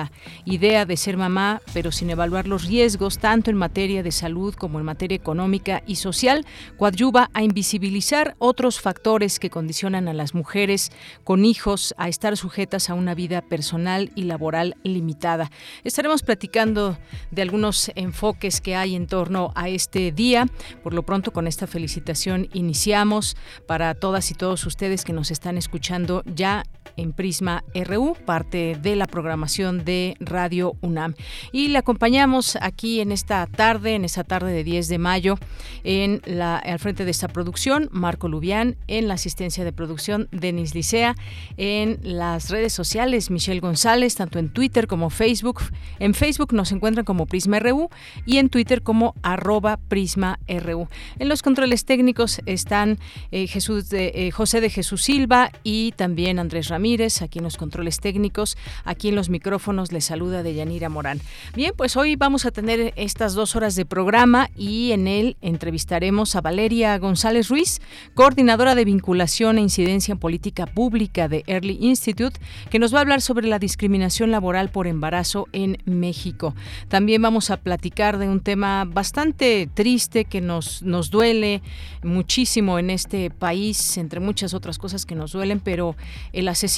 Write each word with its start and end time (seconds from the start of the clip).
idea 0.44 0.86
de 0.86 0.96
ser 0.96 1.16
mamá, 1.16 1.60
pero 1.72 1.92
sin 1.92 2.10
evaluar 2.10 2.46
los 2.46 2.64
riesgos, 2.66 3.18
tanto 3.18 3.50
en 3.50 3.56
materia 3.56 4.02
de 4.02 4.12
salud 4.12 4.54
como 4.54 4.78
en 4.78 4.84
materia 4.84 5.16
económica 5.16 5.82
y 5.86 5.96
social, 5.96 6.44
coadyuva 6.76 7.30
a 7.34 7.42
invisibilizar 7.42 8.34
otros 8.38 8.80
factores 8.80 9.38
que 9.38 9.50
condicionan 9.50 10.08
a 10.08 10.12
las 10.12 10.34
mujeres 10.34 10.90
con 11.24 11.44
hijos 11.44 11.94
a 11.98 12.08
estar 12.08 12.36
sujetas 12.36 12.90
a 12.90 12.94
una 12.94 13.14
vida 13.14 13.42
personal 13.42 14.10
y 14.14 14.24
laboral 14.24 14.76
limitada. 14.82 15.50
Estaremos 15.84 16.22
platicando 16.22 16.98
de 17.30 17.42
algunos 17.42 17.90
enfoques 17.94 18.60
que 18.60 18.76
hay 18.76 18.94
en 18.94 19.06
torno 19.06 19.52
a 19.54 19.68
este 19.68 20.12
día. 20.12 20.46
Por 20.82 20.94
lo 20.94 21.02
pronto, 21.02 21.32
con 21.32 21.46
esta 21.46 21.66
felicitación 21.66 22.48
iniciamos 22.52 23.36
para 23.66 23.94
todas 23.94 24.30
y 24.30 24.34
todos 24.34 24.66
ustedes 24.66 25.04
que 25.04 25.12
nos 25.12 25.30
están 25.30 25.56
escuchando 25.58 26.22
ya 26.26 26.64
en 26.96 27.12
Prisma 27.12 27.64
RU, 27.74 28.16
parte 28.24 28.76
de 28.80 28.96
la 28.96 29.06
programación 29.06 29.84
de 29.84 30.16
Radio 30.20 30.76
UNAM. 30.80 31.14
Y 31.52 31.68
le 31.68 31.78
acompañamos 31.78 32.56
aquí 32.60 33.00
en 33.00 33.12
esta 33.12 33.46
tarde, 33.46 33.94
en 33.94 34.04
esta 34.04 34.24
tarde 34.24 34.52
de 34.52 34.64
10 34.64 34.88
de 34.88 34.98
mayo, 34.98 35.38
al 35.84 36.78
frente 36.78 37.04
de 37.04 37.10
esta 37.10 37.28
producción, 37.28 37.88
Marco 37.92 38.28
Lubián, 38.28 38.76
en 38.88 39.08
la 39.08 39.14
asistencia 39.14 39.64
de 39.64 39.72
producción, 39.72 40.28
Denis 40.30 40.74
Licea, 40.74 41.14
en 41.56 41.98
las 42.02 42.50
redes 42.50 42.72
sociales, 42.72 43.30
Michelle 43.30 43.60
González, 43.60 44.14
tanto 44.14 44.38
en 44.38 44.48
Twitter 44.50 44.86
como 44.86 45.10
Facebook. 45.10 45.62
En 45.98 46.14
Facebook 46.14 46.52
nos 46.52 46.72
encuentran 46.72 47.04
como 47.04 47.26
Prisma 47.26 47.58
RU 47.58 47.88
y 48.26 48.38
en 48.38 48.48
Twitter 48.48 48.82
como 48.82 49.14
arroba 49.22 49.78
Prisma 49.88 50.38
RU. 50.48 50.88
En 51.18 51.28
los 51.28 51.42
controles 51.42 51.84
técnicos 51.84 52.40
están 52.46 52.98
eh, 53.30 53.46
eh, 53.54 54.30
José 54.30 54.60
de 54.60 54.70
Jesús 54.70 55.02
Silva 55.02 55.50
y 55.62 55.92
también 55.92 56.38
Andrés 56.38 56.68
Ramírez, 56.68 56.83
aquí 57.22 57.38
en 57.38 57.44
los 57.44 57.56
controles 57.56 57.98
técnicos, 57.98 58.58
aquí 58.84 59.08
en 59.08 59.14
los 59.14 59.30
micrófonos 59.30 59.90
les 59.90 60.04
saluda 60.04 60.42
Deyanira 60.42 60.90
Morán. 60.90 61.18
Bien, 61.56 61.72
pues 61.74 61.96
hoy 61.96 62.14
vamos 62.14 62.44
a 62.44 62.50
tener 62.50 62.92
estas 62.96 63.32
dos 63.32 63.56
horas 63.56 63.74
de 63.74 63.86
programa 63.86 64.50
y 64.54 64.92
en 64.92 65.08
él 65.08 65.38
entrevistaremos 65.40 66.36
a 66.36 66.42
Valeria 66.42 66.98
González 66.98 67.48
Ruiz, 67.48 67.80
coordinadora 68.12 68.74
de 68.74 68.84
vinculación 68.84 69.56
e 69.56 69.62
incidencia 69.62 70.12
en 70.12 70.18
política 70.18 70.66
pública 70.66 71.26
de 71.26 71.42
Early 71.46 71.78
Institute, 71.80 72.38
que 72.68 72.78
nos 72.78 72.92
va 72.92 72.98
a 72.98 73.00
hablar 73.00 73.22
sobre 73.22 73.48
la 73.48 73.58
discriminación 73.58 74.30
laboral 74.30 74.68
por 74.68 74.86
embarazo 74.86 75.48
en 75.52 75.78
México. 75.86 76.54
También 76.88 77.22
vamos 77.22 77.50
a 77.50 77.56
platicar 77.56 78.18
de 78.18 78.28
un 78.28 78.40
tema 78.40 78.84
bastante 78.84 79.70
triste 79.72 80.26
que 80.26 80.42
nos, 80.42 80.82
nos 80.82 81.08
duele 81.08 81.62
muchísimo 82.02 82.78
en 82.78 82.90
este 82.90 83.30
país, 83.30 83.96
entre 83.96 84.20
muchas 84.20 84.52
otras 84.52 84.76
cosas 84.76 85.06
que 85.06 85.14
nos 85.14 85.32
duelen, 85.32 85.60
pero 85.60 85.96
el 86.34 86.46
asesinato 86.48 86.73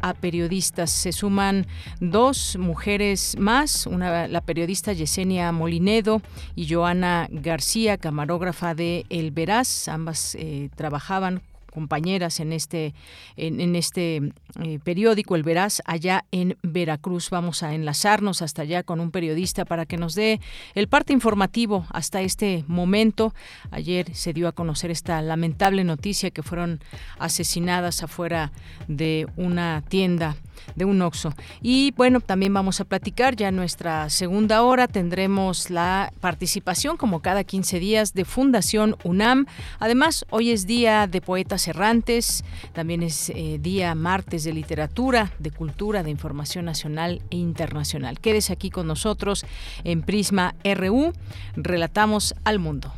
a 0.00 0.14
periodistas. 0.14 0.90
Se 0.90 1.12
suman 1.12 1.66
dos 2.00 2.56
mujeres 2.58 3.36
más, 3.38 3.86
una, 3.86 4.26
la 4.26 4.40
periodista 4.40 4.92
Yesenia 4.92 5.52
Molinedo 5.52 6.22
y 6.56 6.72
Joana 6.72 7.28
García, 7.30 7.98
camarógrafa 7.98 8.74
de 8.74 9.04
El 9.10 9.32
Veraz. 9.32 9.88
Ambas 9.88 10.34
eh, 10.34 10.70
trabajaban 10.76 11.42
compañeras 11.74 12.40
en 12.40 12.52
este 12.52 12.94
en, 13.36 13.74
este 13.74 14.32
eh, 14.62 14.78
periódico 14.82 15.34
El 15.34 15.42
Veraz 15.42 15.82
allá 15.84 16.24
en 16.30 16.56
Veracruz. 16.62 17.30
Vamos 17.30 17.62
a 17.62 17.74
enlazarnos 17.74 18.40
hasta 18.42 18.62
allá 18.62 18.84
con 18.84 19.00
un 19.00 19.10
periodista 19.10 19.64
para 19.64 19.84
que 19.84 19.96
nos 19.96 20.14
dé 20.14 20.40
el 20.74 20.88
parte 20.88 21.12
informativo 21.12 21.86
hasta 21.90 22.22
este 22.22 22.64
momento. 22.68 23.34
Ayer 23.70 24.14
se 24.14 24.32
dio 24.32 24.48
a 24.48 24.52
conocer 24.52 24.90
esta 24.90 25.20
lamentable 25.20 25.82
noticia 25.84 26.30
que 26.30 26.42
fueron 26.42 26.80
asesinadas 27.18 28.02
afuera 28.02 28.52
de 28.86 29.26
una 29.36 29.82
tienda 29.88 30.36
de 30.74 30.84
un 30.84 31.00
Oxxo. 31.02 31.32
Y 31.62 31.92
bueno, 31.92 32.20
también 32.20 32.52
vamos 32.52 32.80
a 32.80 32.84
platicar 32.84 33.36
ya 33.36 33.48
en 33.48 33.56
nuestra 33.56 34.10
segunda 34.10 34.62
hora 34.62 34.88
tendremos 34.88 35.70
la 35.70 36.12
participación 36.20 36.96
como 36.96 37.20
cada 37.20 37.44
15 37.44 37.78
días 37.78 38.14
de 38.14 38.24
Fundación 38.24 38.96
UNAM. 39.04 39.46
Además, 39.78 40.24
hoy 40.30 40.50
es 40.50 40.66
día 40.66 41.06
de 41.06 41.20
poetas 41.20 41.68
errantes, 41.68 42.44
también 42.72 43.02
es 43.02 43.30
eh, 43.30 43.58
día 43.60 43.94
martes 43.94 44.44
de 44.44 44.52
literatura, 44.52 45.32
de 45.38 45.50
cultura, 45.50 46.02
de 46.02 46.10
información 46.10 46.64
nacional 46.64 47.22
e 47.30 47.36
internacional. 47.36 48.20
Quédese 48.20 48.52
aquí 48.52 48.70
con 48.70 48.86
nosotros 48.86 49.44
en 49.84 50.02
Prisma 50.02 50.54
RU, 50.64 51.12
relatamos 51.56 52.34
al 52.44 52.58
mundo. 52.58 52.92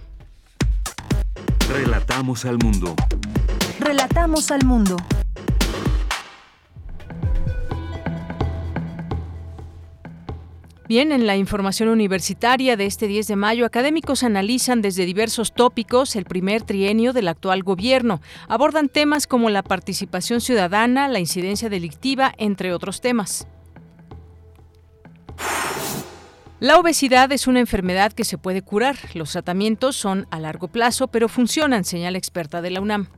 Relatamos 1.69 2.45
al 2.45 2.59
mundo. 2.59 2.95
Relatamos 3.81 4.51
al 4.51 4.65
mundo. 4.65 4.97
Bien, 10.89 11.11
en 11.11 11.27
la 11.27 11.37
información 11.37 11.89
universitaria 11.89 12.77
de 12.77 12.87
este 12.87 13.09
10 13.09 13.27
de 13.27 13.35
mayo, 13.35 13.67
académicos 13.67 14.23
analizan 14.23 14.83
desde 14.83 15.05
diversos 15.05 15.53
tópicos 15.53 16.15
el 16.15 16.27
primer 16.27 16.63
trienio 16.63 17.13
del 17.13 17.27
actual 17.27 17.65
gobierno. 17.65 18.21
Abordan 18.47 18.89
temas 18.89 19.27
como 19.27 19.51
la 19.51 19.65
participación 19.65 20.41
ciudadana, 20.41 21.09
la 21.09 21.19
incidencia 21.19 21.69
delictiva, 21.69 22.33
entre 22.39 22.73
otros 22.73 23.01
temas. 23.01 23.49
La 26.61 26.79
obesidad 26.79 27.33
es 27.33 27.49
una 27.49 27.59
enfermedad 27.59 28.13
que 28.13 28.25
se 28.25 28.39
puede 28.39 28.63
curar. 28.63 28.97
Los 29.15 29.33
tratamientos 29.33 29.97
son 29.97 30.29
a 30.31 30.39
largo 30.39 30.69
plazo, 30.69 31.09
pero 31.09 31.29
funcionan, 31.29 31.85
señala 31.85 32.17
experta 32.17 32.63
de 32.63 32.71
la 32.71 32.81
UNAM. 32.81 33.09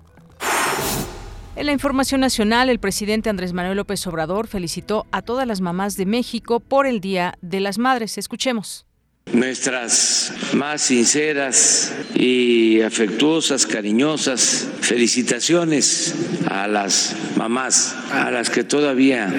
En 1.58 1.66
la 1.66 1.72
información 1.72 2.20
nacional, 2.20 2.70
el 2.70 2.78
presidente 2.78 3.30
Andrés 3.30 3.52
Manuel 3.52 3.78
López 3.78 4.06
Obrador 4.06 4.46
felicitó 4.46 5.08
a 5.10 5.22
todas 5.22 5.44
las 5.44 5.60
mamás 5.60 5.96
de 5.96 6.06
México 6.06 6.60
por 6.60 6.86
el 6.86 7.00
Día 7.00 7.36
de 7.42 7.58
las 7.58 7.78
Madres. 7.78 8.16
Escuchemos. 8.16 8.87
Nuestras 9.32 10.32
más 10.54 10.82
sinceras 10.82 11.92
y 12.14 12.80
afectuosas, 12.80 13.66
cariñosas 13.66 14.66
felicitaciones 14.80 16.14
a 16.48 16.66
las 16.66 17.14
mamás, 17.36 17.94
a 18.10 18.30
las 18.30 18.50
que 18.50 18.64
todavía 18.64 19.32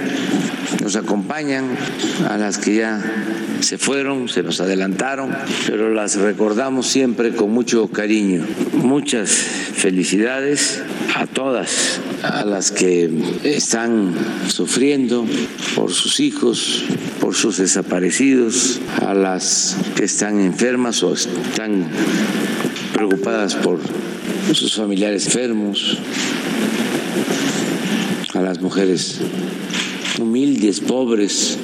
nos 0.81 0.95
acompañan, 0.95 1.65
a 2.30 2.38
las 2.38 2.57
que 2.57 2.75
ya 2.75 3.01
se 3.62 3.77
fueron, 3.77 4.30
se 4.30 4.44
nos 4.44 4.62
adelantaron, 4.62 5.36
pero 5.68 5.94
las 5.94 6.15
recordamos 6.15 6.88
siempre 6.88 7.31
con 7.31 7.51
mucho 7.51 7.88
cariño. 7.88 8.45
Muchas 8.74 9.30
felicidades 9.31 10.81
a 11.15 11.25
todas, 11.27 12.00
a 12.24 12.45
las 12.45 12.71
que 12.71 13.09
están 13.44 14.13
sufriendo 14.47 15.25
por 15.75 15.92
sus 15.92 16.19
hijos, 16.19 16.85
por 17.19 17.35
sus 17.35 17.57
desaparecidos, 17.57 18.80
a 19.06 19.13
las 19.13 19.75
que 19.95 20.05
están 20.05 20.39
enfermas 20.39 21.03
o 21.03 21.13
están 21.13 21.87
preocupadas 22.93 23.55
por 23.55 23.79
sus 24.53 24.75
familiares 24.75 25.27
enfermos, 25.27 25.97
a 28.33 28.41
las 28.41 28.61
mujeres 28.61 29.19
humildes, 30.19 30.79
pobres, 30.79 31.57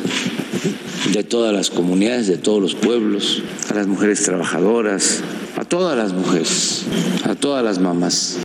de 1.14 1.24
todas 1.24 1.54
las 1.54 1.70
comunidades, 1.70 2.28
de 2.28 2.38
todos 2.38 2.62
los 2.62 2.76
pueblos, 2.76 3.42
a 3.70 3.76
las 3.76 3.88
mujeres 3.88 4.24
trabajadoras, 4.24 5.22
a 5.56 5.64
todas 5.64 5.98
las 5.98 6.14
mujeres, 6.14 6.84
a 7.24 7.36
todas 7.36 7.64
las 7.64 7.80
mamás. 7.80 8.40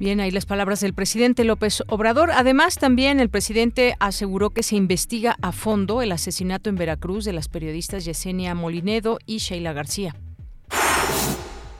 Bien, 0.00 0.18
ahí 0.18 0.30
las 0.30 0.46
palabras 0.46 0.80
del 0.80 0.94
presidente 0.94 1.44
López 1.44 1.82
Obrador. 1.86 2.30
Además, 2.30 2.76
también 2.76 3.20
el 3.20 3.28
presidente 3.28 3.96
aseguró 4.00 4.48
que 4.48 4.62
se 4.62 4.74
investiga 4.74 5.36
a 5.42 5.52
fondo 5.52 6.00
el 6.00 6.10
asesinato 6.10 6.70
en 6.70 6.76
Veracruz 6.76 7.26
de 7.26 7.34
las 7.34 7.48
periodistas 7.48 8.06
Yesenia 8.06 8.54
Molinedo 8.54 9.18
y 9.26 9.36
Sheila 9.36 9.74
García. 9.74 10.16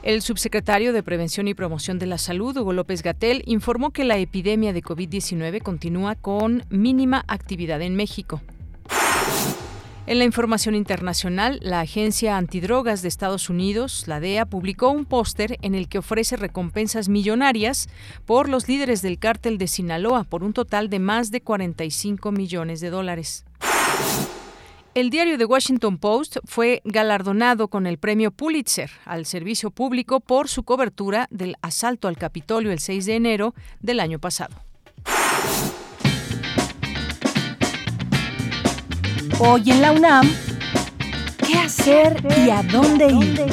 El 0.03 0.21
subsecretario 0.21 0.93
de 0.93 1.01
Prevención 1.01 1.47
y 1.47 1.55
Promoción 1.55 1.97
de 1.97 2.05
la 2.05 2.19
Salud, 2.19 2.55
Hugo 2.55 2.73
López 2.73 3.01
Gatel, 3.01 3.41
informó 3.47 3.89
que 3.89 4.03
la 4.03 4.19
epidemia 4.19 4.71
de 4.71 4.83
COVID-19 4.83 5.63
continúa 5.63 6.13
con 6.13 6.63
mínima 6.69 7.25
actividad 7.27 7.81
en 7.81 7.95
México. 7.95 8.39
En 10.11 10.19
la 10.19 10.25
información 10.25 10.75
internacional, 10.75 11.57
la 11.61 11.79
Agencia 11.79 12.35
Antidrogas 12.35 13.01
de 13.01 13.07
Estados 13.07 13.49
Unidos, 13.49 14.09
la 14.09 14.19
DEA, 14.19 14.45
publicó 14.45 14.89
un 14.89 15.05
póster 15.05 15.57
en 15.61 15.73
el 15.73 15.87
que 15.87 15.99
ofrece 15.99 16.35
recompensas 16.35 17.07
millonarias 17.07 17.87
por 18.25 18.49
los 18.49 18.67
líderes 18.67 19.01
del 19.01 19.19
cártel 19.19 19.57
de 19.57 19.67
Sinaloa 19.67 20.25
por 20.25 20.43
un 20.43 20.51
total 20.51 20.89
de 20.89 20.99
más 20.99 21.31
de 21.31 21.39
45 21.39 22.33
millones 22.33 22.81
de 22.81 22.89
dólares. 22.89 23.45
El 24.95 25.11
diario 25.11 25.37
The 25.37 25.45
Washington 25.45 25.97
Post 25.97 26.39
fue 26.43 26.81
galardonado 26.83 27.69
con 27.69 27.87
el 27.87 27.97
premio 27.97 28.31
Pulitzer 28.31 28.91
al 29.05 29.25
servicio 29.25 29.71
público 29.71 30.19
por 30.19 30.49
su 30.49 30.63
cobertura 30.63 31.29
del 31.31 31.55
asalto 31.61 32.09
al 32.09 32.17
Capitolio 32.17 32.73
el 32.73 32.79
6 32.79 33.05
de 33.05 33.15
enero 33.15 33.55
del 33.79 34.01
año 34.01 34.19
pasado. 34.19 34.57
Hoy 39.39 39.71
en 39.71 39.81
la 39.81 39.91
UNAM, 39.91 40.29
¿qué 41.45 41.55
hacer 41.57 42.17
y 42.45 42.49
a 42.49 42.63
dónde 42.63 43.07
ir? 43.07 43.45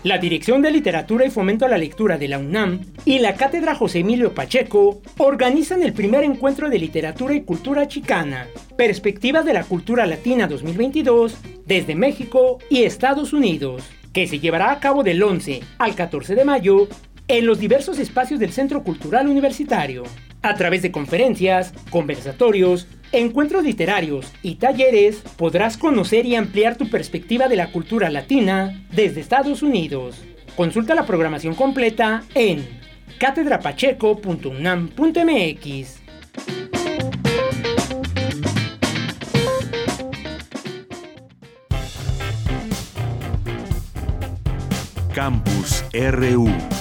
La 0.03 0.17
Dirección 0.17 0.61
de 0.61 0.71
Literatura 0.71 1.25
y 1.25 1.29
Fomento 1.29 1.65
a 1.65 1.67
la 1.67 1.77
Lectura 1.77 2.17
de 2.17 2.29
la 2.29 2.39
UNAM 2.39 2.79
y 3.03 3.19
la 3.19 3.35
Cátedra 3.35 3.75
José 3.75 3.99
Emilio 3.99 4.33
Pacheco 4.33 5.01
organizan 5.17 5.83
el 5.83 5.91
primer 5.91 6.23
encuentro 6.23 6.69
de 6.69 6.79
literatura 6.79 7.33
y 7.33 7.41
cultura 7.41 7.85
chicana, 7.89 8.47
Perspectivas 8.77 9.43
de 9.43 9.53
la 9.53 9.65
Cultura 9.65 10.05
Latina 10.05 10.47
2022, 10.47 11.37
desde 11.65 11.95
México 11.95 12.59
y 12.69 12.83
Estados 12.83 13.33
Unidos, 13.33 13.83
que 14.13 14.25
se 14.25 14.39
llevará 14.39 14.71
a 14.71 14.79
cabo 14.79 15.03
del 15.03 15.21
11 15.21 15.59
al 15.77 15.95
14 15.95 16.33
de 16.33 16.45
mayo 16.45 16.87
en 17.29 17.45
los 17.45 17.59
diversos 17.59 17.99
espacios 17.99 18.39
del 18.39 18.51
Centro 18.51 18.83
Cultural 18.83 19.27
Universitario, 19.27 20.03
a 20.41 20.55
través 20.55 20.81
de 20.81 20.91
conferencias, 20.91 21.73
conversatorios, 21.91 22.87
encuentros 23.11 23.63
literarios 23.63 24.33
y 24.41 24.55
talleres, 24.55 25.17
podrás 25.37 25.77
conocer 25.77 26.25
y 26.25 26.33
ampliar 26.35 26.75
tu 26.75 26.89
perspectiva 26.89 27.47
de 27.47 27.55
la 27.55 27.71
cultura 27.71 28.09
latina 28.09 28.83
desde 28.91 29.21
Estados 29.21 29.61
Unidos. 29.61 30.23
Consulta 30.55 30.95
la 30.95 31.05
programación 31.05 31.53
completa 31.53 32.23
en 32.33 32.67
catedrapacheco.unam.mx. 33.19 35.99
Campus 45.13 45.83
RU 45.93 46.78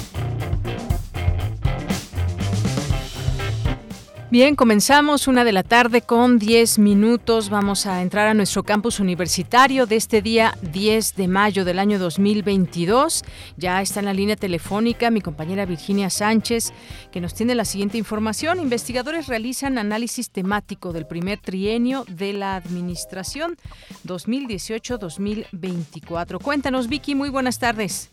Bien, 4.31 4.57
comenzamos 4.57 5.27
una 5.27 5.43
de 5.43 5.53
la 5.53 5.63
tarde 5.63 6.03
con 6.03 6.39
10 6.39 6.81
minutos. 6.81 7.49
Vamos 7.49 7.87
a 7.87 8.03
entrar 8.03 8.29
a 8.29 8.35
nuestro 8.35 8.63
campus 8.63 9.01
universitario 9.01 9.87
de 9.87 9.97
este 9.97 10.21
día 10.21 10.53
10 10.71 11.17
de 11.17 11.29
mayo 11.29 11.65
del 11.65 11.79
año 11.79 11.99
2022. 11.99 13.25
Ya 13.57 13.81
está 13.81 14.01
en 14.01 14.05
la 14.05 14.13
línea 14.13 14.37
telefónica 14.37 15.11
mi 15.11 15.23
compañera 15.23 15.65
Virginia 15.65 16.11
Sánchez, 16.11 16.75
que 17.11 17.23
nos 17.23 17.35
tiene 17.35 17.55
la 17.55 17.65
siguiente 17.65 17.97
información. 17.97 18.61
Investigadores 18.61 19.29
realizan 19.29 19.79
análisis 19.79 20.31
temático 20.31 20.93
del 20.93 21.07
primer 21.07 21.39
trienio 21.39 22.05
de 22.07 22.35
la 22.35 22.57
administración 22.57 23.57
2018-2024. 24.05 26.43
Cuéntanos, 26.43 26.91
Vicky, 26.91 27.15
muy 27.15 27.31
buenas 27.31 27.59
tardes. 27.59 28.13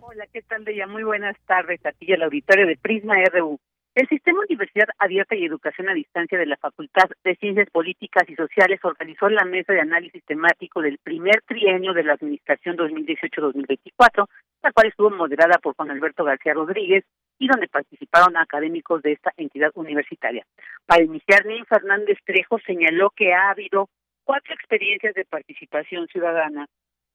Hola, 0.00 0.26
¿qué 0.32 0.42
tal, 0.42 0.64
Deya? 0.64 0.88
Muy 0.88 1.04
buenas 1.04 1.36
tardes 1.46 1.86
a 1.86 1.92
ti 1.92 2.12
auditorio 2.20 2.66
de 2.66 2.76
Prisma 2.76 3.14
RU. 3.32 3.60
El 3.96 4.06
Sistema 4.08 4.40
Universidad 4.46 4.88
Abierta 4.98 5.34
y 5.34 5.46
Educación 5.46 5.88
a 5.88 5.94
Distancia 5.94 6.36
de 6.36 6.44
la 6.44 6.58
Facultad 6.58 7.08
de 7.24 7.34
Ciencias 7.36 7.70
Políticas 7.70 8.28
y 8.28 8.34
Sociales 8.34 8.78
organizó 8.82 9.30
la 9.30 9.46
mesa 9.46 9.72
de 9.72 9.80
análisis 9.80 10.22
temático 10.26 10.82
del 10.82 10.98
primer 10.98 11.40
trienio 11.46 11.94
de 11.94 12.04
la 12.04 12.12
Administración 12.12 12.76
2018-2024, 12.76 14.28
la 14.62 14.72
cual 14.72 14.88
estuvo 14.88 15.08
moderada 15.08 15.56
por 15.62 15.74
Juan 15.76 15.92
Alberto 15.92 16.24
García 16.24 16.52
Rodríguez 16.52 17.04
y 17.38 17.48
donde 17.48 17.68
participaron 17.68 18.36
académicos 18.36 19.00
de 19.00 19.12
esta 19.12 19.32
entidad 19.38 19.70
universitaria. 19.74 20.44
Para 20.84 21.02
iniciar, 21.02 21.46
Nin 21.46 21.64
Fernández 21.64 22.18
Trejo 22.26 22.58
señaló 22.66 23.08
que 23.16 23.32
ha 23.32 23.48
habido 23.48 23.88
cuatro 24.24 24.52
experiencias 24.52 25.14
de 25.14 25.24
participación 25.24 26.06
ciudadana 26.08 26.66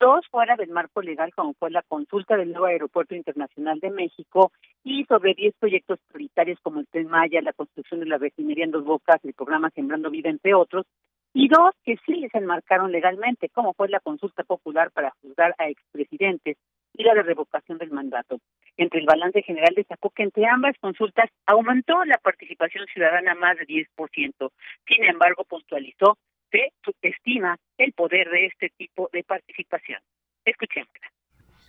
dos 0.01 0.27
fuera 0.31 0.55
del 0.55 0.71
marco 0.71 1.01
legal, 1.01 1.31
como 1.35 1.53
fue 1.53 1.69
la 1.69 1.83
consulta 1.83 2.35
del 2.35 2.51
nuevo 2.51 2.65
Aeropuerto 2.65 3.15
Internacional 3.15 3.79
de 3.79 3.91
México, 3.91 4.51
y 4.83 5.05
sobre 5.05 5.35
diez 5.35 5.53
proyectos 5.59 5.99
prioritarios 6.11 6.59
como 6.61 6.79
el 6.79 6.87
Tren 6.87 7.07
Maya, 7.07 7.39
la 7.41 7.53
construcción 7.53 7.99
de 7.99 8.07
la 8.07 8.17
refinería 8.17 8.65
en 8.65 8.71
Dos 8.71 8.83
Bocas, 8.83 9.23
el 9.23 9.33
programa 9.33 9.69
Sembrando 9.69 10.09
Vida, 10.09 10.29
entre 10.29 10.55
otros, 10.55 10.87
y 11.33 11.47
dos 11.47 11.75
que 11.85 11.97
sí 12.05 12.27
se 12.31 12.37
enmarcaron 12.39 12.91
legalmente, 12.91 13.47
como 13.49 13.73
fue 13.73 13.89
la 13.89 13.99
consulta 13.99 14.43
popular 14.43 14.91
para 14.91 15.13
juzgar 15.21 15.53
a 15.59 15.69
expresidentes 15.69 16.57
y 16.93 17.03
la 17.03 17.13
de 17.13 17.23
revocación 17.23 17.77
del 17.77 17.91
mandato. 17.91 18.39
Entre 18.77 18.99
el 18.99 19.05
balance 19.05 19.43
general 19.43 19.73
destacó 19.75 20.09
que 20.09 20.23
entre 20.23 20.47
ambas 20.47 20.75
consultas 20.81 21.29
aumentó 21.45 22.03
la 22.05 22.17
participación 22.17 22.85
ciudadana 22.87 23.35
más 23.35 23.55
de 23.57 23.65
10%. 23.65 24.51
Sin 24.87 25.03
embargo, 25.05 25.45
puntualizó 25.45 26.17
subestima 26.83 27.57
el 27.77 27.93
poder 27.93 28.29
de 28.29 28.47
este 28.47 28.69
tipo 28.77 29.09
de 29.11 29.23
participación. 29.23 29.99
Escuchémosla. 30.45 31.11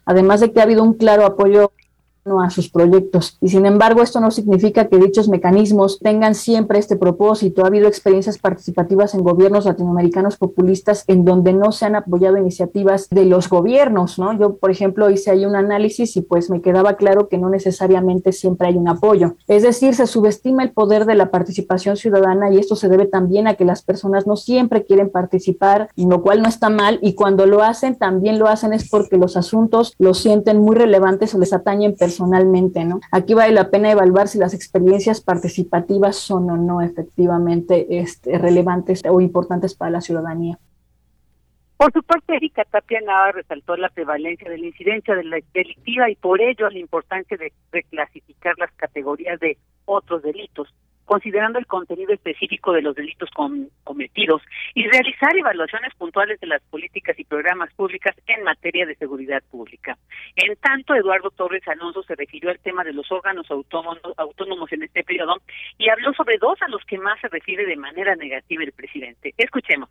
Además 0.04 0.40
de 0.40 0.52
que 0.52 0.60
ha 0.60 0.64
habido 0.64 0.82
un 0.82 0.94
claro 0.94 1.24
apoyo 1.24 1.72
a 2.24 2.50
sus 2.50 2.70
proyectos. 2.70 3.36
Y 3.40 3.48
sin 3.48 3.66
embargo, 3.66 4.02
esto 4.02 4.20
no 4.20 4.30
significa 4.30 4.88
que 4.88 4.98
dichos 4.98 5.28
mecanismos 5.28 5.98
tengan 5.98 6.34
siempre 6.34 6.78
este 6.78 6.96
propósito. 6.96 7.64
Ha 7.64 7.66
habido 7.66 7.88
experiencias 7.88 8.38
participativas 8.38 9.14
en 9.14 9.22
gobiernos 9.22 9.64
latinoamericanos 9.64 10.36
populistas 10.36 11.04
en 11.08 11.24
donde 11.24 11.52
no 11.52 11.72
se 11.72 11.86
han 11.86 11.96
apoyado 11.96 12.38
iniciativas 12.38 13.08
de 13.10 13.24
los 13.24 13.48
gobiernos, 13.48 14.18
¿no? 14.18 14.38
Yo, 14.38 14.56
por 14.56 14.70
ejemplo, 14.70 15.10
hice 15.10 15.30
ahí 15.30 15.44
un 15.44 15.56
análisis 15.56 16.16
y 16.16 16.22
pues 16.22 16.48
me 16.48 16.62
quedaba 16.62 16.94
claro 16.94 17.28
que 17.28 17.38
no 17.38 17.48
necesariamente 17.50 18.32
siempre 18.32 18.68
hay 18.68 18.76
un 18.76 18.88
apoyo. 18.88 19.34
Es 19.48 19.62
decir, 19.62 19.94
se 19.94 20.06
subestima 20.06 20.62
el 20.62 20.70
poder 20.70 21.06
de 21.06 21.16
la 21.16 21.30
participación 21.30 21.96
ciudadana 21.96 22.52
y 22.52 22.58
esto 22.58 22.76
se 22.76 22.88
debe 22.88 23.06
también 23.06 23.48
a 23.48 23.54
que 23.54 23.64
las 23.64 23.82
personas 23.82 24.26
no 24.26 24.36
siempre 24.36 24.84
quieren 24.84 25.10
participar, 25.10 25.88
lo 25.96 26.22
cual 26.22 26.42
no 26.42 26.48
está 26.48 26.70
mal 26.70 26.98
y 27.02 27.14
cuando 27.14 27.46
lo 27.46 27.62
hacen 27.62 27.96
también 27.96 28.38
lo 28.38 28.48
hacen 28.48 28.72
es 28.72 28.88
porque 28.88 29.16
los 29.16 29.36
asuntos 29.36 29.94
los 29.98 30.18
sienten 30.18 30.60
muy 30.60 30.76
relevantes 30.76 31.34
o 31.34 31.38
les 31.38 31.52
atañen 31.52 31.94
personalmente, 32.12 32.84
¿no? 32.84 33.00
Aquí 33.10 33.32
vale 33.32 33.54
la 33.54 33.70
pena 33.70 33.90
evaluar 33.90 34.28
si 34.28 34.38
las 34.38 34.52
experiencias 34.52 35.22
participativas 35.22 36.16
son 36.16 36.50
o 36.50 36.56
no 36.56 36.82
efectivamente 36.82 37.86
este, 37.88 38.38
relevantes 38.38 39.02
o 39.08 39.20
importantes 39.20 39.74
para 39.74 39.90
la 39.90 40.00
ciudadanía. 40.02 40.58
Por 41.78 41.90
su 41.92 42.02
parte, 42.02 42.36
Erika 42.36 42.64
Tapia 42.64 43.00
Nava 43.00 43.32
resaltó 43.32 43.76
la 43.76 43.88
prevalencia 43.88 44.48
de 44.50 44.58
la 44.58 44.66
incidencia 44.66 45.16
de 45.16 45.24
la 45.24 45.38
delictiva 45.54 46.10
y 46.10 46.16
por 46.16 46.40
ello 46.40 46.68
la 46.68 46.78
importancia 46.78 47.36
de 47.36 47.52
reclasificar 47.72 48.54
las 48.58 48.70
categorías 48.72 49.40
de 49.40 49.56
otros 49.86 50.22
delitos 50.22 50.68
considerando 51.04 51.58
el 51.58 51.66
contenido 51.66 52.12
específico 52.12 52.72
de 52.72 52.82
los 52.82 52.94
delitos 52.94 53.30
cometidos 53.84 54.42
y 54.74 54.86
realizar 54.88 55.36
evaluaciones 55.36 55.94
puntuales 55.94 56.40
de 56.40 56.46
las 56.46 56.62
políticas 56.62 57.18
y 57.18 57.24
programas 57.24 57.72
públicas 57.74 58.14
en 58.26 58.44
materia 58.44 58.86
de 58.86 58.94
seguridad 58.96 59.42
pública. 59.50 59.98
En 60.36 60.56
tanto, 60.56 60.94
Eduardo 60.94 61.30
Torres 61.30 61.66
Alonso 61.66 62.02
se 62.02 62.14
refirió 62.14 62.50
al 62.50 62.58
tema 62.60 62.84
de 62.84 62.92
los 62.92 63.10
órganos 63.10 63.50
autónomos, 63.50 63.98
autónomos 64.16 64.72
en 64.72 64.84
este 64.84 65.02
periodo 65.02 65.36
y 65.78 65.88
habló 65.88 66.12
sobre 66.14 66.38
dos 66.38 66.60
a 66.62 66.68
los 66.68 66.84
que 66.84 66.98
más 66.98 67.20
se 67.20 67.28
refiere 67.28 67.66
de 67.66 67.76
manera 67.76 68.16
negativa 68.16 68.62
el 68.62 68.72
presidente. 68.72 69.34
Escuchemos. 69.36 69.88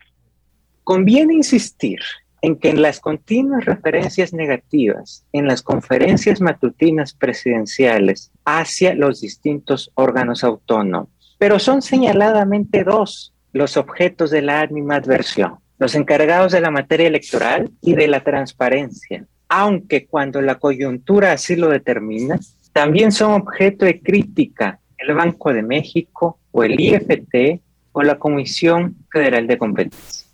Conviene 0.83 1.35
insistir 1.35 1.99
en 2.41 2.55
que 2.55 2.69
en 2.69 2.81
las 2.81 2.99
continuas 2.99 3.65
referencias 3.65 4.33
negativas 4.33 5.25
en 5.31 5.47
las 5.47 5.61
conferencias 5.61 6.41
matutinas 6.41 7.13
presidenciales 7.13 8.31
hacia 8.45 8.95
los 8.95 9.21
distintos 9.21 9.91
órganos 9.95 10.43
autónomos, 10.43 11.09
pero 11.37 11.59
son 11.59 11.81
señaladamente 11.81 12.83
dos 12.83 13.33
los 13.53 13.77
objetos 13.77 14.31
de 14.31 14.41
la 14.41 14.61
animadversión, 14.61 15.59
los 15.77 15.95
encargados 15.95 16.51
de 16.51 16.61
la 16.61 16.71
materia 16.71 17.07
electoral 17.07 17.69
y 17.81 17.93
de 17.93 18.07
la 18.07 18.23
transparencia, 18.23 19.25
aunque 19.49 20.05
cuando 20.05 20.41
la 20.41 20.55
coyuntura 20.55 21.33
así 21.33 21.55
lo 21.55 21.69
determina, 21.69 22.39
también 22.73 23.11
son 23.11 23.33
objeto 23.33 23.85
de 23.85 24.01
crítica 24.01 24.79
el 24.97 25.13
Banco 25.15 25.53
de 25.53 25.63
México 25.63 26.39
o 26.51 26.63
el 26.63 26.79
IFT 26.79 27.61
o 27.91 28.03
la 28.03 28.17
Comisión 28.17 28.95
Federal 29.11 29.47
de 29.47 29.57
Competencia. 29.57 30.30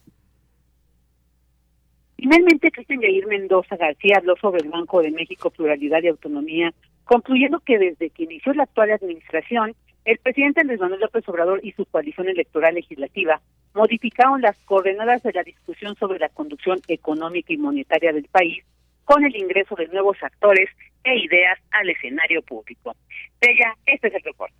Finalmente, 2.18 2.72
Cristian 2.72 3.02
Yair 3.02 3.28
Mendoza 3.28 3.78
García 3.78 4.18
habló 4.18 4.36
sobre 4.38 4.62
el 4.64 4.70
Banco 4.70 5.02
de 5.02 5.12
México, 5.12 5.52
pluralidad 5.52 6.02
y 6.02 6.08
autonomía, 6.08 6.74
concluyendo 7.06 7.60
que 7.60 7.78
desde 7.78 8.10
que 8.10 8.24
inició 8.24 8.54
la 8.54 8.64
actual 8.64 8.92
administración, 8.92 9.76
el 10.04 10.18
presidente 10.18 10.62
Andrés 10.62 10.80
Manuel 10.80 11.02
López 11.02 11.28
Obrador 11.30 11.60
y 11.64 11.74
su 11.74 11.86
coalición 11.86 12.28
electoral 12.28 12.76
legislativa 12.76 13.42
modificaron 13.76 14.42
las 14.42 14.58
coordenadas 14.60 15.22
de 15.22 15.34
la 15.34 15.44
discusión 15.44 15.96
sobre 15.96 16.18
la 16.18 16.30
conducción 16.30 16.80
económica 16.88 17.54
y 17.54 17.58
monetaria 17.58 18.12
del 18.12 18.26
país 18.26 18.64
con 19.06 19.24
el 19.24 19.36
ingreso 19.36 19.76
de 19.76 19.88
nuevos 19.88 20.18
actores 20.22 20.70
e 21.04 21.18
ideas 21.18 21.60
al 21.72 21.90
escenario 21.90 22.42
público. 22.42 22.96
Bella, 23.40 23.76
este 23.86 24.08
es 24.08 24.16
el 24.16 24.24
reporte. 24.24 24.56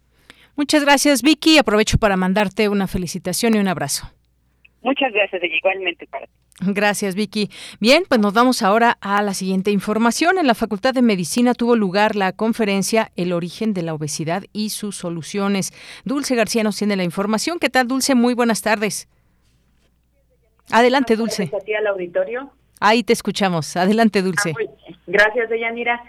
Muchas 0.56 0.84
gracias, 0.84 1.22
Vicky. 1.22 1.58
Aprovecho 1.58 1.98
para 1.98 2.16
mandarte 2.18 2.70
una 2.70 2.88
felicitación 2.88 3.56
y 3.56 3.60
un 3.60 3.68
abrazo. 3.68 4.08
Muchas 4.82 5.12
gracias, 5.12 5.42
igualmente 5.44 6.08
para 6.08 6.28
ti. 6.28 6.34
Gracias, 6.60 7.14
Vicky. 7.14 7.50
Bien, 7.80 8.04
pues 8.08 8.20
nos 8.20 8.34
vamos 8.34 8.64
ahora 8.64 8.98
a 9.00 9.22
la 9.22 9.34
siguiente 9.34 9.70
información. 9.72 10.40
En 10.40 10.48
la 10.48 10.56
Facultad 10.56 10.94
de 10.94 11.04
Medicina 11.04 11.54
tuvo 11.54 11.76
lugar 11.76 12.16
la 12.16 12.32
conferencia 12.32 13.12
El 13.16 13.32
origen 13.32 13.74
de 13.74 13.84
la 13.84 13.94
obesidad 13.94 14.44
y 14.54 14.72
sus 14.72 14.96
soluciones. 14.96 15.72
Dulce 16.04 16.36
García 16.36 16.64
nos 16.64 16.78
tiene 16.78 16.96
la 16.96 17.04
información. 17.04 17.60
¿Qué 17.60 17.70
tal, 17.70 17.88
Dulce? 17.88 18.16
Muy 18.16 18.34
buenas 18.34 18.62
tardes. 18.64 19.08
Adelante, 20.72 21.16
Dulce. 21.16 21.52
al 21.78 21.88
auditorio. 21.88 22.52
Ahí 22.80 23.04
te 23.04 23.14
escuchamos. 23.14 23.78
Adelante, 23.78 24.22
Dulce. 24.22 24.54
Ah, 24.58 24.94
Gracias, 25.06 25.50
Deyanira. 25.50 26.04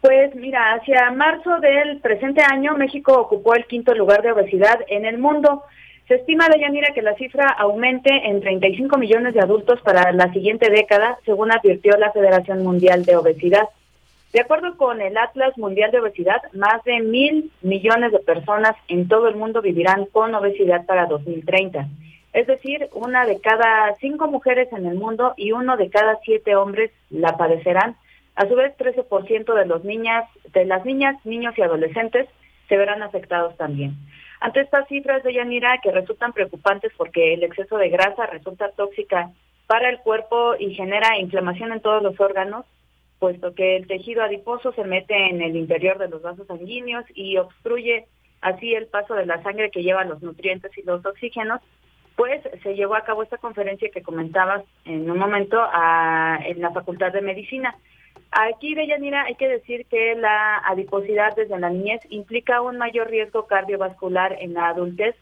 Pues 0.00 0.34
mira, 0.34 0.74
hacia 0.74 1.10
marzo 1.12 1.60
del 1.60 2.00
presente 2.00 2.42
año, 2.42 2.76
México 2.76 3.12
ocupó 3.20 3.54
el 3.54 3.66
quinto 3.66 3.94
lugar 3.94 4.22
de 4.22 4.32
obesidad 4.32 4.80
en 4.88 5.04
el 5.04 5.18
mundo. 5.18 5.62
Se 6.12 6.18
estima, 6.18 6.46
Deyanira, 6.50 6.92
que 6.92 7.00
la 7.00 7.14
cifra 7.14 7.48
aumente 7.48 8.10
en 8.28 8.42
35 8.42 8.98
millones 8.98 9.32
de 9.32 9.40
adultos 9.40 9.80
para 9.80 10.12
la 10.12 10.30
siguiente 10.34 10.68
década, 10.68 11.16
según 11.24 11.50
advirtió 11.50 11.96
la 11.96 12.12
Federación 12.12 12.62
Mundial 12.62 13.06
de 13.06 13.16
Obesidad. 13.16 13.66
De 14.34 14.42
acuerdo 14.42 14.76
con 14.76 15.00
el 15.00 15.16
Atlas 15.16 15.56
Mundial 15.56 15.90
de 15.90 16.00
Obesidad, 16.00 16.42
más 16.52 16.84
de 16.84 17.00
mil 17.00 17.50
millones 17.62 18.12
de 18.12 18.18
personas 18.18 18.76
en 18.88 19.08
todo 19.08 19.26
el 19.26 19.36
mundo 19.36 19.62
vivirán 19.62 20.04
con 20.04 20.34
obesidad 20.34 20.84
para 20.84 21.06
2030. 21.06 21.88
Es 22.34 22.46
decir, 22.46 22.90
una 22.92 23.24
de 23.24 23.40
cada 23.40 23.94
cinco 23.98 24.28
mujeres 24.28 24.70
en 24.74 24.84
el 24.84 24.96
mundo 24.96 25.32
y 25.38 25.52
uno 25.52 25.78
de 25.78 25.88
cada 25.88 26.18
siete 26.26 26.56
hombres 26.56 26.90
la 27.08 27.38
padecerán. 27.38 27.96
A 28.34 28.46
su 28.46 28.54
vez, 28.54 28.76
13% 28.76 29.54
de 29.54 29.64
los 29.64 29.82
niñas, 29.82 30.26
de 30.52 30.66
las 30.66 30.84
niñas, 30.84 31.16
niños 31.24 31.56
y 31.56 31.62
adolescentes 31.62 32.28
se 32.68 32.76
verán 32.76 33.02
afectados 33.02 33.56
también. 33.56 33.96
Ante 34.42 34.60
estas 34.60 34.88
cifras 34.88 35.22
de 35.22 35.34
Yanira 35.34 35.78
que 35.80 35.92
resultan 35.92 36.32
preocupantes 36.32 36.90
porque 36.96 37.34
el 37.34 37.44
exceso 37.44 37.78
de 37.78 37.90
grasa 37.90 38.26
resulta 38.26 38.72
tóxica 38.72 39.30
para 39.68 39.88
el 39.88 40.00
cuerpo 40.00 40.56
y 40.58 40.74
genera 40.74 41.16
inflamación 41.16 41.70
en 41.72 41.80
todos 41.80 42.02
los 42.02 42.18
órganos, 42.18 42.66
puesto 43.20 43.54
que 43.54 43.76
el 43.76 43.86
tejido 43.86 44.20
adiposo 44.20 44.72
se 44.72 44.82
mete 44.82 45.14
en 45.30 45.42
el 45.42 45.54
interior 45.54 45.96
de 45.98 46.08
los 46.08 46.22
vasos 46.22 46.48
sanguíneos 46.48 47.04
y 47.14 47.36
obstruye 47.36 48.06
así 48.40 48.74
el 48.74 48.88
paso 48.88 49.14
de 49.14 49.26
la 49.26 49.40
sangre 49.44 49.70
que 49.70 49.84
lleva 49.84 50.02
los 50.02 50.20
nutrientes 50.22 50.76
y 50.76 50.82
los 50.82 51.06
oxígenos, 51.06 51.60
pues 52.16 52.42
se 52.64 52.74
llevó 52.74 52.96
a 52.96 53.04
cabo 53.04 53.22
esta 53.22 53.38
conferencia 53.38 53.90
que 53.90 54.02
comentabas 54.02 54.64
en 54.84 55.08
un 55.08 55.18
momento 55.18 55.56
en 56.44 56.60
la 56.60 56.72
Facultad 56.72 57.12
de 57.12 57.22
Medicina. 57.22 57.76
Aquí, 58.34 58.74
Deyanira, 58.74 59.24
hay 59.24 59.34
que 59.34 59.46
decir 59.46 59.84
que 59.84 60.14
la 60.14 60.56
adiposidad 60.64 61.36
desde 61.36 61.58
la 61.58 61.68
niñez 61.68 62.00
implica 62.08 62.62
un 62.62 62.78
mayor 62.78 63.10
riesgo 63.10 63.46
cardiovascular 63.46 64.38
en 64.40 64.54
la 64.54 64.68
adultez, 64.68 65.14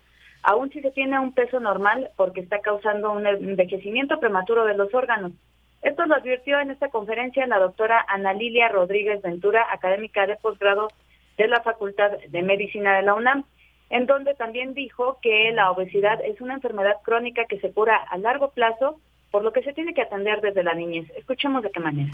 aun 0.45 0.71
si 0.71 0.81
se 0.81 0.93
tiene 0.93 1.19
un 1.19 1.33
peso 1.33 1.59
normal, 1.59 2.11
porque 2.17 2.39
está 2.39 2.61
causando 2.61 3.11
un 3.11 3.27
envejecimiento 3.27 4.21
prematuro 4.21 4.65
de 4.65 4.77
los 4.77 4.95
órganos. 4.95 5.33
Esto 5.83 6.07
lo 6.07 6.15
advirtió 6.15 6.61
en 6.61 6.71
esta 6.71 6.89
conferencia 6.89 7.49
la 7.49 7.59
doctora 7.59 8.05
Ana 8.07 8.33
Lilia 8.33 8.69
Rodríguez 8.69 9.21
Ventura, 9.23 9.67
académica 9.73 10.29
de 10.29 10.37
posgrado 10.37 10.87
de 11.37 11.49
la 11.49 11.63
Facultad 11.63 12.13
de 12.29 12.43
Medicina 12.43 12.95
de 12.95 13.03
la 13.03 13.15
UNAM, 13.15 13.43
en 13.89 14.07
donde 14.07 14.35
también 14.35 14.73
dijo 14.73 15.19
que 15.21 15.51
la 15.51 15.73
obesidad 15.73 16.25
es 16.25 16.41
una 16.41 16.55
enfermedad 16.55 16.99
crónica 17.03 17.47
que 17.47 17.59
se 17.59 17.73
cura 17.73 17.97
a 17.97 18.17
largo 18.19 18.53
plazo, 18.53 19.01
por 19.33 19.43
lo 19.43 19.53
que 19.53 19.65
se 19.65 19.73
tiene 19.73 19.95
que 19.95 20.03
atender 20.03 20.41
desde 20.41 20.63
la 20.63 20.75
niñez. 20.75 21.11
Escuchemos 21.17 21.65
de 21.65 21.73
qué 21.73 21.81
manera 21.81 22.13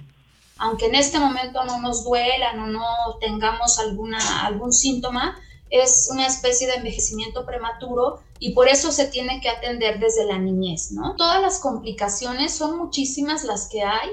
aunque 0.59 0.87
en 0.87 0.95
este 0.95 1.19
momento 1.19 1.65
no 1.65 1.81
nos 1.81 2.05
duela, 2.05 2.55
no, 2.55 2.67
no 2.67 2.85
tengamos 3.21 3.79
alguna, 3.79 4.19
algún 4.47 4.73
síntoma, 4.73 5.39
es 5.71 6.09
una 6.11 6.27
especie 6.27 6.67
de 6.67 6.75
envejecimiento 6.75 7.45
prematuro 7.45 8.21
y 8.39 8.53
por 8.53 8.69
eso 8.69 8.93
se 8.93 9.07
tiene 9.09 9.41
que 9.41 9.49
atender 9.49 9.99
desde 9.99 10.25
la 10.25 10.39
niñez, 10.39 10.93
¿no? 10.93 11.17
Todas 11.17 11.41
las 11.43 11.59
complicaciones 11.59 12.55
son 12.55 12.79
muchísimas 12.79 13.45
las 13.45 13.69
que 13.69 13.83
hay. 13.83 14.11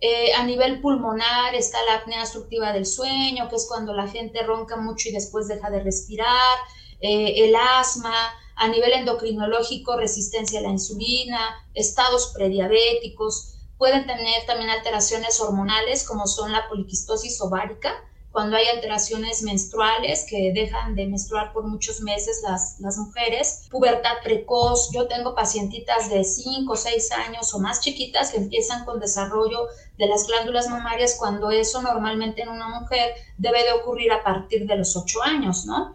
Eh, 0.00 0.34
a 0.34 0.44
nivel 0.44 0.80
pulmonar 0.80 1.54
está 1.54 1.78
la 1.86 1.96
apnea 1.96 2.22
obstructiva 2.22 2.72
del 2.72 2.86
sueño, 2.86 3.48
que 3.48 3.56
es 3.56 3.66
cuando 3.68 3.94
la 3.94 4.08
gente 4.08 4.42
ronca 4.42 4.76
mucho 4.76 5.08
y 5.08 5.12
después 5.12 5.48
deja 5.48 5.70
de 5.70 5.82
respirar, 5.82 6.56
eh, 7.00 7.44
el 7.44 7.54
asma, 7.56 8.14
a 8.56 8.68
nivel 8.68 8.92
endocrinológico, 8.92 9.96
resistencia 9.96 10.60
a 10.60 10.62
la 10.62 10.70
insulina, 10.70 11.66
estados 11.74 12.32
prediabéticos, 12.34 13.53
Pueden 13.78 14.06
tener 14.06 14.46
también 14.46 14.70
alteraciones 14.70 15.40
hormonales 15.40 16.06
como 16.06 16.26
son 16.26 16.52
la 16.52 16.68
poliquistosis 16.68 17.40
ovárica, 17.40 17.94
cuando 18.34 18.56
hay 18.56 18.66
alteraciones 18.66 19.44
menstruales 19.44 20.26
que 20.28 20.52
dejan 20.52 20.96
de 20.96 21.06
menstruar 21.06 21.52
por 21.52 21.68
muchos 21.68 22.00
meses 22.00 22.42
las, 22.42 22.80
las 22.80 22.98
mujeres, 22.98 23.68
pubertad 23.70 24.14
precoz, 24.24 24.90
yo 24.92 25.06
tengo 25.06 25.36
pacientitas 25.36 26.10
de 26.10 26.24
5, 26.24 26.74
6 26.74 27.12
años 27.12 27.54
o 27.54 27.60
más 27.60 27.80
chiquitas 27.80 28.32
que 28.32 28.38
empiezan 28.38 28.84
con 28.84 28.98
desarrollo 28.98 29.68
de 29.98 30.08
las 30.08 30.26
glándulas 30.26 30.68
mamarias 30.68 31.16
cuando 31.16 31.52
eso 31.52 31.80
normalmente 31.80 32.42
en 32.42 32.48
una 32.48 32.80
mujer 32.80 33.12
debe 33.38 33.62
de 33.62 33.72
ocurrir 33.72 34.10
a 34.10 34.24
partir 34.24 34.66
de 34.66 34.78
los 34.78 34.96
8 34.96 35.22
años, 35.22 35.64
¿no? 35.64 35.94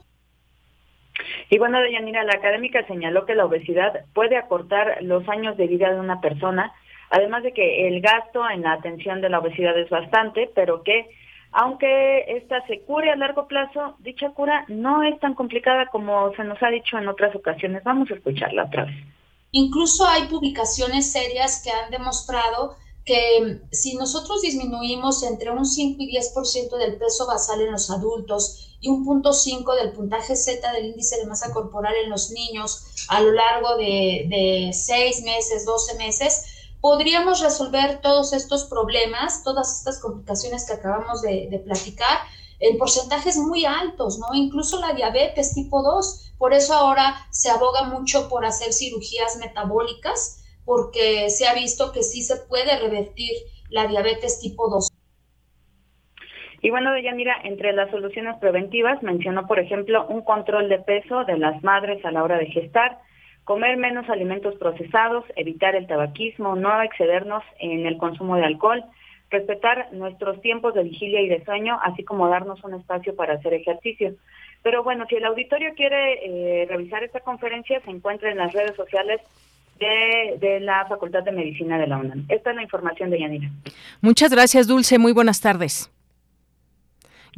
Y 1.49 1.57
bueno, 1.57 1.81
Deyanira, 1.81 2.23
la 2.23 2.35
académica 2.35 2.87
señaló 2.87 3.25
que 3.25 3.35
la 3.35 3.45
obesidad 3.45 4.05
puede 4.13 4.37
acortar 4.37 4.99
los 5.01 5.27
años 5.27 5.57
de 5.57 5.67
vida 5.67 5.91
de 5.93 5.99
una 5.99 6.21
persona, 6.21 6.71
además 7.09 7.43
de 7.43 7.53
que 7.53 7.87
el 7.87 8.01
gasto 8.01 8.47
en 8.49 8.61
la 8.61 8.73
atención 8.73 9.21
de 9.21 9.29
la 9.29 9.39
obesidad 9.39 9.77
es 9.77 9.89
bastante, 9.89 10.49
pero 10.53 10.83
que 10.83 11.07
aunque 11.51 12.25
esta 12.37 12.65
se 12.67 12.81
cure 12.81 13.11
a 13.11 13.15
largo 13.15 13.47
plazo, 13.47 13.95
dicha 13.99 14.29
cura 14.31 14.65
no 14.67 15.03
es 15.03 15.19
tan 15.19 15.33
complicada 15.33 15.87
como 15.87 16.33
se 16.35 16.43
nos 16.43 16.61
ha 16.61 16.69
dicho 16.69 16.97
en 16.97 17.07
otras 17.07 17.35
ocasiones. 17.35 17.83
Vamos 17.83 18.11
a 18.11 18.15
escucharla 18.15 18.65
otra 18.65 18.85
vez. 18.85 18.95
Incluso 19.51 20.07
hay 20.07 20.25
publicaciones 20.25 21.11
serias 21.11 21.63
que 21.63 21.71
han 21.71 21.89
demostrado 21.89 22.75
que 23.03 23.61
si 23.71 23.95
nosotros 23.95 24.43
disminuimos 24.43 25.23
entre 25.23 25.49
un 25.49 25.65
5 25.65 25.95
y 26.03 26.15
10% 26.15 26.77
del 26.77 26.97
peso 26.97 27.25
basal 27.25 27.59
en 27.61 27.71
los 27.71 27.89
adultos 27.89 28.77
y 28.81 28.89
un 28.89 29.03
punto 29.03 29.33
5 29.33 29.75
del 29.75 29.93
puntaje 29.93 30.35
Z 30.35 30.71
del 30.73 30.85
índice 30.85 31.17
de 31.17 31.25
masa 31.25 31.51
corporal 31.51 31.95
en 32.03 32.11
los 32.11 32.29
niños 32.29 32.85
a 33.07 33.19
lo 33.21 33.31
largo 33.31 33.77
de, 33.77 34.27
de 34.29 34.71
6 34.71 35.23
meses, 35.23 35.65
12 35.65 35.95
meses, 35.95 36.45
podríamos 36.81 37.41
resolver 37.41 37.99
todos 38.01 38.33
estos 38.33 38.65
problemas, 38.65 39.43
todas 39.43 39.79
estas 39.79 39.99
complicaciones 40.01 40.65
que 40.65 40.73
acabamos 40.73 41.21
de, 41.21 41.61
platicar 41.63 42.19
en 42.59 42.77
porcentajes 42.77 43.37
muy 43.37 43.65
altos, 43.65 44.19
¿no? 44.19 44.27
Incluso 44.33 44.79
la 44.79 44.93
diabetes 44.93 45.53
tipo 45.53 45.81
2. 45.81 46.33
Por 46.37 46.53
eso 46.53 46.73
ahora 46.73 47.15
se 47.31 47.49
aboga 47.49 47.83
mucho 47.83 48.29
por 48.29 48.45
hacer 48.45 48.73
cirugías 48.73 49.37
metabólicas, 49.37 50.45
porque 50.65 51.29
se 51.29 51.47
ha 51.47 51.53
visto 51.53 51.91
que 51.91 52.03
sí 52.03 52.21
se 52.21 52.35
puede 52.35 52.77
revertir 52.79 53.31
la 53.69 53.87
diabetes 53.87 54.39
tipo 54.39 54.69
2. 54.69 54.89
Y 56.61 56.69
bueno, 56.71 56.91
mira, 57.15 57.35
entre 57.43 57.71
las 57.71 57.89
soluciones 57.89 58.37
preventivas 58.37 59.01
mencionó, 59.01 59.47
por 59.47 59.59
ejemplo, 59.59 60.05
un 60.07 60.21
control 60.23 60.67
de 60.67 60.79
peso 60.79 61.23
de 61.23 61.37
las 61.37 61.63
madres 61.63 62.03
a 62.03 62.11
la 62.11 62.23
hora 62.23 62.37
de 62.37 62.47
gestar, 62.47 62.99
comer 63.49 63.77
menos 63.77 64.07
alimentos 64.11 64.53
procesados, 64.59 65.25
evitar 65.35 65.73
el 65.75 65.87
tabaquismo, 65.87 66.55
no 66.55 66.83
excedernos 66.83 67.43
en 67.57 67.87
el 67.87 67.97
consumo 67.97 68.35
de 68.35 68.45
alcohol, 68.45 68.83
respetar 69.31 69.91
nuestros 69.91 70.39
tiempos 70.41 70.75
de 70.75 70.83
vigilia 70.83 71.19
y 71.21 71.29
de 71.29 71.43
sueño, 71.43 71.79
así 71.81 72.03
como 72.03 72.29
darnos 72.29 72.63
un 72.63 72.75
espacio 72.75 73.15
para 73.15 73.33
hacer 73.33 73.55
ejercicio. 73.55 74.13
Pero 74.61 74.83
bueno, 74.83 75.07
si 75.09 75.15
el 75.15 75.25
auditorio 75.25 75.73
quiere 75.73 76.19
eh, 76.61 76.67
revisar 76.67 77.03
esta 77.03 77.21
conferencia, 77.21 77.81
se 77.81 77.89
encuentra 77.89 78.29
en 78.29 78.37
las 78.37 78.53
redes 78.53 78.75
sociales 78.75 79.19
de, 79.79 80.37
de, 80.39 80.59
la 80.59 80.85
Facultad 80.85 81.23
de 81.23 81.31
Medicina 81.31 81.79
de 81.79 81.87
la 81.87 81.97
UNAM. 81.97 82.25
Esta 82.29 82.51
es 82.51 82.55
la 82.55 82.61
información 82.61 83.09
de 83.09 83.19
Yanira. 83.19 83.49
Muchas 83.99 84.31
gracias, 84.31 84.67
Dulce. 84.67 84.99
Muy 84.99 85.11
buenas 85.11 85.41
tardes. 85.41 85.91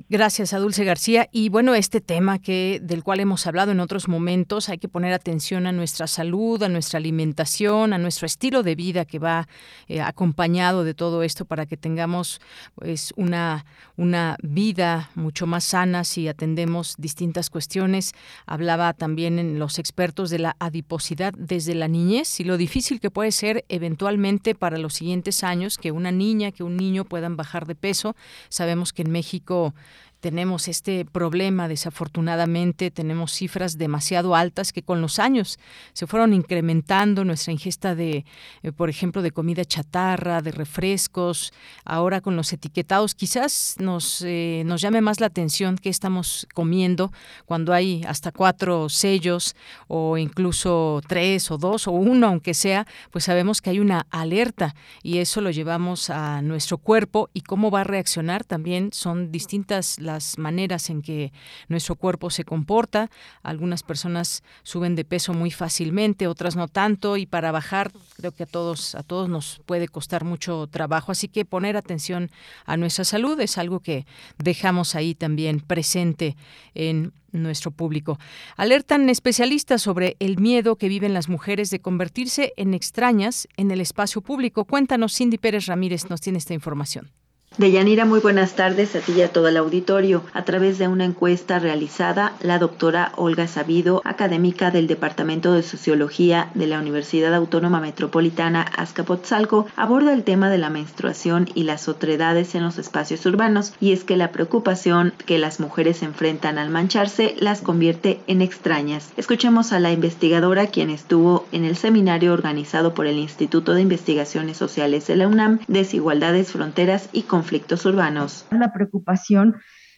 Gracias 0.07 0.53
a 0.53 0.59
Dulce 0.59 0.85
García. 0.85 1.27
Y 1.33 1.49
bueno, 1.49 1.75
este 1.75 1.99
tema 1.99 2.39
que 2.39 2.79
del 2.81 3.03
cual 3.03 3.19
hemos 3.19 3.45
hablado 3.45 3.73
en 3.73 3.81
otros 3.81 4.07
momentos, 4.07 4.69
hay 4.69 4.77
que 4.77 4.87
poner 4.87 5.11
atención 5.11 5.67
a 5.67 5.73
nuestra 5.73 6.07
salud, 6.07 6.63
a 6.63 6.69
nuestra 6.69 6.97
alimentación, 6.97 7.91
a 7.91 7.97
nuestro 7.97 8.25
estilo 8.25 8.63
de 8.63 8.75
vida 8.75 9.03
que 9.03 9.19
va 9.19 9.49
eh, 9.89 9.99
acompañado 9.99 10.85
de 10.85 10.93
todo 10.93 11.23
esto 11.23 11.43
para 11.43 11.65
que 11.65 11.75
tengamos 11.75 12.39
pues 12.75 13.13
una, 13.17 13.65
una 13.97 14.37
vida 14.41 15.09
mucho 15.15 15.45
más 15.45 15.65
sana 15.65 16.05
si 16.05 16.29
atendemos 16.29 16.95
distintas 16.97 17.49
cuestiones. 17.49 18.13
Hablaba 18.45 18.93
también 18.93 19.39
en 19.39 19.59
los 19.59 19.77
expertos 19.77 20.29
de 20.29 20.39
la 20.39 20.55
adiposidad 20.59 21.33
desde 21.37 21.75
la 21.75 21.89
niñez 21.89 22.39
y 22.39 22.45
lo 22.45 22.55
difícil 22.55 23.01
que 23.01 23.11
puede 23.11 23.33
ser 23.33 23.65
eventualmente 23.67 24.55
para 24.55 24.77
los 24.77 24.93
siguientes 24.93 25.43
años 25.43 25.77
que 25.77 25.91
una 25.91 26.13
niña, 26.13 26.53
que 26.53 26.63
un 26.63 26.77
niño 26.77 27.03
puedan 27.03 27.35
bajar 27.35 27.67
de 27.67 27.75
peso. 27.75 28.15
Sabemos 28.47 28.93
que 28.93 29.01
en 29.01 29.11
México 29.11 29.73
tenemos 30.21 30.67
este 30.67 31.03
problema, 31.03 31.67
desafortunadamente, 31.67 32.91
tenemos 32.91 33.33
cifras 33.33 33.77
demasiado 33.77 34.35
altas 34.35 34.71
que 34.71 34.83
con 34.83 35.01
los 35.01 35.19
años 35.19 35.59
se 35.93 36.07
fueron 36.07 36.33
incrementando 36.33 37.25
nuestra 37.25 37.51
ingesta 37.51 37.95
de, 37.95 38.23
eh, 38.63 38.71
por 38.71 38.89
ejemplo, 38.89 39.23
de 39.23 39.31
comida 39.31 39.65
chatarra, 39.65 40.41
de 40.41 40.51
refrescos, 40.51 41.51
ahora 41.83 42.21
con 42.21 42.35
los 42.35 42.53
etiquetados, 42.53 43.15
quizás 43.15 43.75
nos, 43.79 44.21
eh, 44.21 44.61
nos 44.65 44.81
llame 44.81 45.01
más 45.01 45.19
la 45.19 45.25
atención 45.25 45.75
qué 45.75 45.89
estamos 45.89 46.47
comiendo 46.53 47.11
cuando 47.45 47.73
hay 47.73 48.03
hasta 48.07 48.31
cuatro 48.31 48.89
sellos 48.89 49.55
o 49.87 50.17
incluso 50.17 51.01
tres 51.07 51.49
o 51.49 51.57
dos 51.57 51.87
o 51.87 51.91
uno, 51.91 52.27
aunque 52.27 52.53
sea, 52.53 52.85
pues 53.09 53.23
sabemos 53.23 53.59
que 53.59 53.71
hay 53.71 53.79
una 53.79 54.05
alerta 54.11 54.75
y 55.01 55.17
eso 55.17 55.41
lo 55.41 55.49
llevamos 55.49 56.11
a 56.11 56.43
nuestro 56.43 56.77
cuerpo 56.77 57.29
y 57.33 57.41
cómo 57.41 57.71
va 57.71 57.81
a 57.81 57.85
reaccionar 57.85 58.43
también 58.43 58.91
son 58.93 59.31
distintas 59.31 59.99
las 59.99 60.10
las 60.13 60.37
maneras 60.37 60.89
en 60.89 61.01
que 61.01 61.31
nuestro 61.67 61.95
cuerpo 61.95 62.29
se 62.29 62.43
comporta. 62.43 63.09
Algunas 63.43 63.83
personas 63.83 64.43
suben 64.63 64.95
de 64.95 65.05
peso 65.05 65.33
muy 65.33 65.51
fácilmente, 65.51 66.27
otras 66.27 66.55
no 66.55 66.67
tanto, 66.67 67.17
y 67.17 67.25
para 67.25 67.51
bajar 67.51 67.91
creo 68.17 68.31
que 68.31 68.43
a 68.43 68.45
todos, 68.45 68.95
a 68.95 69.03
todos 69.03 69.29
nos 69.29 69.61
puede 69.65 69.87
costar 69.87 70.23
mucho 70.23 70.67
trabajo. 70.67 71.11
Así 71.11 71.27
que 71.27 71.45
poner 71.45 71.77
atención 71.77 72.29
a 72.65 72.77
nuestra 72.77 73.05
salud 73.05 73.39
es 73.39 73.57
algo 73.57 73.79
que 73.79 74.05
dejamos 74.37 74.95
ahí 74.95 75.15
también 75.15 75.59
presente 75.59 76.35
en 76.75 77.13
nuestro 77.31 77.71
público. 77.71 78.19
Alertan 78.57 79.09
especialistas 79.09 79.81
sobre 79.81 80.17
el 80.19 80.37
miedo 80.37 80.75
que 80.75 80.89
viven 80.89 81.13
las 81.13 81.29
mujeres 81.29 81.69
de 81.69 81.79
convertirse 81.79 82.53
en 82.57 82.73
extrañas 82.73 83.47
en 83.55 83.71
el 83.71 83.79
espacio 83.79 84.21
público. 84.21 84.65
Cuéntanos, 84.65 85.15
Cindy 85.15 85.37
Pérez 85.37 85.67
Ramírez 85.67 86.09
nos 86.09 86.19
tiene 86.19 86.39
esta 86.39 86.53
información. 86.53 87.09
Deyanira, 87.57 88.05
muy 88.05 88.21
buenas 88.21 88.55
tardes 88.55 88.95
a 88.95 89.01
ti 89.01 89.11
y 89.11 89.21
a 89.23 89.27
todo 89.27 89.49
el 89.49 89.57
auditorio. 89.57 90.23
A 90.31 90.45
través 90.45 90.77
de 90.77 90.87
una 90.87 91.03
encuesta 91.03 91.59
realizada, 91.59 92.31
la 92.41 92.59
doctora 92.59 93.11
Olga 93.17 93.45
Sabido, 93.45 94.01
académica 94.05 94.71
del 94.71 94.87
Departamento 94.87 95.51
de 95.51 95.61
Sociología 95.61 96.49
de 96.53 96.67
la 96.67 96.79
Universidad 96.79 97.35
Autónoma 97.35 97.81
Metropolitana 97.81 98.61
Azcapotzalco, 98.61 99.67
aborda 99.75 100.13
el 100.13 100.23
tema 100.23 100.49
de 100.49 100.59
la 100.59 100.69
menstruación 100.69 101.49
y 101.53 101.63
las 101.63 101.89
otredades 101.89 102.55
en 102.55 102.63
los 102.63 102.77
espacios 102.77 103.25
urbanos, 103.25 103.73
y 103.81 103.91
es 103.91 104.05
que 104.05 104.15
la 104.15 104.31
preocupación 104.31 105.11
que 105.25 105.37
las 105.37 105.59
mujeres 105.59 106.03
enfrentan 106.03 106.57
al 106.57 106.69
mancharse 106.69 107.35
las 107.37 107.59
convierte 107.59 108.21
en 108.27 108.41
extrañas. 108.41 109.11
Escuchemos 109.17 109.73
a 109.73 109.81
la 109.81 109.91
investigadora 109.91 110.67
quien 110.67 110.89
estuvo 110.89 111.45
en 111.51 111.65
el 111.65 111.75
seminario 111.75 112.31
organizado 112.31 112.93
por 112.93 113.07
el 113.07 113.17
Instituto 113.17 113.73
de 113.73 113.81
Investigaciones 113.81 114.55
Sociales 114.55 115.05
de 115.07 115.17
la 115.17 115.27
UNAM, 115.27 115.59
Desigualdades, 115.67 116.53
Fronteras 116.53 117.09
y 117.11 117.23
conflictos 117.23 117.40
urbanos. 117.85 118.45
La 118.51 118.73
preocupación 118.73 119.55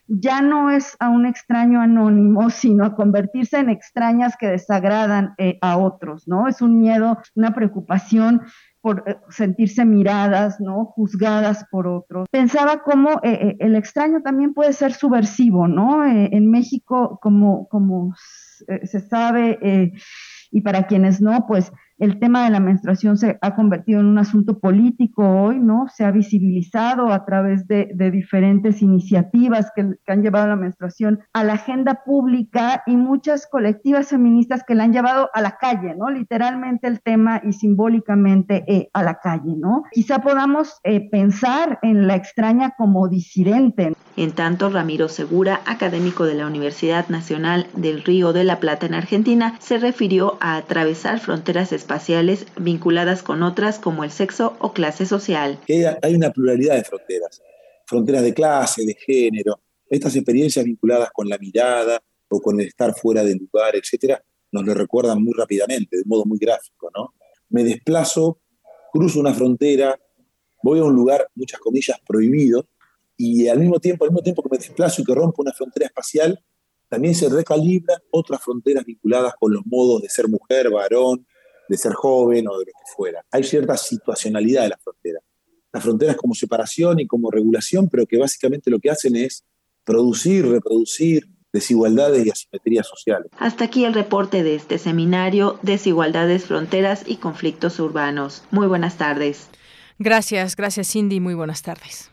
ya 0.07 0.41
no 0.41 0.69
es 0.69 0.95
a 0.99 1.09
un 1.09 1.25
extraño 1.25 1.81
anónimo, 1.81 2.49
sino 2.49 2.85
a 2.85 2.95
convertirse 2.95 3.57
en 3.59 3.69
extrañas 3.69 4.35
que 4.37 4.47
desagradan 4.47 5.33
eh, 5.37 5.57
a 5.61 5.77
otros, 5.77 6.27
¿no? 6.27 6.47
Es 6.47 6.61
un 6.61 6.79
miedo, 6.79 7.17
una 7.35 7.53
preocupación 7.53 8.41
por 8.81 9.03
eh, 9.07 9.17
sentirse 9.29 9.85
miradas, 9.85 10.59
¿no? 10.59 10.85
Juzgadas 10.85 11.65
por 11.71 11.87
otros. 11.87 12.27
Pensaba 12.29 12.83
cómo 12.83 13.21
eh, 13.23 13.55
el 13.59 13.75
extraño 13.75 14.21
también 14.21 14.53
puede 14.53 14.73
ser 14.73 14.93
subversivo, 14.93 15.67
¿no? 15.67 16.03
en 16.05 16.49
México, 16.49 17.19
como, 17.21 17.67
como 17.69 18.13
se 18.83 18.99
sabe, 18.99 19.93
y 20.51 20.61
para 20.61 20.83
quienes 20.83 21.21
no, 21.21 21.45
pues 21.47 21.71
el 21.97 22.19
tema 22.19 22.43
de 22.43 22.49
la 22.49 22.59
menstruación 22.59 23.17
se 23.17 23.37
ha 23.41 23.55
convertido 23.55 23.99
en 23.99 24.07
un 24.07 24.17
asunto 24.17 24.59
político 24.59 25.23
hoy, 25.27 25.59
¿no? 25.59 25.87
Se 25.93 26.03
ha 26.03 26.11
visibilizado 26.11 27.11
a 27.11 27.25
través 27.25 27.67
de, 27.67 27.93
diferentes 28.11 28.81
iniciativas 28.81 29.71
que, 29.75 29.93
han 30.07 30.21
llevado 30.21 30.47
la 30.47 30.55
menstruación 30.55 31.19
a 31.33 31.43
la 31.43 31.53
agenda 31.53 32.01
pública 32.05 32.83
y 32.85 32.95
muchas 32.95 33.47
colectivas 33.47 34.09
feministas 34.09 34.63
que 34.67 34.75
la 34.75 34.83
han 34.83 34.93
llevado 34.93 35.29
a 35.33 35.41
la 35.41 35.57
calle, 35.57 35.95
¿no? 35.95 36.09
Literalmente 36.09 36.87
el 36.87 37.01
tema 37.01 37.41
y 37.43 37.53
simbólicamente 37.53 38.63
eh, 38.67 38.89
a 38.93 39.03
la 39.03 39.15
calle, 39.15 39.55
¿no? 39.57 39.83
Quizá 39.91 40.19
podamos 40.19 40.79
eh, 40.83 41.09
pensar 41.09 41.79
en 41.81 42.07
la 42.07 42.15
extraña 42.15 42.73
como 42.77 43.07
disidente. 43.07 43.93
En 44.15 44.31
tanto, 44.31 44.69
Ramiro 44.69 45.09
Segura, 45.09 45.61
académico 45.65 46.25
de 46.25 46.35
la 46.35 46.45
Universidad 46.45 47.07
Nacional 47.09 47.67
del 47.75 48.03
Río 48.03 48.33
de 48.33 48.43
la 48.43 48.59
Plata 48.59 48.85
en 48.85 48.93
Argentina, 48.93 49.55
se 49.59 49.77
refirió 49.79 50.37
a 50.39 50.55
atravesar 50.57 51.19
fronteras 51.19 51.71
espaciales 51.83 52.45
vinculadas 52.57 53.23
con 53.23 53.43
otras 53.43 53.77
como 53.77 54.05
el 54.05 54.11
sexo 54.11 54.55
o 54.59 54.71
clase 54.71 55.05
social. 55.05 55.59
Hay 56.01 56.15
una 56.15 56.31
pluralidad 56.31 56.75
de 56.75 56.85
fronteras, 56.85 57.41
fronteras 57.85 58.23
de 58.23 58.33
clase, 58.33 58.85
de 58.85 58.95
género. 58.95 59.59
Estas 59.89 60.15
experiencias 60.15 60.63
vinculadas 60.63 61.09
con 61.11 61.27
la 61.27 61.37
mirada 61.37 62.01
o 62.29 62.39
con 62.39 62.59
el 62.61 62.67
estar 62.67 62.93
fuera 62.95 63.21
del 63.23 63.37
lugar, 63.37 63.75
etcétera, 63.75 64.23
nos 64.53 64.65
lo 64.65 64.73
recuerdan 64.73 65.21
muy 65.21 65.33
rápidamente, 65.33 65.97
de 65.97 66.03
modo 66.05 66.23
muy 66.23 66.37
gráfico, 66.37 66.89
¿no? 66.95 67.13
Me 67.49 67.65
desplazo, 67.65 68.39
cruzo 68.93 69.19
una 69.19 69.33
frontera, 69.33 69.99
voy 70.63 70.79
a 70.79 70.85
un 70.85 70.95
lugar, 70.95 71.27
muchas 71.35 71.59
comillas, 71.59 71.99
prohibido, 72.07 72.69
y 73.17 73.47
al 73.49 73.59
mismo 73.59 73.79
tiempo, 73.79 74.05
al 74.05 74.11
mismo 74.11 74.23
tiempo 74.23 74.41
que 74.41 74.49
me 74.49 74.57
desplazo 74.57 75.01
y 75.01 75.05
que 75.05 75.13
rompo 75.13 75.41
una 75.41 75.51
frontera 75.51 75.87
espacial, 75.87 76.39
también 76.87 77.15
se 77.15 77.27
recalibran 77.27 77.99
otras 78.11 78.41
fronteras 78.41 78.85
vinculadas 78.85 79.33
con 79.39 79.51
los 79.51 79.65
modos 79.65 80.01
de 80.03 80.09
ser 80.09 80.27
mujer, 80.27 80.69
varón, 80.69 81.25
de 81.73 81.77
ser 81.79 81.93
joven 81.93 82.47
o 82.47 82.51
de 82.59 82.65
lo 82.65 82.71
que 82.71 82.93
fuera. 82.95 83.25
Hay 83.31 83.43
cierta 83.43 83.75
situacionalidad 83.75 84.61
de 84.61 84.69
la 84.69 84.77
frontera. 84.77 85.19
Las 85.71 85.81
fronteras 85.81 86.15
como 86.17 86.35
separación 86.35 86.99
y 86.99 87.07
como 87.07 87.31
regulación, 87.31 87.89
pero 87.89 88.05
que 88.05 88.19
básicamente 88.19 88.69
lo 88.69 88.77
que 88.77 88.91
hacen 88.91 89.15
es 89.15 89.43
producir, 89.83 90.47
reproducir 90.47 91.27
desigualdades 91.51 92.27
y 92.27 92.29
asimetrías 92.29 92.85
sociales. 92.87 93.31
Hasta 93.39 93.65
aquí 93.65 93.85
el 93.85 93.95
reporte 93.95 94.43
de 94.43 94.53
este 94.53 94.77
seminario, 94.77 95.57
Desigualdades, 95.63 96.45
Fronteras 96.45 97.05
y 97.07 97.15
Conflictos 97.15 97.79
Urbanos. 97.79 98.43
Muy 98.51 98.67
buenas 98.67 98.99
tardes. 98.99 99.49
Gracias, 99.97 100.55
gracias 100.55 100.91
Cindy, 100.91 101.19
muy 101.19 101.33
buenas 101.33 101.63
tardes. 101.63 102.12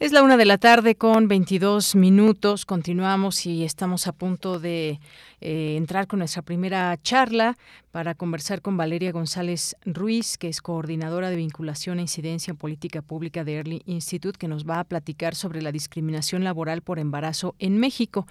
Es 0.00 0.10
la 0.10 0.24
una 0.24 0.36
de 0.36 0.44
la 0.44 0.58
tarde 0.58 0.96
con 0.96 1.28
22 1.28 1.94
minutos. 1.94 2.66
Continuamos 2.66 3.46
y 3.46 3.62
estamos 3.62 4.08
a 4.08 4.12
punto 4.12 4.58
de 4.58 4.98
eh, 5.40 5.76
entrar 5.76 6.08
con 6.08 6.18
nuestra 6.18 6.42
primera 6.42 7.00
charla 7.00 7.56
para 7.92 8.16
conversar 8.16 8.60
con 8.60 8.76
Valeria 8.76 9.12
González 9.12 9.76
Ruiz, 9.84 10.36
que 10.36 10.48
es 10.48 10.60
coordinadora 10.60 11.30
de 11.30 11.36
vinculación 11.36 12.00
e 12.00 12.02
incidencia 12.02 12.50
en 12.50 12.56
política 12.56 13.02
pública 13.02 13.44
de 13.44 13.54
Early 13.54 13.82
Institute, 13.86 14.36
que 14.36 14.48
nos 14.48 14.68
va 14.68 14.80
a 14.80 14.84
platicar 14.84 15.36
sobre 15.36 15.62
la 15.62 15.70
discriminación 15.70 16.42
laboral 16.42 16.82
por 16.82 16.98
embarazo 16.98 17.54
en 17.60 17.78
México. 17.78 18.26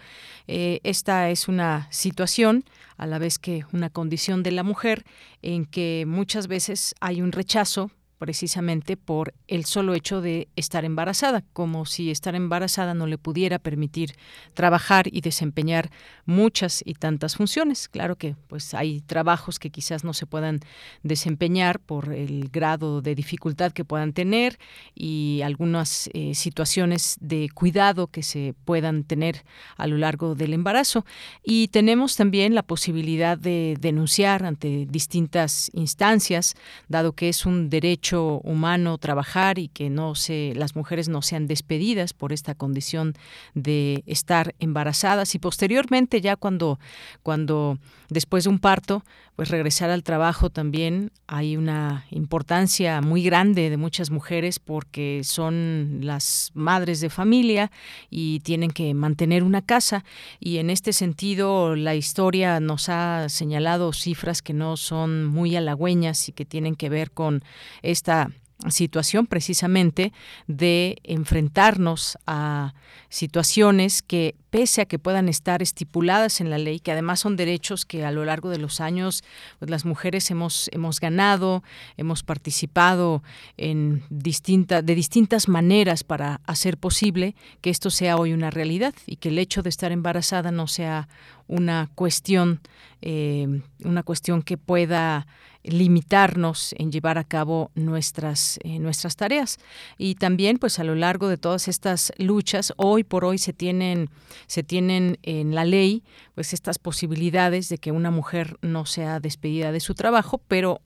Eh, 0.47 0.81
esta 0.83 1.29
es 1.29 1.47
una 1.47 1.87
situación, 1.91 2.65
a 2.97 3.07
la 3.07 3.19
vez 3.19 3.39
que 3.39 3.63
una 3.71 3.89
condición 3.89 4.43
de 4.43 4.51
la 4.51 4.63
mujer, 4.63 5.05
en 5.41 5.65
que 5.65 6.03
muchas 6.05 6.47
veces 6.47 6.93
hay 6.99 7.21
un 7.21 7.31
rechazo 7.31 7.89
precisamente 8.23 8.95
por 8.95 9.33
el 9.49 9.65
solo 9.65 9.93
hecho 9.93 10.21
de 10.21 10.47
estar 10.55 10.85
embarazada, 10.85 11.43
como 11.51 11.85
si 11.85 12.09
estar 12.09 12.35
embarazada 12.35 12.93
no 12.93 13.05
le 13.05 13.17
pudiera 13.17 13.59
permitir 13.59 14.15
trabajar 14.53 15.07
y 15.11 15.19
desempeñar 15.19 15.91
muchas 16.25 16.81
y 16.85 16.93
tantas 16.93 17.35
funciones. 17.35 17.89
Claro 17.89 18.15
que 18.15 18.37
pues 18.47 18.73
hay 18.75 19.01
trabajos 19.01 19.59
que 19.59 19.71
quizás 19.71 20.05
no 20.05 20.13
se 20.13 20.25
puedan 20.25 20.61
desempeñar 21.01 21.81
por 21.81 22.13
el 22.13 22.47
grado 22.47 23.01
de 23.01 23.13
dificultad 23.13 23.73
que 23.73 23.83
puedan 23.83 24.13
tener 24.13 24.57
y 24.95 25.41
algunas 25.43 26.09
eh, 26.13 26.33
situaciones 26.33 27.17
de 27.19 27.49
cuidado 27.53 28.07
que 28.07 28.23
se 28.23 28.55
puedan 28.63 29.03
tener 29.03 29.43
a 29.75 29.85
lo 29.85 29.97
largo 29.97 30.33
del 30.33 30.53
embarazo. 30.53 31.05
Y 31.43 31.67
tenemos 31.67 32.15
también 32.15 32.55
la 32.55 32.63
posibilidad 32.63 33.37
de 33.37 33.75
denunciar 33.81 34.45
ante 34.45 34.85
distintas 34.89 35.69
instancias, 35.73 36.55
dado 36.87 37.11
que 37.11 37.27
es 37.27 37.45
un 37.45 37.69
derecho 37.69 38.12
humano 38.13 38.97
trabajar 38.97 39.59
y 39.59 39.67
que 39.67 39.89
no 39.89 40.15
se, 40.15 40.53
las 40.55 40.75
mujeres 40.75 41.09
no 41.09 41.21
sean 41.21 41.47
despedidas 41.47 42.13
por 42.13 42.33
esta 42.33 42.55
condición 42.55 43.13
de 43.53 44.03
estar 44.05 44.55
embarazadas. 44.59 45.35
Y 45.35 45.39
posteriormente 45.39 46.21
ya 46.21 46.35
cuando, 46.35 46.79
cuando 47.23 47.77
después 48.09 48.43
de 48.45 48.51
un 48.51 48.59
parto, 48.59 49.03
pues 49.35 49.49
regresar 49.49 49.89
al 49.89 50.03
trabajo 50.03 50.49
también. 50.49 51.11
Hay 51.27 51.57
una 51.57 52.05
importancia 52.11 53.01
muy 53.01 53.23
grande 53.23 53.69
de 53.69 53.77
muchas 53.77 54.11
mujeres 54.11 54.59
porque 54.59 55.21
son 55.23 55.99
las 56.01 56.51
madres 56.53 56.99
de 56.99 57.09
familia 57.09 57.71
y 58.09 58.41
tienen 58.41 58.71
que 58.71 58.93
mantener 58.93 59.43
una 59.43 59.61
casa. 59.61 60.03
Y 60.39 60.57
en 60.57 60.69
este 60.69 60.93
sentido 60.93 61.75
la 61.75 61.95
historia 61.95 62.59
nos 62.59 62.89
ha 62.89 63.27
señalado 63.29 63.93
cifras 63.93 64.41
que 64.41 64.53
no 64.53 64.77
son 64.77 65.25
muy 65.25 65.55
halagüeñas 65.55 66.29
y 66.29 66.31
que 66.31 66.45
tienen 66.45 66.75
que 66.75 66.89
ver 66.89 67.11
con 67.11 67.43
esta 67.81 68.29
situación 68.71 69.27
precisamente 69.27 70.13
de 70.47 70.97
enfrentarnos 71.03 72.17
a 72.25 72.73
situaciones 73.09 74.01
que 74.01 74.35
pese 74.49 74.81
a 74.81 74.85
que 74.85 74.99
puedan 74.99 75.29
estar 75.29 75.61
estipuladas 75.61 76.41
en 76.41 76.49
la 76.49 76.57
ley, 76.57 76.79
que 76.79 76.91
además 76.91 77.19
son 77.19 77.35
derechos 77.35 77.85
que 77.85 78.05
a 78.05 78.11
lo 78.11 78.23
largo 78.23 78.49
de 78.49 78.57
los 78.59 78.81
años 78.81 79.23
pues, 79.59 79.69
las 79.69 79.85
mujeres 79.85 80.29
hemos, 80.31 80.69
hemos 80.73 80.99
ganado, 80.99 81.63
hemos 81.97 82.23
participado 82.23 83.23
en 83.57 84.03
distinta, 84.09 84.81
de 84.81 84.95
distintas 84.95 85.47
maneras 85.47 86.03
para 86.03 86.41
hacer 86.45 86.77
posible 86.77 87.35
que 87.61 87.69
esto 87.69 87.89
sea 87.89 88.17
hoy 88.17 88.33
una 88.33 88.51
realidad 88.51 88.93
y 89.05 89.17
que 89.17 89.29
el 89.29 89.39
hecho 89.39 89.63
de 89.63 89.69
estar 89.69 89.91
embarazada 89.91 90.51
no 90.51 90.67
sea 90.67 91.07
una 91.47 91.89
cuestión, 91.95 92.61
eh, 93.01 93.61
una 93.83 94.03
cuestión 94.03 94.43
que 94.43 94.57
pueda 94.57 95.27
limitarnos 95.63 96.73
en 96.77 96.91
llevar 96.91 97.17
a 97.17 97.23
cabo 97.23 97.71
nuestras 97.75 98.59
eh, 98.63 98.79
nuestras 98.79 99.15
tareas. 99.15 99.59
Y 99.97 100.15
también 100.15 100.57
pues 100.57 100.79
a 100.79 100.83
lo 100.83 100.95
largo 100.95 101.27
de 101.27 101.37
todas 101.37 101.67
estas 101.67 102.11
luchas 102.17 102.73
hoy 102.77 103.03
por 103.03 103.25
hoy 103.25 103.37
se 103.37 103.53
tienen 103.53 104.09
se 104.47 104.63
tienen 104.63 105.17
en 105.23 105.55
la 105.55 105.65
ley 105.65 106.03
pues 106.35 106.53
estas 106.53 106.79
posibilidades 106.79 107.69
de 107.69 107.77
que 107.77 107.91
una 107.91 108.11
mujer 108.11 108.57
no 108.61 108.85
sea 108.85 109.19
despedida 109.19 109.71
de 109.71 109.79
su 109.79 109.95
trabajo 109.95 110.41
pero 110.47 110.81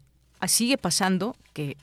sigue 0.46 0.78
pasando 0.78 1.36
que 1.54 1.78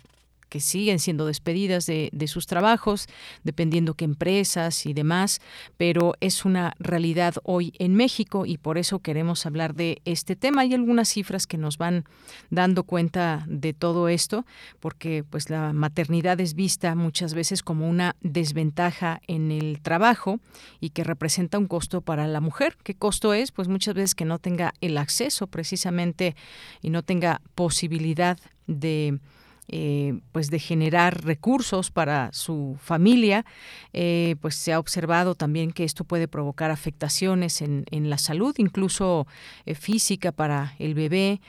que 0.55 0.61
siguen 0.61 1.01
siendo 1.01 1.27
despedidas 1.27 1.85
de, 1.85 2.29
sus 2.29 2.47
trabajos, 2.47 3.09
dependiendo 3.43 3.95
qué 3.95 4.05
empresas 4.05 4.87
y 4.87 4.93
demás, 4.93 5.41
pero 5.77 6.15
es 6.21 6.45
una 6.45 6.75
realidad 6.79 7.35
hoy 7.43 7.73
en 7.81 7.97
México 7.97 8.47
y 8.47 8.57
por 8.57 8.79
eso 8.79 9.01
queremos 9.01 9.47
hablar 9.47 9.75
de 9.75 10.01
este 10.05 10.37
tema. 10.37 10.63
Hay 10.63 10.73
algunas 10.73 11.09
cifras 11.09 11.49
que 11.49 11.59
nos 11.59 11.77
van 11.77 12.05
dando 12.51 12.85
cuenta 12.85 13.45
de 13.49 13.73
todo 13.73 14.09
esto, 14.09 14.47
porque 14.79 15.25
pues 15.29 15.51
la 15.51 15.73
maternidad 15.73 16.41
es 16.41 16.55
vista 16.55 16.95
muchas 16.95 17.35
veces 17.35 17.65
como 17.65 17.89
una 17.89 18.15
desventaja 18.21 19.21
en 19.27 19.51
el 19.51 19.81
trabajo 19.83 20.39
y 20.79 20.91
que 20.91 21.03
representa 21.03 21.59
un 21.59 21.67
costo 21.67 22.01
para 22.01 22.29
la 22.29 22.39
mujer. 22.39 22.77
¿Qué 22.85 22.95
costo 22.95 23.35
es? 23.35 23.51
Pues 23.51 23.67
muchas 23.67 23.97
veces 23.97 24.15
que 24.15 24.25
no 24.25 24.39
tenga 24.39 24.73
el 24.81 24.99
acceso 24.99 25.49
precisamente 25.49 26.37
y 26.81 26.91
no 26.91 27.03
tenga 27.03 27.41
posibilidad 27.57 28.39
de 28.69 29.19
eh, 29.67 30.21
pues 30.33 30.51
de 30.51 30.59
generar 30.59 31.25
recursos 31.25 31.91
para 31.91 32.31
su 32.35 32.77
familia, 32.83 33.47
eh, 33.95 34.37
pues 34.43 34.57
se 34.57 34.75
ha 34.75 34.79
observado 34.79 35.35
también 35.35 35.73
que 35.73 35.85
esto 35.85 36.05
puede 36.05 36.29
provocar 36.29 36.71
afectaciones 36.71 37.63
en, 37.63 37.87
en 37.91 38.11
la 38.11 38.19
salud, 38.19 38.55
incluso 38.59 39.27
eh, 39.65 39.75
física 39.75 40.33
para 40.33 40.75
el 40.79 40.95
bebé, 40.95 41.41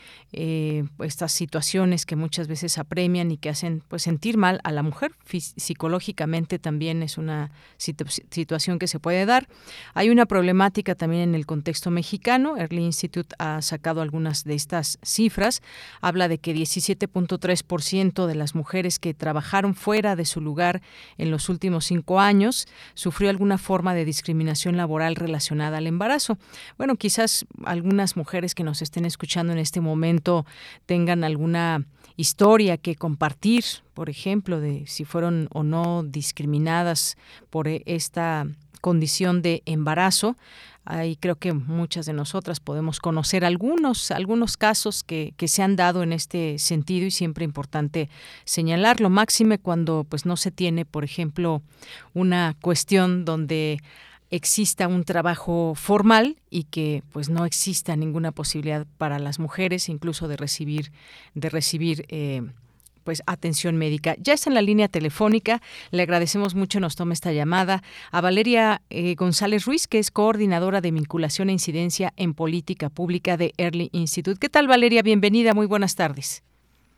estas 1.00 1.32
situaciones 1.32 2.06
que 2.06 2.18
muchas 2.18 2.50
veces 2.50 2.78
apremian 2.78 3.32
y 3.32 3.38
que 3.38 3.48
hacen 3.48 3.82
pues 3.88 4.04
sentir 4.04 4.36
mal 4.36 4.60
a 4.66 4.74
la 4.74 4.84
mujer, 4.84 5.14
psicológicamente 5.30 6.60
también 6.60 7.04
es 7.04 7.18
una 7.18 7.52
situación 7.78 8.78
que 8.78 8.88
se 8.88 9.00
puede 9.00 9.26
dar. 9.26 9.48
Hay 9.94 10.10
una 10.10 10.26
problemática 10.26 10.94
también 10.96 11.22
en 11.22 11.36
el 11.36 11.46
contexto 11.46 11.90
mexicano, 11.90 12.58
Early 12.58 12.84
Institute 12.84 13.34
ha 13.40 13.62
sacado 13.62 14.02
algunas 14.02 14.44
de 14.44 14.56
estas 14.56 15.00
cifras, 15.04 15.62
habla 16.02 16.28
de 16.28 16.38
que 16.38 16.54
17.3% 16.54 18.05
de 18.06 18.36
las 18.36 18.56
mujeres 18.56 19.00
que 19.00 19.14
trabajaron 19.14 19.76
fuera 19.76 20.16
de 20.16 20.26
su 20.26 20.42
lugar 20.42 20.82
en 21.18 21.32
los 21.32 21.50
últimos 21.50 21.86
cinco 21.86 22.20
años 22.20 22.68
sufrió 22.94 23.30
alguna 23.30 23.58
forma 23.58 23.94
de 23.94 24.06
discriminación 24.06 24.78
laboral 24.78 25.16
relacionada 25.16 25.78
al 25.78 25.88
embarazo. 25.88 26.38
Bueno, 26.78 26.96
quizás 26.96 27.46
algunas 27.66 28.16
mujeres 28.16 28.54
que 28.56 28.64
nos 28.64 28.82
estén 28.82 29.06
escuchando 29.06 29.54
en 29.54 29.60
este 29.60 29.82
momento 29.82 30.46
tengan 30.86 31.24
alguna 31.24 31.86
historia 32.16 32.78
que 32.78 32.96
compartir, 32.96 33.64
por 33.94 34.10
ejemplo, 34.10 34.60
de 34.60 34.86
si 34.88 35.04
fueron 35.06 35.50
o 35.52 35.64
no 35.64 36.04
discriminadas 36.04 37.18
por 37.50 37.68
esta 37.68 38.48
condición 38.82 39.42
de 39.42 39.64
embarazo. 39.66 40.38
Ahí 40.86 41.16
creo 41.16 41.36
que 41.36 41.52
muchas 41.52 42.06
de 42.06 42.14
nosotras 42.14 42.60
podemos 42.60 43.00
conocer 43.00 43.44
algunos, 43.44 44.12
algunos 44.12 44.56
casos 44.56 45.04
que, 45.04 45.34
que 45.36 45.48
se 45.48 45.64
han 45.64 45.76
dado 45.76 46.04
en 46.04 46.14
este 46.14 46.60
sentido 46.60 47.08
y 47.08 47.12
siempre 47.12 47.44
importante 47.44 48.10
señalarlo, 48.46 49.10
máxime 49.10 49.58
cuando 49.58 50.06
pues 50.08 50.26
no 50.26 50.38
se 50.38 50.52
tiene, 50.52 50.86
por 50.86 51.04
ejemplo, 51.04 51.64
una 52.14 52.56
cuestión 52.62 53.26
donde 53.26 53.82
exista 54.30 54.88
un 54.88 55.04
trabajo 55.04 55.74
formal 55.76 56.38
y 56.50 56.64
que 56.64 57.04
pues 57.12 57.30
no 57.30 57.46
exista 57.46 57.96
ninguna 57.96 58.32
posibilidad 58.32 58.86
para 58.98 59.20
las 59.20 59.40
mujeres 59.40 59.88
incluso 59.88 60.28
de 60.28 60.36
recibir 60.38 60.92
de 61.36 61.50
recibir 61.50 62.06
eh, 62.10 62.42
pues 63.06 63.24
atención 63.28 63.78
médica. 63.78 64.16
Ya 64.18 64.34
está 64.34 64.50
en 64.50 64.56
la 64.56 64.62
línea 64.62 64.90
telefónica. 64.90 65.62
Le 65.92 66.02
agradecemos 66.02 66.56
mucho 66.56 66.82
nos 66.82 66.98
tome 66.98 67.14
esta 67.14 67.32
llamada 67.32 67.84
a 68.12 68.20
Valeria 68.20 68.82
eh, 68.90 69.16
González 69.16 69.66
Ruiz, 69.66 69.88
que 69.88 70.00
es 70.00 70.12
coordinadora 70.12 70.82
de 70.82 70.92
vinculación 70.92 71.50
e 71.50 71.54
incidencia 71.54 72.12
en 72.18 72.34
política 72.34 72.90
pública 72.90 73.38
de 73.38 73.54
Early 73.58 73.90
Institute. 73.94 74.40
¿Qué 74.40 74.50
tal, 74.50 74.68
Valeria? 74.68 75.04
Bienvenida. 75.04 75.54
Muy 75.54 75.68
buenas 75.68 75.96
tardes. 75.96 76.44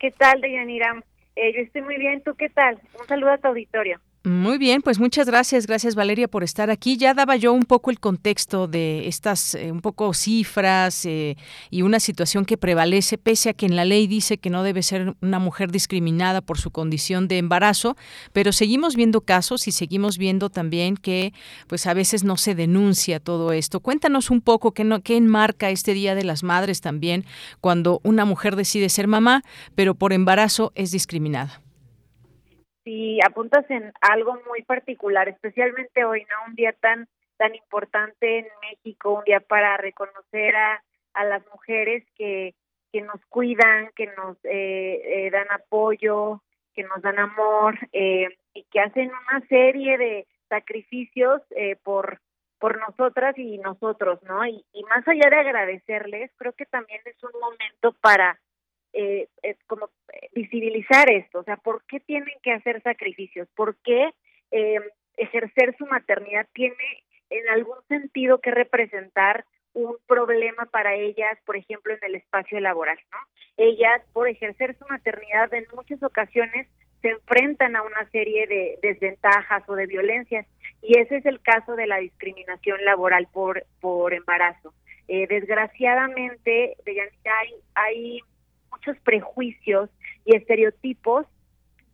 ¿Qué 0.00 0.10
tal, 0.10 0.40
Deyanira? 0.40 1.04
Eh, 1.36 1.52
yo 1.54 1.60
estoy 1.60 1.82
muy 1.82 1.98
bien. 1.98 2.22
¿Tú 2.22 2.34
qué 2.34 2.48
tal? 2.48 2.80
Un 2.98 3.06
saludo 3.06 3.32
a 3.32 3.38
tu 3.38 3.48
auditorio. 3.48 4.00
Muy 4.24 4.58
bien, 4.58 4.82
pues 4.82 4.98
muchas 4.98 5.28
gracias, 5.28 5.68
gracias 5.68 5.94
Valeria 5.94 6.26
por 6.26 6.42
estar 6.42 6.70
aquí. 6.70 6.96
Ya 6.96 7.14
daba 7.14 7.36
yo 7.36 7.52
un 7.52 7.62
poco 7.62 7.92
el 7.92 8.00
contexto 8.00 8.66
de 8.66 9.06
estas 9.06 9.54
eh, 9.54 9.70
un 9.70 9.80
poco 9.80 10.12
cifras 10.12 11.06
eh, 11.06 11.36
y 11.70 11.82
una 11.82 12.00
situación 12.00 12.44
que 12.44 12.56
prevalece, 12.56 13.16
pese 13.16 13.50
a 13.50 13.54
que 13.54 13.66
en 13.66 13.76
la 13.76 13.84
ley 13.84 14.08
dice 14.08 14.36
que 14.36 14.50
no 14.50 14.64
debe 14.64 14.82
ser 14.82 15.14
una 15.22 15.38
mujer 15.38 15.70
discriminada 15.70 16.40
por 16.40 16.58
su 16.58 16.72
condición 16.72 17.28
de 17.28 17.38
embarazo, 17.38 17.96
pero 18.32 18.50
seguimos 18.52 18.96
viendo 18.96 19.20
casos 19.20 19.68
y 19.68 19.72
seguimos 19.72 20.18
viendo 20.18 20.50
también 20.50 20.96
que 20.96 21.32
pues 21.68 21.86
a 21.86 21.94
veces 21.94 22.24
no 22.24 22.36
se 22.36 22.56
denuncia 22.56 23.20
todo 23.20 23.52
esto. 23.52 23.78
Cuéntanos 23.78 24.32
un 24.32 24.40
poco 24.40 24.72
qué, 24.72 24.82
no, 24.82 25.00
qué 25.00 25.16
enmarca 25.16 25.70
este 25.70 25.94
Día 25.94 26.16
de 26.16 26.24
las 26.24 26.42
Madres 26.42 26.80
también 26.80 27.24
cuando 27.60 28.00
una 28.02 28.24
mujer 28.24 28.56
decide 28.56 28.88
ser 28.88 29.06
mamá, 29.06 29.44
pero 29.76 29.94
por 29.94 30.12
embarazo 30.12 30.72
es 30.74 30.90
discriminada 30.90 31.62
si 32.88 33.20
apuntas 33.20 33.70
en 33.70 33.92
algo 34.00 34.40
muy 34.48 34.62
particular, 34.62 35.28
especialmente 35.28 36.06
hoy, 36.06 36.22
¿no? 36.22 36.46
Un 36.48 36.54
día 36.54 36.72
tan 36.72 37.06
tan 37.36 37.54
importante 37.54 38.38
en 38.38 38.46
México, 38.62 39.12
un 39.12 39.24
día 39.24 39.40
para 39.40 39.76
reconocer 39.76 40.56
a, 40.56 40.82
a 41.12 41.24
las 41.24 41.46
mujeres 41.52 42.02
que, 42.16 42.54
que 42.90 43.02
nos 43.02 43.20
cuidan, 43.26 43.90
que 43.94 44.06
nos 44.06 44.38
eh, 44.42 45.02
eh, 45.04 45.30
dan 45.30 45.46
apoyo, 45.52 46.42
que 46.72 46.82
nos 46.82 47.02
dan 47.02 47.18
amor 47.18 47.78
eh, 47.92 48.28
y 48.54 48.64
que 48.64 48.80
hacen 48.80 49.10
una 49.28 49.46
serie 49.48 49.98
de 49.98 50.26
sacrificios 50.48 51.42
por 51.82 52.20
por 52.58 52.80
nosotras 52.80 53.38
y 53.38 53.58
nosotros, 53.58 54.20
¿no? 54.22 54.44
Y 54.46 54.64
más 54.88 55.06
allá 55.06 55.28
de 55.30 55.36
agradecerles, 55.36 56.32
creo 56.38 56.54
que 56.54 56.66
también 56.66 57.02
es 57.04 57.22
un 57.22 57.38
momento 57.38 57.92
para 58.00 58.40
eh, 58.92 59.28
es 59.42 59.56
como 59.66 59.90
eh, 60.12 60.28
visibilizar 60.34 61.10
esto, 61.10 61.40
o 61.40 61.44
sea, 61.44 61.56
¿por 61.56 61.82
qué 61.84 62.00
tienen 62.00 62.34
que 62.42 62.52
hacer 62.52 62.82
sacrificios? 62.82 63.48
¿Por 63.54 63.76
qué 63.76 64.10
eh, 64.50 64.80
ejercer 65.16 65.76
su 65.76 65.86
maternidad 65.86 66.46
tiene 66.52 67.04
en 67.30 67.48
algún 67.50 67.76
sentido 67.88 68.40
que 68.40 68.50
representar 68.50 69.44
un 69.74 69.96
problema 70.06 70.64
para 70.66 70.94
ellas, 70.94 71.38
por 71.44 71.56
ejemplo, 71.56 71.92
en 71.92 72.02
el 72.02 72.14
espacio 72.16 72.58
laboral, 72.58 72.98
¿no? 73.12 73.18
Ellas, 73.56 74.02
por 74.12 74.28
ejercer 74.28 74.76
su 74.78 74.86
maternidad, 74.86 75.52
en 75.52 75.66
muchas 75.74 76.02
ocasiones 76.02 76.66
se 77.02 77.10
enfrentan 77.10 77.76
a 77.76 77.82
una 77.82 78.08
serie 78.10 78.46
de 78.46 78.78
desventajas 78.82 79.62
o 79.68 79.74
de 79.74 79.86
violencias, 79.86 80.46
y 80.82 80.98
ese 80.98 81.16
es 81.16 81.26
el 81.26 81.40
caso 81.40 81.76
de 81.76 81.86
la 81.86 81.98
discriminación 81.98 82.84
laboral 82.84 83.28
por, 83.32 83.64
por 83.80 84.14
embarazo. 84.14 84.72
Eh, 85.06 85.26
desgraciadamente, 85.28 86.76
hay, 86.86 87.54
hay 87.74 88.20
muchos 88.78 89.00
prejuicios 89.02 89.90
y 90.24 90.36
estereotipos 90.36 91.26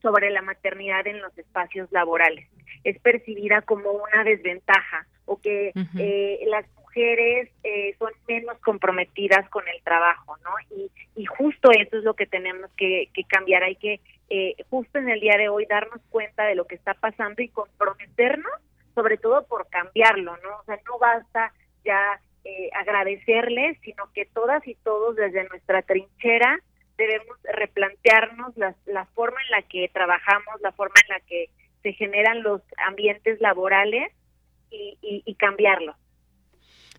sobre 0.03 0.31
la 0.31 0.43
maternidad 0.43 1.07
en 1.07 1.21
los 1.21 1.37
espacios 1.39 1.91
laborales. 1.91 2.47
Es 2.85 2.99
percibida 3.01 3.63
como 3.63 3.91
una 3.91 4.25
desventaja 4.25 5.07
o 5.25 5.41
que 5.41 5.73
eh, 5.99 6.41
las 6.47 6.67
mujeres 6.77 7.49
eh, 7.63 7.95
son 7.99 8.13
menos 8.29 8.59
comprometidas 8.59 9.49
con 9.49 9.67
el 9.67 9.83
trabajo, 9.83 10.37
¿no? 10.45 10.51
Y, 10.77 10.91
y 11.17 11.25
justo 11.25 11.71
eso 11.71 11.97
es 11.99 12.05
lo 12.05 12.15
que 12.15 12.27
tenemos 12.27 12.71
que, 12.77 13.09
cambiar. 13.29 13.63
Hay 13.63 13.77
que 13.77 14.01
eh, 14.29 14.57
justo 14.69 14.99
en 14.99 15.09
el 15.09 15.21
día 15.21 15.39
de 15.39 15.49
hoy 15.49 15.65
darnos 15.65 16.01
cuenta 16.11 16.45
de 16.45 16.55
lo 16.55 16.67
que 16.67 16.75
está 16.75 16.93
pasando 16.93 17.41
y 17.41 17.49
comprometernos, 17.49 18.53
sobre 18.95 19.17
todo 19.17 19.47
por 19.47 19.67
cambiarlo, 19.69 20.37
¿no? 20.43 20.59
O 20.61 20.65
sea, 20.65 20.79
no 20.87 20.99
basta 20.99 21.53
ya 21.85 22.21
eh, 22.45 22.69
agradecerles, 22.75 23.79
sino 23.83 24.13
que 24.13 24.27
todas 24.27 24.67
y 24.69 24.75
todos 24.77 25.17
desde 25.17 25.49
nuestra 25.49 25.81
trinchera 25.81 26.61
debemos 26.97 27.37
replantearnos 27.45 28.57
la, 28.57 28.75
la 28.87 29.05
forma 29.07 29.41
en 29.43 29.51
la 29.51 29.63
que 29.63 29.89
trabajamos, 29.93 30.61
la 30.63 30.73
forma 30.73 30.95
en 31.03 31.15
la 31.15 31.21
que 31.21 31.51
se 31.83 31.93
generan 31.93 32.43
los 32.43 32.63
ambientes 32.87 33.41
laborales 33.41 34.13
y, 34.71 34.99
y, 35.03 35.23
y. 35.25 35.35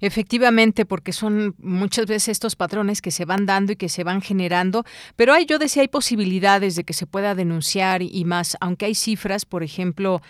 Efectivamente, 0.01 0.85
porque 0.85 1.13
son 1.13 1.55
muchas 1.57 2.05
veces 2.05 2.29
estos 2.29 2.57
patrones 2.57 3.01
que 3.01 3.11
se 3.11 3.23
van 3.23 3.45
dando 3.45 3.71
y 3.71 3.75
que 3.77 3.87
se 3.87 4.03
van 4.03 4.21
generando, 4.21 4.83
pero 5.15 5.33
hay, 5.33 5.45
yo 5.45 5.57
decía, 5.57 5.83
hay 5.83 5.87
posibilidades 5.87 6.75
de 6.75 6.83
que 6.83 6.93
se 6.93 7.07
pueda 7.07 7.33
denunciar 7.33 8.01
y 8.01 8.25
más, 8.25 8.57
aunque 8.59 8.87
hay 8.87 8.95
cifras, 8.95 9.45
por 9.45 9.63
ejemplo, 9.63 10.21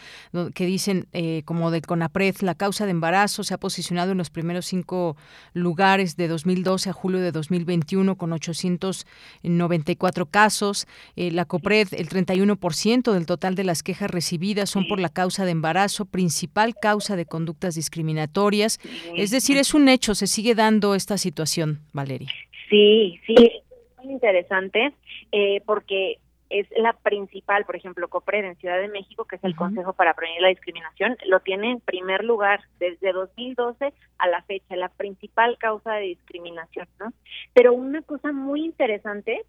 que 0.53 0.65
dicen, 0.67 1.07
eh, 1.13 1.41
como 1.45 1.71
del 1.71 1.81
CONAPRED, 1.81 2.37
la 2.41 2.53
causa 2.53 2.85
de 2.85 2.91
embarazo 2.91 3.43
se 3.43 3.55
ha 3.55 3.57
posicionado 3.57 4.11
en 4.11 4.19
los 4.19 4.29
primeros 4.29 4.67
cinco 4.67 5.17
lugares 5.53 6.15
de 6.15 6.27
2012 6.27 6.91
a 6.91 6.93
julio 6.93 7.19
de 7.19 7.31
2021 7.31 8.17
con 8.17 8.33
894 8.33 10.25
casos. 10.27 10.87
Eh, 11.15 11.31
la 11.31 11.45
COPRED, 11.45 11.87
el 11.93 12.07
31% 12.09 13.13
del 13.13 13.25
total 13.25 13.55
de 13.55 13.63
las 13.63 13.81
quejas 13.81 14.11
recibidas 14.11 14.69
son 14.69 14.87
por 14.87 14.99
la 14.99 15.09
causa 15.09 15.43
de 15.45 15.51
embarazo, 15.51 16.05
principal 16.05 16.75
causa 16.79 17.15
de 17.15 17.25
conductas 17.25 17.75
discriminatorias. 17.75 18.79
Es 19.15 19.31
decir, 19.31 19.54
es 19.59 19.73
un 19.73 19.89
hecho, 19.89 20.15
se 20.15 20.27
sigue 20.27 20.55
dando 20.55 20.95
esta 20.95 21.17
situación, 21.17 21.79
Valeria. 21.93 22.29
Sí, 22.69 23.19
sí, 23.25 23.35
es 23.35 24.03
muy 24.03 24.13
interesante 24.13 24.93
eh, 25.31 25.61
porque 25.65 26.19
es 26.49 26.67
la 26.77 26.93
principal, 26.93 27.65
por 27.65 27.75
ejemplo, 27.75 28.07
COPRED 28.07 28.45
en 28.45 28.55
Ciudad 28.57 28.79
de 28.79 28.87
México, 28.87 29.25
que 29.25 29.37
es 29.37 29.43
el 29.43 29.55
Consejo 29.55 29.93
para 29.93 30.13
Prevenir 30.13 30.41
la 30.41 30.49
Discriminación, 30.49 31.17
lo 31.25 31.39
tiene 31.39 31.71
en 31.71 31.79
primer 31.79 32.23
lugar 32.23 32.61
desde 32.79 33.11
2012 33.13 33.93
a 34.19 34.27
la 34.27 34.41
fecha, 34.43 34.75
la 34.75 34.89
principal 34.89 35.57
causa 35.57 35.93
de 35.93 36.05
discriminación, 36.05 36.87
¿no? 36.99 37.13
Pero 37.53 37.73
una 37.73 38.01
cosa 38.03 38.31
muy 38.31 38.63
interesante 38.63 39.43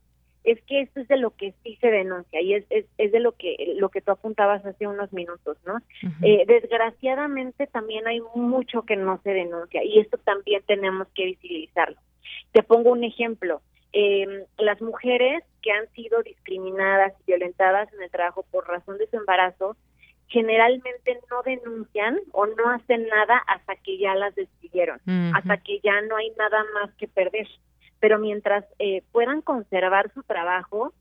es 0.46 0.62
que 0.62 0.80
esto 0.80 1.00
es 1.00 1.08
de 1.08 1.16
lo 1.16 1.30
que 1.30 1.52
sí 1.62 1.76
se 1.80 1.88
denuncia 1.88 2.40
y 2.40 2.54
es, 2.54 2.64
es, 2.70 2.86
es 2.98 3.10
de 3.10 3.18
lo 3.18 3.32
que 3.32 3.74
lo 3.76 3.88
que 3.88 4.00
tú 4.00 4.12
apuntabas 4.12 4.64
hace 4.64 4.86
unos 4.86 5.12
minutos, 5.12 5.58
¿no? 5.66 5.78
eh, 6.22 6.44
desgraciadamente 6.46 7.66
también 7.66 8.06
hay 8.06 8.20
mucho 8.34 8.82
que 8.82 8.96
no 8.96 9.20
se 9.24 9.30
denuncia 9.30 9.82
y 9.82 9.98
esto 9.98 10.18
también 10.18 10.62
tenemos 10.66 11.08
que 11.14 11.26
visibilizarlo. 11.26 11.96
Te 12.52 12.62
pongo 12.62 12.92
un 12.92 13.04
ejemplo. 13.04 13.60
Eh, 13.92 14.44
las 14.58 14.80
mujeres 14.80 15.42
que 15.62 15.72
han 15.72 15.88
sido 15.94 16.22
discriminadas 16.22 17.12
y 17.20 17.32
violentadas 17.32 17.92
en 17.92 18.02
el 18.02 18.10
trabajo 18.10 18.44
por 18.50 18.68
razón 18.68 18.98
de 18.98 19.08
su 19.08 19.16
embarazo 19.16 19.76
generalmente 20.28 21.18
no 21.30 21.42
denuncian 21.42 22.18
o 22.32 22.46
no 22.46 22.70
hacen 22.70 23.06
nada 23.08 23.38
hasta 23.48 23.74
que 23.76 23.98
ya 23.98 24.14
las 24.14 24.34
despidieron, 24.34 25.00
hasta 25.34 25.56
que 25.58 25.80
ya 25.80 26.00
no 26.02 26.16
hay 26.16 26.30
nada 26.36 26.64
más 26.74 26.92
que 26.94 27.08
perder 27.08 27.46
pero 28.00 28.18
mientras 28.18 28.64
eh, 28.78 29.02
puedan 29.12 29.40
conservar 29.40 30.12
su 30.12 30.22
trabajo, 30.22 30.92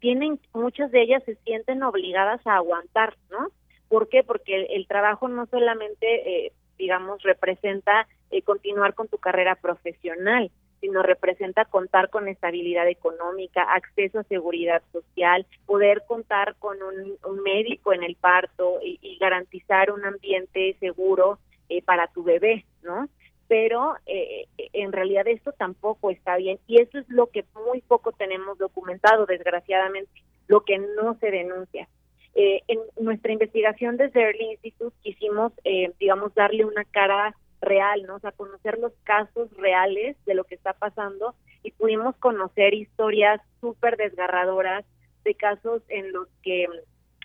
tienen 0.00 0.40
muchas 0.52 0.90
de 0.90 1.02
ellas 1.02 1.22
se 1.24 1.36
sienten 1.36 1.82
obligadas 1.82 2.44
a 2.46 2.56
aguantar, 2.56 3.16
¿no? 3.30 3.48
¿Por 3.88 4.08
qué? 4.08 4.22
Porque 4.22 4.66
el, 4.70 4.86
trabajo 4.86 5.28
no 5.28 5.46
solamente, 5.46 6.46
eh, 6.46 6.52
digamos, 6.78 7.22
representa 7.22 8.06
eh, 8.30 8.42
continuar 8.42 8.94
con 8.94 9.08
tu 9.08 9.18
carrera 9.18 9.56
profesional, 9.56 10.50
sino 10.80 11.02
representa 11.02 11.66
contar 11.66 12.08
con 12.08 12.28
estabilidad 12.28 12.88
económica, 12.88 13.62
acceso 13.62 14.20
a 14.20 14.24
seguridad 14.24 14.82
social, 14.92 15.44
poder 15.66 16.04
contar 16.06 16.54
con 16.58 16.78
un, 16.82 17.42
médico 17.42 17.92
en 17.92 18.02
el 18.02 18.16
parto 18.16 18.78
y, 18.82 18.98
y, 19.02 19.18
garantizar 19.18 19.90
un 19.90 20.04
ambiente 20.04 20.76
seguro 20.80 21.38
para 21.84 22.08
tu 22.08 22.22
bebé, 22.22 22.64
¿no? 22.82 23.08
Pero 23.50 23.96
eh, 24.06 24.46
en 24.56 24.92
realidad 24.92 25.26
esto 25.26 25.50
tampoco 25.50 26.12
está 26.12 26.36
bien 26.36 26.60
y 26.68 26.80
eso 26.80 26.98
es 26.98 27.08
lo 27.08 27.26
que 27.30 27.44
muy 27.66 27.80
poco 27.80 28.12
tenemos 28.12 28.56
documentado, 28.58 29.26
desgraciadamente, 29.26 30.22
lo 30.46 30.60
que 30.60 30.78
no 30.78 31.18
se 31.18 31.32
denuncia. 31.32 31.88
Eh, 32.36 32.62
en 32.68 32.78
nuestra 33.00 33.32
investigación 33.32 33.96
desde 33.96 34.22
Early 34.22 34.52
Institute 34.52 34.96
quisimos, 35.02 35.52
eh, 35.64 35.90
digamos, 35.98 36.32
darle 36.36 36.64
una 36.64 36.84
cara 36.84 37.34
real, 37.60 38.04
¿no? 38.04 38.14
O 38.14 38.20
sea, 38.20 38.30
conocer 38.30 38.78
los 38.78 38.92
casos 39.02 39.50
reales 39.56 40.16
de 40.26 40.34
lo 40.34 40.44
que 40.44 40.54
está 40.54 40.72
pasando 40.74 41.34
y 41.64 41.72
pudimos 41.72 42.14
conocer 42.18 42.72
historias 42.72 43.40
súper 43.60 43.96
desgarradoras 43.96 44.84
de 45.24 45.34
casos 45.34 45.82
en 45.88 46.12
los 46.12 46.28
que 46.44 46.68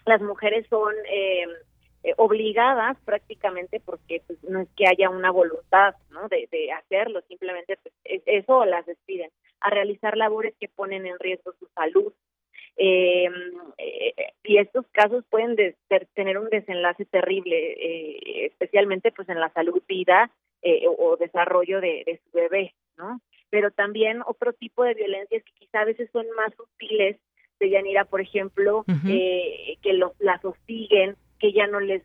las 0.07 0.23
mujeres 0.23 0.65
son 0.71 0.91
eh, 2.05 2.11
eh, 2.11 2.13
obligadas 2.17 2.97
prácticamente 3.03 3.79
porque 3.79 4.21
pues, 4.27 4.43
no 4.43 4.61
es 4.61 4.69
que 4.77 4.85
haya 4.87 5.09
una 5.09 5.31
voluntad 5.31 5.95
¿no? 6.11 6.27
de, 6.27 6.71
hacerlo, 6.71 7.21
simplemente 7.27 7.79
pues, 7.81 7.95
eso 8.27 8.63
las 8.65 8.85
despiden, 8.85 9.31
a 9.59 9.71
realizar 9.71 10.15
labores 10.15 10.53
que 10.59 10.67
ponen 10.67 11.07
en 11.07 11.17
riesgo 11.17 11.53
su 11.59 11.67
salud. 11.73 12.13
Eh, 12.77 13.27
eh, 13.79 14.13
y 14.43 14.57
estos 14.57 14.85
casos 14.91 15.23
pueden 15.31 15.55
tener 16.13 16.37
un 16.37 16.49
desenlace 16.49 17.05
terrible, 17.05 18.45
especialmente 18.45 19.11
pues 19.11 19.27
en 19.29 19.39
la 19.39 19.49
salud, 19.49 19.81
vida 19.87 20.29
o 20.97 21.17
desarrollo 21.17 21.81
de, 21.81 22.19
su 22.23 22.37
bebé, 22.37 22.75
¿no? 22.97 23.19
Pero 23.49 23.71
también 23.71 24.21
otro 24.27 24.53
tipo 24.53 24.83
de 24.83 24.93
violencias 24.93 25.43
que 25.43 25.65
quizá 25.65 25.81
a 25.81 25.85
veces 25.85 26.09
son 26.11 26.25
más 26.35 26.53
sutiles, 26.55 27.17
de 27.59 27.69
Yanira, 27.69 28.03
por 28.03 28.19
ejemplo, 28.19 28.83
que 29.07 29.93
los, 29.93 30.11
las 30.19 30.43
hostiguen, 30.43 31.15
que 31.45 31.53
ya 31.53 31.67
no 31.67 31.79
les 31.79 32.01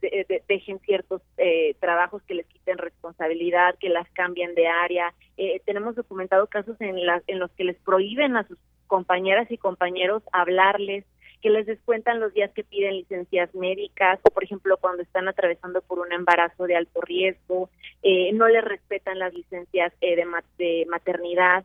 dejen 0.48 0.80
ciertos 0.80 1.22
eh, 1.38 1.74
trabajos, 1.80 2.22
que 2.24 2.34
les 2.34 2.44
quiten 2.44 2.76
responsabilidad, 2.76 3.74
que 3.80 3.88
las 3.88 4.06
cambien 4.10 4.54
de 4.54 4.66
área. 4.66 5.14
Eh, 5.38 5.62
tenemos 5.64 5.96
documentado 5.96 6.46
casos 6.46 6.78
en, 6.78 7.06
las 7.06 7.22
en 7.26 7.38
los 7.38 7.50
que 7.52 7.64
les 7.64 7.78
prohíben 7.78 8.36
a 8.36 8.46
sus 8.46 8.58
compañeras 8.86 9.50
y 9.50 9.56
compañeros 9.56 10.22
hablarles, 10.32 11.06
que 11.40 11.48
les 11.48 11.64
descuentan 11.64 12.20
los 12.20 12.34
días 12.34 12.50
que 12.52 12.64
piden 12.64 12.98
licencias 12.98 13.54
médicas, 13.54 14.20
por 14.20 14.44
ejemplo 14.44 14.76
cuando 14.76 15.02
están 15.02 15.26
atravesando 15.26 15.80
por 15.80 16.00
un 16.00 16.12
embarazo 16.12 16.66
de 16.66 16.76
alto 16.76 17.00
riesgo, 17.00 17.70
eh, 18.02 18.34
no 18.34 18.46
les 18.46 18.62
respetan 18.62 19.18
las 19.18 19.32
licencias 19.32 19.90
eh, 20.02 20.16
de, 20.16 20.26
de 20.58 20.86
maternidad. 20.90 21.64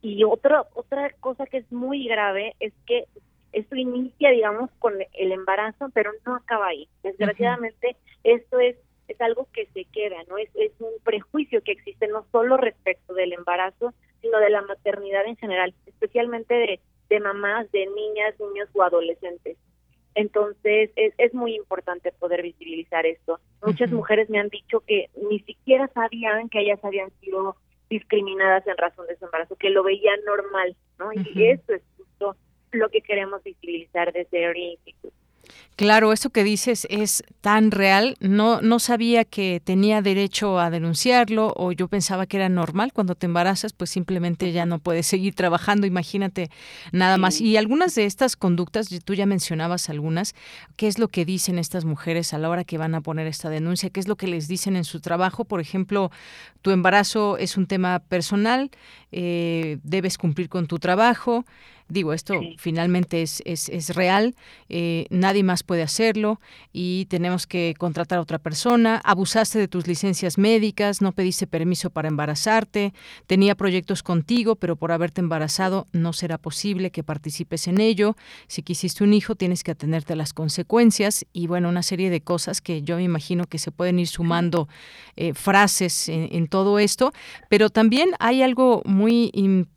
Y 0.00 0.24
otra 0.24 0.64
otra 0.72 1.10
cosa 1.20 1.44
que 1.44 1.58
es 1.58 1.70
muy 1.70 2.08
grave 2.08 2.54
es 2.60 2.72
que 2.86 3.04
esto 3.52 3.76
inicia, 3.76 4.30
digamos, 4.30 4.70
con 4.78 4.94
el 5.12 5.32
embarazo, 5.32 5.90
pero 5.92 6.12
no 6.26 6.36
acaba 6.36 6.68
ahí. 6.68 6.88
Desgraciadamente, 7.02 7.96
esto 8.24 8.58
es 8.58 8.76
es 9.10 9.20
algo 9.20 9.48
que 9.52 9.66
se 9.74 9.84
queda, 9.86 10.16
¿no? 10.28 10.38
Es, 10.38 10.48
es 10.54 10.72
un 10.78 10.92
prejuicio 11.02 11.62
que 11.62 11.72
existe 11.72 12.06
no 12.08 12.24
solo 12.30 12.56
respecto 12.56 13.12
del 13.14 13.32
embarazo, 13.32 13.92
sino 14.22 14.38
de 14.38 14.50
la 14.50 14.62
maternidad 14.62 15.26
en 15.26 15.36
general, 15.36 15.74
especialmente 15.86 16.54
de, 16.54 16.80
de 17.08 17.20
mamás, 17.20 17.70
de 17.72 17.86
niñas, 17.86 18.38
niños 18.38 18.68
o 18.72 18.82
adolescentes. 18.82 19.56
Entonces, 20.14 20.90
es, 20.96 21.14
es 21.18 21.34
muy 21.34 21.54
importante 21.54 22.12
poder 22.12 22.42
visibilizar 22.42 23.06
esto. 23.06 23.40
Muchas 23.64 23.90
mujeres 23.90 24.28
me 24.28 24.38
han 24.38 24.48
dicho 24.48 24.80
que 24.80 25.08
ni 25.28 25.40
siquiera 25.40 25.88
sabían 25.94 26.48
que 26.48 26.60
ellas 26.60 26.80
habían 26.82 27.10
sido 27.20 27.56
discriminadas 27.88 28.66
en 28.66 28.76
razón 28.76 29.06
de 29.06 29.16
su 29.16 29.24
embarazo, 29.24 29.56
que 29.56 29.70
lo 29.70 29.82
veían 29.82 30.20
normal, 30.24 30.76
¿no? 30.98 31.12
Y 31.12 31.46
eso 31.46 31.74
es 31.74 31.82
justo 31.96 32.36
lo 32.72 32.88
que 32.88 33.00
queremos 33.00 33.42
visibilizar 33.42 34.12
desde 34.12 34.42
Early 34.42 34.72
Institute. 34.72 35.14
Claro, 35.80 36.12
eso 36.12 36.28
que 36.28 36.44
dices 36.44 36.86
es 36.90 37.24
tan 37.40 37.70
real. 37.70 38.18
No, 38.20 38.60
no 38.60 38.78
sabía 38.80 39.24
que 39.24 39.62
tenía 39.64 40.02
derecho 40.02 40.58
a 40.58 40.68
denunciarlo 40.68 41.54
o 41.56 41.72
yo 41.72 41.88
pensaba 41.88 42.26
que 42.26 42.36
era 42.36 42.50
normal 42.50 42.92
cuando 42.92 43.14
te 43.14 43.24
embarazas, 43.24 43.72
pues 43.72 43.88
simplemente 43.88 44.52
ya 44.52 44.66
no 44.66 44.78
puedes 44.78 45.06
seguir 45.06 45.34
trabajando. 45.34 45.86
Imagínate 45.86 46.50
nada 46.92 47.16
más. 47.16 47.40
Y 47.40 47.56
algunas 47.56 47.94
de 47.94 48.04
estas 48.04 48.36
conductas, 48.36 48.90
tú 49.06 49.14
ya 49.14 49.24
mencionabas 49.24 49.88
algunas, 49.88 50.34
¿qué 50.76 50.86
es 50.86 50.98
lo 50.98 51.08
que 51.08 51.24
dicen 51.24 51.58
estas 51.58 51.86
mujeres 51.86 52.34
a 52.34 52.38
la 52.38 52.50
hora 52.50 52.64
que 52.64 52.76
van 52.76 52.94
a 52.94 53.00
poner 53.00 53.26
esta 53.26 53.48
denuncia? 53.48 53.88
¿Qué 53.88 54.00
es 54.00 54.08
lo 54.08 54.16
que 54.16 54.26
les 54.26 54.48
dicen 54.48 54.76
en 54.76 54.84
su 54.84 55.00
trabajo? 55.00 55.46
Por 55.46 55.62
ejemplo, 55.62 56.10
tu 56.60 56.72
embarazo 56.72 57.38
es 57.38 57.56
un 57.56 57.66
tema 57.66 58.00
personal, 58.00 58.70
eh, 59.12 59.78
debes 59.82 60.18
cumplir 60.18 60.50
con 60.50 60.66
tu 60.66 60.78
trabajo. 60.78 61.46
Digo, 61.90 62.12
esto 62.12 62.40
finalmente 62.56 63.20
es, 63.20 63.42
es, 63.44 63.68
es 63.68 63.96
real, 63.96 64.36
eh, 64.68 65.06
nadie 65.10 65.42
más 65.42 65.64
puede 65.64 65.82
hacerlo 65.82 66.40
y 66.72 67.06
tenemos 67.06 67.48
que 67.48 67.74
contratar 67.76 68.18
a 68.18 68.22
otra 68.22 68.38
persona. 68.38 69.00
Abusaste 69.04 69.58
de 69.58 69.66
tus 69.66 69.88
licencias 69.88 70.38
médicas, 70.38 71.02
no 71.02 71.10
pediste 71.10 71.48
permiso 71.48 71.90
para 71.90 72.06
embarazarte, 72.06 72.94
tenía 73.26 73.56
proyectos 73.56 74.04
contigo, 74.04 74.54
pero 74.54 74.76
por 74.76 74.92
haberte 74.92 75.20
embarazado 75.20 75.88
no 75.92 76.12
será 76.12 76.38
posible 76.38 76.92
que 76.92 77.02
participes 77.02 77.66
en 77.66 77.80
ello. 77.80 78.16
Si 78.46 78.62
quisiste 78.62 79.02
un 79.02 79.12
hijo, 79.12 79.34
tienes 79.34 79.64
que 79.64 79.72
atenerte 79.72 80.12
a 80.12 80.16
las 80.16 80.32
consecuencias 80.32 81.26
y, 81.32 81.48
bueno, 81.48 81.68
una 81.68 81.82
serie 81.82 82.08
de 82.08 82.20
cosas 82.20 82.60
que 82.60 82.82
yo 82.82 82.96
me 82.96 83.02
imagino 83.02 83.46
que 83.46 83.58
se 83.58 83.72
pueden 83.72 83.98
ir 83.98 84.06
sumando 84.06 84.68
eh, 85.16 85.34
frases 85.34 86.08
en, 86.08 86.46
todo 86.46 86.78
esto, 86.78 87.12
pero 87.48 87.68
también 87.68 88.10
hay 88.18 88.42
algo 88.42 88.82
muy 88.84 89.30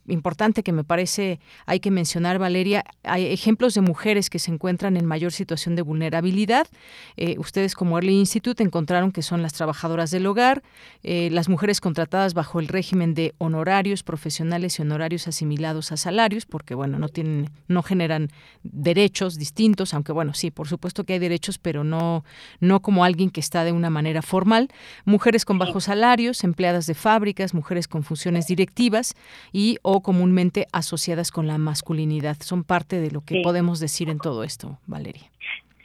importante 0.07 0.63
que 0.63 0.71
me 0.71 0.83
parece 0.83 1.39
hay 1.65 1.79
que 1.79 1.91
mencionar 1.91 2.02
mencionar, 2.03 2.37
Valeria, 2.37 2.83
hay 3.03 3.27
ejemplos 3.27 3.75
de 3.75 3.79
mujeres 3.79 4.29
que 4.29 4.37
se 4.37 4.51
encuentran 4.51 4.97
en 4.97 5.05
mayor 5.05 5.31
situación 5.31 5.77
de 5.77 5.83
vulnerabilidad. 5.83 6.67
Eh, 7.15 7.35
ustedes 7.37 7.75
como 7.75 7.97
Early 7.97 8.19
Institute 8.19 8.61
encontraron 8.61 9.13
que 9.13 9.21
son 9.21 9.41
las 9.41 9.53
trabajadoras 9.53 10.11
del 10.11 10.25
hogar, 10.25 10.63
eh, 11.01 11.29
las 11.31 11.47
mujeres 11.47 11.79
contratadas 11.79 12.33
bajo 12.33 12.59
el 12.59 12.67
régimen 12.67 13.13
de 13.13 13.35
honorarios 13.37 14.03
profesionales 14.03 14.77
y 14.77 14.81
honorarios 14.81 15.29
asimilados 15.29 15.93
a 15.93 15.97
salarios, 15.97 16.45
porque 16.45 16.75
bueno, 16.75 16.99
no 16.99 17.07
tienen, 17.07 17.49
no 17.69 17.83
generan 17.83 18.27
derechos 18.63 19.37
distintos, 19.37 19.93
aunque 19.93 20.11
bueno, 20.11 20.33
sí, 20.33 20.51
por 20.51 20.67
supuesto 20.67 21.05
que 21.05 21.13
hay 21.13 21.19
derechos, 21.19 21.57
pero 21.57 21.85
no, 21.85 22.25
no 22.59 22.81
como 22.81 23.05
alguien 23.05 23.29
que 23.29 23.39
está 23.39 23.63
de 23.63 23.71
una 23.71 23.89
manera 23.89 24.21
formal. 24.21 24.67
Mujeres 25.05 25.45
con 25.45 25.57
bajos 25.57 25.85
salarios, 25.85 26.43
empleadas 26.43 26.85
de 26.85 26.95
fábricas, 26.95 27.53
mujeres 27.53 27.87
con 27.87 28.03
funciones 28.03 28.47
directivas 28.47 29.15
y 29.53 29.77
o 29.83 30.01
comúnmente 30.01 30.67
asociadas 30.73 31.31
con 31.31 31.47
la 31.47 31.57
masculinidad 31.57 31.92
son 32.39 32.63
parte 32.63 32.99
de 32.99 33.11
lo 33.11 33.21
que 33.21 33.41
podemos 33.41 33.79
decir 33.79 34.09
en 34.09 34.17
todo 34.17 34.43
esto, 34.43 34.79
Valeria. 34.87 35.29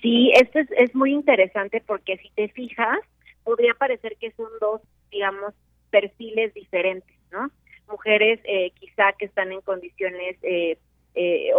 Sí, 0.02 0.30
esto 0.34 0.60
es, 0.76 0.94
muy 0.94 1.12
interesante 1.12 1.82
porque 1.84 2.16
si 2.18 2.30
te 2.30 2.48
fijas, 2.48 2.98
podría 3.44 3.74
parecer 3.74 4.16
que 4.20 4.30
son 4.32 4.48
dos, 4.60 4.80
digamos, 5.10 5.54
perfiles 5.90 6.54
diferentes, 6.54 7.16
¿no? 7.32 7.50
Mujeres 7.88 8.38
eh, 8.44 8.70
quizá 8.78 9.12
que 9.18 9.24
están 9.24 9.50
en 9.50 9.60
condiciones 9.62 10.36
eh, 10.42 10.78
eh, 11.14 11.52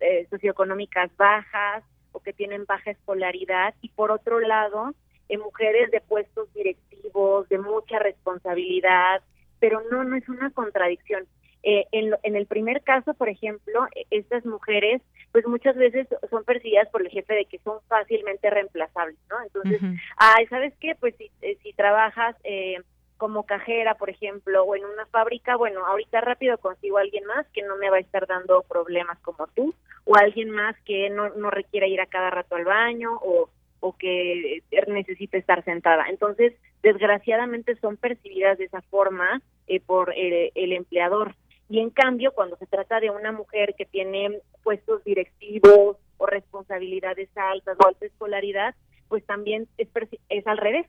eh, 0.00 0.26
socioeconómicas 0.30 1.14
bajas 1.16 1.84
o 2.12 2.20
que 2.20 2.32
tienen 2.32 2.64
baja 2.64 2.90
escolaridad 2.90 3.74
y 3.80 3.90
por 3.90 4.10
otro 4.10 4.40
lado, 4.40 4.94
mujeres 5.38 5.90
de 5.90 6.00
puestos 6.00 6.52
directivos, 6.54 7.48
de 7.48 7.58
mucha 7.58 7.98
responsabilidad, 7.98 9.22
pero 9.60 9.82
no, 9.90 10.02
no 10.04 10.16
es 10.16 10.28
una 10.28 10.50
contradicción. 10.50 11.26
Eh, 11.64 11.86
en, 11.90 12.14
en, 12.22 12.36
el 12.36 12.46
primer 12.46 12.82
caso, 12.82 13.14
por 13.14 13.28
ejemplo, 13.28 13.86
e, 13.94 14.06
estas 14.10 14.46
mujeres, 14.46 15.02
pues 15.32 15.46
muchas 15.46 15.76
veces 15.76 16.06
son 16.30 16.44
percibidas 16.44 16.88
por 16.88 17.02
el 17.02 17.10
jefe 17.10 17.34
de 17.34 17.44
que 17.46 17.58
son 17.58 17.80
fácilmente 17.88 18.48
reemplazables, 18.48 19.18
¿no? 19.28 19.42
Entonces, 19.42 19.80
ay, 20.16 20.46
¿sabes 20.46 20.72
qué? 20.80 20.94
Pues 20.94 21.16
si, 21.16 21.30
eh, 21.42 21.58
si 21.62 21.72
trabajas 21.72 22.36
eh, 22.44 22.80
como 23.16 23.44
cajera, 23.44 23.96
por 23.96 24.08
ejemplo, 24.08 24.62
o 24.62 24.76
en 24.76 24.84
una 24.84 25.04
fábrica, 25.06 25.56
bueno, 25.56 25.84
ahorita 25.84 26.20
rápido 26.20 26.58
consigo 26.58 26.98
a 26.98 27.00
alguien 27.00 27.24
más 27.24 27.46
que 27.48 27.62
no 27.62 27.76
me 27.76 27.90
va 27.90 27.96
a 27.96 28.00
estar 28.00 28.28
dando 28.28 28.62
problemas 28.62 29.18
como 29.18 29.48
tú, 29.48 29.74
o 30.04 30.16
alguien 30.16 30.50
más 30.50 30.76
que 30.84 31.10
no, 31.10 31.30
no 31.30 31.50
requiera 31.50 31.88
ir 31.88 32.00
a 32.00 32.06
cada 32.06 32.30
rato 32.30 32.54
al 32.54 32.64
baño, 32.64 33.18
o, 33.20 33.50
o 33.80 33.96
que 33.96 34.62
necesite 34.86 35.38
estar 35.38 35.64
sentada. 35.64 36.06
Entonces, 36.08 36.54
desgraciadamente 36.82 37.74
son 37.80 37.96
percibidas 37.96 38.58
de 38.58 38.66
esa 38.66 38.80
forma 38.82 39.42
por 39.86 40.14
el 40.16 40.72
empleador. 40.72 41.34
Y 41.68 41.80
en 41.80 41.90
cambio, 41.90 42.32
cuando 42.32 42.56
se 42.56 42.66
trata 42.66 43.00
de 43.00 43.10
una 43.10 43.32
mujer 43.32 43.74
que 43.76 43.84
tiene 43.84 44.40
puestos 44.62 45.04
directivos 45.04 45.96
o 46.16 46.26
responsabilidades 46.26 47.28
altas 47.36 47.76
o 47.78 47.86
alta 47.86 48.06
escolaridad, 48.06 48.74
pues 49.08 49.24
también 49.24 49.68
es, 49.76 49.88
es 50.28 50.46
al 50.46 50.58
revés. 50.58 50.86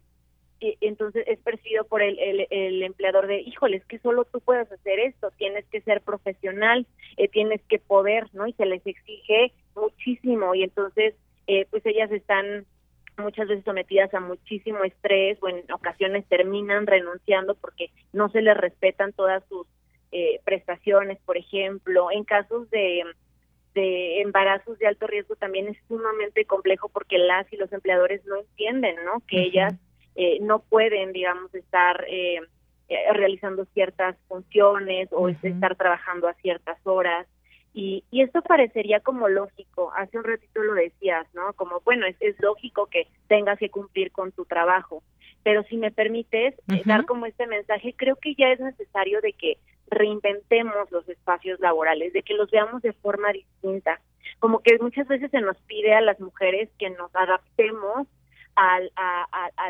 Y, 0.61 0.77
entonces 0.81 1.25
es 1.27 1.39
percibido 1.39 1.85
por 1.85 2.01
el, 2.01 2.17
el, 2.19 2.83
empleador 2.83 3.27
de, 3.27 3.41
híjole, 3.41 3.77
es 3.77 3.85
que 3.85 3.99
solo 3.99 4.25
tú 4.25 4.41
puedes 4.41 4.71
hacer 4.71 4.99
esto, 4.99 5.31
tienes 5.37 5.65
que 5.67 5.81
ser 5.81 6.01
profesional, 6.01 6.85
eh, 7.17 7.27
tienes 7.27 7.61
que 7.69 7.79
poder, 7.79 8.27
¿no? 8.33 8.47
Y 8.47 8.53
se 8.53 8.65
les 8.65 8.85
exige 8.85 9.53
muchísimo 9.75 10.55
y 10.55 10.63
entonces, 10.63 11.15
eh, 11.47 11.65
pues 11.69 11.85
ellas 11.85 12.11
están 12.11 12.65
muchas 13.17 13.47
veces 13.47 13.65
sometidas 13.65 14.13
a 14.13 14.19
muchísimo 14.19 14.83
estrés 14.83 15.37
o 15.41 15.49
en 15.49 15.69
ocasiones 15.71 16.25
terminan 16.27 16.87
renunciando 16.87 17.55
porque 17.55 17.91
no 18.13 18.29
se 18.29 18.41
les 18.41 18.55
respetan 18.55 19.13
todas 19.13 19.43
sus 19.49 19.67
eh, 20.11 20.39
prestaciones, 20.43 21.19
por 21.25 21.37
ejemplo. 21.37 22.11
En 22.11 22.23
casos 22.23 22.69
de, 22.69 23.03
de 23.73 24.21
embarazos 24.21 24.77
de 24.79 24.87
alto 24.87 25.07
riesgo 25.07 25.35
también 25.35 25.67
es 25.67 25.77
sumamente 25.87 26.45
complejo 26.45 26.89
porque 26.89 27.17
las 27.17 27.51
y 27.53 27.57
los 27.57 27.71
empleadores 27.71 28.25
no 28.25 28.37
entienden, 28.37 28.95
¿no? 29.05 29.21
Que 29.27 29.41
ellas 29.41 29.73
eh, 30.15 30.39
no 30.41 30.59
pueden, 30.59 31.13
digamos, 31.13 31.53
estar 31.53 32.05
eh, 32.07 32.41
realizando 33.13 33.65
ciertas 33.73 34.17
funciones 34.27 35.09
o 35.11 35.29
estar 35.29 35.75
trabajando 35.75 36.27
a 36.27 36.33
ciertas 36.35 36.79
horas. 36.85 37.27
Y, 37.71 38.03
y 38.09 38.23
esto 38.23 38.41
parecería 38.41 38.99
como 38.99 39.29
lógico, 39.29 39.91
hace 39.95 40.17
un 40.17 40.23
ratito 40.23 40.63
lo 40.63 40.73
decías, 40.73 41.27
¿no? 41.35 41.53
Como, 41.53 41.81
bueno, 41.81 42.07
es, 42.07 42.15
es 42.19 42.35
lógico 42.41 42.87
que 42.87 43.07
tengas 43.27 43.59
que 43.59 43.69
cumplir 43.69 44.11
con 44.11 44.31
tu 44.31 44.43
trabajo, 44.45 45.03
pero 45.43 45.63
si 45.63 45.77
me 45.77 45.91
permites 45.91 46.55
dar 46.85 47.05
como 47.05 47.25
este 47.25 47.47
mensaje, 47.47 47.93
creo 47.95 48.15
que 48.15 48.35
ya 48.35 48.51
es 48.51 48.59
necesario 48.59 49.21
de 49.21 49.33
que 49.33 49.57
reinventemos 49.89 50.91
los 50.91 51.08
espacios 51.10 51.60
laborales, 51.60 52.13
de 52.13 52.23
que 52.23 52.34
los 52.34 52.49
veamos 52.52 52.82
de 52.82 52.93
forma 52.93 53.32
distinta. 53.32 53.99
Como 54.39 54.60
que 54.60 54.78
muchas 54.80 55.08
veces 55.08 55.32
se 55.32 55.41
nos 55.41 55.58
pide 55.62 55.93
a 55.93 56.02
las 56.02 56.19
mujeres 56.19 56.69
que 56.78 56.89
nos 56.89 57.13
adaptemos 57.15 58.08
a, 58.56 58.80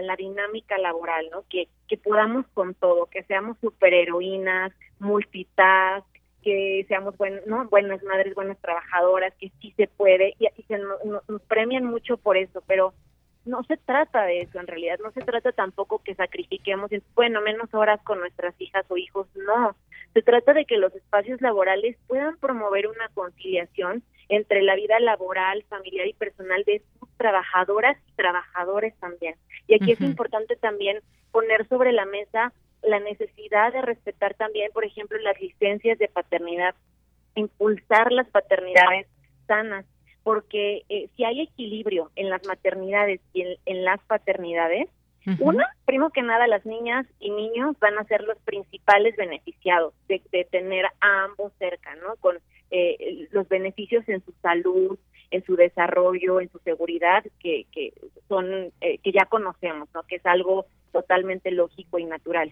la 0.01 0.15
dinámica 0.15 0.77
laboral, 0.77 1.29
¿no? 1.31 1.43
Que, 1.49 1.67
que 1.87 1.97
podamos 1.97 2.45
con 2.53 2.73
todo, 2.73 3.05
que 3.05 3.23
seamos 3.23 3.57
superheroínas, 3.61 4.71
multitask, 4.99 6.07
que 6.41 6.85
seamos 6.87 7.17
buen, 7.17 7.41
¿no? 7.45 7.65
buenas 7.65 8.01
madres, 8.03 8.33
buenas 8.33 8.57
trabajadoras, 8.59 9.33
que 9.39 9.51
sí 9.61 9.73
se 9.77 9.87
puede, 9.87 10.35
y, 10.39 10.47
se 10.63 10.77
nos 10.77 11.41
premian 11.47 11.85
mucho 11.85 12.17
por 12.17 12.37
eso, 12.37 12.63
pero 12.65 12.93
no 13.49 13.63
se 13.63 13.77
trata 13.77 14.23
de 14.23 14.41
eso 14.41 14.59
en 14.59 14.67
realidad, 14.67 14.99
no 15.03 15.11
se 15.11 15.21
trata 15.21 15.51
tampoco 15.51 16.01
que 16.03 16.15
sacrifiquemos, 16.15 16.91
bueno, 17.15 17.41
menos 17.41 17.73
horas 17.73 18.01
con 18.03 18.19
nuestras 18.19 18.53
hijas 18.59 18.85
o 18.89 18.97
hijos, 18.97 19.27
no, 19.35 19.75
se 20.13 20.21
trata 20.21 20.53
de 20.53 20.65
que 20.65 20.77
los 20.77 20.93
espacios 20.95 21.41
laborales 21.41 21.97
puedan 22.07 22.37
promover 22.37 22.87
una 22.87 23.09
conciliación 23.13 24.03
entre 24.29 24.61
la 24.61 24.75
vida 24.75 24.99
laboral, 24.99 25.63
familiar 25.69 26.07
y 26.07 26.13
personal 26.13 26.63
de 26.63 26.81
sus 26.99 27.09
trabajadoras 27.17 27.97
y 28.07 28.11
trabajadores 28.13 28.93
también. 28.99 29.35
Y 29.67 29.75
aquí 29.75 29.91
es 29.91 30.01
importante 30.01 30.55
también 30.55 30.99
poner 31.31 31.67
sobre 31.67 31.91
la 31.91 32.05
mesa 32.05 32.53
la 32.83 32.99
necesidad 32.99 33.73
de 33.73 33.81
respetar 33.81 34.35
también, 34.35 34.71
por 34.71 34.85
ejemplo, 34.85 35.17
las 35.19 35.39
licencias 35.41 35.97
de 35.99 36.07
paternidad, 36.07 36.75
impulsar 37.35 38.11
las 38.11 38.27
paternidades 38.29 39.07
sanas, 39.47 39.85
porque 40.23 40.83
eh, 40.89 41.09
si 41.15 41.23
hay 41.23 41.41
equilibrio 41.41 42.11
en 42.15 42.29
las 42.29 42.45
maternidades 42.45 43.21
y 43.33 43.43
en, 43.65 43.85
las 43.85 43.99
paternidades, 44.01 44.89
una, 45.39 45.67
primero 45.85 46.09
que 46.09 46.23
nada, 46.23 46.47
las 46.47 46.65
niñas 46.65 47.05
y 47.19 47.29
niños 47.29 47.75
van 47.79 47.99
a 47.99 48.03
ser 48.05 48.23
los 48.23 48.37
principales 48.39 49.15
beneficiados 49.15 49.93
de, 50.07 50.19
tener 50.49 50.85
a 51.01 51.25
ambos 51.25 51.53
cerca, 51.59 51.95
¿no? 51.97 52.15
Con 52.15 52.37
eh, 52.71 53.27
los 53.31 53.47
beneficios 53.47 54.07
en 54.09 54.23
su 54.25 54.31
salud, 54.41 54.97
en 55.31 55.43
su 55.45 55.55
desarrollo, 55.55 56.41
en 56.41 56.49
su 56.51 56.59
seguridad, 56.59 57.23
que, 57.39 57.65
que 57.71 57.93
son 58.27 58.71
eh, 58.81 58.97
que 58.99 59.11
ya 59.11 59.25
conocemos, 59.25 59.89
¿no? 59.93 60.03
Que 60.03 60.15
es 60.15 60.25
algo 60.25 60.65
totalmente 60.91 61.51
lógico 61.51 61.99
y 61.99 62.05
natural. 62.05 62.51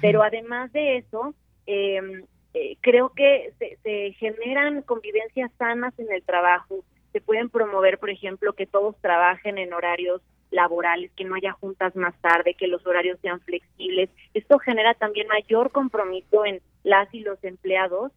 Pero 0.00 0.22
además 0.22 0.72
de 0.72 0.98
eso, 0.98 1.34
em, 1.66 2.24
eh, 2.54 2.76
creo 2.80 3.10
que 3.10 3.52
se, 3.58 3.78
se, 3.82 4.12
generan 4.12 4.82
convivencias 4.82 5.50
sanas 5.58 5.98
en 5.98 6.12
el 6.12 6.22
trabajo. 6.22 6.84
Se 7.12 7.20
pueden 7.20 7.50
promover, 7.50 7.98
por 7.98 8.10
ejemplo, 8.10 8.52
que 8.54 8.66
todos 8.66 8.96
trabajen 9.00 9.58
en 9.58 9.72
horarios 9.72 10.22
laborales, 10.50 11.10
que 11.16 11.24
no 11.24 11.34
haya 11.34 11.52
juntas 11.52 11.96
más 11.96 12.14
tarde, 12.20 12.54
que 12.54 12.66
los 12.66 12.86
horarios 12.86 13.18
sean 13.20 13.40
flexibles. 13.40 14.10
Esto 14.34 14.58
genera 14.58 14.94
también 14.94 15.26
mayor 15.28 15.70
compromiso 15.72 16.44
en 16.44 16.60
las 16.84 17.12
y 17.14 17.20
los 17.20 17.42
empleados 17.42 18.12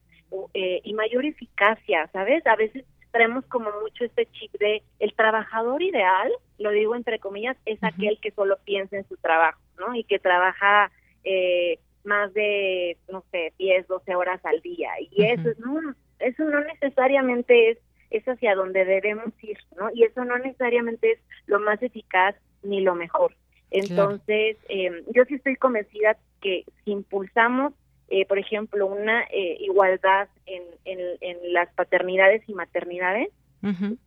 eh, 0.54 0.82
y 0.84 0.93
mayor 0.93 1.26
eficacia, 1.26 2.10
¿sabes? 2.12 2.46
A 2.46 2.56
veces 2.56 2.84
traemos 3.12 3.46
como 3.46 3.70
mucho 3.82 4.04
este 4.04 4.26
chip 4.26 4.52
de 4.60 4.84
el 5.00 5.14
trabajador 5.14 5.82
ideal, 5.82 6.30
lo 6.58 6.72
digo 6.72 6.96
entre 6.96 7.20
comillas, 7.20 7.56
es 7.66 7.82
aquel 7.82 8.20
que 8.20 8.32
solo 8.32 8.58
piensa 8.66 8.98
en 8.98 9.08
su 9.08 9.16
trabajo, 9.18 9.60
¿no? 9.80 9.96
Y 9.96 10.04
que 10.04 10.20
trabaja 10.20 10.91
eh, 11.24 11.80
más 12.04 12.34
de, 12.34 12.98
no 13.10 13.24
sé, 13.32 13.54
10, 13.58 13.88
12 13.88 14.16
horas 14.16 14.43
al 14.46 14.62
día. 14.62 14.89
Y 15.00 15.24
eso, 15.24 15.50
no, 15.60 15.96
eso 16.20 16.43
no 16.43 16.60
necesariamente 16.62 17.72
es, 17.72 17.78
es 18.10 18.24
hacia 18.26 18.56
donde 18.56 18.86
debemos 18.86 19.32
ir, 19.41 19.58
¿no? 19.78 19.89
Y 19.93 20.03
eso 20.03 20.24
no 20.26 20.38
necesariamente 20.38 21.14
es 21.14 21.20
lo 21.47 21.60
más 21.60 21.82
eficaz 21.82 22.36
ni 22.64 22.82
lo 22.82 22.95
mejor. 22.95 23.36
Entonces, 23.72 24.58
eh, 24.70 25.03
yo 25.14 25.26
sí 25.26 25.36
estoy 25.36 25.56
convencida 25.56 26.18
que 26.41 26.64
si 26.84 26.91
impulsamos 26.91 27.74
eh, 28.08 28.26
por 28.28 28.38
ejemplo, 28.38 28.86
una 28.86 29.24
eh, 29.32 29.58
igualdad 29.62 30.28
en, 30.45 30.62
en, 30.86 31.53
las 31.53 31.74
paternidades 31.74 32.47
y 32.47 32.53
maternidades, 32.53 33.30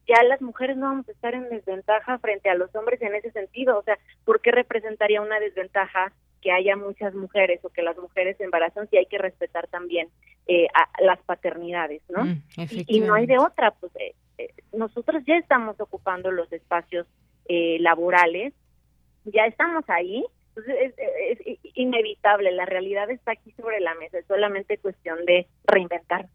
ya 0.06 0.22
las 0.22 0.40
mujeres 0.40 0.76
no 0.76 0.86
vamos 0.86 1.08
a 1.08 1.12
estar 1.12 1.34
en 1.34 1.48
desventaja 1.48 2.18
frente 2.18 2.48
a 2.48 2.54
los 2.54 2.72
hombres 2.76 3.02
en 3.02 3.16
ese 3.16 3.32
sentido. 3.32 3.76
O 3.76 3.82
sea, 3.82 3.98
¿por 4.24 4.40
qué 4.40 4.52
representaría 4.52 5.20
una 5.20 5.40
desventaja 5.40 6.12
que 6.40 6.52
haya 6.52 6.76
muchas 6.76 7.14
mujeres 7.14 7.60
o 7.64 7.70
que 7.70 7.82
las 7.82 7.96
mujeres 7.96 8.36
se 8.36 8.44
embarazan 8.44 8.88
si 8.90 8.96
hay 8.96 9.06
que 9.06 9.18
respetar 9.18 9.66
también 9.68 10.08
eh, 10.46 10.66
a 10.74 11.02
las 11.02 11.18
paternidades, 11.20 12.02
¿no? 12.08 12.24
Mm, 12.24 12.42
y, 12.86 13.00
no 13.00 13.14
hay 13.14 13.26
de 13.26 13.38
otra, 13.38 13.72
pues 13.72 13.92
nosotros 14.72 15.22
ya 15.26 15.36
estamos 15.36 15.80
ocupando 15.80 16.30
los 16.30 16.52
espacios 16.52 17.06
laborales, 17.48 18.52
ya 19.24 19.46
estamos 19.46 19.84
ahí, 19.88 20.24
es, 20.66 20.94
inevitable, 21.74 22.52
la 22.52 22.66
realidad 22.66 23.10
está 23.10 23.32
aquí 23.32 23.52
sobre 23.52 23.80
la 23.80 23.94
mesa, 23.94 24.18
es 24.18 24.26
solamente 24.26 24.78
cuestión 24.78 25.24
de 25.24 25.46
reinventar. 25.64 26.26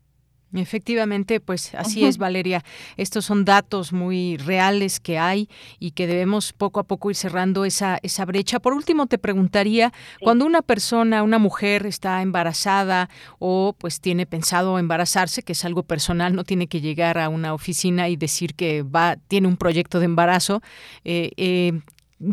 Efectivamente, 0.53 1.39
pues 1.39 1.73
así 1.73 2.05
es, 2.05 2.17
Valeria. 2.17 2.63
Estos 2.95 3.25
son 3.25 3.43
datos 3.43 3.91
muy 3.91 4.37
reales 4.37 4.99
que 4.99 5.17
hay 5.17 5.49
y 5.79 5.91
que 5.91 6.05
debemos 6.05 6.53
poco 6.53 6.79
a 6.79 6.83
poco 6.83 7.09
ir 7.09 7.15
cerrando 7.15 7.65
esa, 7.65 7.97
esa 8.03 8.25
brecha. 8.25 8.59
Por 8.59 8.73
último, 8.73 9.07
te 9.07 9.17
preguntaría, 9.17 9.91
cuando 10.21 10.45
una 10.45 10.61
persona, 10.61 11.23
una 11.23 11.39
mujer 11.39 11.87
está 11.87 12.21
embarazada 12.21 13.09
o 13.39 13.75
pues 13.77 13.99
tiene 13.99 14.25
pensado 14.25 14.77
embarazarse, 14.77 15.41
que 15.41 15.53
es 15.53 15.65
algo 15.65 15.83
personal, 15.83 16.35
no 16.35 16.43
tiene 16.43 16.67
que 16.67 16.81
llegar 16.81 17.17
a 17.17 17.29
una 17.29 17.53
oficina 17.53 18.09
y 18.09 18.15
decir 18.15 18.53
que 18.53 18.83
va, 18.83 19.15
tiene 19.27 19.47
un 19.47 19.57
proyecto 19.57 19.99
de 19.99 20.05
embarazo, 20.05 20.61
eh, 21.03 21.31
eh, 21.37 21.81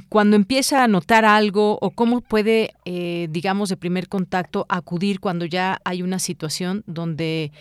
cuando 0.08 0.36
empieza 0.36 0.84
a 0.84 0.88
notar 0.88 1.24
algo 1.24 1.78
o 1.80 1.90
cómo 1.90 2.20
puede, 2.20 2.74
eh, 2.84 3.28
digamos, 3.30 3.68
de 3.68 3.76
primer 3.76 4.08
contacto 4.08 4.66
acudir 4.68 5.20
cuando 5.20 5.44
ya 5.44 5.80
hay 5.84 6.02
una 6.02 6.18
situación 6.18 6.84
donde 6.86 7.52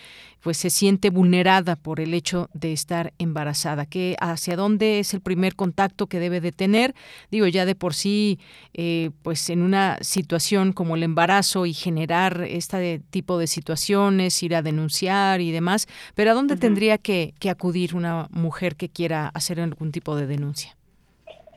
pues 0.42 0.58
se 0.58 0.70
siente 0.70 1.10
vulnerada 1.10 1.76
por 1.76 2.00
el 2.00 2.14
hecho 2.14 2.50
de 2.54 2.72
estar 2.72 3.14
embarazada, 3.18 3.86
que 3.86 4.16
hacia 4.22 4.56
dónde 4.56 5.00
es 5.00 5.14
el 5.14 5.22
primer 5.22 5.56
contacto 5.56 6.08
que 6.08 6.20
debe 6.20 6.40
de 6.40 6.54
tener, 6.54 6.96
digo 7.30 7.48
ya 7.48 7.66
de 7.66 7.76
por 7.76 7.94
sí, 7.94 8.40
eh, 8.74 9.12
pues 9.22 9.50
en 9.50 9.62
una 9.62 9.98
situación 10.02 10.72
como 10.72 10.96
el 10.96 11.04
embarazo 11.04 11.66
y 11.66 11.74
generar 11.74 12.46
este 12.48 13.02
tipo 13.10 13.38
de 13.38 13.48
situaciones, 13.48 14.42
ir 14.42 14.56
a 14.56 14.62
denunciar 14.62 15.42
y 15.42 15.52
demás, 15.52 15.88
pero 16.16 16.32
a 16.32 16.36
dónde 16.36 16.56
tendría 16.56 16.98
que 16.98 17.34
acudir 17.50 17.96
una 17.96 18.28
mujer 18.32 18.78
que 18.78 18.90
quiera 18.90 19.28
hacer 19.28 19.60
algún 19.60 19.92
tipo 19.92 20.16
de 20.16 20.26
denuncia. 20.26 20.79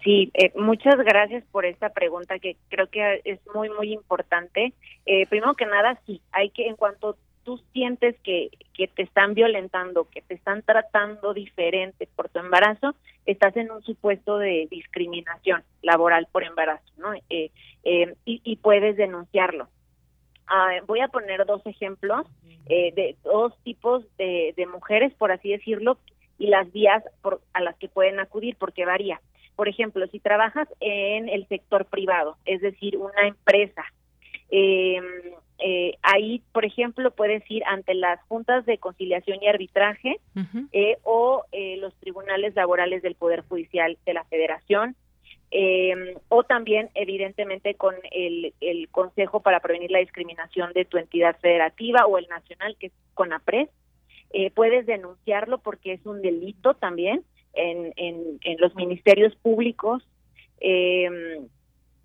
Sí, 0.03 0.33
eh, 0.35 0.53
muchas 0.57 0.97
gracias 0.97 1.45
por 1.53 1.65
esta 1.65 1.91
pregunta 1.91 2.39
que 2.39 2.57
creo 2.69 2.89
que 2.89 3.21
es 3.25 3.39
muy, 3.55 3.71
muy 3.71 3.93
importante. 3.93 4.73
Eh, 5.07 5.27
primero 5.27 5.55
que 5.55 5.67
nada, 5.67 6.01
sí, 6.07 6.21
hay 6.33 6.51
que, 6.51 6.67
en 6.67 6.77
cuanto 6.77 7.17
tú 7.45 7.61
sientes 7.73 8.17
que, 8.23 8.51
que 8.75 8.89
te 8.89 9.03
están 9.03 9.35
violentando, 9.35 10.09
que 10.11 10.23
te 10.23 10.35
están 10.35 10.63
tratando 10.63 11.35
diferente 11.35 12.09
por 12.17 12.29
tu 12.29 12.41
embarazo, 12.41 12.95
estás 13.27 13.57
en 13.57 13.71
un 13.71 13.83
supuesto 13.83 14.39
de 14.39 14.67
discriminación 14.71 15.63
laboral 15.83 16.27
por 16.33 16.43
embarazo, 16.43 16.85
¿no? 16.97 17.13
Eh, 17.31 17.51
y, 18.25 18.57
puedes 18.57 18.97
denunciarlo. 18.97 19.69
Ah, 20.47 20.71
voy 20.87 21.01
a 21.01 21.09
poner 21.09 21.45
dos 21.47 21.65
ejemplos 21.67 22.27
de 22.67 23.17
dos 23.25 23.53
tipos 23.65 24.05
de, 24.19 24.55
de 24.57 24.67
mujeres, 24.67 25.13
por 25.15 25.33
así 25.33 25.51
decirlo, 25.51 25.99
y 26.39 26.47
las 26.47 26.71
vías 26.73 27.03
por, 27.23 27.41
a 27.53 27.61
las 27.61 27.77
que 27.77 27.89
pueden 27.89 28.19
acudir, 28.21 28.57
porque 28.57 28.85
varía. 28.85 29.21
Por 29.57 29.69
ejemplo, 29.69 30.07
si 30.09 30.19
trabajas 30.19 30.69
en 30.81 31.29
el 31.29 31.47
sector 31.49 31.85
privado, 31.87 32.37
es 32.45 32.61
decir, 32.61 32.97
una 32.97 33.27
empresa, 33.27 33.85
em, 34.51 35.05
eh, 35.65 35.97
ahí, 36.03 36.43
por 36.53 36.65
ejemplo, 36.65 37.13
puedes 37.13 37.49
ir 37.49 37.63
ante 37.67 37.95
las 37.95 38.21
juntas 38.25 38.67
de 38.67 38.79
conciliación 38.79 39.39
y 39.41 39.47
arbitraje 39.47 40.19
eh, 40.73 40.97
o 41.05 41.45
eh, 41.53 41.77
los 41.77 41.95
tribunales 41.97 42.55
laborales 42.57 43.03
del 43.03 43.15
Poder 43.15 43.43
Judicial 43.43 43.97
de 44.05 44.15
la 44.15 44.25
Federación, 44.25 44.97
em, 45.53 46.15
o 46.29 46.43
también, 46.43 46.91
evidentemente, 46.95 47.75
con 47.75 47.95
el, 48.11 48.55
el, 48.61 48.89
Consejo 48.89 49.41
para 49.41 49.61
Prevenir 49.61 49.93
la 49.93 50.01
Discriminación 50.01 50.73
de 50.73 50.85
tu 50.85 50.99
entidad 50.99 51.39
federativa 51.39 52.07
o 52.07 52.19
el 52.19 52.27
nacional, 52.27 52.77
que 52.81 52.87
es 52.87 52.93
CONAPRES. 53.15 53.69
puedes 54.55 54.87
denunciarlo 54.87 55.59
porque 55.59 55.93
es 55.93 56.05
un 56.07 56.23
delito 56.23 56.75
también 56.75 57.23
en, 57.55 57.93
en, 57.97 58.57
los 58.59 58.75
ministerios 58.75 59.35
públicos. 59.37 60.07
Em, 60.61 61.49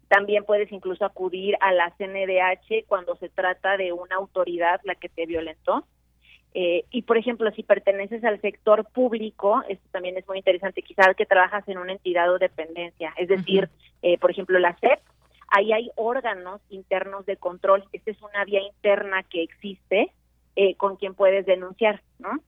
también 0.08 0.46
puedes 0.46 0.72
incluso 0.72 1.06
acudir 1.06 1.58
a 1.60 1.74
la 1.74 1.94
CNDH 1.98 2.86
cuando 2.88 3.16
se 3.18 3.30
trata 3.30 3.78
de 3.78 3.92
una 3.92 4.16
autoridad 4.16 4.80
la 4.84 4.96
que 4.96 5.10
te 5.10 5.26
violentó. 5.26 5.86
Eh, 6.54 6.86
y 6.90 7.04
por 7.04 7.18
ejemplo, 7.18 7.52
si 7.52 7.64
perteneces 7.64 8.24
al 8.24 8.42
sector 8.42 8.86
público, 8.92 9.64
esto 9.68 9.86
también 9.92 10.18
es 10.18 10.28
muy 10.28 10.38
interesante, 10.38 10.82
quizás 10.82 11.16
que 11.16 11.26
trabajas 11.26 11.68
en 11.68 11.78
una 11.78 11.92
entidad 11.92 12.34
o 12.34 12.40
dependencia, 12.40 13.14
es 13.18 13.28
decir, 13.28 13.70
eh, 14.02 14.18
por 14.18 14.32
ejemplo, 14.32 14.58
la 14.58 14.76
SEP, 14.80 15.00
ahí 15.50 15.72
hay 15.72 15.92
órganos 15.96 16.62
internos 16.70 17.26
de 17.26 17.38
control, 17.38 17.84
esta 17.92 18.10
es 18.10 18.22
una 18.22 18.44
vía 18.46 18.62
interna 18.62 19.24
que 19.24 19.44
existe 19.44 20.12
eh, 20.56 20.76
con 20.76 20.96
quien 20.96 21.14
puedes 21.14 21.46
denunciar, 21.46 22.02
¿no? 22.18 22.42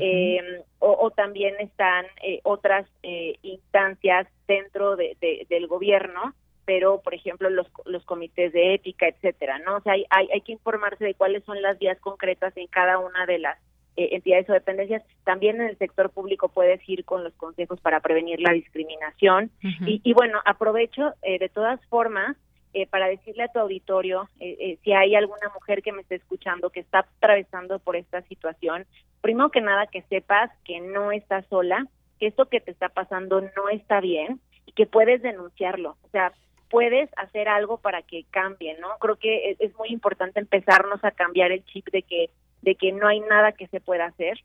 Eh, 0.00 0.62
o, 0.78 1.10
también 1.10 1.54
están 1.60 2.06
eh, 2.22 2.40
otras 2.42 2.86
eh, 3.02 3.36
instancias 3.42 4.26
dentro 4.48 4.96
de, 4.96 5.16
del 5.48 5.66
gobierno 5.68 6.34
pero 6.64 7.00
por 7.00 7.14
ejemplo 7.14 7.48
los, 7.50 7.68
los 7.84 8.04
comités 8.04 8.52
de 8.52 8.74
ética 8.74 9.06
etcétera 9.06 9.60
no 9.60 9.76
o 9.76 9.80
sea 9.82 9.92
hay, 9.92 10.06
hay, 10.10 10.40
que 10.40 10.52
informarse 10.52 11.04
de 11.04 11.14
cuáles 11.14 11.44
son 11.44 11.62
las 11.62 11.78
vías 11.78 11.98
concretas 12.00 12.56
en 12.56 12.66
cada 12.66 12.98
una 12.98 13.26
de 13.26 13.38
las 13.38 13.58
eh, 13.96 14.08
entidades 14.12 14.50
o 14.50 14.52
dependencias. 14.52 15.02
También 15.24 15.60
en 15.60 15.68
el 15.68 15.78
sector 15.78 16.10
público 16.10 16.48
puedes 16.48 16.86
ir 16.88 17.04
con 17.04 17.24
los 17.24 17.32
consejos 17.34 17.80
para 17.80 18.00
prevenir 18.00 18.40
la 18.40 18.52
discriminación. 18.52 19.50
Y, 19.62 20.00
y 20.02 20.12
bueno 20.12 20.40
aprovecho 20.44 21.14
de 21.22 21.48
todas 21.48 21.80
formas 21.86 22.36
eh, 22.74 22.86
para 22.86 23.08
decirle 23.08 23.44
a 23.44 23.48
tu 23.48 23.58
auditorio, 23.58 24.28
eh, 24.38 24.56
eh, 24.60 24.78
si 24.84 24.92
hay 24.92 25.14
alguna 25.14 25.48
mujer 25.54 25.82
que 25.82 25.92
me 25.92 26.02
esté 26.02 26.16
escuchando 26.16 26.70
que 26.70 26.80
está 26.80 27.00
atravesando 27.00 27.78
por 27.78 27.96
esta 27.96 28.22
situación, 28.22 28.86
primero 29.20 29.50
que 29.50 29.60
nada 29.60 29.86
que 29.86 30.02
sepas 30.02 30.50
que 30.64 30.80
no 30.80 31.12
estás 31.12 31.46
sola, 31.46 31.86
que 32.18 32.26
esto 32.26 32.46
que 32.46 32.60
te 32.60 32.70
está 32.70 32.88
pasando 32.88 33.40
no 33.40 33.68
está 33.70 34.00
bien 34.00 34.40
y 34.66 34.72
que 34.72 34.86
puedes 34.86 35.22
denunciarlo. 35.22 35.96
O 36.02 36.08
sea, 36.10 36.32
puedes 36.68 37.08
hacer 37.16 37.48
algo 37.48 37.78
para 37.78 38.02
que 38.02 38.24
cambie, 38.30 38.76
¿no? 38.78 38.88
Creo 38.98 39.16
que 39.16 39.56
es, 39.58 39.74
muy 39.76 39.88
importante 39.88 40.40
empezarnos 40.40 41.02
a 41.04 41.12
cambiar 41.12 41.52
el 41.52 41.64
chip 41.64 41.88
de 41.90 42.02
que 42.02 42.30
de 42.62 42.74
que 42.74 42.90
no 42.90 43.06
hay 43.06 43.20
nada 43.20 43.52
que 43.52 43.68
se 43.68 43.80
pueda 43.80 44.06
hacer, 44.06 44.42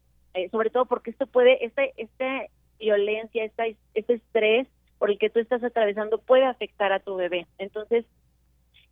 sobre 0.52 0.70
todo 0.70 0.86
porque 0.86 1.10
esto 1.10 1.26
puede, 1.26 1.66
este, 1.66 1.94
esta 1.98 2.46
violencia, 2.78 3.44
esta, 3.44 3.64
este 3.94 4.14
estrés 4.14 4.68
por 5.02 5.10
el 5.10 5.18
que 5.18 5.32
tú 5.32 5.40
estás 5.40 5.64
atravesando 5.64 6.20
puede 6.20 6.46
afectar 6.46 6.94
a 6.94 7.00
tu 7.00 7.16
bebé. 7.16 7.48
Entonces, 7.58 8.06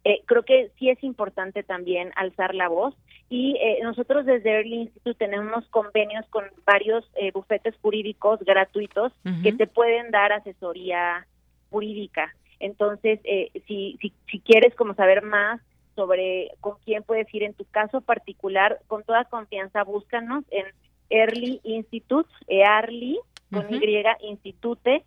eh, 0.03 0.23
creo 0.25 0.41
que 0.41 0.71
sí 0.79 0.89
es 0.89 1.03
importante 1.03 1.61
también 1.61 2.11
alzar 2.15 2.55
la 2.55 2.67
voz 2.67 2.95
y 3.29 3.57
eh, 3.61 3.77
nosotros 3.83 4.25
desde 4.25 4.49
Early 4.49 4.75
Institute 4.75 5.23
tenemos 5.23 5.67
convenios 5.67 6.25
con 6.31 6.45
varios 6.65 7.07
eh, 7.13 7.31
bufetes 7.31 7.75
jurídicos 7.83 8.39
gratuitos 8.39 9.13
que 9.43 9.53
te 9.53 9.67
pueden 9.67 10.09
dar 10.09 10.33
asesoría 10.33 11.27
jurídica. 11.69 12.33
Entonces, 12.59 13.19
si, 13.67 13.99
si, 14.01 14.11
si 14.31 14.39
quieres 14.39 14.73
como 14.73 14.95
saber 14.95 15.21
más 15.21 15.61
sobre 15.95 16.53
con 16.59 16.77
quién 16.85 17.03
puedes 17.03 17.31
ir 17.35 17.43
en 17.43 17.53
tu 17.53 17.65
caso 17.65 18.01
particular, 18.01 18.79
con 18.87 19.03
toda 19.03 19.25
confianza 19.25 19.83
búscanos 19.83 20.43
en 20.49 20.65
Early 21.11 21.61
Institute, 21.63 22.31
EARLY, 22.47 23.19
con 23.51 23.73
Y, 23.73 24.03
institute.org. 24.21 25.03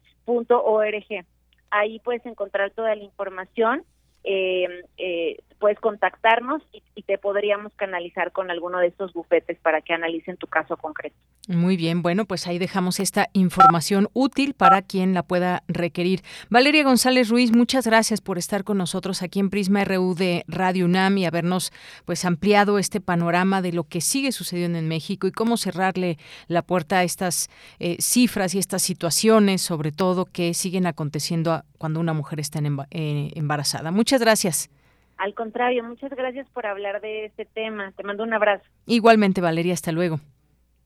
Ahí 1.70 1.98
puedes 2.00 2.24
encontrar 2.26 2.70
toda 2.72 2.94
la 2.94 3.02
información 3.02 3.84
eh, 4.24 4.66
eh, 4.98 5.36
puedes 5.62 5.78
contactarnos 5.78 6.60
y, 6.72 6.82
te 7.02 7.18
podríamos 7.18 7.72
canalizar 7.74 8.30
con 8.30 8.50
alguno 8.50 8.78
de 8.78 8.86
estos 8.86 9.12
bufetes 9.12 9.58
para 9.58 9.80
que 9.80 9.92
analicen 9.92 10.36
tu 10.36 10.46
caso 10.46 10.76
concreto. 10.76 11.16
Muy 11.48 11.76
bien, 11.76 12.00
bueno, 12.00 12.26
pues 12.26 12.46
ahí 12.46 12.58
dejamos 12.58 13.00
esta 13.00 13.28
información 13.32 14.08
útil 14.12 14.54
para 14.54 14.82
quien 14.82 15.14
la 15.14 15.24
pueda 15.24 15.64
requerir. 15.66 16.22
Valeria 16.48 16.84
González 16.84 17.28
Ruiz, 17.28 17.50
muchas 17.50 17.86
gracias 17.86 18.20
por 18.20 18.38
estar 18.38 18.62
con 18.62 18.78
nosotros 18.78 19.22
aquí 19.22 19.40
en 19.40 19.50
Prisma 19.50 19.84
RU 19.84 20.14
de 20.14 20.44
Radio 20.46 20.84
UNAM 20.84 21.18
y 21.18 21.26
habernos 21.26 21.72
pues 22.04 22.24
ampliado 22.24 22.78
este 22.78 23.00
panorama 23.00 23.62
de 23.62 23.72
lo 23.72 23.84
que 23.84 24.00
sigue 24.00 24.30
sucediendo 24.30 24.78
en 24.78 24.86
México 24.86 25.26
y 25.26 25.32
cómo 25.32 25.56
cerrarle 25.56 26.18
la 26.46 26.62
puerta 26.62 26.98
a 26.98 27.04
estas 27.04 27.50
eh, 27.80 27.96
cifras 28.00 28.54
y 28.54 28.58
estas 28.58 28.82
situaciones, 28.82 29.60
sobre 29.60 29.90
todo 29.90 30.26
que 30.26 30.54
siguen 30.54 30.86
aconteciendo 30.86 31.64
cuando 31.78 31.98
una 31.98 32.12
mujer 32.12 32.38
está 32.38 32.60
eh, 32.92 33.32
embarazada. 33.34 33.90
Muchas 33.90 34.11
gracias. 34.20 34.70
Al 35.18 35.34
contrario, 35.34 35.84
muchas 35.84 36.10
gracias 36.10 36.48
por 36.50 36.66
hablar 36.66 37.00
de 37.00 37.26
este 37.26 37.44
tema. 37.44 37.92
Te 37.92 38.02
mando 38.02 38.24
un 38.24 38.34
abrazo. 38.34 38.64
Igualmente, 38.86 39.40
Valeria, 39.40 39.74
hasta 39.74 39.92
luego. 39.92 40.20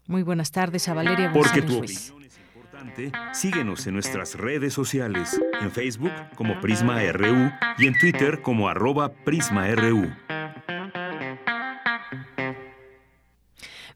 Muy 0.06 0.22
buenas 0.22 0.52
tardes 0.52 0.88
a 0.88 0.94
Valeria. 0.94 1.32
Porque 1.32 1.62
tu 1.62 1.78
opinión 1.78 2.22
es 2.22 2.38
importante, 2.38 3.12
síguenos 3.32 3.86
en 3.86 3.94
nuestras 3.94 4.34
redes 4.34 4.74
sociales, 4.74 5.40
en 5.60 5.70
Facebook 5.70 6.12
como 6.36 6.60
Prisma 6.60 7.00
RU 7.12 7.50
y 7.78 7.86
en 7.86 7.98
Twitter 7.98 8.42
como 8.42 8.68
arroba 8.68 9.12
PrismaRU. 9.12 10.12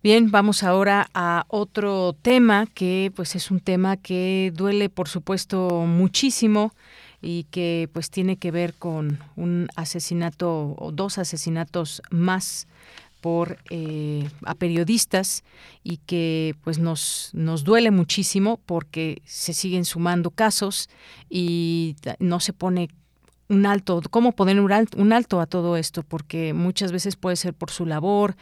Bien, 0.02 0.30
vamos 0.30 0.62
ahora 0.62 1.08
a 1.12 1.44
otro 1.48 2.14
tema 2.14 2.64
que 2.72 3.12
pues 3.14 3.36
es 3.36 3.50
un 3.50 3.60
tema 3.60 3.98
que 3.98 4.50
duele 4.54 4.88
por 4.88 5.08
supuesto 5.08 5.84
muchísimo 5.86 6.72
y 7.22 7.44
que 7.44 7.88
pues 7.92 8.10
tiene 8.10 8.36
que 8.36 8.50
ver 8.50 8.74
con 8.74 9.18
un 9.36 9.68
asesinato 9.76 10.74
o 10.78 10.92
dos 10.92 11.18
asesinatos 11.18 12.02
más 12.10 12.66
por 13.20 13.58
eh, 13.68 14.28
a 14.44 14.54
periodistas 14.54 15.44
y 15.84 15.98
que 15.98 16.54
pues 16.64 16.78
nos 16.78 17.30
nos 17.34 17.64
duele 17.64 17.90
muchísimo 17.90 18.58
porque 18.64 19.20
se 19.24 19.52
siguen 19.52 19.84
sumando 19.84 20.30
casos 20.30 20.88
y 21.28 21.96
no 22.18 22.40
se 22.40 22.52
pone 22.52 22.88
un 23.50 23.66
alto, 23.66 24.00
cómo 24.10 24.32
poner 24.32 24.60
un 24.60 24.70
alto, 24.70 24.96
un 24.96 25.12
alto 25.12 25.40
a 25.40 25.46
todo 25.46 25.76
esto, 25.76 26.04
porque 26.04 26.54
muchas 26.54 26.92
veces 26.92 27.16
puede 27.16 27.34
ser 27.34 27.52
por 27.52 27.72
su 27.72 27.84
labor, 27.84 28.36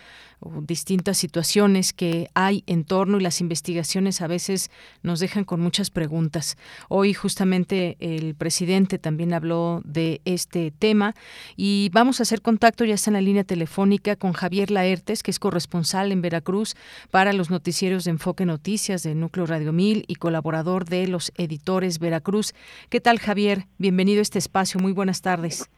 distintas 0.62 1.18
situaciones 1.18 1.92
que 1.92 2.30
hay 2.34 2.62
en 2.66 2.84
torno 2.84 3.18
y 3.18 3.22
las 3.22 3.40
investigaciones 3.40 4.20
a 4.20 4.26
veces 4.26 4.70
nos 5.02 5.20
dejan 5.20 5.44
con 5.44 5.60
muchas 5.60 5.90
preguntas. 5.90 6.56
Hoy 6.88 7.14
justamente 7.14 7.96
el 8.00 8.34
presidente 8.34 8.98
también 8.98 9.34
habló 9.34 9.82
de 9.84 10.20
este 10.24 10.70
tema 10.70 11.14
y 11.56 11.90
vamos 11.92 12.20
a 12.20 12.22
hacer 12.22 12.42
contacto, 12.42 12.84
ya 12.84 12.94
está 12.94 13.10
en 13.10 13.14
la 13.14 13.20
línea 13.20 13.44
telefónica 13.44 14.16
con 14.16 14.32
Javier 14.32 14.70
Laertes, 14.70 15.22
que 15.22 15.30
es 15.30 15.38
corresponsal 15.38 16.12
en 16.12 16.22
Veracruz 16.22 16.76
para 17.10 17.32
los 17.32 17.50
noticieros 17.50 18.04
de 18.04 18.12
Enfoque 18.12 18.46
Noticias 18.46 19.02
de 19.02 19.14
Núcleo 19.14 19.46
Radio 19.46 19.72
Mil 19.72 20.04
y 20.06 20.16
colaborador 20.16 20.84
de 20.84 21.06
los 21.08 21.32
editores 21.36 21.98
Veracruz. 21.98 22.54
¿Qué 22.88 23.00
tal 23.00 23.18
Javier? 23.18 23.66
Bienvenido 23.78 24.20
a 24.20 24.22
este 24.22 24.38
espacio, 24.38 24.80
muy 24.80 24.92
buenas 24.92 25.20
tardes. 25.20 25.68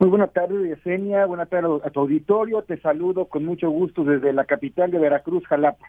Muy 0.00 0.08
buenas 0.08 0.32
tardes, 0.32 0.66
Yesenia. 0.66 1.26
Buenas 1.26 1.50
tardes 1.50 1.70
a 1.84 1.90
tu 1.90 2.00
auditorio. 2.00 2.62
Te 2.62 2.80
saludo 2.80 3.26
con 3.26 3.44
mucho 3.44 3.68
gusto 3.68 4.02
desde 4.02 4.32
la 4.32 4.46
capital 4.46 4.90
de 4.90 4.98
Veracruz, 4.98 5.46
Jalapa. 5.46 5.86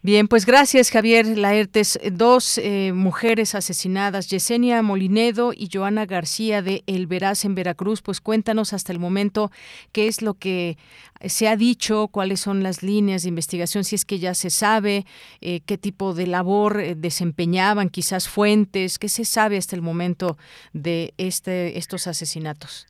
Bien, 0.00 0.28
pues 0.28 0.46
gracias 0.46 0.90
Javier 0.90 1.26
Laertes. 1.36 2.00
Dos 2.10 2.56
eh, 2.56 2.92
mujeres 2.94 3.54
asesinadas, 3.54 4.30
Yesenia 4.30 4.80
Molinedo 4.80 5.52
y 5.54 5.68
Joana 5.70 6.06
García 6.06 6.62
de 6.62 6.84
El 6.86 7.06
Veraz 7.06 7.44
en 7.44 7.54
Veracruz. 7.54 8.00
Pues 8.00 8.22
cuéntanos 8.22 8.72
hasta 8.72 8.92
el 8.92 8.98
momento 8.98 9.50
qué 9.92 10.08
es 10.08 10.22
lo 10.22 10.32
que 10.32 10.78
se 11.26 11.46
ha 11.46 11.56
dicho, 11.56 12.08
cuáles 12.08 12.40
son 12.40 12.62
las 12.62 12.82
líneas 12.82 13.24
de 13.24 13.28
investigación, 13.28 13.84
si 13.84 13.94
es 13.94 14.06
que 14.06 14.18
ya 14.18 14.32
se 14.32 14.48
sabe, 14.48 15.04
eh, 15.42 15.60
qué 15.66 15.76
tipo 15.76 16.14
de 16.14 16.26
labor 16.26 16.80
eh, 16.80 16.94
desempeñaban, 16.94 17.90
quizás 17.90 18.26
fuentes, 18.26 18.98
qué 18.98 19.10
se 19.10 19.26
sabe 19.26 19.58
hasta 19.58 19.76
el 19.76 19.82
momento 19.82 20.38
de 20.72 21.12
este, 21.18 21.76
estos 21.76 22.06
asesinatos. 22.06 22.86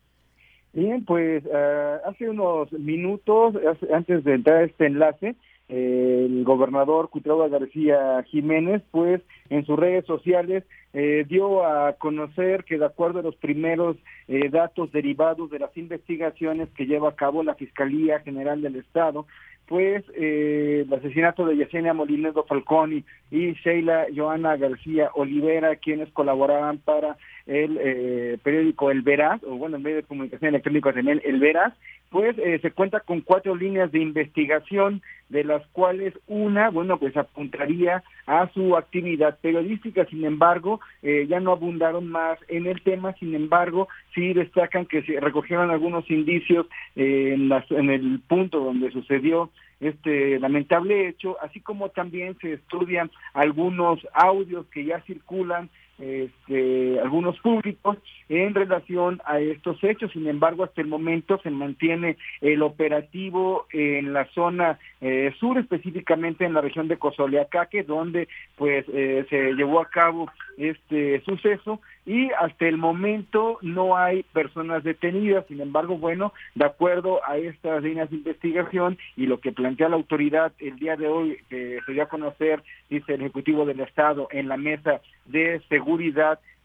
Bien, 0.75 1.05
pues 1.05 1.45
uh, 1.47 2.09
hace 2.09 2.29
unos 2.29 2.72
minutos, 2.72 3.55
antes 3.93 4.25
de 4.25 4.35
entrar 4.35 4.57
a 4.57 4.64
este 4.64 4.87
enlace, 4.87 5.37
eh, 5.68 6.27
el 6.27 6.43
gobernador 6.45 7.11
Cuitlava 7.11 7.49
García 7.49 8.25
Jiménez, 8.25 8.83
pues 8.91 9.22
en 9.51 9.64
sus 9.64 9.79
redes 9.79 10.05
sociales 10.05 10.64
eh, 10.93 11.25
dio 11.29 11.64
a 11.64 11.93
conocer 11.95 12.64
que 12.64 12.77
de 12.77 12.87
acuerdo 12.87 13.20
a 13.20 13.22
los 13.22 13.37
primeros 13.37 13.97
eh, 14.29 14.49
datos 14.51 14.91
derivados 14.93 15.49
de 15.51 15.61
las 15.61 15.77
investigaciones 15.77 16.68
que 16.77 16.87
lleva 16.87 17.11
a 17.11 17.16
cabo 17.16 17.45
la 17.45 17.55
Fiscalía 17.55 18.18
General 18.20 18.61
del 18.61 18.77
Estado, 18.77 19.27
pues 19.66 20.05
eh, 20.14 20.85
el 20.87 20.93
asesinato 20.93 21.47
de 21.47 21.57
Yesenia 21.57 21.95
Molinedo 21.95 22.45
Falconi 22.45 23.05
y 23.31 23.53
Sheila 23.55 24.07
Joana 24.14 24.57
García 24.57 25.11
Olivera, 25.14 25.77
quienes 25.77 26.11
colaboraban 26.11 26.79
para 26.79 27.16
el 27.47 27.78
eh, 27.80 28.38
periódico 28.42 28.90
El 28.90 29.03
Veraz, 29.03 29.42
o 29.45 29.57
bueno, 29.57 29.76
el 29.76 29.82
medio 29.82 29.97
de 29.97 30.03
comunicación 30.05 30.49
electrónico 30.49 30.92
también 30.92 31.20
El 31.24 31.40
Veraz, 31.40 31.74
pues 32.11 32.38
eh, 32.38 32.59
se 32.62 32.70
cuenta 32.70 33.01
con 33.01 33.20
cuatro 33.22 33.57
líneas 33.57 33.90
de 33.90 33.99
investigación, 33.99 35.03
de 35.28 35.42
las 35.42 35.66
cuales 35.68 36.14
una, 36.26 36.70
bueno, 36.70 36.99
pues 36.99 37.16
apuntaría 37.16 38.05
a 38.26 38.49
su 38.55 38.76
actividad 38.76 39.38
periodística, 39.40 40.05
sin 40.07 40.24
embargo, 40.24 40.80
eh, 41.03 41.26
ya 41.28 41.40
no 41.40 41.53
abundaron 41.53 42.09
más 42.09 42.38
en 42.49 42.66
el 42.66 42.80
tema, 42.82 43.14
sin 43.14 43.34
embargo, 43.34 43.88
sí 44.14 44.32
destacan 44.32 44.86
que 44.86 45.03
se 45.03 45.18
recogieron 45.18 45.70
algunos 45.70 46.09
indicios 46.11 46.66
en, 46.95 47.49
las, 47.49 47.68
en 47.70 47.90
el 47.90 48.20
punto 48.28 48.61
donde 48.61 48.90
sucedió 48.92 49.51
este 49.80 50.38
lamentable 50.38 51.09
hecho, 51.09 51.36
así 51.42 51.61
como 51.61 51.88
también 51.90 52.36
se 52.40 52.55
estudian 52.55 53.11
algunos 53.32 54.07
audios 54.12 54.66
que 54.66 54.84
ya 54.84 55.01
circulan 55.01 55.68
este, 55.99 56.99
algunos 57.01 57.38
públicos 57.38 57.99
en 58.28 58.55
relación 58.55 59.20
a 59.24 59.38
estos 59.38 59.82
hechos. 59.84 60.11
Sin 60.12 60.26
embargo, 60.26 60.64
hasta 60.64 60.80
el 60.80 60.88
momento 60.88 61.38
se 61.42 61.51
mantiene 61.51 62.16
el 62.40 62.62
operativo 62.62 63.66
en 63.72 64.12
la 64.12 64.26
zona 64.32 64.78
eh, 65.01 65.32
sur, 65.38 65.59
específicamente 65.59 66.45
en 66.45 66.55
la 66.55 66.61
región 66.61 66.88
de 66.88 66.99
Cozoleacaque, 66.99 67.84
donde 67.84 68.28
pues 68.57 68.84
eh, 68.92 69.24
se 69.30 69.53
llevó 69.53 69.80
a 69.80 69.88
cabo 69.88 70.30
este 70.57 71.20
suceso 71.22 71.80
y 72.07 72.30
hasta 72.32 72.66
el 72.66 72.76
momento 72.76 73.59
no 73.62 73.97
hay 73.97 74.24
personas 74.24 74.84
detenidas. 74.84 75.47
Sin 75.47 75.61
embargo, 75.61 75.97
bueno, 75.97 76.32
de 76.55 76.64
acuerdo 76.66 77.20
a 77.26 77.38
estas 77.38 77.82
líneas 77.82 78.11
de 78.11 78.16
investigación 78.16 78.99
y 79.16 79.26
lo 79.26 79.40
que 79.40 79.53
plantea 79.53 79.88
la 79.88 79.97
autoridad 79.97 80.53
el 80.59 80.76
día 80.76 80.97
de 80.97 81.09
hoy, 81.09 81.38
que 81.49 81.80
se 81.86 81.92
dio 81.92 82.03
a 82.03 82.09
conocer, 82.09 82.62
dice 82.90 83.14
el 83.14 83.22
Ejecutivo 83.22 83.64
del 83.64 83.80
Estado, 83.80 84.28
en 84.30 84.49
la 84.49 84.57
mesa 84.57 85.01
de 85.26 85.61
seguridad 85.68 85.84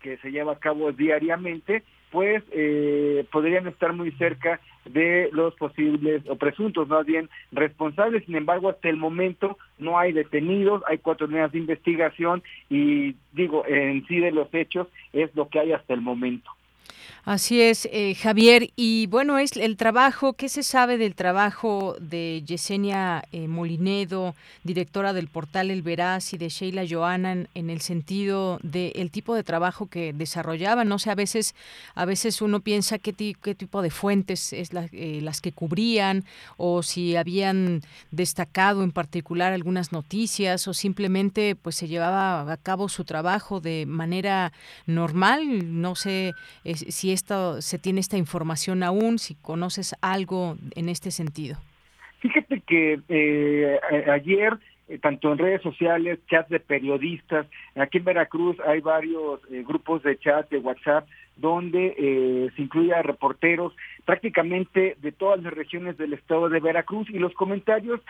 que 0.01 0.17
se 0.17 0.31
lleva 0.31 0.53
a 0.53 0.59
cabo 0.59 0.91
diariamente, 0.91 1.83
pues 2.11 2.43
eh, 2.51 3.25
podrían 3.31 3.67
estar 3.67 3.93
muy 3.93 4.11
cerca 4.13 4.59
de 4.85 5.29
los 5.31 5.53
posibles 5.55 6.23
o 6.27 6.35
presuntos 6.37 6.87
más 6.87 7.05
bien 7.05 7.29
responsables. 7.51 8.25
Sin 8.25 8.35
embargo, 8.35 8.69
hasta 8.69 8.89
el 8.89 8.97
momento 8.97 9.57
no 9.77 9.99
hay 9.99 10.11
detenidos, 10.13 10.81
hay 10.87 10.97
cuatro 10.97 11.27
líneas 11.27 11.51
de 11.51 11.59
investigación 11.59 12.41
y 12.69 13.15
digo, 13.33 13.63
en 13.67 14.05
sí 14.07 14.19
de 14.19 14.31
los 14.31 14.51
hechos 14.53 14.87
es 15.13 15.33
lo 15.35 15.49
que 15.49 15.59
hay 15.59 15.71
hasta 15.73 15.93
el 15.93 16.01
momento. 16.01 16.49
Así 17.25 17.61
es, 17.61 17.87
eh, 17.91 18.15
Javier. 18.15 18.71
Y 18.75 19.05
bueno, 19.05 19.37
es 19.37 19.55
el 19.55 19.77
trabajo, 19.77 20.33
¿qué 20.33 20.49
se 20.49 20.63
sabe 20.63 20.97
del 20.97 21.13
trabajo 21.13 21.95
de 21.99 22.41
Yesenia 22.43 23.23
eh, 23.31 23.47
Molinedo, 23.47 24.33
directora 24.63 25.13
del 25.13 25.27
portal 25.27 25.69
El 25.69 25.83
Veraz, 25.83 26.33
y 26.33 26.37
de 26.37 26.49
Sheila 26.49 26.85
Joana 26.89 27.45
en, 27.53 27.69
el 27.69 27.81
sentido 27.81 28.59
del 28.63 29.11
tipo 29.11 29.35
de 29.35 29.43
trabajo 29.43 29.85
que 29.85 30.11
desarrollaban? 30.11 30.87
No 30.87 30.97
sé, 30.97 31.11
a 31.11 31.15
veces, 31.15 31.53
a 31.93 32.05
veces 32.05 32.41
uno 32.41 32.61
piensa 32.61 32.97
qué, 32.97 33.13
qué 33.13 33.53
tipo 33.53 33.83
de 33.83 33.91
fuentes 33.91 34.51
es 34.53 34.71
eh, 34.73 35.19
las 35.21 35.41
que 35.41 35.51
cubrían, 35.51 36.25
o 36.57 36.81
si 36.81 37.15
habían 37.15 37.83
destacado 38.09 38.81
en 38.81 38.91
particular 38.91 39.53
algunas 39.53 39.91
noticias, 39.91 40.67
o 40.67 40.73
simplemente 40.73 41.55
pues 41.55 41.75
se 41.75 41.87
llevaba 41.87 42.51
a 42.51 42.57
cabo 42.57 42.89
su 42.89 43.03
trabajo 43.03 43.59
de 43.59 43.85
manera 43.85 44.51
normal. 44.87 45.79
No 45.79 45.95
sé 45.95 46.33
si 46.89 47.11
esto 47.11 47.61
se 47.61 47.79
tiene 47.79 47.99
esta 47.99 48.17
información 48.17 48.83
aún, 48.83 49.19
si 49.19 49.35
conoces 49.35 49.95
algo 50.01 50.57
en 50.75 50.89
este 50.89 51.11
sentido. 51.11 51.57
Fíjate 52.19 52.61
que 52.61 52.99
eh, 53.07 53.79
ayer 54.11 54.59
eh, 54.89 54.97
tanto 54.97 55.31
en 55.31 55.37
redes 55.37 55.61
sociales, 55.61 56.19
chats 56.27 56.49
de 56.49 56.59
periodistas. 56.59 57.45
Aquí 57.75 57.99
en 57.99 58.05
Veracruz 58.05 58.57
hay 58.65 58.81
varios 58.81 59.39
eh, 59.51 59.63
grupos 59.65 60.01
de 60.01 60.17
chat 60.17 60.49
de 60.49 60.57
WhatsApp 60.57 61.07
donde 61.37 61.93
eh, 61.95 62.49
se 62.55 62.61
incluye 62.63 62.99
reporteros 63.03 63.73
prácticamente 64.03 64.97
de 64.99 65.11
todas 65.11 65.41
las 65.43 65.53
regiones 65.53 65.95
del 65.97 66.13
estado 66.13 66.49
de 66.49 66.59
Veracruz 66.59 67.07
y 67.09 67.19
los 67.19 67.33
comentarios 67.33 68.01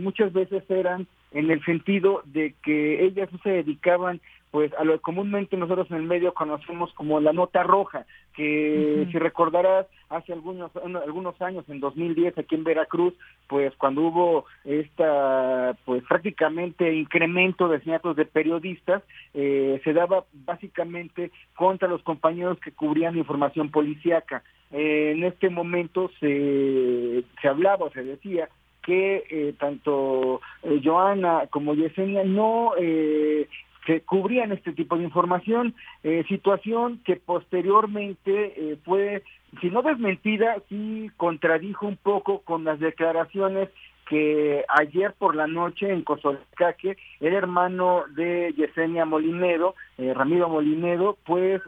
muchas 0.00 0.32
veces 0.32 0.64
eran 0.68 1.06
en 1.30 1.50
el 1.50 1.64
sentido 1.64 2.22
de 2.24 2.54
que 2.64 3.04
ellas 3.04 3.28
se 3.44 3.50
dedicaban 3.50 4.20
pues 4.50 4.72
a 4.74 4.84
lo 4.84 4.94
que 4.94 5.00
comúnmente 5.00 5.56
nosotros 5.56 5.88
en 5.90 5.98
el 5.98 6.02
medio 6.04 6.34
conocemos 6.34 6.92
como 6.94 7.20
la 7.20 7.32
nota 7.32 7.62
roja, 7.62 8.04
que 8.34 9.06
si 9.10 9.18
recordarás 9.18 9.86
hace 10.08 10.32
algunos 10.32 10.72
algunos 10.76 11.40
años 11.40 11.64
en 11.68 11.78
2010 11.78 12.36
aquí 12.36 12.56
en 12.56 12.64
Veracruz, 12.64 13.14
pues 13.46 13.72
cuando 13.76 14.02
hubo 14.02 14.44
esta 14.64 15.76
pues 15.84 16.02
prácticamente 16.04 16.92
incremento 16.92 17.68
de 17.68 17.76
asesinatos 17.76 18.16
de 18.16 18.24
periodistas, 18.24 19.02
eh, 19.34 19.80
se 19.84 19.92
daba 19.92 20.24
básicamente 20.32 21.30
contra 21.54 21.88
los 21.88 22.02
compañeros 22.02 22.58
que 22.58 22.72
cubrían 22.72 23.16
información 23.16 23.70
policíaca. 23.70 24.42
Eh, 24.72 25.12
en 25.16 25.24
este 25.24 25.48
momento 25.48 26.10
se 26.18 27.24
se 27.40 27.48
hablaba 27.48 27.86
o 27.86 27.90
se 27.90 28.02
decía 28.02 28.48
que 28.82 29.24
eh, 29.30 29.54
tanto 29.58 30.40
Joana 30.82 31.46
como 31.50 31.74
Yesenia 31.74 32.24
no 32.24 32.72
eh, 32.78 33.48
que 33.84 34.00
cubrían 34.02 34.52
este 34.52 34.72
tipo 34.72 34.96
de 34.96 35.04
información, 35.04 35.74
eh, 36.02 36.24
situación 36.28 37.00
que 37.04 37.16
posteriormente 37.16 38.54
eh, 38.56 38.76
fue, 38.84 39.22
si 39.60 39.70
no 39.70 39.82
desmentida, 39.82 40.56
sí 40.68 41.10
contradijo 41.16 41.86
un 41.86 41.96
poco 41.96 42.40
con 42.40 42.64
las 42.64 42.78
declaraciones 42.78 43.68
que 44.08 44.64
ayer 44.68 45.14
por 45.16 45.36
la 45.36 45.46
noche 45.46 45.88
en 45.88 46.02
Cozolecaque, 46.02 46.96
el 47.20 47.32
hermano 47.32 48.02
de 48.16 48.52
Yesenia 48.56 49.04
Molinedo, 49.04 49.76
eh, 49.98 50.12
Ramiro 50.14 50.48
Molinedo, 50.48 51.16
pues 51.24 51.62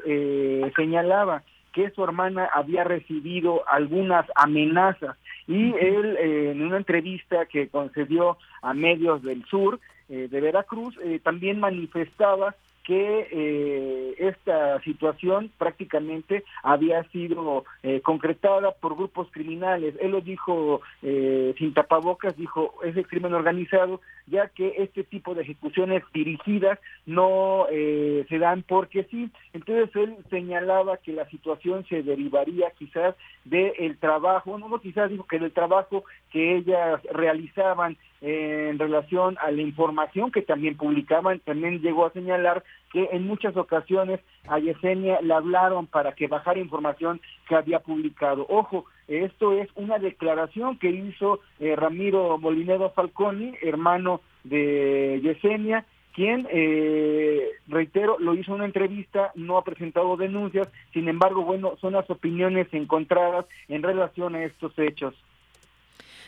señalaba 0.76 1.44
que 1.72 1.90
su 1.90 2.04
hermana 2.04 2.48
había 2.52 2.84
recibido 2.84 3.62
algunas 3.68 4.26
amenazas 4.34 5.16
y 5.46 5.72
él 5.74 6.16
en 6.18 6.62
una 6.62 6.76
entrevista 6.76 7.46
que 7.46 7.68
concedió 7.68 8.36
a 8.60 8.74
medios 8.74 9.22
del 9.22 9.44
sur 9.46 9.78
eh, 9.78 9.80
de 10.08 10.40
Veracruz, 10.40 10.94
eh, 11.02 11.20
también 11.22 11.60
manifestaba 11.60 12.54
que 12.84 13.28
eh, 13.30 14.14
esta 14.18 14.80
situación 14.82 15.50
prácticamente 15.56 16.44
había 16.62 17.04
sido 17.10 17.64
eh, 17.82 18.00
concretada 18.00 18.72
por 18.72 18.96
grupos 18.96 19.28
criminales. 19.30 19.94
Él 20.00 20.10
lo 20.12 20.20
dijo 20.20 20.80
eh, 21.02 21.54
sin 21.58 21.74
tapabocas, 21.74 22.36
dijo, 22.36 22.74
es 22.84 22.96
el 22.96 23.06
crimen 23.06 23.34
organizado, 23.34 24.00
ya 24.26 24.48
que 24.48 24.74
este 24.78 25.04
tipo 25.04 25.34
de 25.34 25.42
ejecuciones 25.42 26.02
dirigidas 26.12 26.78
no 27.06 27.66
se 27.70 28.38
dan 28.38 28.62
porque 28.62 29.04
sí. 29.04 29.30
Entonces 29.52 29.94
él 29.96 30.16
señalaba 30.30 30.96
que 30.98 31.12
la 31.12 31.28
situación 31.28 31.84
se 31.88 32.02
derivaría 32.02 32.70
quizás 32.78 33.14
del 33.44 33.98
trabajo, 33.98 34.58
no, 34.58 34.68
no 34.68 34.80
quizás 34.80 35.10
dijo 35.10 35.26
que 35.26 35.38
del 35.38 35.52
trabajo 35.52 36.04
que 36.30 36.56
ellas 36.56 37.00
realizaban 37.12 37.96
en 38.22 38.78
relación 38.78 39.36
a 39.40 39.50
la 39.50 39.62
información 39.62 40.30
que 40.30 40.42
también 40.42 40.76
publicaban, 40.76 41.40
también 41.40 41.80
llegó 41.80 42.06
a 42.06 42.12
señalar 42.12 42.62
que 42.92 43.08
en 43.12 43.26
muchas 43.26 43.56
ocasiones 43.56 44.20
a 44.46 44.58
Yesenia 44.58 45.20
le 45.22 45.32
hablaron 45.32 45.86
para 45.86 46.12
que 46.12 46.26
bajara 46.26 46.60
información 46.60 47.20
que 47.48 47.54
había 47.54 47.80
publicado. 47.80 48.46
Ojo, 48.48 48.84
esto 49.08 49.52
es 49.52 49.68
una 49.74 49.98
declaración 49.98 50.78
que 50.78 50.90
hizo 50.90 51.40
eh, 51.58 51.74
Ramiro 51.74 52.36
Molinedo 52.38 52.90
Falconi, 52.90 53.54
hermano 53.62 54.20
de 54.44 55.20
Yesenia, 55.22 55.86
quien, 56.12 56.46
eh, 56.50 57.48
reitero, 57.68 58.18
lo 58.18 58.34
hizo 58.34 58.52
en 58.52 58.56
una 58.56 58.64
entrevista, 58.66 59.32
no 59.34 59.56
ha 59.56 59.64
presentado 59.64 60.16
denuncias, 60.16 60.68
sin 60.92 61.08
embargo, 61.08 61.42
bueno, 61.42 61.76
son 61.80 61.94
las 61.94 62.08
opiniones 62.10 62.68
encontradas 62.72 63.46
en 63.68 63.82
relación 63.82 64.34
a 64.34 64.44
estos 64.44 64.78
hechos. 64.78 65.14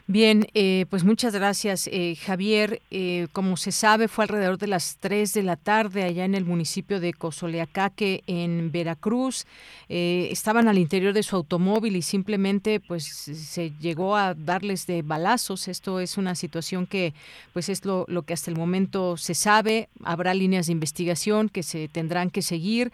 Bien, 0.06 0.46
eh, 0.52 0.84
pues 0.90 1.02
muchas 1.02 1.32
gracias, 1.32 1.88
eh, 1.90 2.14
Javier. 2.14 2.82
Eh, 2.90 3.26
como 3.32 3.56
se 3.56 3.72
sabe, 3.72 4.06
fue 4.06 4.24
alrededor 4.24 4.58
de 4.58 4.66
las 4.66 4.98
3 5.00 5.32
de 5.32 5.42
la 5.42 5.56
tarde 5.56 6.02
allá 6.02 6.26
en 6.26 6.34
el 6.34 6.44
municipio 6.44 7.00
de 7.00 7.14
Cozoleacaque, 7.14 8.22
en 8.26 8.70
Veracruz. 8.70 9.46
estaban 9.88 10.68
al 10.68 10.76
interior 10.76 11.14
de 11.14 11.22
su 11.22 11.36
automóvil 11.36 11.96
y 11.96 12.02
simplemente 12.02 12.80
pues 12.80 13.04
se 13.04 13.70
llegó 13.80 14.14
a 14.14 14.34
darles 14.34 14.86
de 14.86 15.00
balazos. 15.00 15.68
Esto 15.68 16.00
es 16.00 16.18
una 16.18 16.34
situación 16.34 16.86
que 16.86 17.14
pues 17.54 17.70
es 17.70 17.86
lo, 17.86 18.04
lo 18.08 18.22
que 18.24 18.34
hasta 18.34 18.50
el 18.50 18.58
momento 18.58 19.16
se 19.16 19.34
sabe. 19.34 19.88
Habrá 20.02 20.34
líneas 20.34 20.66
de 20.66 20.72
investigación 20.72 21.48
que 21.48 21.62
se 21.62 21.88
tendrán 21.88 22.28
que 22.28 22.42
seguir. 22.42 22.92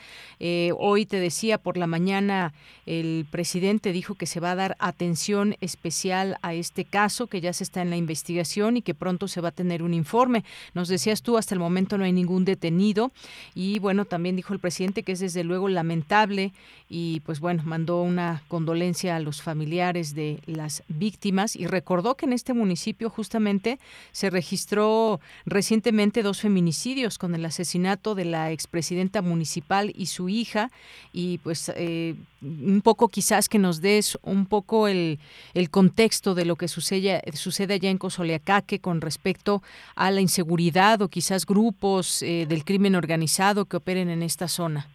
hoy 0.79 1.07
te 1.07 1.19
decía 1.19 1.59
por 1.59 1.77
la 1.77 1.89
mañana 1.89 2.53
el 2.87 3.27
presidente 3.31 3.93
dijo 3.93 4.15
que 4.15 4.27
se 4.27 4.41
va 4.41 4.53
a 4.53 4.57
dar 4.57 4.77
atención 4.79 5.57
especial 5.61 6.37
a 6.43 6.55
este 6.55 6.85
caso 6.85 6.99
que 7.09 7.40
ya 7.40 7.53
se 7.53 7.64
está 7.64 7.82
en 7.82 7.90
la 7.90 7.96
investigación 7.96 8.76
y 8.76 8.82
que 8.82 8.94
pronto 8.94 9.26
se 9.26 9.40
va 9.40 9.48
a 9.48 9.53
tener 9.53 9.82
un 9.82 9.94
informe. 9.94 10.44
Nos 10.74 10.88
decías 10.88 11.22
tú, 11.22 11.38
hasta 11.38 11.55
el 11.55 11.59
momento 11.59 11.96
no 11.96 12.05
hay 12.05 12.12
ningún 12.12 12.44
detenido 12.44 13.11
y 13.55 13.78
bueno, 13.78 14.05
también 14.05 14.36
dijo 14.36 14.53
el 14.53 14.59
presidente 14.59 15.03
que 15.03 15.12
es 15.12 15.20
desde 15.20 15.44
luego 15.44 15.68
lamentable 15.68 16.53
y 16.88 17.20
pues 17.20 17.40
bueno, 17.40 17.62
mandó 17.64 18.03
una 18.03 18.42
condolencia 18.48 19.16
a 19.16 19.20
los 19.20 19.40
familiares 19.40 20.14
de 20.14 20.40
las 20.46 20.82
víctimas 20.88 21.57
y 21.57 21.66
recordó 21.66 22.16
que 22.16 22.26
en 22.26 22.32
este 22.32 22.53
municipio 22.53 23.09
justamente 23.09 23.78
se 24.12 24.28
registró 24.28 25.20
recientemente 25.46 26.22
dos 26.22 26.40
feminicidios 26.40 27.16
con 27.16 27.34
el 27.34 27.44
asesinato 27.44 28.14
de 28.14 28.24
la 28.24 28.51
expresidenta 28.51 29.22
municipal 29.22 29.92
y 29.96 30.07
su 30.07 30.28
hija 30.28 30.70
y 31.12 31.38
pues 31.38 31.72
eh, 31.76 32.14
un 32.42 32.80
poco 32.82 33.09
quizás 33.09 33.48
que 33.48 33.59
nos 33.59 33.80
des 33.80 34.18
un 34.22 34.46
poco 34.46 34.88
el, 34.88 35.18
el 35.55 35.70
contexto 35.70 36.34
de 36.34 36.44
lo 36.44 36.57
que 36.57 36.68
sucede 36.68 36.89
sucede, 37.32 37.74
allá 37.74 37.91
en 37.91 37.99
Cozoleacaque 37.99 38.80
con 38.80 39.01
respecto 39.01 39.62
a 39.97 40.11
la 40.11 40.20
inseguridad 40.20 41.03
o 41.03 41.09
quizás 41.09 41.47
grupos 41.47 42.22
eh, 42.22 42.47
del 42.47 42.64
crimen 42.64 42.95
organizado 42.95 43.64
que 43.64 43.76
operen 43.76 44.11
en 44.11 44.22
esta 44.22 44.49
zona. 44.49 44.86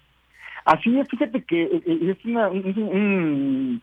Así 0.66 0.98
es, 1.00 1.08
fíjate 1.10 1.44
que 1.44 1.64
eh, 1.64 1.82
eh, 1.86 2.16
es 2.18 2.26
una, 2.26 2.50
un, 2.50 2.66
un, 2.66 3.82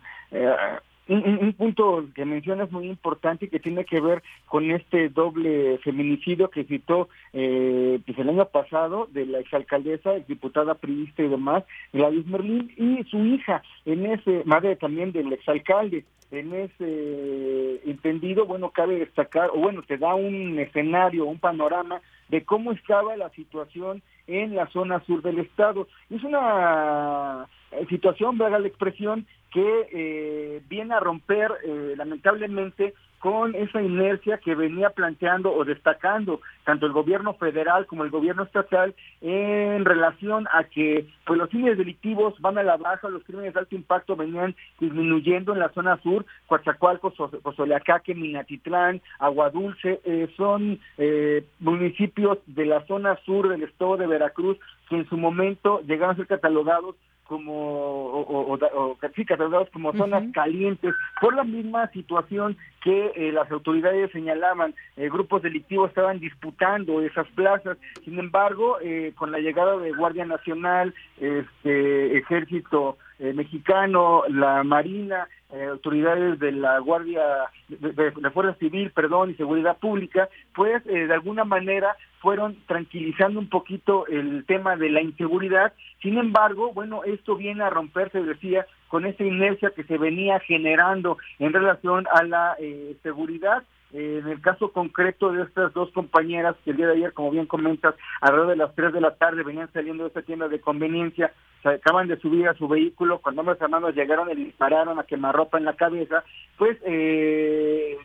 punto 1.57 2.07
que 2.14 2.24
mencionas 2.24 2.70
muy 2.70 2.88
importante 2.88 3.48
que 3.48 3.59
tiene 3.59 3.84
que 3.84 4.00
ver 4.00 4.22
con 4.46 4.70
este 4.70 5.09
doble 5.09 5.78
feminicidio 5.78 6.48
que 6.48 6.64
citó 6.64 7.09
eh, 7.32 7.98
pues 8.07 8.18
el 8.18 8.28
año 8.28 8.46
pasado 8.46 9.09
de 9.11 9.26
la 9.26 9.40
exalcaldesa, 9.40 10.14
diputada 10.28 10.74
priista 10.74 11.22
y 11.22 11.28
demás, 11.28 11.64
Gladys 11.92 12.26
Merlín, 12.26 12.72
y 12.76 13.03
su 13.11 13.18
hija, 13.24 13.62
en 13.84 14.07
ese, 14.07 14.42
madre 14.44 14.76
también 14.76 15.12
del 15.12 15.32
exalcalde. 15.32 16.05
En 16.30 16.55
ese 16.55 17.82
entendido, 17.84 18.46
bueno, 18.46 18.70
cabe 18.70 18.98
destacar, 18.98 19.50
o 19.53 19.59
bueno, 19.59 19.82
te 19.82 19.98
da 19.98 20.14
un 20.14 20.59
escenario, 20.59 21.26
un 21.26 21.38
panorama 21.38 22.00
de 22.30 22.42
cómo 22.42 22.72
estaba 22.72 23.14
la 23.18 23.28
situación 23.30 24.03
en 24.26 24.55
la 24.55 24.66
zona 24.68 25.05
sur 25.05 25.20
del 25.20 25.40
estado. 25.40 25.88
Es 26.09 26.24
una 26.24 27.48
situación, 27.88 28.38
verga 28.38 28.58
la 28.58 28.68
expresión, 28.68 29.26
que 29.52 29.88
eh, 29.92 30.62
viene 30.68 30.94
a 30.94 31.00
romper 31.00 31.52
eh, 31.64 31.94
lamentablemente 31.96 32.94
con 33.22 33.54
esa 33.54 33.80
inercia 33.80 34.38
que 34.38 34.56
venía 34.56 34.90
planteando 34.90 35.54
o 35.54 35.64
destacando 35.64 36.40
tanto 36.64 36.86
el 36.86 36.92
gobierno 36.92 37.34
federal 37.34 37.86
como 37.86 38.02
el 38.02 38.10
gobierno 38.10 38.42
estatal 38.42 38.96
en 39.20 39.84
relación 39.84 40.48
a 40.52 40.64
que 40.64 41.06
pues 41.24 41.38
los 41.38 41.48
crímenes 41.48 41.78
delictivos 41.78 42.34
van 42.40 42.58
a 42.58 42.64
la 42.64 42.76
baja, 42.76 43.08
los 43.08 43.22
crímenes 43.22 43.54
de 43.54 43.60
alto 43.60 43.76
impacto 43.76 44.16
venían 44.16 44.56
disminuyendo 44.80 45.52
en 45.52 45.60
la 45.60 45.68
zona 45.68 46.00
sur, 46.02 46.26
Coatzacoalcos, 46.48 47.14
Cozoleacaque, 47.44 48.16
Minatitlán, 48.16 49.00
Aguadulce, 49.20 50.00
eh, 50.04 50.28
son 50.36 50.80
eh, 50.98 51.46
municipios 51.60 52.38
de 52.46 52.66
la 52.66 52.84
zona 52.86 53.16
sur 53.24 53.48
del 53.48 53.62
estado 53.62 53.98
de 53.98 54.08
Veracruz 54.08 54.58
que 54.88 54.96
en 54.96 55.08
su 55.08 55.16
momento 55.16 55.80
llegaron 55.86 56.14
a 56.14 56.16
ser 56.16 56.26
catalogados 56.26 56.96
como 57.33 57.55
o, 57.55 58.59
o, 58.59 58.99
catalogados 59.26 59.70
como 59.70 59.95
zonas 59.95 60.22
calientes 60.35 60.95
por 61.18 61.35
la 61.35 61.45
misma 61.45 61.87
situación 61.89 62.59
que 62.85 63.11
eh, 63.16 63.33
las 63.33 63.51
autoridades 63.51 64.12
señalaban 64.12 64.74
eh, 64.99 65.09
grupos 65.09 65.41
delictivos 65.41 65.89
estaban 65.89 66.20
disputando 66.20 67.01
esas 67.01 67.26
plazas. 67.28 67.78
Sin 68.05 68.18
embargo 68.18 68.76
eh, 68.83 69.14
con 69.16 69.33
la 69.33 69.39
llegada 69.39 69.78
de 69.78 69.93
Guardia 69.93 70.26
Nacional 70.26 70.95
este 71.18 72.18
ejército 72.18 72.99
mexicano 73.34 74.24
la 74.28 74.64
Marina 74.64 75.28
eh, 75.52 75.66
autoridades 75.66 76.38
de 76.38 76.50
la 76.50 76.78
Guardia, 76.78 77.22
de, 77.68 78.12
la 78.16 78.30
Fuerza 78.30 78.58
Civil, 78.58 78.90
perdón, 78.90 79.30
y 79.30 79.34
Seguridad 79.34 79.76
Pública, 79.76 80.30
pues 80.54 80.82
eh, 80.86 81.06
de 81.06 81.12
alguna 81.12 81.44
manera 81.44 81.94
fueron 82.20 82.56
tranquilizando 82.66 83.38
un 83.38 83.50
poquito 83.50 84.06
el 84.06 84.46
tema 84.46 84.76
de 84.76 84.88
la 84.88 85.02
inseguridad. 85.02 85.74
Sin 86.00 86.16
embargo, 86.16 86.72
bueno, 86.72 87.04
esto 87.04 87.36
viene 87.36 87.64
a 87.64 87.68
romperse, 87.68 88.22
decía, 88.22 88.64
con 88.88 89.04
esa 89.04 89.24
inercia 89.24 89.72
que 89.76 89.84
se 89.84 89.98
venía 89.98 90.40
generando 90.40 91.18
en 91.38 91.52
relación 91.52 92.06
a 92.10 92.22
la 92.22 92.56
eh, 92.58 92.96
seguridad 93.02 93.62
en 93.93 94.26
el 94.26 94.40
caso 94.40 94.72
concreto 94.72 95.32
de 95.32 95.43
estas 95.43 95.72
dos 95.74 95.90
compañeras 95.93 96.57
que 96.64 96.70
el 96.70 96.78
día 96.78 96.86
de 96.86 96.95
ayer, 96.95 97.12
como 97.12 97.30
bien 97.30 97.47
comentas, 97.47 97.95
alrededor 98.20 98.49
de 98.49 98.57
las 98.57 98.74
3 98.74 98.93
de 98.93 99.01
la 99.01 99.14
tarde 99.16 99.43
venían 99.43 99.70
saliendo 99.72 100.05
de 100.05 100.09
esta 100.09 100.22
tienda 100.22 100.49
de 100.49 100.61
conveniencia, 100.61 101.32
se 101.62 101.68
acaban 101.68 102.09
de 102.09 102.18
subir 102.18 102.49
a 102.49 102.55
su 102.55 102.68
vehículo, 102.68 103.18
cuando 103.18 103.43
hombres 103.43 103.61
armados 103.61 103.95
llegaron 103.95 104.30
y 104.30 104.34
dispararon 104.34 104.99
a 104.99 105.05
quemarropa 105.05 105.59
en 105.59 105.64
la 105.64 105.74
cabeza, 105.74 106.24
pues 106.57 106.78
eh, 106.84 107.99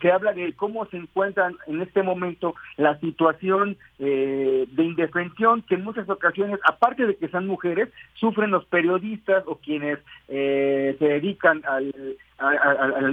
se 0.00 0.10
habla 0.10 0.32
de 0.32 0.52
cómo 0.54 0.86
se 0.86 0.96
encuentran 0.96 1.56
en 1.66 1.82
este 1.82 2.02
momento 2.02 2.54
la 2.76 2.98
situación 3.00 3.76
eh, 3.98 4.66
de 4.70 4.82
indefensión 4.82 5.62
que 5.62 5.76
en 5.76 5.84
muchas 5.84 6.08
ocasiones, 6.08 6.58
aparte 6.64 7.06
de 7.06 7.16
que 7.16 7.28
son 7.28 7.46
mujeres, 7.46 7.90
sufren 8.14 8.50
los 8.50 8.64
periodistas 8.66 9.44
o 9.46 9.56
quienes 9.56 9.98
eh, 10.28 10.96
se 10.98 11.04
dedican 11.06 11.62
a, 11.66 11.80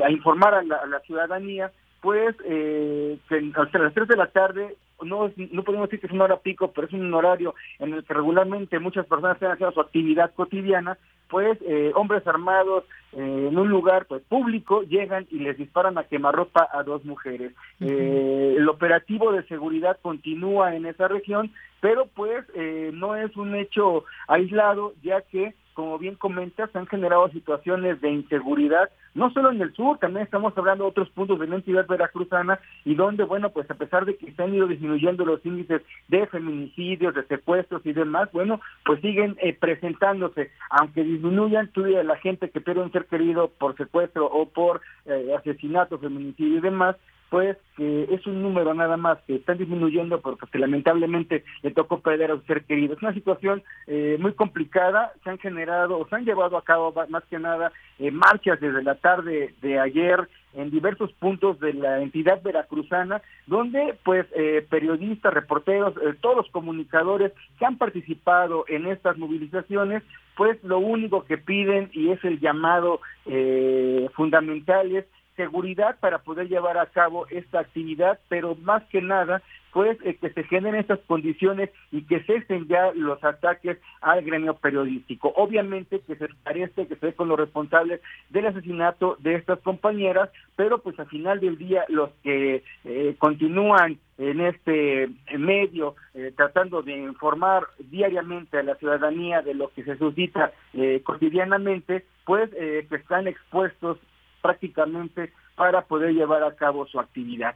informar 0.10 0.54
a 0.56 0.64
la 0.64 1.00
ciudadanía 1.02 1.72
pues 2.02 2.36
eh, 2.46 3.18
hasta 3.56 3.80
las 3.80 3.94
3 3.94 4.08
de 4.08 4.18
la 4.18 4.28
tarde, 4.28 4.76
no, 5.04 5.32
no 5.52 5.64
podemos 5.64 5.88
decir 5.88 6.00
que 6.00 6.08
es 6.08 6.14
una 6.14 6.26
hora 6.26 6.38
pico, 6.38 6.72
pero 6.72 6.88
es 6.88 6.94
un 6.94 7.14
horario 7.14 7.56
en 7.80 7.94
el 7.94 8.04
que 8.04 8.14
regularmente 8.14 8.80
muchas 8.80 9.06
personas 9.06 9.36
están 9.36 9.52
haciendo 9.52 9.74
su 9.74 9.82
actividad 9.82 10.34
cotidiana, 10.34 10.98
pues 11.30 11.58
eh, 11.62 11.92
hombres 11.96 12.26
armados 12.28 12.84
eh, 13.14 13.48
en 13.50 13.58
un 13.58 13.70
lugar 13.70 14.06
pues 14.06 14.22
público 14.24 14.84
llegan 14.84 15.28
y 15.32 15.40
les 15.40 15.58
disparan 15.58 15.98
a 15.98 16.04
quemarropa 16.04 16.68
a 16.72 16.84
dos 16.84 17.06
mujeres. 17.06 17.54
Eh, 17.80 18.56
el 18.58 18.68
operativo 18.68 19.32
de 19.32 19.44
seguridad 19.44 19.98
continúa 20.02 20.76
en 20.76 20.86
esa 20.86 21.08
región, 21.08 21.52
pero 21.80 22.08
pues 22.08 22.46
no 22.94 23.16
es 23.16 23.36
un 23.38 23.56
hecho 23.56 24.06
aislado, 24.28 24.94
ya 25.02 25.22
que 25.22 25.56
como 25.74 25.98
bien 25.98 26.16
comentas, 26.16 26.76
han 26.76 26.88
generado 26.88 27.30
situaciones 27.30 28.02
de 28.02 28.10
inseguridad, 28.10 28.90
no 29.14 29.32
solo 29.32 29.52
en 29.52 29.62
el 29.62 29.74
sur, 29.74 29.98
también 29.98 30.24
estamos 30.24 30.58
hablando 30.58 30.86
de 30.86 30.90
otros 30.92 31.10
puntos 31.10 31.40
de 31.40 31.48
la 31.48 31.56
entidad 31.56 31.88
veracruzana 31.88 32.60
y 32.86 32.96
donde, 32.96 33.24
bueno, 33.24 33.50
pues 33.50 33.70
a 33.70 33.76
pesar 33.76 34.06
de 34.06 34.16
que 34.16 34.32
se 34.32 34.44
han 34.44 34.54
ido 34.54 34.68
disminuyendo 34.68 35.26
los 35.26 35.46
índices 35.46 35.82
de 36.08 36.28
feminicidios, 36.28 37.14
de 37.14 37.26
secuestros 37.26 37.86
y 37.86 37.94
demás, 37.94 38.30
bueno, 38.32 38.62
pues 38.86 39.02
siguen 39.02 39.36
eh, 39.42 39.54
presentándose, 39.54 40.52
aunque 40.70 41.04
disminuyan, 41.04 41.70
tú 41.70 41.82
la 41.86 42.18
gente 42.18 42.50
que 42.50 42.62
pierde 42.62 42.82
un 42.82 42.92
ser 42.92 43.06
querido 43.06 43.50
por 43.50 43.76
secuestro 43.76 44.26
o 44.26 44.48
por 44.48 44.82
eh, 45.06 45.36
asesinato, 45.38 45.98
feminicidio 45.98 46.58
y 46.58 46.62
demás, 46.62 46.96
pues 47.32 47.56
es 47.78 48.28
un 48.28 48.42
número 48.42 48.74
nada 48.74 48.98
más 48.98 49.18
que 49.26 49.36
está 49.36 49.54
disminuyendo 49.54 50.20
porque 50.20 50.60
lamentablemente 50.60 51.46
le 51.64 51.72
tocó 51.72 52.02
perder 52.02 52.32
a 52.32 52.36
un 52.36 52.46
ser 52.46 52.66
querido. 52.66 52.94
Es 52.94 53.02
una 53.02 53.14
situación 53.14 53.64
eh, 53.88 54.18
muy 54.20 54.34
complicada, 54.34 55.14
se 55.24 55.30
han 55.30 55.40
generado 55.40 55.98
o 55.98 56.06
se 56.10 56.16
han 56.16 56.26
llevado 56.26 56.58
a 56.58 56.64
cabo 56.66 56.94
más 57.08 57.24
que 57.30 57.40
nada 57.40 57.72
eh, 58.00 58.12
marchas 58.12 58.60
desde 58.60 58.84
la 58.84 58.96
tarde 58.96 59.56
de 59.62 59.80
ayer 59.80 60.28
en 60.56 60.72
diversos 60.72 61.14
puntos 61.14 61.58
de 61.62 61.74
la 61.74 62.02
entidad 62.02 62.42
veracruzana, 62.44 63.22
donde 63.48 63.96
pues 64.04 64.26
eh, 64.36 64.68
periodistas, 64.70 65.34
reporteros, 65.34 65.94
todos 66.20 66.36
los 66.36 66.50
comunicadores 66.50 67.32
que 67.58 67.66
han 67.66 67.78
participado 67.78 68.66
en 68.68 68.88
estas 68.88 69.18
movilizaciones, 69.18 70.04
pues 70.36 70.62
lo 70.66 70.80
único 70.80 71.24
que 71.24 71.38
piden 71.38 71.90
y 71.94 72.10
es 72.10 72.22
el 72.26 72.42
llamado 72.42 73.00
fundamental 74.14 74.94
es 74.94 75.06
seguridad 75.36 75.98
para 76.00 76.20
poder 76.20 76.48
llevar 76.48 76.78
a 76.78 76.88
cabo 76.88 77.28
esta 77.30 77.60
actividad, 77.60 78.20
pero 78.30 78.56
más 78.56 78.84
que 78.86 79.02
nada, 79.02 79.42
pues 79.72 79.98
eh, 80.04 80.16
que 80.16 80.30
se 80.32 80.44
generen 80.44 80.82
estas 80.82 81.00
condiciones 81.08 81.70
y 81.92 82.04
que 82.04 82.22
cesen 82.24 82.68
ya 82.68 82.92
los 82.94 83.24
ataques 83.24 83.78
al 84.02 84.24
gremio 84.24 84.56
periodístico. 84.56 85.34
Obviamente 85.36 86.02
que 86.02 86.16
se 86.16 86.28
parece 86.44 86.88
que 86.88 86.96
se 86.96 87.14
con 87.14 87.30
los 87.30 87.40
responsables 87.40 88.02
del 88.30 88.48
asesinato 88.48 89.18
de 89.20 89.36
estas 89.36 89.60
compañeras, 89.60 90.30
pero 90.56 90.80
pues 90.80 91.00
al 91.00 91.08
final 91.08 91.40
del 91.40 91.58
día 91.58 91.86
los 91.88 92.10
que 92.24 92.64
eh, 92.84 93.16
continúan 93.18 93.98
en 94.18 94.42
este 94.42 95.10
medio 95.38 95.96
eh, 96.14 96.32
tratando 96.36 96.82
de 96.82 96.96
informar 96.98 97.64
diariamente 97.80 98.58
a 98.58 98.64
la 98.64 98.76
ciudadanía 98.76 99.42
de 99.42 99.56
lo 99.56 99.72
que 99.72 99.84
se 99.84 99.98
suscita 99.98 100.52
cotidianamente, 101.04 102.06
pues 102.26 102.50
que 102.52 102.96
están 102.96 103.28
expuestos 103.28 103.98
prácticamente 104.42 105.34
para 105.56 105.86
poder 105.86 106.14
llevar 106.14 106.44
a 106.44 106.56
cabo 106.56 106.86
su 106.88 107.00
actividad. 107.00 107.56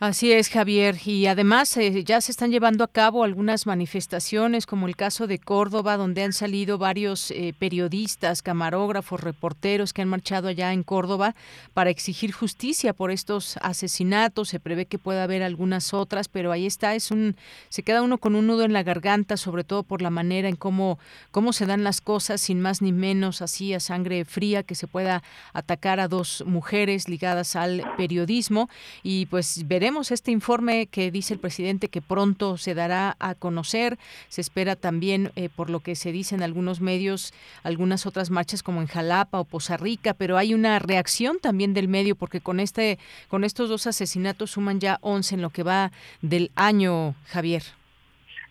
Así 0.00 0.30
es, 0.30 0.48
Javier. 0.48 0.96
Y 1.04 1.26
además 1.26 1.76
eh, 1.76 2.04
ya 2.04 2.20
se 2.20 2.30
están 2.30 2.52
llevando 2.52 2.84
a 2.84 2.88
cabo 2.88 3.24
algunas 3.24 3.66
manifestaciones, 3.66 4.64
como 4.64 4.86
el 4.86 4.94
caso 4.94 5.26
de 5.26 5.40
Córdoba, 5.40 5.96
donde 5.96 6.22
han 6.22 6.32
salido 6.32 6.78
varios 6.78 7.32
eh, 7.32 7.52
periodistas, 7.58 8.40
camarógrafos, 8.40 9.20
reporteros 9.20 9.92
que 9.92 10.02
han 10.02 10.08
marchado 10.08 10.46
allá 10.46 10.72
en 10.72 10.84
Córdoba 10.84 11.34
para 11.74 11.90
exigir 11.90 12.30
justicia 12.30 12.92
por 12.92 13.10
estos 13.10 13.56
asesinatos. 13.56 14.50
Se 14.50 14.60
prevé 14.60 14.86
que 14.86 15.00
pueda 15.00 15.24
haber 15.24 15.42
algunas 15.42 15.92
otras, 15.92 16.28
pero 16.28 16.52
ahí 16.52 16.64
está, 16.64 16.94
es 16.94 17.10
un, 17.10 17.34
se 17.68 17.82
queda 17.82 18.02
uno 18.02 18.18
con 18.18 18.36
un 18.36 18.46
nudo 18.46 18.62
en 18.62 18.72
la 18.72 18.84
garganta, 18.84 19.36
sobre 19.36 19.64
todo 19.64 19.82
por 19.82 20.00
la 20.00 20.10
manera 20.10 20.48
en 20.48 20.54
cómo, 20.54 21.00
cómo 21.32 21.52
se 21.52 21.66
dan 21.66 21.82
las 21.82 22.00
cosas, 22.00 22.40
sin 22.40 22.60
más 22.60 22.82
ni 22.82 22.92
menos, 22.92 23.42
así 23.42 23.74
a 23.74 23.80
sangre 23.80 24.24
fría, 24.24 24.62
que 24.62 24.76
se 24.76 24.86
pueda 24.86 25.24
atacar 25.52 25.98
a 25.98 26.06
dos 26.06 26.44
mujeres 26.46 27.08
ligadas 27.08 27.56
al 27.56 27.82
periodismo. 27.96 28.70
Y 29.02 29.26
pues 29.26 29.66
veremos 29.66 29.87
este 30.10 30.30
informe 30.30 30.86
que 30.86 31.10
dice 31.10 31.34
el 31.34 31.40
presidente 31.40 31.88
que 31.88 32.02
pronto 32.02 32.56
se 32.58 32.74
dará 32.74 33.16
a 33.18 33.34
conocer. 33.34 33.98
Se 34.28 34.40
espera 34.40 34.76
también, 34.76 35.32
eh, 35.34 35.48
por 35.48 35.70
lo 35.70 35.80
que 35.80 35.96
se 35.96 36.12
dice 36.12 36.34
en 36.34 36.42
algunos 36.42 36.80
medios, 36.80 37.32
algunas 37.62 38.06
otras 38.06 38.30
marchas 38.30 38.62
como 38.62 38.80
en 38.80 38.86
Jalapa 38.86 39.40
o 39.40 39.44
Poza 39.44 39.76
Rica, 39.76 40.14
pero 40.14 40.36
hay 40.36 40.54
una 40.54 40.78
reacción 40.78 41.38
también 41.40 41.74
del 41.74 41.88
medio 41.88 42.16
porque 42.16 42.40
con 42.40 42.60
este, 42.60 42.98
con 43.28 43.44
estos 43.44 43.68
dos 43.68 43.86
asesinatos 43.86 44.52
suman 44.52 44.78
ya 44.78 44.98
11 45.00 45.36
en 45.36 45.42
lo 45.42 45.50
que 45.50 45.62
va 45.62 45.90
del 46.22 46.50
año, 46.54 47.14
Javier. 47.26 47.77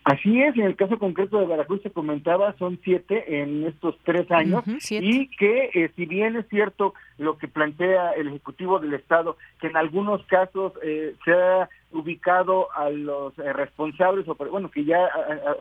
Así 0.08 0.42
es, 0.42 0.56
en 0.56 0.64
el 0.64 0.78
caso 0.78 0.98
concreto 0.98 1.38
de 1.38 1.48
Veracruz 1.48 1.82
se 1.82 1.92
comentaba, 1.92 2.56
son 2.58 2.80
siete 2.82 3.42
en 3.42 3.66
estos 3.66 3.98
tres 4.06 4.32
años. 4.32 4.64
Y 4.90 5.28
que 5.28 5.70
eh, 5.74 5.92
si 5.98 6.06
bien 6.06 6.38
es 6.38 6.48
cierto 6.48 6.94
lo 7.18 7.38
que 7.38 7.50
plantea 7.50 8.12
el 8.12 8.30
Ejecutivo 8.30 8.80
del 8.80 8.94
Estado, 8.94 9.36
que 9.60 9.68
en 9.68 9.76
algunos 9.76 10.26
casos 10.28 10.72
eh, 10.82 11.14
se 11.26 11.34
ha 11.34 11.68
ubicado 11.92 12.70
a 12.74 12.90
los 12.90 13.38
eh, 13.38 13.52
responsables, 13.52 14.26
o 14.30 14.36
bueno, 14.36 14.72
que 14.72 14.86
ya 14.86 15.10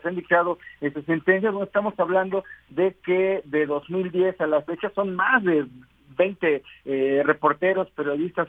se 0.00 0.08
han 0.08 0.14
dictado 0.14 0.58
sentencias, 1.06 1.52
no 1.52 1.64
estamos 1.64 1.98
hablando 1.98 2.44
de 2.68 2.94
que 3.04 3.42
de 3.46 3.66
2010 3.66 4.40
a 4.40 4.46
la 4.46 4.62
fecha 4.62 4.92
son 4.94 5.16
más 5.16 5.42
de 5.42 5.66
20 6.16 6.62
eh, 6.84 7.22
reporteros, 7.24 7.90
periodistas, 7.90 8.48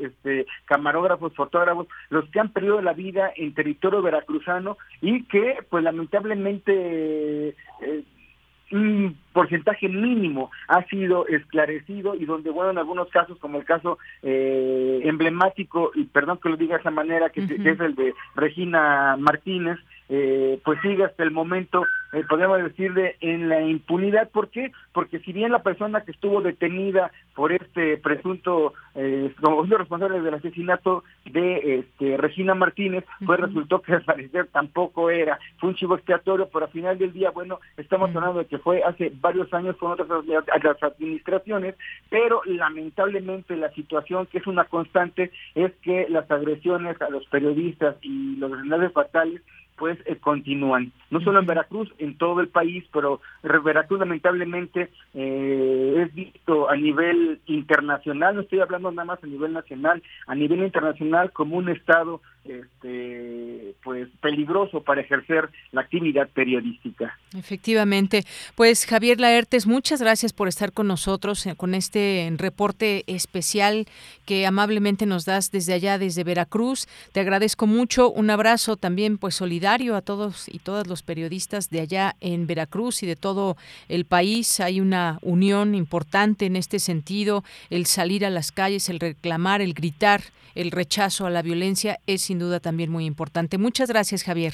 este, 0.00 0.46
camarógrafos, 0.64 1.34
fotógrafos, 1.34 1.86
los 2.10 2.28
que 2.30 2.40
han 2.40 2.52
perdido 2.52 2.80
la 2.82 2.92
vida 2.92 3.30
en 3.36 3.54
territorio 3.54 4.02
veracruzano 4.02 4.76
y 5.00 5.24
que, 5.24 5.58
pues 5.68 5.84
lamentablemente, 5.84 7.48
eh, 7.48 8.04
un 8.70 9.16
porcentaje 9.32 9.88
mínimo 9.88 10.50
ha 10.68 10.84
sido 10.84 11.26
esclarecido 11.26 12.14
y 12.14 12.26
donde, 12.26 12.50
bueno, 12.50 12.70
en 12.70 12.78
algunos 12.78 13.08
casos, 13.08 13.38
como 13.38 13.58
el 13.58 13.64
caso 13.64 13.98
eh, 14.22 15.00
emblemático, 15.04 15.90
y 15.94 16.04
perdón 16.04 16.38
que 16.42 16.48
lo 16.48 16.56
diga 16.56 16.74
de 16.74 16.80
esa 16.80 16.90
manera, 16.90 17.30
que, 17.30 17.42
es 17.42 17.80
el 17.80 17.94
de 17.94 18.14
Regina 18.34 19.16
Martínez, 19.18 19.78
eh, 20.08 20.60
pues 20.64 20.80
sigue 20.80 21.04
hasta 21.04 21.22
el 21.22 21.30
momento, 21.30 21.84
eh, 22.12 22.24
podemos 22.28 22.62
decirle, 22.62 23.16
en 23.20 23.48
la 23.48 23.60
impunidad. 23.60 24.30
¿Por 24.30 24.48
qué? 24.48 24.72
Porque 24.92 25.18
si 25.20 25.32
bien 25.32 25.52
la 25.52 25.62
persona 25.62 26.02
que 26.02 26.12
estuvo 26.12 26.40
detenida 26.40 27.10
por 27.34 27.52
este 27.52 27.98
presunto, 27.98 28.72
eh, 28.94 29.32
como 29.40 29.64
responsable 29.64 30.20
del 30.20 30.34
asesinato 30.34 31.04
de 31.26 31.80
este, 31.80 32.16
Regina 32.16 32.54
Martínez, 32.54 33.04
pues 33.24 33.38
resultó 33.38 33.82
que 33.82 33.92
al 33.92 34.02
parecer 34.02 34.46
tampoco 34.46 35.10
era, 35.10 35.38
fue 35.58 35.70
un 35.70 35.76
chivo 35.76 35.94
expiatorio, 35.94 36.48
pero 36.52 36.66
al 36.66 36.72
final 36.72 36.98
del 36.98 37.12
día, 37.12 37.30
bueno, 37.30 37.60
estamos 37.76 38.14
hablando 38.14 38.40
de 38.40 38.46
que 38.46 38.58
fue 38.58 38.82
hace 38.82 39.12
varios 39.20 39.52
años 39.52 39.76
con 39.76 39.92
otras 39.92 40.08
administraciones, 40.82 41.74
pero 42.08 42.40
lamentablemente 42.46 43.56
la 43.56 43.70
situación 43.72 44.26
que 44.26 44.38
es 44.38 44.46
una 44.46 44.64
constante 44.64 45.30
es 45.54 45.72
que 45.82 46.06
las 46.08 46.30
agresiones 46.30 47.00
a 47.02 47.10
los 47.10 47.26
periodistas 47.26 47.96
y 48.02 48.36
los 48.36 48.50
grandes 48.50 48.92
fatales 48.92 49.42
pues 49.78 49.98
eh, 50.06 50.16
continúan. 50.16 50.92
No 51.10 51.20
solo 51.20 51.38
en 51.40 51.46
Veracruz, 51.46 51.88
en 51.98 52.18
todo 52.18 52.40
el 52.40 52.48
país, 52.48 52.84
pero 52.92 53.20
Veracruz 53.42 54.00
lamentablemente 54.00 54.90
eh, 55.14 56.04
es 56.04 56.14
visto 56.14 56.68
a 56.68 56.76
nivel 56.76 57.40
internacional, 57.46 58.34
no 58.34 58.42
estoy 58.42 58.60
hablando 58.60 58.90
nada 58.90 59.06
más 59.06 59.24
a 59.24 59.26
nivel 59.26 59.52
nacional, 59.52 60.02
a 60.26 60.34
nivel 60.34 60.64
internacional 60.64 61.32
como 61.32 61.56
un 61.56 61.68
estado 61.68 62.20
este, 62.44 63.74
pues 63.82 64.08
peligroso 64.20 64.82
para 64.82 65.00
ejercer 65.00 65.50
la 65.72 65.82
actividad 65.82 66.28
periodística. 66.28 67.18
Efectivamente. 67.36 68.24
Pues 68.54 68.86
Javier 68.86 69.20
Laertes, 69.20 69.66
muchas 69.66 70.00
gracias 70.00 70.32
por 70.32 70.48
estar 70.48 70.72
con 70.72 70.86
nosotros 70.86 71.46
eh, 71.46 71.54
con 71.56 71.74
este 71.74 72.32
reporte 72.36 73.04
especial 73.06 73.86
que 74.24 74.46
amablemente 74.46 75.06
nos 75.06 75.24
das 75.24 75.50
desde 75.50 75.74
allá, 75.74 75.98
desde 75.98 76.24
Veracruz. 76.24 76.86
Te 77.12 77.20
agradezco 77.20 77.66
mucho. 77.66 78.10
Un 78.10 78.30
abrazo 78.30 78.76
también 78.76 79.18
pues 79.18 79.34
solidario 79.34 79.96
a 79.96 80.02
todos 80.02 80.48
y 80.48 80.58
todas 80.58 80.86
los 80.86 81.02
periodistas 81.02 81.70
de 81.70 81.80
allá 81.80 82.16
en 82.20 82.46
Veracruz 82.46 83.02
y 83.02 83.06
de 83.06 83.16
todo 83.16 83.56
el 83.88 84.04
país. 84.04 84.60
Hay 84.60 84.80
una 84.80 85.18
unión 85.22 85.74
importante 85.74 86.46
en 86.46 86.56
este 86.56 86.78
sentido, 86.78 87.44
el 87.70 87.86
salir 87.86 88.24
a 88.24 88.30
las 88.30 88.52
calles, 88.52 88.88
el 88.88 89.00
reclamar, 89.00 89.60
el 89.60 89.74
gritar, 89.74 90.22
el 90.54 90.70
rechazo 90.70 91.26
a 91.26 91.30
la 91.30 91.42
violencia 91.42 92.00
es 92.06 92.27
sin 92.28 92.38
duda 92.38 92.60
también 92.60 92.90
muy 92.90 93.06
importante. 93.06 93.56
Muchas 93.56 93.88
gracias, 93.88 94.22
Javier. 94.22 94.52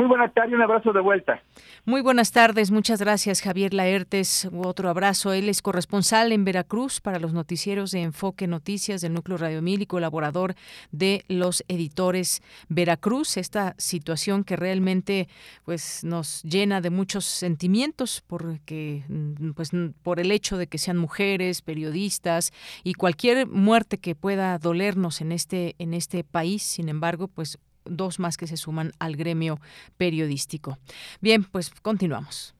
Muy 0.00 0.08
buenas 0.08 0.32
tardes, 0.32 0.54
un 0.54 0.62
abrazo 0.62 0.94
de 0.94 1.00
vuelta. 1.02 1.42
Muy 1.84 2.00
buenas 2.00 2.32
tardes, 2.32 2.70
muchas 2.70 3.00
gracias 3.00 3.42
Javier 3.42 3.74
Laertes. 3.74 4.48
Otro 4.50 4.88
abrazo. 4.88 5.34
Él 5.34 5.50
es 5.50 5.60
corresponsal 5.60 6.32
en 6.32 6.42
Veracruz 6.42 7.02
para 7.02 7.18
los 7.18 7.34
noticieros 7.34 7.90
de 7.90 8.00
Enfoque 8.00 8.46
Noticias 8.46 9.02
del 9.02 9.12
Núcleo 9.12 9.36
Radio 9.36 9.60
Mil 9.60 9.82
y 9.82 9.86
colaborador 9.86 10.54
de 10.90 11.26
los 11.28 11.62
editores 11.68 12.42
Veracruz. 12.70 13.36
Esta 13.36 13.74
situación 13.76 14.42
que 14.42 14.56
realmente 14.56 15.28
pues 15.66 16.02
nos 16.02 16.42
llena 16.44 16.80
de 16.80 16.88
muchos 16.88 17.26
sentimientos 17.26 18.24
porque 18.26 19.04
mm, 19.06 19.50
pues 19.50 19.72
por 20.02 20.18
el 20.18 20.32
hecho 20.32 20.56
de 20.56 20.66
que 20.66 20.78
sean 20.78 20.96
mujeres, 20.96 21.60
periodistas 21.60 22.52
y 22.84 22.94
cualquier 22.94 23.46
muerte 23.46 23.98
que 23.98 24.14
pueda 24.14 24.56
dolernos 24.56 25.20
en 25.20 25.30
este 25.30 25.74
en 25.78 25.92
este 25.92 26.24
país. 26.24 26.62
Sin 26.62 26.88
embargo, 26.88 27.28
pues 27.28 27.58
dos 27.84 28.18
más 28.18 28.36
que 28.36 28.46
se 28.46 28.56
suman 28.56 28.92
al 28.98 29.16
gremio 29.16 29.60
periodístico. 29.96 30.78
Bien, 31.20 31.44
pues 31.44 31.70
continuamos. 31.82 32.54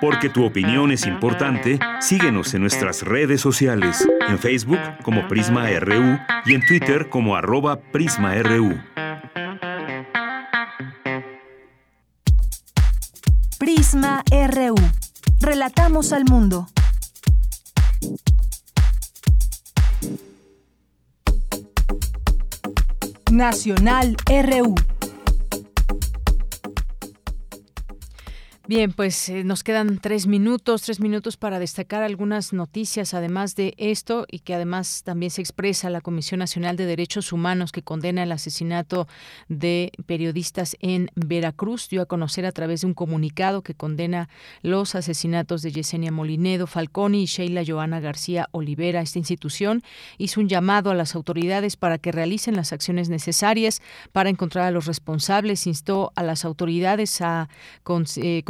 Porque 0.00 0.28
tu 0.28 0.44
opinión 0.44 0.90
es 0.90 1.06
importante, 1.06 1.78
síguenos 2.00 2.52
en 2.54 2.62
nuestras 2.62 3.02
redes 3.02 3.40
sociales, 3.40 4.06
en 4.28 4.38
Facebook 4.38 4.80
como 5.02 5.28
Prisma 5.28 5.68
RU 5.78 6.18
y 6.44 6.54
en 6.54 6.66
Twitter 6.66 7.08
como 7.08 7.36
arroba 7.36 7.80
PrismaRU. 7.80 8.80
Prisma 13.58 14.24
RU. 14.30 14.74
Relatamos 15.40 16.12
al 16.12 16.24
mundo. 16.24 16.66
Nacional 23.32 24.14
RU. 24.28 24.91
Bien, 28.74 28.90
pues 28.90 29.28
eh, 29.28 29.44
nos 29.44 29.64
quedan 29.64 29.98
tres 29.98 30.26
minutos, 30.26 30.80
tres 30.80 30.98
minutos 30.98 31.36
para 31.36 31.58
destacar 31.58 32.02
algunas 32.02 32.54
noticias, 32.54 33.12
además 33.12 33.54
de 33.54 33.74
esto, 33.76 34.24
y 34.30 34.38
que 34.38 34.54
además 34.54 35.02
también 35.04 35.28
se 35.28 35.42
expresa 35.42 35.90
la 35.90 36.00
Comisión 36.00 36.38
Nacional 36.38 36.78
de 36.78 36.86
Derechos 36.86 37.34
Humanos 37.34 37.70
que 37.70 37.82
condena 37.82 38.22
el 38.22 38.32
asesinato 38.32 39.08
de 39.50 39.92
periodistas 40.06 40.78
en 40.80 41.10
Veracruz. 41.14 41.90
Dio 41.90 42.00
a 42.00 42.06
conocer 42.06 42.46
a 42.46 42.52
través 42.52 42.80
de 42.80 42.86
un 42.86 42.94
comunicado 42.94 43.60
que 43.60 43.74
condena 43.74 44.30
los 44.62 44.94
asesinatos 44.94 45.60
de 45.60 45.72
Yesenia 45.72 46.10
Molinedo, 46.10 46.66
Falconi 46.66 47.24
y 47.24 47.26
Sheila 47.26 47.64
Joana 47.66 48.00
García 48.00 48.48
Olivera. 48.52 49.02
Esta 49.02 49.18
institución 49.18 49.82
hizo 50.16 50.40
un 50.40 50.48
llamado 50.48 50.90
a 50.90 50.94
las 50.94 51.14
autoridades 51.14 51.76
para 51.76 51.98
que 51.98 52.10
realicen 52.10 52.56
las 52.56 52.72
acciones 52.72 53.10
necesarias 53.10 53.82
para 54.12 54.30
encontrar 54.30 54.64
a 54.64 54.70
los 54.70 54.86
responsables. 54.86 55.66
Instó 55.66 56.10
a 56.16 56.22
las 56.22 56.46
autoridades 56.46 57.20
a 57.20 57.50
eh, 58.16 58.42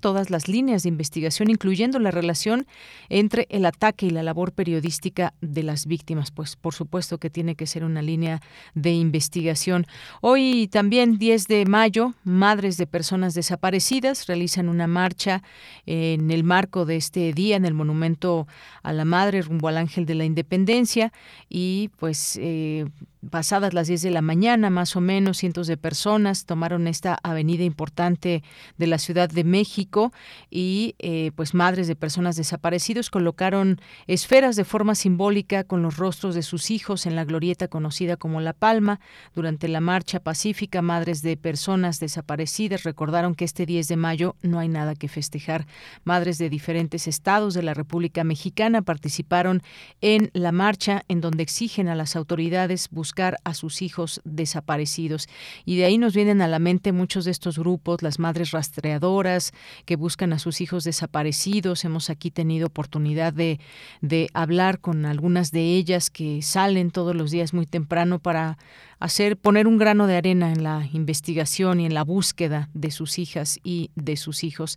todas 0.00 0.30
las 0.30 0.48
líneas 0.48 0.82
de 0.82 0.88
investigación, 0.88 1.50
incluyendo 1.50 1.98
la 1.98 2.10
relación 2.10 2.66
entre 3.08 3.46
el 3.50 3.66
ataque 3.66 4.06
y 4.06 4.10
la 4.10 4.22
labor 4.22 4.52
periodística 4.52 5.34
de 5.40 5.62
las 5.62 5.86
víctimas. 5.86 6.30
Pues 6.30 6.56
por 6.56 6.74
supuesto 6.74 7.18
que 7.18 7.30
tiene 7.30 7.54
que 7.54 7.66
ser 7.66 7.84
una 7.84 8.00
línea 8.00 8.40
de 8.74 8.92
investigación. 8.92 9.86
Hoy 10.22 10.68
también, 10.68 11.18
10 11.18 11.46
de 11.48 11.66
mayo, 11.66 12.14
madres 12.24 12.78
de 12.78 12.86
personas 12.86 13.34
desaparecidas 13.34 14.26
realizan 14.26 14.68
una 14.68 14.86
marcha 14.86 15.42
en 15.86 16.30
el 16.30 16.42
marco 16.42 16.86
de 16.86 16.96
este 16.96 17.32
día 17.32 17.56
en 17.56 17.64
el 17.64 17.74
Monumento 17.74 18.46
a 18.82 18.92
la 18.92 19.04
Madre 19.04 19.42
rumbo 19.42 19.68
al 19.68 19.76
Ángel 19.76 20.06
de 20.06 20.14
la 20.14 20.24
Independencia 20.24 21.12
y 21.48 21.90
pues 21.98 22.38
eh, 22.40 22.86
pasadas 23.28 23.74
las 23.74 23.86
10 23.88 24.02
de 24.02 24.10
la 24.10 24.22
mañana, 24.22 24.70
más 24.70 24.96
o 24.96 25.00
menos, 25.00 25.38
cientos 25.38 25.66
de 25.66 25.76
personas 25.76 26.46
tomaron 26.46 26.86
esta 26.86 27.18
avenida 27.22 27.64
importante 27.64 28.42
de 28.78 28.86
la 28.86 28.98
Ciudad 28.98 29.28
de 29.28 29.44
México 29.44 30.12
y 30.50 30.94
eh, 30.98 31.30
pues 31.34 31.52
madres 31.52 31.86
de 31.86 31.96
personas 31.96 32.36
desaparecidos 32.36 33.10
colocaron 33.10 33.80
esferas 34.06 34.56
de 34.56 34.64
forma 34.64 34.94
simbólica 34.94 35.64
con 35.64 35.82
los 35.82 35.98
rostros 35.98 36.34
de 36.34 36.42
sus 36.42 36.70
hijos 36.70 37.04
en 37.04 37.14
la 37.14 37.24
glorieta 37.24 37.68
conocida 37.68 38.16
como 38.16 38.40
La 38.40 38.54
Palma. 38.54 39.00
Durante 39.34 39.68
la 39.68 39.80
marcha 39.80 40.20
pacífica, 40.20 40.80
madres 40.80 41.20
de 41.20 41.36
personas 41.36 42.00
desaparecidas 42.00 42.84
recordaron 42.84 43.34
que 43.34 43.44
este 43.44 43.66
10 43.66 43.88
de 43.88 43.96
mayo 43.96 44.36
no 44.42 44.58
hay 44.58 44.68
nada 44.68 44.94
que 44.94 45.08
festejar. 45.08 45.66
Madres 46.04 46.38
de 46.38 46.48
diferentes 46.48 47.06
estados 47.06 47.52
de 47.52 47.62
la 47.62 47.74
República 47.74 48.24
Mexicana 48.24 48.80
participaron 48.80 49.62
en 50.00 50.30
la 50.32 50.52
marcha 50.52 51.02
en 51.08 51.20
donde 51.20 51.42
exigen 51.42 51.88
a 51.88 51.94
las 51.94 52.16
autoridades 52.16 52.88
buscar 52.90 53.09
buscar 53.10 53.38
a 53.42 53.54
sus 53.54 53.82
hijos 53.82 54.20
desaparecidos. 54.24 55.28
Y 55.64 55.76
de 55.76 55.84
ahí 55.84 55.98
nos 55.98 56.14
vienen 56.14 56.40
a 56.42 56.46
la 56.46 56.60
mente 56.60 56.92
muchos 56.92 57.24
de 57.24 57.32
estos 57.32 57.58
grupos, 57.58 58.02
las 58.02 58.20
madres 58.20 58.52
rastreadoras 58.52 59.52
que 59.84 59.96
buscan 59.96 60.32
a 60.32 60.38
sus 60.38 60.60
hijos 60.60 60.84
desaparecidos. 60.84 61.84
Hemos 61.84 62.08
aquí 62.08 62.30
tenido 62.30 62.68
oportunidad 62.68 63.32
de, 63.32 63.58
de 64.00 64.30
hablar 64.32 64.78
con 64.78 65.06
algunas 65.06 65.50
de 65.50 65.74
ellas 65.74 66.08
que 66.08 66.40
salen 66.42 66.92
todos 66.92 67.16
los 67.16 67.32
días 67.32 67.52
muy 67.52 67.66
temprano 67.66 68.20
para 68.20 68.58
hacer, 69.00 69.38
poner 69.38 69.66
un 69.66 69.78
grano 69.78 70.06
de 70.06 70.16
arena 70.16 70.52
en 70.52 70.62
la 70.62 70.88
investigación 70.92 71.80
y 71.80 71.86
en 71.86 71.94
la 71.94 72.04
búsqueda 72.04 72.68
de 72.74 72.90
sus 72.90 73.18
hijas 73.18 73.58
y 73.64 73.90
de 73.96 74.16
sus 74.16 74.44
hijos. 74.44 74.76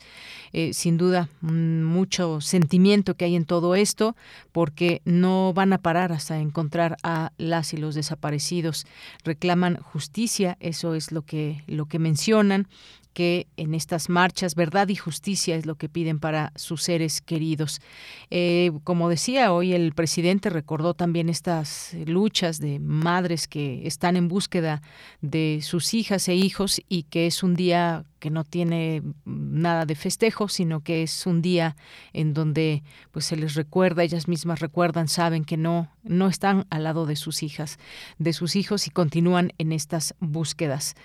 Eh, 0.53 0.74
sin 0.74 0.97
duda, 0.97 1.30
mucho 1.41 2.41
sentimiento 2.41 3.15
que 3.15 3.26
hay 3.26 3.36
en 3.36 3.45
todo 3.45 3.76
esto, 3.76 4.15
porque 4.51 5.01
no 5.05 5.53
van 5.53 5.74
a 5.74 5.78
parar 5.78 6.13
hasta 6.13 6.39
encontrar 6.39 6.97
a 7.03 7.34
las 7.38 7.74
y 7.74 7.78
los 7.78 7.95
desaparecidos. 7.95 8.86
Reclaman 9.24 9.78
justicia, 9.78 10.57
eso 10.61 10.95
es 10.95 11.11
lo 11.11 11.24
que, 11.24 11.63
lo 11.67 11.86
que 11.86 11.99
mencionan 11.99 12.67
que 13.14 13.47
en 13.57 13.74
estas 13.74 14.09
marchas 14.09 14.55
verdad 14.55 14.89
y 14.89 14.95
justicia 14.95 15.55
es 15.55 15.66
lo 15.66 15.76
que 15.76 15.89
piden 15.89 16.20
para 16.20 16.51
sus 16.55 16.84
seres 16.84 17.22
queridos. 17.22 17.82
Eh, 18.30 18.72
como 18.84 19.09
decía 19.09 19.53
hoy 19.53 19.74
el 19.74 19.93
presidente 19.93 20.49
recordó 20.49 20.93
también 20.93 21.30
estas 21.30 21.95
luchas 22.05 22.59
de 22.59 22.80
madres 22.80 23.47
que 23.47 23.88
están 23.88 24.18
en 24.18 24.28
búsqueda 24.28 24.82
de 25.22 25.59
sus 25.61 25.93
hijas 25.93 26.28
e 26.28 26.36
hijos 26.36 26.82
y 26.89 27.03
que 27.03 27.28
es 27.28 27.43
un 27.43 27.55
día 27.55 28.05
que 28.24 28.30
no 28.30 28.45
tiene 28.45 29.03
nada 29.26 29.86
de 29.86 29.95
festejo, 29.95 30.47
sino 30.47 30.80
que 30.80 31.03
es 31.03 31.28
un 31.28 31.41
día 31.41 31.76
en 32.13 32.34
donde 32.34 32.82
pues 33.11 33.26
se 33.26 33.36
les 33.36 33.53
recuerda, 33.55 34.01
ellas 34.01 34.30
mismas 34.30 34.61
recuerdan, 34.61 35.09
saben 35.09 35.43
que 35.43 35.57
no 35.57 35.89
no 36.03 36.30
están 36.30 36.65
al 36.69 36.86
lado 36.86 37.05
de 37.05 37.17
sus 37.17 37.43
hijas, 37.43 37.80
de 38.19 38.32
sus 38.32 38.55
hijos 38.55 38.88
y 38.88 38.91
continúan 38.91 39.51
en 39.57 39.74
estas 39.74 40.15
búsquedas. 40.21 40.95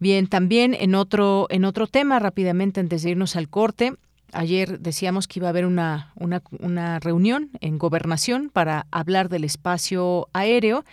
Bien, 0.00 0.26
también 0.26 0.74
en 0.74 0.96
otro 0.96 1.46
en 1.48 1.64
otro 1.64 1.86
tema 1.86 2.18
rápidamente 2.18 2.80
antes 2.80 3.04
de 3.04 3.10
irnos 3.10 3.36
al 3.36 3.48
corte, 3.48 3.92
Ayer 4.32 4.80
decíamos 4.80 5.28
que 5.28 5.38
iba 5.38 5.46
a 5.46 5.50
haber 5.50 5.64
una, 5.64 6.12
una, 6.16 6.42
una, 6.58 6.98
reunión 6.98 7.50
en 7.60 7.78
gobernación 7.78 8.50
para 8.52 8.88
hablar 8.90 9.28
del 9.28 9.44
espacio 9.44 10.26
aéreo 10.32 10.84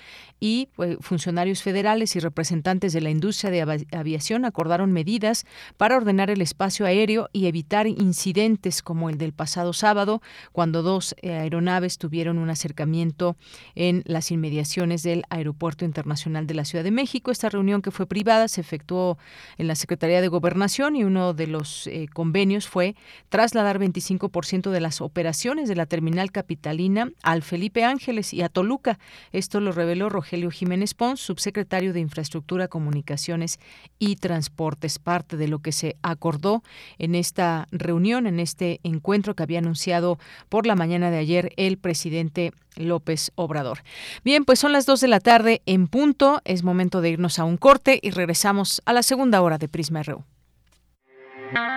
y 0.43 0.69
pues, 0.75 0.97
funcionarios 1.01 1.61
federales 1.61 2.15
y 2.15 2.19
representantes 2.19 2.93
de 2.93 3.01
la 3.01 3.11
industria 3.11 3.51
de 3.51 3.85
aviación 3.91 4.43
acordaron 4.43 4.91
medidas 4.91 5.45
para 5.77 5.95
ordenar 5.95 6.31
el 6.31 6.41
espacio 6.41 6.87
aéreo 6.87 7.29
y 7.31 7.45
evitar 7.45 7.85
incidentes 7.85 8.81
como 8.81 9.11
el 9.11 9.19
del 9.19 9.33
pasado 9.33 9.71
sábado, 9.71 10.19
cuando 10.51 10.81
dos 10.81 11.15
eh, 11.21 11.33
aeronaves 11.33 11.99
tuvieron 11.99 12.39
un 12.39 12.49
acercamiento 12.49 13.37
en 13.75 14.01
las 14.07 14.31
inmediaciones 14.31 15.03
del 15.03 15.23
Aeropuerto 15.29 15.85
Internacional 15.85 16.47
de 16.47 16.55
la 16.55 16.65
Ciudad 16.65 16.83
de 16.83 16.91
México. 16.91 17.29
Esta 17.29 17.49
reunión 17.49 17.83
que 17.83 17.91
fue 17.91 18.07
privada 18.07 18.47
se 18.47 18.61
efectuó 18.61 19.19
en 19.59 19.67
la 19.67 19.75
Secretaría 19.75 20.21
de 20.21 20.27
Gobernación 20.27 20.95
y 20.95 21.03
uno 21.03 21.35
de 21.35 21.45
los 21.45 21.85
eh, 21.85 22.07
convenios 22.11 22.67
fue 22.67 22.95
trasladar 23.29 23.77
25% 23.77 24.71
de 24.71 24.81
las 24.81 25.01
operaciones 25.01 25.69
de 25.69 25.75
la 25.75 25.85
terminal 25.85 26.31
capitalina 26.31 27.11
al 27.21 27.43
Felipe 27.43 27.83
Ángeles 27.83 28.33
y 28.33 28.41
a 28.41 28.49
Toluca. 28.49 28.97
Esto 29.31 29.59
lo 29.59 29.71
reveló 29.71 30.09
Rogelio 30.09 30.30
Jiménez 30.51 30.93
Pons, 30.93 31.19
subsecretario 31.19 31.93
de 31.93 31.99
Infraestructura, 31.99 32.67
Comunicaciones 32.67 33.59
y 33.99 34.15
Transportes, 34.15 34.97
parte 34.97 35.37
de 35.37 35.47
lo 35.47 35.59
que 35.59 35.71
se 35.71 35.97
acordó 36.01 36.63
en 36.97 37.15
esta 37.15 37.67
reunión, 37.71 38.27
en 38.27 38.39
este 38.39 38.79
encuentro 38.83 39.35
que 39.35 39.43
había 39.43 39.59
anunciado 39.59 40.19
por 40.49 40.65
la 40.65 40.75
mañana 40.75 41.11
de 41.11 41.17
ayer 41.17 41.53
el 41.57 41.77
presidente 41.77 42.53
López 42.77 43.31
Obrador. 43.35 43.79
Bien, 44.23 44.45
pues 44.45 44.59
son 44.59 44.71
las 44.71 44.85
dos 44.85 45.01
de 45.01 45.07
la 45.09 45.19
tarde 45.19 45.61
en 45.65 45.87
punto. 45.87 46.41
Es 46.45 46.63
momento 46.63 47.01
de 47.01 47.09
irnos 47.09 47.37
a 47.37 47.43
un 47.43 47.57
corte 47.57 47.99
y 48.01 48.11
regresamos 48.11 48.81
a 48.85 48.93
la 48.93 49.03
segunda 49.03 49.41
hora 49.41 49.57
de 49.57 49.67
Prisma 49.67 50.03
RU. 50.03 50.23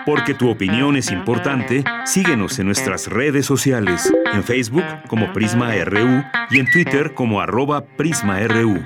Porque 0.06 0.34
tu 0.34 0.50
opinión 0.50 0.96
es 0.96 1.10
importante, 1.10 1.84
síguenos 2.04 2.58
en 2.58 2.66
nuestras 2.66 3.08
redes 3.08 3.46
sociales, 3.46 4.12
en 4.32 4.44
Facebook 4.44 4.84
como 5.08 5.32
Prisma 5.32 5.72
RU 5.84 6.22
y 6.50 6.58
en 6.58 6.70
Twitter 6.70 7.14
como 7.14 7.40
arroba 7.40 7.84
PrismaRU. 7.84 8.84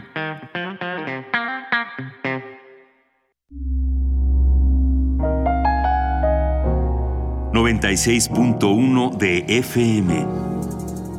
...96.1 7.53 9.17
de 9.17 9.45
FM... 9.49 10.27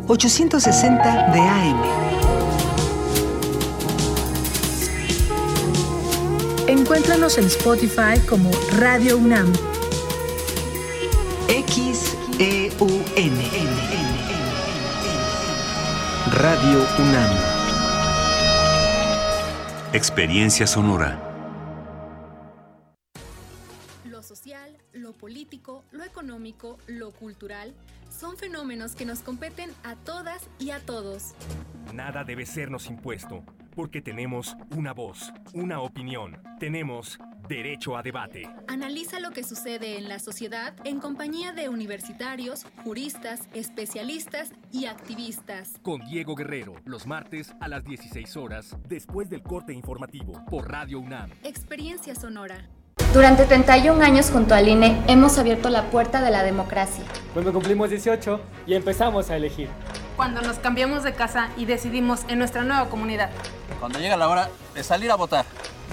...860 0.08 1.34
de 1.34 1.40
AM... 1.40 2.09
Encuéntranos 6.90 7.38
en 7.38 7.44
Spotify 7.44 8.20
como 8.28 8.50
Radio 8.80 9.20
UNAM. 9.20 9.54
XEUN. 11.48 12.90
Radio 16.32 16.88
UNAM. 16.98 17.30
Experiencia 19.94 20.66
sonora. 20.66 21.20
Lo 24.06 24.24
social, 24.24 24.76
lo 24.92 25.14
político, 25.14 25.84
lo 25.92 26.04
económico, 26.04 26.80
lo 26.88 27.12
cultural 27.12 27.76
son 28.10 28.36
fenómenos 28.36 28.96
que 28.96 29.06
nos 29.06 29.20
competen 29.20 29.70
a 29.84 29.96
todas 29.96 30.50
y 30.58 30.72
a 30.72 30.80
todos. 30.80 31.36
Nada 31.94 32.24
debe 32.24 32.48
sernos 32.48 32.88
impuesto, 32.88 33.44
porque 33.80 34.02
tenemos 34.02 34.58
una 34.76 34.92
voz, 34.92 35.32
una 35.54 35.80
opinión, 35.80 36.38
tenemos 36.60 37.18
derecho 37.48 37.96
a 37.96 38.04
debate. 38.04 38.44
Analiza 38.68 39.22
lo 39.22 39.32
que 39.32 39.42
sucede 39.42 39.98
en 39.98 40.10
la 40.10 40.20
sociedad 40.20 40.74
en 40.84 41.00
compañía 41.00 41.54
de 41.54 41.70
universitarios, 41.70 42.66
juristas, 42.84 43.48
especialistas 43.54 44.52
y 44.74 44.88
activistas. 44.88 45.80
Con 45.82 46.02
Diego 46.02 46.36
Guerrero, 46.36 46.76
los 46.84 47.08
martes 47.08 47.54
a 47.62 47.70
las 47.70 47.86
16 47.86 48.36
horas, 48.36 48.76
después 48.90 49.30
del 49.30 49.44
corte 49.44 49.72
informativo, 49.72 50.44
por 50.50 50.70
Radio 50.70 51.00
UNAM. 51.00 51.30
Experiencia 51.44 52.16
sonora. 52.16 52.68
Durante 53.14 53.46
31 53.46 54.04
años 54.04 54.30
junto 54.30 54.56
al 54.56 54.68
INE 54.68 55.02
hemos 55.08 55.38
abierto 55.38 55.70
la 55.70 55.90
puerta 55.90 56.22
de 56.22 56.32
la 56.32 56.44
democracia. 56.44 57.06
Cuando 57.34 57.54
cumplimos 57.54 57.90
18 57.90 58.42
y 58.68 58.74
empezamos 58.74 59.30
a 59.30 59.38
elegir. 59.38 59.70
Cuando 60.20 60.42
nos 60.42 60.60
cambiamos 60.60 61.04
de 61.04 61.14
casa 61.14 61.48
y 61.56 61.64
decidimos 61.64 62.26
en 62.28 62.40
nuestra 62.40 62.64
nueva 62.64 62.90
comunidad. 62.90 63.30
Cuando 63.80 64.00
llega 64.00 64.18
la 64.18 64.28
hora 64.28 64.50
de 64.76 64.84
salir 64.84 65.10
a 65.12 65.16
votar. 65.16 65.46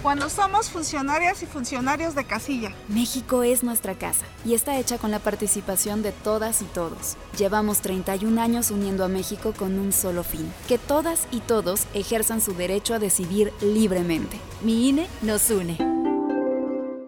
Cuando 0.02 0.28
somos 0.30 0.68
funcionarias 0.68 1.44
y 1.44 1.46
funcionarios 1.46 2.16
de 2.16 2.24
casilla. 2.24 2.72
México 2.88 3.44
es 3.44 3.62
nuestra 3.62 3.94
casa 3.94 4.24
y 4.44 4.54
está 4.54 4.78
hecha 4.78 4.98
con 4.98 5.12
la 5.12 5.20
participación 5.20 6.02
de 6.02 6.10
todas 6.10 6.60
y 6.60 6.64
todos. 6.64 7.16
Llevamos 7.38 7.82
31 7.82 8.42
años 8.42 8.72
uniendo 8.72 9.04
a 9.04 9.08
México 9.08 9.54
con 9.56 9.78
un 9.78 9.92
solo 9.92 10.24
fin, 10.24 10.52
que 10.66 10.78
todas 10.78 11.28
y 11.30 11.38
todos 11.38 11.86
ejerzan 11.94 12.40
su 12.40 12.52
derecho 12.52 12.94
a 12.94 12.98
decidir 12.98 13.52
libremente. 13.60 14.40
Mi 14.60 14.88
INE 14.88 15.06
nos 15.22 15.50
une. 15.50 15.95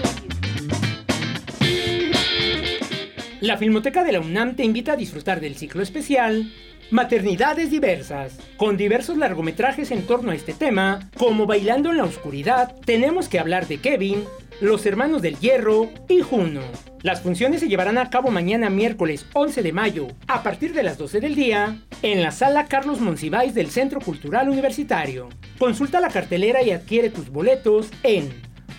La 3.41 3.59
Filmoteca 3.59 4.05
de 4.05 4.12
la 4.12 4.20
UNAM 4.20 4.57
te 4.57 4.64
invita 4.64 4.93
a 4.93 4.97
disfrutar 4.97 5.41
del 5.41 5.57
ciclo 5.57 5.82
especial 5.82 6.51
Maternidades 6.91 7.70
diversas, 7.70 8.36
con 8.57 8.76
diversos 8.76 9.16
largometrajes 9.16 9.93
en 9.93 10.07
torno 10.07 10.32
a 10.32 10.34
este 10.34 10.53
tema, 10.53 11.09
como 11.16 11.47
Bailando 11.47 11.91
en 11.91 11.99
la 11.99 12.05
Oscuridad, 12.05 12.74
tenemos 12.84 13.28
que 13.28 13.38
hablar 13.38 13.68
de 13.68 13.78
Kevin, 13.78 14.24
Los 14.61 14.84
Hermanos 14.84 15.22
del 15.22 15.38
Hierro 15.38 15.88
y 16.06 16.20
Juno. 16.20 16.61
Las 17.02 17.22
funciones 17.22 17.61
se 17.61 17.68
llevarán 17.68 17.96
a 17.96 18.11
cabo 18.11 18.30
mañana 18.30 18.68
miércoles 18.68 19.24
11 19.32 19.62
de 19.62 19.72
mayo, 19.72 20.08
a 20.26 20.42
partir 20.42 20.74
de 20.74 20.82
las 20.82 20.98
12 20.98 21.20
del 21.20 21.34
día, 21.34 21.78
en 22.02 22.22
la 22.22 22.30
sala 22.30 22.66
Carlos 22.66 23.00
Monsiváis 23.00 23.54
del 23.54 23.70
Centro 23.70 24.00
Cultural 24.00 24.50
Universitario. 24.50 25.30
Consulta 25.58 25.98
la 25.98 26.11
cartelera 26.11 26.62
y 26.62 26.72
adquiere 26.72 27.08
tus 27.08 27.30
boletos 27.30 27.88
en 28.02 28.34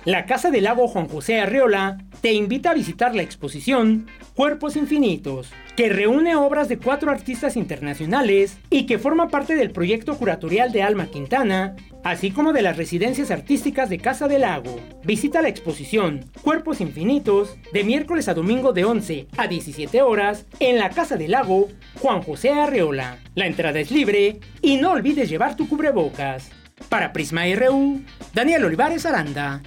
La 0.10 0.26
Casa 0.26 0.50
del 0.50 0.64
Lago 0.64 0.88
Juan 0.88 1.08
José 1.08 1.40
Arreola 1.40 2.00
te 2.22 2.34
invita 2.34 2.72
a 2.72 2.74
visitar 2.74 3.14
la 3.14 3.22
exposición 3.22 4.08
Cuerpos 4.34 4.76
Infinitos, 4.76 5.52
que 5.76 5.90
reúne 5.90 6.36
obras 6.36 6.68
de 6.68 6.80
cuatro 6.80 7.12
artistas 7.12 7.56
internacionales 7.56 8.58
y 8.72 8.88
que 8.88 8.98
forma 8.98 9.28
parte 9.28 9.56
del 9.56 9.70
proyecto 9.70 10.18
curatorial 10.18 10.72
de 10.72 10.82
Alma 10.82 11.12
Quintana, 11.12 11.76
así 12.04 12.32
como 12.32 12.54
de 12.54 12.64
las 12.64 12.76
residencias 12.76 13.30
artísticas 13.30 13.88
de 13.92 14.00
Casa 14.00 14.28
del 14.28 14.42
Lago. 14.42 14.80
Visita 15.04 15.44
la 15.44 15.50
exposición 15.50 16.26
Cuerpos 16.42 16.82
Infinitos 16.82 17.56
de 17.72 17.84
miércoles 17.84 18.28
a 18.30 18.34
domingo 18.34 18.74
de 18.74 18.86
11 18.86 19.28
a 19.38 19.46
17 19.46 20.02
horas 20.02 20.48
en 20.60 20.80
la 20.80 20.90
Casa 20.90 21.18
del 21.18 21.30
Lago 21.30 21.68
Juan 22.02 22.24
José 22.24 22.50
Arreola. 22.50 23.20
La 23.36 23.46
entrada 23.46 23.80
es 23.80 23.92
libre 23.92 24.40
y 24.64 24.78
no 24.78 24.94
olvides 24.94 25.30
llevar 25.30 25.56
tu 25.56 25.70
cubrebocas. 25.70 26.50
Para 26.90 27.14
Prisma 27.14 27.44
RU, 27.54 28.02
Daniel 28.34 28.66
Olivares 28.66 29.06
Aranda. 29.06 29.62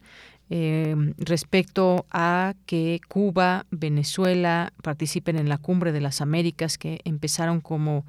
eh, 0.51 0.97
respecto 1.19 2.07
a 2.11 2.55
que 2.67 3.01
Cuba, 3.09 3.67
Venezuela 3.71 4.73
participen 4.83 5.37
en 5.37 5.49
la 5.49 5.59
cumbre 5.59 5.93
de 5.93 6.01
las 6.01 6.21
Américas 6.21 6.79
que 6.79 7.01
empezaron 7.05 7.61
como 7.61 8.07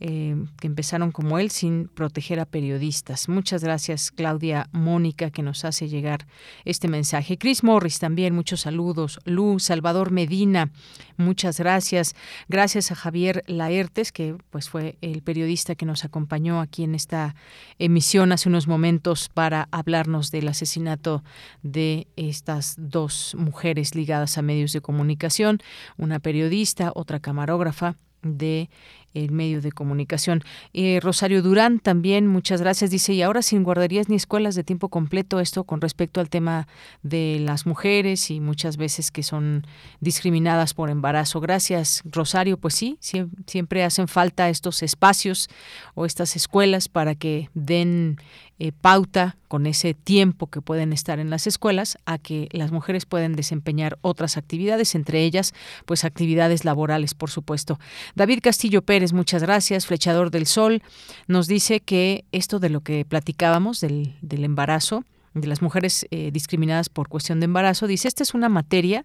eh, 0.00 0.36
que 0.60 0.66
empezaron 0.66 1.10
como 1.10 1.38
él 1.38 1.50
sin 1.50 1.88
proteger 1.88 2.38
a 2.40 2.44
periodistas. 2.44 3.28
Muchas 3.28 3.64
gracias 3.64 4.10
Claudia 4.10 4.68
Mónica 4.72 5.30
que 5.30 5.42
nos 5.42 5.64
hace 5.64 5.88
llegar 5.88 6.26
este 6.64 6.88
mensaje. 6.88 7.36
Chris 7.36 7.64
Morris 7.64 7.98
también, 7.98 8.34
muchos 8.34 8.60
saludos. 8.60 9.18
Lu, 9.24 9.58
Salvador 9.58 10.12
Medina, 10.12 10.70
muchas 11.16 11.58
gracias. 11.58 12.14
Gracias 12.48 12.92
a 12.92 12.94
Javier 12.94 13.42
Laertes, 13.46 14.12
que 14.12 14.36
pues 14.50 14.68
fue 14.68 14.98
el 15.00 15.22
periodista 15.22 15.74
que 15.74 15.86
nos 15.86 16.04
acompañó 16.04 16.60
aquí 16.60 16.84
en 16.84 16.94
esta 16.94 17.34
emisión 17.78 18.32
hace 18.32 18.48
unos 18.48 18.68
momentos 18.68 19.28
para 19.28 19.68
hablarnos 19.70 20.30
del 20.30 20.48
asesinato 20.48 21.24
de 21.62 22.06
estas 22.16 22.76
dos 22.78 23.34
mujeres 23.38 23.94
ligadas 23.94 24.38
a 24.38 24.42
medios 24.42 24.72
de 24.72 24.80
comunicación, 24.80 25.58
una 25.96 26.20
periodista, 26.20 26.92
otra 26.94 27.20
camarógrafa 27.20 27.96
de 28.22 28.68
el 29.14 29.30
medio 29.30 29.60
de 29.60 29.72
comunicación. 29.72 30.42
Eh, 30.72 31.00
Rosario 31.02 31.42
Durán 31.42 31.78
también, 31.78 32.26
muchas 32.26 32.60
gracias, 32.60 32.90
dice, 32.90 33.12
y 33.12 33.22
ahora 33.22 33.42
sin 33.42 33.62
guarderías 33.62 34.08
ni 34.08 34.16
escuelas 34.16 34.54
de 34.54 34.64
tiempo 34.64 34.88
completo, 34.88 35.40
esto 35.40 35.64
con 35.64 35.80
respecto 35.80 36.20
al 36.20 36.28
tema 36.28 36.68
de 37.02 37.38
las 37.40 37.66
mujeres 37.66 38.30
y 38.30 38.40
muchas 38.40 38.76
veces 38.76 39.10
que 39.10 39.22
son 39.22 39.66
discriminadas 40.00 40.74
por 40.74 40.90
embarazo. 40.90 41.40
Gracias, 41.40 42.02
Rosario, 42.04 42.58
pues 42.58 42.74
sí, 42.74 42.98
siempre 43.46 43.84
hacen 43.84 44.08
falta 44.08 44.48
estos 44.48 44.82
espacios 44.82 45.48
o 45.94 46.04
estas 46.04 46.36
escuelas 46.36 46.88
para 46.88 47.14
que 47.14 47.50
den 47.54 48.18
eh, 48.58 48.72
pauta 48.72 49.36
con 49.46 49.66
ese 49.66 49.94
tiempo 49.94 50.48
que 50.48 50.60
pueden 50.60 50.92
estar 50.92 51.18
en 51.18 51.30
las 51.30 51.46
escuelas 51.46 51.96
a 52.06 52.18
que 52.18 52.48
las 52.52 52.72
mujeres 52.72 53.06
pueden 53.06 53.34
desempeñar 53.34 53.98
otras 54.02 54.36
actividades, 54.36 54.94
entre 54.94 55.22
ellas, 55.22 55.54
pues 55.86 56.04
actividades 56.04 56.64
laborales, 56.64 57.14
por 57.14 57.30
supuesto. 57.30 57.78
David 58.14 58.40
Castillo 58.42 58.82
Pérez, 58.82 59.12
muchas 59.12 59.42
gracias. 59.42 59.86
Flechador 59.86 60.30
del 60.30 60.46
Sol 60.46 60.82
nos 61.26 61.46
dice 61.46 61.80
que 61.80 62.24
esto 62.32 62.58
de 62.58 62.70
lo 62.70 62.80
que 62.80 63.04
platicábamos 63.04 63.80
del, 63.80 64.16
del 64.22 64.44
embarazo, 64.44 65.04
de 65.40 65.48
las 65.48 65.62
mujeres 65.62 66.06
eh, 66.10 66.30
discriminadas 66.32 66.88
por 66.88 67.08
cuestión 67.08 67.40
de 67.40 67.44
embarazo, 67.44 67.86
dice, 67.86 68.08
esta 68.08 68.22
es 68.22 68.34
una 68.34 68.48
materia 68.48 69.04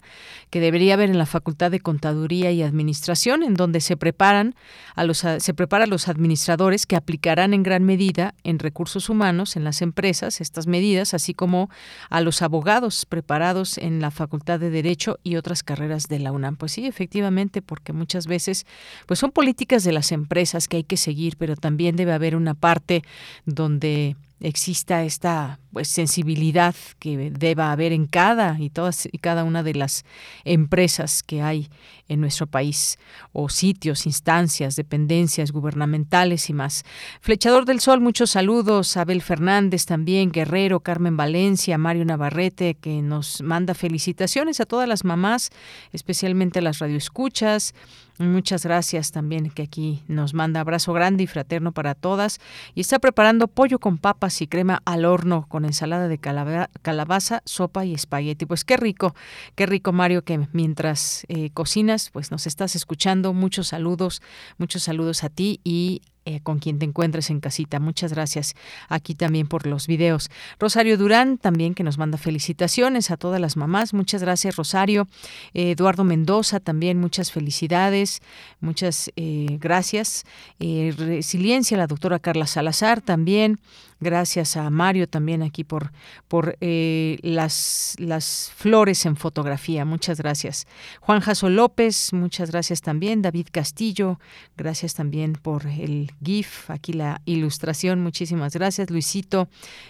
que 0.49 0.59
debería 0.59 0.95
haber 0.95 1.09
en 1.09 1.17
la 1.17 1.25
Facultad 1.25 1.71
de 1.71 1.79
Contaduría 1.79 2.51
y 2.51 2.61
Administración, 2.61 3.43
en 3.43 3.53
donde 3.53 3.81
se 3.81 3.97
preparan 3.97 4.55
a 4.95 5.03
los 5.03 5.23
se 5.37 5.53
preparan 5.53 5.89
los 5.89 6.07
administradores 6.07 6.85
que 6.85 6.95
aplicarán 6.95 7.53
en 7.53 7.63
gran 7.63 7.83
medida 7.83 8.33
en 8.43 8.59
recursos 8.59 9.09
humanos 9.09 9.55
en 9.55 9.63
las 9.63 9.81
empresas 9.81 10.41
estas 10.41 10.67
medidas, 10.67 11.13
así 11.13 11.33
como 11.33 11.69
a 12.09 12.21
los 12.21 12.41
abogados 12.41 13.05
preparados 13.05 13.77
en 13.77 14.01
la 14.01 14.11
Facultad 14.11 14.59
de 14.59 14.69
Derecho 14.69 15.19
y 15.23 15.35
otras 15.35 15.63
carreras 15.63 16.07
de 16.07 16.19
la 16.19 16.31
UNAM. 16.31 16.57
Pues 16.57 16.73
sí, 16.73 16.85
efectivamente, 16.85 17.61
porque 17.61 17.93
muchas 17.93 18.27
veces 18.27 18.65
pues 19.05 19.19
son 19.19 19.31
políticas 19.31 19.83
de 19.83 19.91
las 19.91 20.11
empresas 20.11 20.67
que 20.67 20.77
hay 20.77 20.83
que 20.83 20.97
seguir, 20.97 21.37
pero 21.37 21.55
también 21.55 21.95
debe 21.95 22.13
haber 22.13 22.35
una 22.35 22.53
parte 22.53 23.03
donde 23.45 24.15
exista 24.43 25.03
esta 25.03 25.59
pues 25.71 25.87
sensibilidad 25.87 26.75
que 26.99 27.31
deba 27.31 27.71
haber 27.71 27.93
en 27.93 28.05
cada 28.05 28.59
y 28.59 28.69
todas 28.69 29.07
y 29.11 29.17
cada 29.17 29.43
una 29.45 29.63
de 29.63 29.73
las 29.73 30.05
empresas 30.43 31.23
que 31.23 31.41
hay 31.41 31.69
en 32.09 32.19
nuestro 32.19 32.45
país 32.45 32.99
o 33.31 33.47
sitios, 33.47 34.05
instancias, 34.05 34.75
dependencias 34.75 35.51
gubernamentales 35.51 36.49
y 36.49 36.53
más. 36.53 36.83
Flechador 37.21 37.65
del 37.65 37.79
Sol, 37.79 38.01
muchos 38.01 38.31
saludos. 38.31 38.97
Abel 38.97 39.21
Fernández 39.21 39.85
también, 39.85 40.29
Guerrero, 40.29 40.81
Carmen 40.81 41.15
Valencia, 41.15 41.77
Mario 41.77 42.03
Navarrete, 42.03 42.75
que 42.75 43.01
nos 43.01 43.41
manda 43.41 43.73
felicitaciones 43.73 44.59
a 44.59 44.65
todas 44.65 44.89
las 44.89 45.05
mamás, 45.05 45.51
especialmente 45.93 46.59
a 46.59 46.61
las 46.61 46.79
radioescuchas. 46.79 47.73
Muchas 48.19 48.63
gracias 48.63 49.11
también 49.11 49.49
que 49.49 49.63
aquí 49.63 50.03
nos 50.07 50.35
manda 50.35 50.59
abrazo 50.59 50.93
grande 50.93 51.23
y 51.23 51.27
fraterno 51.27 51.71
para 51.71 51.95
todas. 51.95 52.39
Y 52.75 52.81
está 52.81 52.99
preparando 52.99 53.47
pollo 53.47 53.79
con 53.79 53.97
papas 53.97 54.41
y 54.41 54.47
crema 54.47 54.83
al 54.85 55.05
horno 55.05 55.47
con 55.49 55.65
ensalada 55.65 56.07
de 56.07 56.19
calabaza, 56.19 57.41
sopa 57.45 57.85
y 57.85 57.93
espagueti. 57.93 58.45
Pues 58.45 58.63
qué 58.63 58.77
rico, 58.77 59.15
qué 59.55 59.65
rico 59.65 59.93
Mario 59.93 60.23
que 60.23 60.47
mientras 60.53 61.25
eh, 61.27 61.49
cocinas 61.55 62.11
pues 62.11 62.29
nos 62.29 62.45
estás 62.45 62.75
escuchando. 62.75 63.33
Muchos 63.33 63.69
saludos, 63.69 64.21
muchos 64.59 64.83
saludos 64.83 65.23
a 65.23 65.29
ti 65.29 65.59
y 65.63 66.03
eh, 66.25 66.39
con 66.41 66.59
quien 66.59 66.79
te 66.79 66.85
encuentres 66.85 67.29
en 67.29 67.39
casita. 67.39 67.79
Muchas 67.79 68.13
gracias 68.13 68.55
aquí 68.89 69.15
también 69.15 69.47
por 69.47 69.67
los 69.67 69.87
videos. 69.87 70.29
Rosario 70.59 70.97
Durán 70.97 71.37
también 71.37 71.73
que 71.73 71.83
nos 71.83 71.97
manda 71.97 72.17
felicitaciones 72.17 73.11
a 73.11 73.17
todas 73.17 73.41
las 73.41 73.57
mamás. 73.57 73.93
Muchas 73.93 74.21
gracias 74.21 74.55
Rosario. 74.55 75.07
Eduardo 75.53 76.03
Mendoza 76.03 76.59
también 76.59 76.99
muchas 76.99 77.31
felicidades. 77.31 78.21
Muchas 78.59 79.11
eh, 79.15 79.57
gracias. 79.59 80.25
Eh, 80.59 80.93
resiliencia 80.97 81.77
la 81.77 81.87
doctora 81.87 82.19
Carla 82.19 82.47
Salazar 82.47 83.01
también. 83.01 83.59
Gracias 83.99 84.57
a 84.57 84.69
Mario 84.69 85.07
también 85.07 85.43
aquí 85.43 85.63
por, 85.63 85.91
por 86.27 86.57
eh, 86.61 87.17
las, 87.21 87.95
las 87.99 88.51
flores 88.55 89.05
en 89.05 89.15
fotografía. 89.15 89.85
Muchas 89.85 90.19
gracias. 90.19 90.67
Juan 91.01 91.19
Jaso 91.19 91.49
López, 91.49 92.13
muchas 92.13 92.51
gracias 92.51 92.81
también. 92.81 93.21
David 93.21 93.47
Castillo, 93.51 94.19
gracias 94.57 94.93
también 94.93 95.33
por 95.33 95.67
el 95.67 96.11
GIF, 96.23 96.69
aquí 96.69 96.93
la 96.93 97.21
ilustración. 97.25 98.01
Muchísimas 98.01 98.53
gracias. 98.53 98.89
Luisito, 98.89 99.49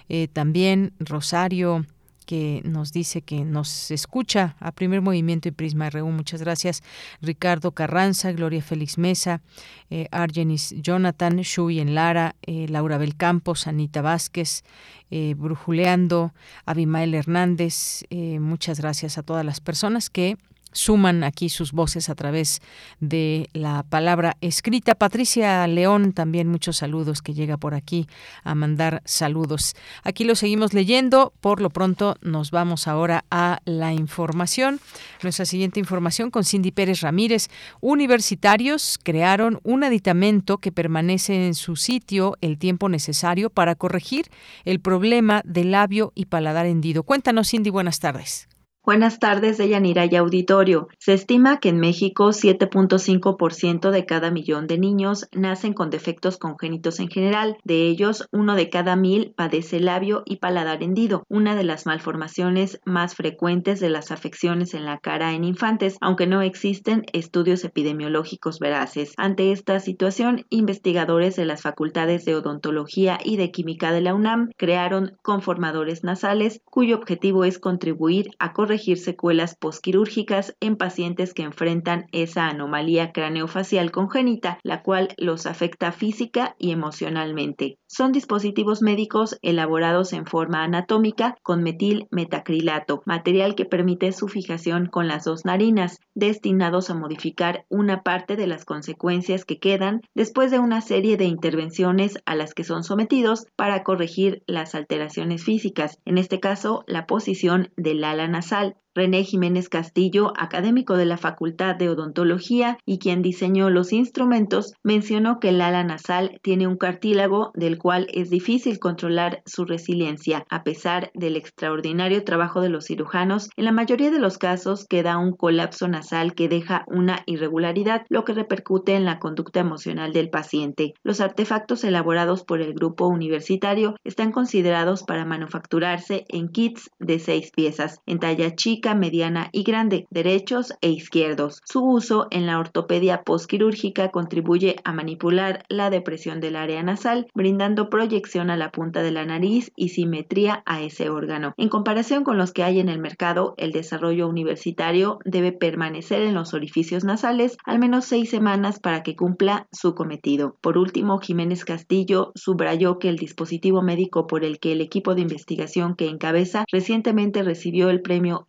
eh, 0.10 0.28
también. 0.32 0.94
Rosario, 1.00 1.86
que 2.24 2.62
nos 2.64 2.92
dice 2.92 3.22
que 3.22 3.44
nos 3.46 3.92
escucha 3.92 4.56
a 4.60 4.72
primer 4.72 5.02
movimiento 5.02 5.48
y 5.48 5.52
Prisma 5.52 5.90
RU. 5.90 6.08
Muchas 6.10 6.42
gracias. 6.42 6.82
Ricardo 7.22 7.72
Carranza, 7.72 8.32
Gloria 8.32 8.62
Félix 8.62 8.98
Mesa, 8.98 9.42
eh, 9.90 10.08
Argenis 10.12 10.74
Jonathan, 10.78 11.38
Shui 11.38 11.80
en 11.80 11.96
Lara, 11.96 12.36
eh, 12.42 12.68
Laura 12.70 12.98
Belcampos, 12.98 13.68
Anita 13.68 14.02
Vázquez, 14.02 14.64
eh, 15.12 15.36
Brujuleando, 15.38 16.34
Abimael 16.66 17.14
Hernández. 17.14 18.04
Eh, 18.10 18.40
muchas 18.40 18.80
gracias 18.80 19.18
a 19.18 19.24
todas 19.24 19.46
las 19.46 19.62
personas 19.62 20.10
que 20.10 20.38
suman 20.74 21.24
aquí 21.24 21.50
sus 21.50 21.72
voces 21.72 22.10
a 22.10 22.16
través 22.16 22.62
de 23.00 23.50
la 23.54 23.84
palabra 23.84 24.38
escrita. 24.42 24.96
Patricia 24.96 25.66
León, 25.68 26.14
también 26.14 26.48
muchos 26.48 26.78
saludos 26.78 27.22
que 27.22 27.34
llega 27.34 27.58
por 27.58 27.74
aquí 27.74 28.08
a 28.44 28.56
mandar 28.56 29.02
saludos. 29.06 29.76
Aquí 30.04 30.24
lo 30.24 30.36
seguimos 30.36 30.74
leyendo. 30.74 31.34
Por 31.40 31.62
lo 31.62 31.70
pronto 31.70 32.16
nos 32.22 32.52
vamos 32.52 32.88
ahora 32.88 33.26
a 33.32 33.60
la 33.66 33.94
información. 33.94 34.80
Nuestra 35.22 35.46
siguiente 35.46 35.80
información 35.80 36.32
con 36.32 36.44
Cindy 36.44 36.72
Pérez 36.72 37.02
Ramírez. 37.02 37.50
Universitarios 37.82 39.00
crearon 39.02 39.60
un 39.64 39.84
aditamento 39.84 40.58
que 40.58 40.72
permanece 40.72 41.48
en 41.48 41.56
su 41.56 41.76
sitio 41.76 42.38
el 42.42 42.58
tiempo 42.58 42.90
necesario 42.90 43.50
para 43.50 43.76
corregir 43.76 44.26
el 44.66 44.80
problema 44.80 45.42
del 45.46 45.72
labio 45.72 46.12
y 46.16 46.26
paladar 46.26 46.66
hendido. 46.66 47.04
Cuéntanos, 47.04 47.50
Cindy, 47.50 47.70
buenas 47.70 48.00
tardes. 48.00 48.48
Buenas 48.86 49.20
tardes, 49.20 49.58
Deyanira 49.58 50.06
y 50.12 50.18
Auditorio. 50.18 50.90
Se 51.00 51.14
estima 51.14 51.62
que 51.62 51.70
en 51.70 51.80
México 51.80 52.34
7.5% 52.34 53.92
de 53.92 54.06
cada 54.06 54.30
millón 54.30 54.68
de 54.68 54.78
niños 54.78 55.30
nacen 55.32 55.72
con 55.72 55.90
defectos 55.90 56.38
congénitos 56.38 57.00
en 57.00 57.08
general. 57.08 57.56
De 57.64 57.88
ellos, 57.88 58.28
uno 58.34 58.56
de 58.56 58.70
cada 58.70 58.98
mil 58.98 59.34
padece 59.38 59.80
labio 59.80 60.24
y 60.26 60.36
paladar 60.36 60.84
hendido, 60.84 61.24
una 61.30 61.56
de 61.56 61.64
las 61.64 61.86
malformaciones 61.86 62.82
más 62.84 63.16
frecuentes 63.16 63.80
de 63.80 63.90
las 63.90 64.12
afecciones 64.12 64.74
en 64.74 64.84
la 64.84 64.98
cara 64.98 65.32
en 65.32 65.46
infantes, 65.46 65.96
aunque 66.02 66.28
no 66.28 66.42
existen 66.42 67.06
estudios 67.14 67.64
epidemiológicos 67.64 68.60
veraces. 68.60 69.14
Ante 69.16 69.54
esta 69.54 69.80
situación, 69.80 70.46
investigadores 70.50 71.38
de 71.38 71.46
las 71.46 71.62
facultades 71.62 72.26
de 72.26 72.36
odontología 72.36 73.18
y 73.24 73.38
de 73.38 73.50
química 73.50 73.94
de 73.94 74.02
la 74.02 74.14
UNAM 74.14 74.50
crearon 74.58 75.16
conformadores 75.22 76.04
nasales 76.04 76.60
cuyo 76.66 76.98
objetivo 76.98 77.46
es 77.46 77.60
contribuir 77.60 78.32
a 78.40 78.52
corregir 78.52 78.73
corregir 78.74 78.98
secuelas 78.98 79.56
posquirúrgicas 79.56 80.56
en 80.60 80.78
pacientes 80.78 81.36
que 81.36 81.44
enfrentan 81.44 82.08
esa 82.12 82.48
anomalía 82.48 83.12
craneofacial 83.12 83.92
congénita, 83.92 84.58
la 84.64 84.82
cual 84.82 85.10
los 85.18 85.46
afecta 85.46 85.92
física 85.92 86.56
y 86.58 86.72
emocionalmente. 86.72 87.78
Son 87.86 88.12
dispositivos 88.12 88.82
médicos 88.82 89.38
elaborados 89.44 90.12
en 90.14 90.26
forma 90.26 90.64
anatómica 90.64 91.36
con 91.44 91.62
metil 91.62 92.08
metacrilato, 92.10 93.04
material 93.06 93.54
que 93.54 93.66
permite 93.66 94.12
su 94.12 94.28
fijación 94.28 94.88
con 94.88 95.08
las 95.08 95.26
dos 95.26 95.46
narinas, 95.46 96.00
destinados 96.16 96.90
a 96.90 96.96
modificar 96.96 97.66
una 97.70 98.02
parte 98.02 98.36
de 98.36 98.48
las 98.48 98.66
consecuencias 98.66 99.46
que 99.46 99.60
quedan 99.60 100.02
después 100.16 100.50
de 100.50 100.58
una 100.58 100.82
serie 100.82 101.16
de 101.18 101.26
intervenciones 101.26 102.18
a 102.26 102.34
las 102.34 102.56
que 102.56 102.64
son 102.64 102.84
sometidos 102.84 103.46
para 103.56 103.84
corregir 103.84 104.42
las 104.48 104.74
alteraciones 104.74 105.44
físicas, 105.44 106.00
en 106.06 106.18
este 106.18 106.40
caso 106.40 106.84
la 106.88 107.06
posición 107.06 107.72
del 107.78 108.04
ala 108.04 108.28
nasal 108.28 108.63
social 108.64 108.83
René 108.96 109.24
Jiménez 109.24 109.70
Castillo, 109.70 110.34
académico 110.38 110.98
de 110.98 111.06
la 111.06 111.18
Facultad 111.18 111.76
de 111.76 111.90
Odontología 111.90 112.78
y 112.86 113.00
quien 113.00 113.24
diseñó 113.24 113.72
los 113.72 113.92
instrumentos, 113.92 114.74
mencionó 114.84 115.40
que 115.40 115.50
el 115.50 115.62
ala 115.62 115.84
nasal 115.84 116.40
tiene 116.44 116.68
un 116.68 116.78
cartílago 116.78 117.52
del 117.56 117.80
cual 117.80 118.08
es 118.14 118.30
difícil 118.30 118.78
controlar 118.78 119.42
su 119.46 119.66
resiliencia. 119.66 120.46
A 120.50 120.64
pesar 120.64 121.12
del 121.16 121.38
extraordinario 121.38 122.24
trabajo 122.24 122.62
de 122.62 122.70
los 122.70 122.86
cirujanos, 122.86 123.50
en 123.58 123.66
la 123.66 123.72
mayoría 123.72 124.12
de 124.12 124.20
los 124.20 124.38
casos 124.38 124.86
queda 124.86 125.18
un 125.18 125.32
colapso 125.32 125.88
nasal 125.88 126.36
que 126.36 126.48
deja 126.48 126.86
una 126.88 127.24
irregularidad, 127.26 128.04
lo 128.10 128.24
que 128.26 128.34
repercute 128.34 128.96
en 128.96 129.06
la 129.06 129.18
conducta 129.18 129.60
emocional 129.60 130.14
del 130.14 130.30
paciente. 130.30 130.94
Los 131.04 131.20
artefactos 131.20 131.84
elaborados 131.84 132.44
por 132.44 132.62
el 132.62 132.74
grupo 132.74 133.08
universitario 133.08 133.96
están 134.04 134.32
considerados 134.32 135.04
para 135.04 135.26
manufacturarse 135.26 136.26
en 136.30 136.50
kits 136.50 136.92
de 137.00 137.18
seis 137.20 137.52
piezas, 137.56 138.00
en 138.06 138.20
talla 138.20 138.56
chica, 138.56 138.83
mediana 138.94 139.48
y 139.54 139.64
grande, 139.64 140.06
derechos 140.10 140.74
e 140.82 140.90
izquierdos. 140.90 141.62
Su 141.64 141.86
uso 141.86 142.28
en 142.30 142.46
la 142.46 142.60
ortopedia 142.60 143.24
postquirúrgica 143.24 144.10
contribuye 144.10 144.76
a 144.84 144.92
manipular 144.92 145.64
la 145.70 145.90
depresión 145.90 146.42
del 146.42 146.58
área 146.58 146.84
nasal, 146.84 147.28
brindando 147.34 147.90
proyección 147.90 148.50
a 148.50 148.58
la 148.58 148.72
punta 148.72 149.02
de 149.02 149.12
la 149.12 149.26
nariz 149.26 149.72
y 149.78 149.90
simetría 149.90 150.64
a 150.66 150.82
ese 150.82 151.10
órgano. 151.10 151.54
En 151.56 151.70
comparación 151.70 152.26
con 152.26 152.38
los 152.38 152.52
que 152.52 152.64
hay 152.64 152.82
en 152.82 152.90
el 152.90 153.00
mercado, 153.00 153.54
el 153.58 153.72
desarrollo 153.72 154.28
universitario 154.28 155.20
debe 155.24 155.54
permanecer 155.54 156.22
en 156.24 156.34
los 156.34 156.54
orificios 156.54 157.06
nasales 157.06 157.58
al 157.64 157.80
menos 157.80 158.06
seis 158.06 158.30
semanas 158.30 158.80
para 158.80 159.04
que 159.04 159.16
cumpla 159.16 159.68
su 159.72 159.96
cometido. 159.96 160.58
Por 160.62 160.78
último, 160.78 161.20
Jiménez 161.20 161.64
Castillo 161.64 162.32
subrayó 162.36 163.00
que 163.00 163.10
el 163.10 163.18
dispositivo 163.18 163.82
médico 163.82 164.28
por 164.28 164.44
el 164.44 164.60
que 164.60 164.74
el 164.74 164.82
equipo 164.82 165.16
de 165.16 165.22
investigación 165.22 165.96
que 165.96 166.10
encabeza 166.10 166.66
recientemente 166.72 167.44
recibió 167.44 167.90
el 167.90 168.02
premio 168.02 168.46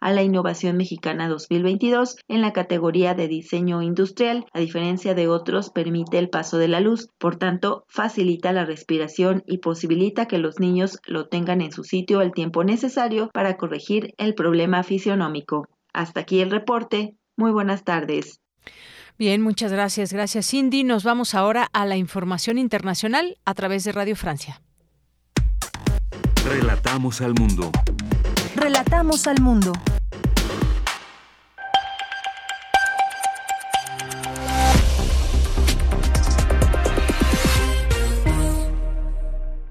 A 0.00 0.12
la 0.12 0.22
Innovación 0.22 0.76
Mexicana 0.76 1.28
2022 1.28 2.16
en 2.28 2.40
la 2.42 2.52
categoría 2.52 3.14
de 3.14 3.26
diseño 3.26 3.82
industrial. 3.82 4.46
A 4.52 4.60
diferencia 4.60 5.14
de 5.14 5.26
otros, 5.26 5.70
permite 5.70 6.18
el 6.18 6.30
paso 6.30 6.58
de 6.58 6.68
la 6.68 6.80
luz, 6.80 7.08
por 7.18 7.36
tanto, 7.36 7.84
facilita 7.88 8.52
la 8.52 8.64
respiración 8.64 9.42
y 9.46 9.58
posibilita 9.58 10.26
que 10.26 10.38
los 10.38 10.60
niños 10.60 10.98
lo 11.06 11.26
tengan 11.26 11.60
en 11.60 11.72
su 11.72 11.82
sitio 11.82 12.20
el 12.20 12.32
tiempo 12.32 12.62
necesario 12.62 13.30
para 13.32 13.56
corregir 13.56 14.14
el 14.16 14.34
problema 14.34 14.84
fisionómico. 14.84 15.66
Hasta 15.92 16.20
aquí 16.20 16.40
el 16.40 16.50
reporte. 16.50 17.16
Muy 17.36 17.50
buenas 17.50 17.82
tardes. 17.82 18.40
Bien, 19.18 19.42
muchas 19.42 19.72
gracias. 19.72 20.12
Gracias, 20.12 20.50
Cindy. 20.50 20.84
Nos 20.84 21.02
vamos 21.02 21.34
ahora 21.34 21.68
a 21.72 21.84
la 21.84 21.96
información 21.96 22.58
internacional 22.58 23.38
a 23.44 23.54
través 23.54 23.82
de 23.84 23.92
Radio 23.92 24.14
Francia. 24.14 24.60
Relatamos 26.44 27.20
al 27.20 27.34
mundo. 27.34 27.70
Relatamos 28.64 29.26
al 29.26 29.42
mundo. 29.42 29.74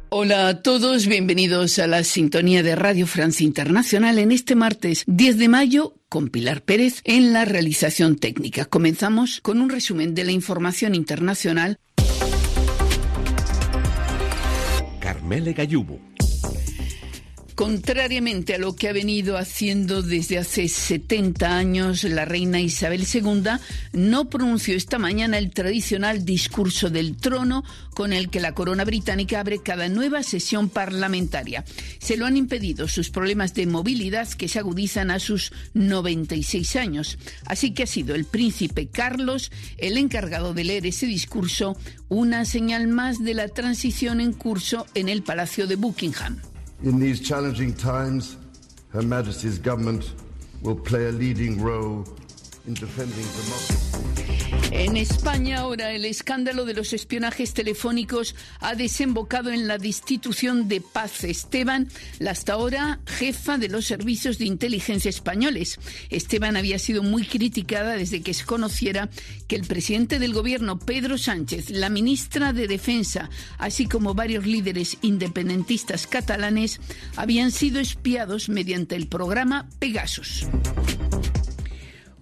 Hola 0.10 0.48
a 0.48 0.62
todos, 0.62 1.08
bienvenidos 1.08 1.80
a 1.80 1.88
la 1.88 2.04
sintonía 2.04 2.62
de 2.62 2.76
Radio 2.76 3.08
Francia 3.08 3.44
Internacional 3.44 4.20
en 4.20 4.32
este 4.32 4.54
martes 4.54 5.06
10 5.08 5.40
de 5.40 5.48
mayo 5.48 5.96
con 6.08 6.28
Pilar 6.30 6.62
Pérez 6.62 7.02
en 7.04 7.34
la 7.34 7.46
realización 7.46 8.18
técnica. 8.18 8.66
Comenzamos 8.66 9.42
con 9.42 9.60
un 9.60 9.72
resumen 9.72 10.14
de 10.14 10.24
la 10.24 10.34
información 10.34 10.94
internacional 10.94 11.80
Carmele 15.00 15.54
Gallubo. 15.54 16.00
Contrariamente 17.56 18.56
a 18.56 18.58
lo 18.58 18.76
que 18.76 18.90
ha 18.90 18.94
venido 18.94 19.38
haciendo 19.38 20.02
desde 20.02 20.40
hace 20.40 20.68
70 20.68 21.56
años, 21.56 22.04
la 22.04 22.26
reina 22.26 22.60
Isabel 22.60 23.06
II 23.12 23.44
no 23.92 24.30
pronunció 24.30 24.76
esta 24.76 24.98
mañana 24.98 25.38
el 25.38 25.52
tradicional 25.52 26.26
discurso 26.26 26.90
del 26.90 27.16
trono 27.16 27.64
con 27.94 28.12
el 28.12 28.30
que 28.30 28.40
la 28.40 28.56
corona 28.56 28.86
británica 28.86 29.40
abre 29.40 29.62
cada 29.62 29.88
nueva 29.88 30.24
sesión 30.24 30.70
parlamentaria. 30.70 31.64
Se 32.00 32.18
lo 32.18 32.26
han 32.26 32.38
impedido 32.38 32.88
sus 32.88 33.12
problemas 33.12 33.54
de 33.54 33.68
movilidad 33.68 34.28
que 34.30 34.48
se 34.48 34.58
agudizan 34.58 35.12
a 35.12 35.20
sus 35.20 35.54
96 35.76 36.76
años. 36.76 37.20
Así 37.46 37.72
que 37.72 37.84
ha 37.84 37.88
sido 37.88 38.16
el 38.16 38.26
príncipe 38.26 38.88
Carlos 38.88 39.52
el 39.78 39.98
encargado 39.98 40.56
de 40.56 40.64
leer 40.64 40.88
ese 40.88 41.06
discurso, 41.06 41.78
una 42.10 42.46
señal 42.46 42.88
más 42.88 43.24
de 43.24 43.36
la 43.36 43.48
transición 43.48 44.22
en 44.22 44.34
curso 44.34 44.88
en 44.96 45.08
el 45.08 45.22
Palacio 45.22 45.68
de 45.68 45.76
Buckingham. 45.76 46.42
In 46.84 47.00
these 47.00 47.22
challenging 47.22 47.74
times, 47.74 48.36
Her 48.90 49.02
Majesty's 49.02 49.58
government 49.58 50.12
will 50.62 50.76
play 50.76 51.06
a 51.06 51.12
leading 51.12 51.62
role 51.62 52.06
in 52.68 52.74
defending 52.74 53.24
democracy. 53.24 54.33
En 54.76 54.98
España 54.98 55.60
ahora 55.60 55.92
el 55.92 56.04
escándalo 56.04 56.66
de 56.66 56.74
los 56.74 56.94
espionajes 56.94 57.54
telefónicos 57.54 58.36
ha 58.60 58.74
desembocado 58.74 59.52
en 59.52 59.68
la 59.68 59.78
destitución 59.78 60.68
de 60.68 60.82
Paz 60.82 61.24
Esteban, 61.24 61.90
la 62.18 62.32
hasta 62.32 62.54
ahora 62.54 63.00
jefa 63.06 63.60
de 63.60 63.70
los 63.70 63.86
servicios 63.86 64.40
de 64.40 64.46
inteligencia 64.46 65.10
españoles. 65.10 65.80
Esteban 66.10 66.58
había 66.58 66.80
sido 66.80 67.04
muy 67.04 67.24
criticada 67.24 67.96
desde 67.96 68.24
que 68.24 68.34
se 68.34 68.46
conociera 68.46 69.12
que 69.48 69.58
el 69.58 69.68
presidente 69.68 70.18
del 70.18 70.34
gobierno, 70.34 70.80
Pedro 70.80 71.20
Sánchez, 71.20 71.70
la 71.70 71.90
ministra 71.90 72.52
de 72.52 72.68
Defensa, 72.68 73.30
así 73.60 73.86
como 73.86 74.16
varios 74.16 74.48
líderes 74.48 74.98
independentistas 75.04 76.08
catalanes, 76.08 76.82
habían 77.16 77.52
sido 77.52 77.80
espiados 77.80 78.50
mediante 78.50 78.96
el 78.96 79.08
programa 79.08 79.70
Pegasus. 79.78 80.48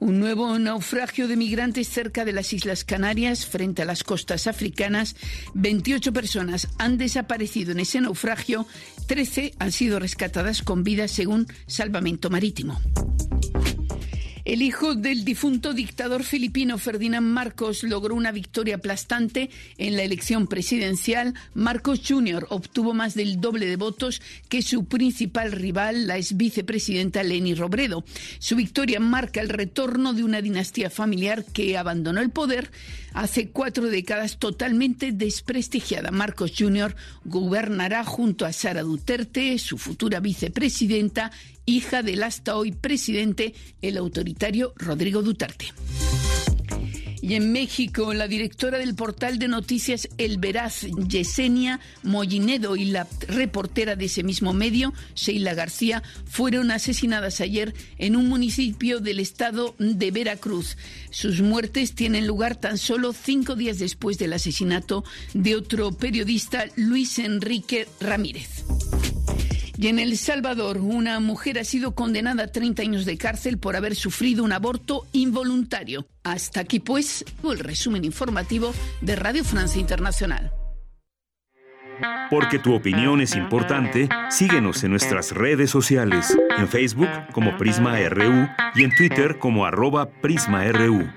Un 0.01 0.19
nuevo 0.19 0.57
naufragio 0.57 1.27
de 1.27 1.37
migrantes 1.37 1.87
cerca 1.87 2.25
de 2.25 2.33
las 2.33 2.53
Islas 2.53 2.83
Canarias, 2.83 3.45
frente 3.45 3.83
a 3.83 3.85
las 3.85 4.03
costas 4.03 4.47
africanas. 4.47 5.15
28 5.53 6.11
personas 6.11 6.69
han 6.79 6.97
desaparecido 6.97 7.71
en 7.71 7.81
ese 7.81 8.01
naufragio, 8.01 8.65
13 9.05 9.53
han 9.59 9.71
sido 9.71 9.99
rescatadas 9.99 10.63
con 10.63 10.83
vida 10.83 11.07
según 11.07 11.45
Salvamento 11.67 12.31
Marítimo. 12.31 12.81
El 14.43 14.63
hijo 14.63 14.95
del 14.95 15.23
difunto 15.23 15.73
dictador 15.73 16.23
filipino 16.23 16.79
Ferdinand 16.79 17.27
Marcos 17.27 17.83
logró 17.83 18.15
una 18.15 18.31
victoria 18.31 18.75
aplastante 18.75 19.51
en 19.77 19.95
la 19.95 20.03
elección 20.03 20.47
presidencial. 20.47 21.35
Marcos 21.53 22.01
Jr. 22.07 22.47
obtuvo 22.49 22.95
más 22.95 23.13
del 23.13 23.39
doble 23.39 23.67
de 23.67 23.75
votos 23.75 24.21
que 24.49 24.63
su 24.63 24.85
principal 24.85 25.51
rival, 25.51 26.07
la 26.07 26.17
ex 26.17 26.35
vicepresidenta 26.37 27.21
Leni 27.21 27.53
Robredo. 27.53 28.03
Su 28.39 28.55
victoria 28.55 28.99
marca 28.99 29.41
el 29.41 29.49
retorno 29.49 30.13
de 30.13 30.23
una 30.23 30.41
dinastía 30.41 30.89
familiar 30.89 31.45
que 31.45 31.77
abandonó 31.77 32.19
el 32.21 32.31
poder 32.31 32.71
hace 33.13 33.49
cuatro 33.49 33.89
décadas 33.89 34.37
totalmente 34.37 35.11
desprestigiada. 35.11 36.11
Marcos 36.11 36.53
Jr. 36.57 36.95
gobernará 37.25 38.03
junto 38.03 38.45
a 38.45 38.53
Sara 38.53 38.81
Duterte, 38.81 39.57
su 39.59 39.77
futura 39.77 40.19
vicepresidenta, 40.19 41.31
hija 41.71 42.03
del 42.03 42.23
hasta 42.23 42.57
hoy 42.57 42.71
presidente, 42.71 43.53
el 43.81 43.97
autoritario 43.97 44.73
Rodrigo 44.75 45.21
Duterte. 45.21 45.73
Y 47.23 47.35
en 47.35 47.51
México, 47.51 48.15
la 48.15 48.27
directora 48.27 48.79
del 48.79 48.95
portal 48.95 49.37
de 49.37 49.47
noticias 49.47 50.09
El 50.17 50.39
Veraz, 50.39 50.87
Yesenia 51.07 51.79
Mollinedo, 52.01 52.75
y 52.75 52.85
la 52.85 53.07
reportera 53.27 53.95
de 53.95 54.05
ese 54.05 54.23
mismo 54.23 54.53
medio, 54.53 54.91
Sheila 55.15 55.53
García, 55.53 56.01
fueron 56.25 56.71
asesinadas 56.71 57.39
ayer 57.39 57.75
en 57.99 58.15
un 58.15 58.27
municipio 58.27 58.99
del 58.99 59.19
estado 59.19 59.75
de 59.77 60.09
Veracruz. 60.09 60.77
Sus 61.11 61.41
muertes 61.41 61.93
tienen 61.93 62.25
lugar 62.25 62.55
tan 62.55 62.79
solo 62.79 63.13
cinco 63.13 63.55
días 63.55 63.77
después 63.77 64.17
del 64.17 64.33
asesinato 64.33 65.05
de 65.35 65.55
otro 65.55 65.91
periodista, 65.91 66.65
Luis 66.75 67.19
Enrique 67.19 67.87
Ramírez. 67.99 68.65
Y 69.81 69.87
en 69.87 69.97
El 69.97 70.15
Salvador, 70.15 70.77
una 70.77 71.19
mujer 71.19 71.57
ha 71.57 71.63
sido 71.63 71.95
condenada 71.95 72.43
a 72.43 72.47
30 72.47 72.83
años 72.83 73.03
de 73.03 73.17
cárcel 73.17 73.57
por 73.57 73.75
haber 73.75 73.95
sufrido 73.95 74.43
un 74.43 74.51
aborto 74.51 75.07
involuntario. 75.11 76.05
Hasta 76.23 76.59
aquí, 76.59 76.79
pues, 76.79 77.25
el 77.43 77.57
resumen 77.57 78.05
informativo 78.05 78.75
de 79.01 79.15
Radio 79.15 79.43
Francia 79.43 79.81
Internacional. 79.81 80.51
Porque 82.29 82.59
tu 82.59 82.75
opinión 82.75 83.21
es 83.21 83.35
importante, 83.35 84.07
síguenos 84.29 84.83
en 84.83 84.91
nuestras 84.91 85.31
redes 85.31 85.71
sociales, 85.71 86.37
en 86.59 86.67
Facebook 86.67 87.09
como 87.33 87.57
Prisma 87.57 87.97
RU 88.07 88.47
y 88.75 88.83
en 88.83 88.95
Twitter 88.95 89.39
como 89.39 89.65
arroba 89.65 90.11
PrismaRU. 90.21 91.09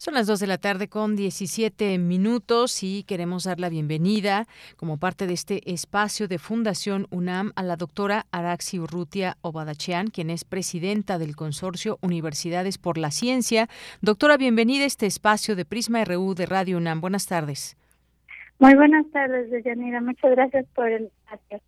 Son 0.00 0.14
las 0.14 0.28
2 0.28 0.38
de 0.38 0.46
la 0.46 0.58
tarde 0.58 0.86
con 0.86 1.16
17 1.16 1.98
minutos 1.98 2.84
y 2.84 3.02
queremos 3.02 3.42
dar 3.42 3.58
la 3.58 3.68
bienvenida 3.68 4.46
como 4.76 4.96
parte 4.96 5.26
de 5.26 5.32
este 5.32 5.72
espacio 5.72 6.28
de 6.28 6.38
Fundación 6.38 7.08
UNAM 7.10 7.50
a 7.56 7.64
la 7.64 7.74
doctora 7.74 8.26
Araxi 8.30 8.78
Urrutia 8.78 9.38
Obadachean, 9.40 10.06
quien 10.06 10.30
es 10.30 10.44
presidenta 10.44 11.18
del 11.18 11.34
consorcio 11.34 11.98
Universidades 12.00 12.78
por 12.78 12.96
la 12.96 13.10
Ciencia. 13.10 13.66
Doctora, 14.00 14.36
bienvenida 14.36 14.84
a 14.84 14.86
este 14.86 15.06
espacio 15.06 15.56
de 15.56 15.64
Prisma 15.64 16.04
RU 16.04 16.36
de 16.36 16.46
Radio 16.46 16.76
UNAM. 16.76 17.00
Buenas 17.00 17.26
tardes. 17.26 17.76
Muy 18.60 18.76
buenas 18.76 19.04
tardes, 19.10 19.50
Deyanira. 19.50 20.00
Muchas 20.00 20.30
gracias 20.30 20.64
por 20.76 20.88
el 20.88 21.06
espacio. 21.06 21.60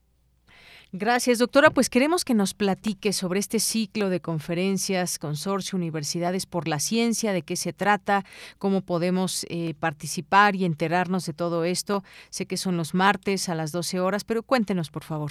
Gracias, 0.93 1.39
doctora. 1.39 1.71
Pues 1.71 1.89
queremos 1.89 2.25
que 2.25 2.35
nos 2.35 2.53
platique 2.53 3.13
sobre 3.13 3.39
este 3.39 3.61
ciclo 3.61 4.11
de 4.11 4.19
conferencias, 4.19 5.21
Consorcio 5.21 5.77
Universidades 5.77 6.47
por 6.47 6.67
la 6.67 6.81
Ciencia, 6.81 7.33
de 7.33 7.43
qué 7.43 7.55
se 7.55 7.73
trata, 7.73 8.25
cómo 8.59 8.81
podemos 8.81 9.47
eh, 9.51 9.75
participar 9.79 10.57
y 10.57 10.65
enterarnos 10.65 11.27
de 11.27 11.33
todo 11.33 11.65
esto. 11.65 12.03
Sé 12.31 12.47
que 12.47 12.57
son 12.57 12.77
los 12.77 12.93
martes 12.93 13.49
a 13.49 13.55
las 13.55 13.71
12 13.71 14.01
horas, 14.01 14.25
pero 14.25 14.43
cuéntenos, 14.43 14.91
por 14.91 15.05
favor. 15.05 15.31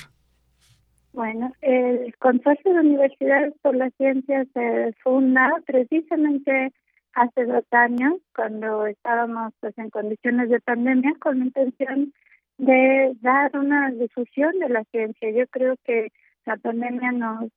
Bueno, 1.11 1.51
el 1.61 2.15
Consorcio 2.19 2.71
de 2.71 2.79
Universidades 2.79 3.53
por 3.61 3.75
la 3.75 3.89
Ciencia 3.97 4.45
se 4.53 4.93
funda 5.03 5.51
precisamente 5.65 6.71
hace 7.15 7.43
dos 7.43 7.65
años, 7.71 8.13
cuando 8.33 8.85
estábamos 8.85 9.51
pues, 9.59 9.77
en 9.77 9.89
condiciones 9.89 10.49
de 10.49 10.61
pandemia, 10.61 11.11
con 11.19 11.39
la 11.39 11.45
intención 11.45 12.13
de 12.59 13.15
dar 13.21 13.57
una 13.57 13.89
difusión 13.89 14.59
de 14.59 14.69
la 14.69 14.83
ciencia. 14.91 15.31
Yo 15.31 15.47
creo 15.47 15.75
que 15.85 16.11
la 16.45 16.57
pandemia 16.57 17.11
nos 17.11 17.49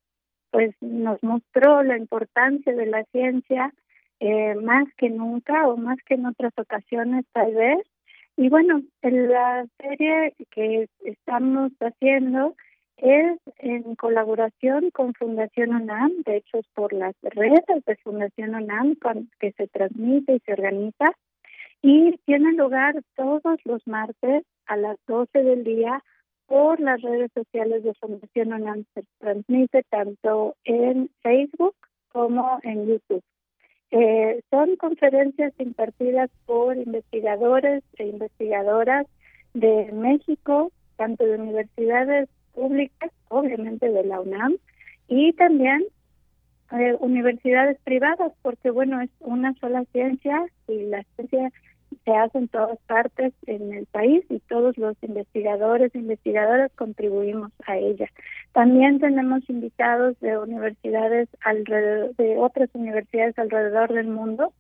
pues 0.51 0.75
nos 0.83 1.23
mostró 1.23 1.83
la 1.83 1.97
importancia 1.97 2.75
de 2.75 2.87
la 2.87 3.05
ciencia 3.05 3.73
eh, 4.21 4.55
más 4.55 4.85
que 4.99 5.09
nunca 5.09 5.67
o 5.67 5.77
más 5.77 5.99
que 6.07 6.15
en 6.15 6.27
otras 6.27 6.53
ocasiones 6.57 7.25
tal 7.33 7.55
vez. 7.55 7.79
Y 8.37 8.49
bueno, 8.49 8.83
la 9.03 9.67
serie 9.81 10.35
que 10.51 10.89
estamos 11.05 11.73
haciendo 11.81 12.55
es 12.99 13.41
en 13.59 13.97
colaboración 13.97 14.91
con 14.91 15.15
Fundación 15.15 15.75
UNAM, 15.75 16.13
de 16.25 16.37
hecho 16.37 16.59
es 16.59 16.67
por 16.75 16.93
las 16.93 17.15
redes 17.23 17.65
de 17.87 17.97
Fundación 17.97 18.55
UNAM 18.55 18.95
con, 18.97 19.31
que 19.41 19.53
se 19.53 19.67
transmite 19.69 20.35
y 20.35 20.41
se 20.41 20.53
organiza 20.53 21.13
y 21.81 22.17
tiene 22.27 22.53
lugar 22.53 22.95
todos 23.17 23.59
los 23.65 23.85
martes 23.87 24.45
a 24.67 24.77
las 24.77 24.97
12 25.07 25.43
del 25.43 25.65
día 25.65 26.03
por 26.47 26.81
las 26.81 27.01
redes 27.01 27.31
sociales 27.33 27.83
de 27.83 27.95
Fundación 27.95 28.53
UNAM. 28.53 28.85
Se 28.95 29.05
transmite 29.19 29.83
tanto 29.89 30.55
en 30.65 31.11
Facebook 31.23 31.75
como 32.11 32.59
en 32.63 32.87
YouTube. 32.87 33.23
Eh, 33.91 34.43
son 34.51 34.77
conferencias 34.77 35.53
impartidas 35.59 36.31
por 36.47 36.77
investigadores 36.77 37.83
e 37.99 38.07
investigadoras 38.07 39.07
de 39.55 39.91
México, 39.93 40.73
tanto 40.97 41.25
de 41.25 41.39
universidades 41.39 42.29
públicas, 42.55 43.11
obviamente 43.29 43.91
de 43.91 44.05
la 44.05 44.21
UNAM, 44.21 44.57
y 45.09 45.33
también 45.35 45.85
eh, 46.73 46.97
universidades 47.01 47.79
privadas, 47.85 48.33
porque 48.41 48.71
bueno, 48.71 49.01
es 49.03 49.11
una 49.21 49.53
sola 49.61 49.85
ciencia 49.93 50.47
y 50.69 50.85
la 50.85 51.05
ciencia 51.17 51.51
se 52.05 52.13
hace 52.13 52.39
en 52.39 52.49
todas 52.49 52.79
partes 52.87 53.33
en 53.47 53.73
el 53.73 53.87
país 53.87 54.25
y 54.29 54.39
todos 54.41 54.77
los 54.79 54.97
investigadores 55.03 55.95
e 55.95 55.99
investigadoras 55.99 56.71
contribuimos 56.77 57.51
a 57.67 57.77
ella. 57.77 58.09
También 58.53 59.01
tenemos 59.01 59.49
invitados 59.49 60.19
de 60.21 60.39
universidades 60.39 61.29
alrededor, 61.45 62.15
de 62.17 62.39
otras 62.39 62.71
universidades 62.75 63.39
alrededor 63.39 63.93
del 63.93 64.09
mundo 64.09 64.53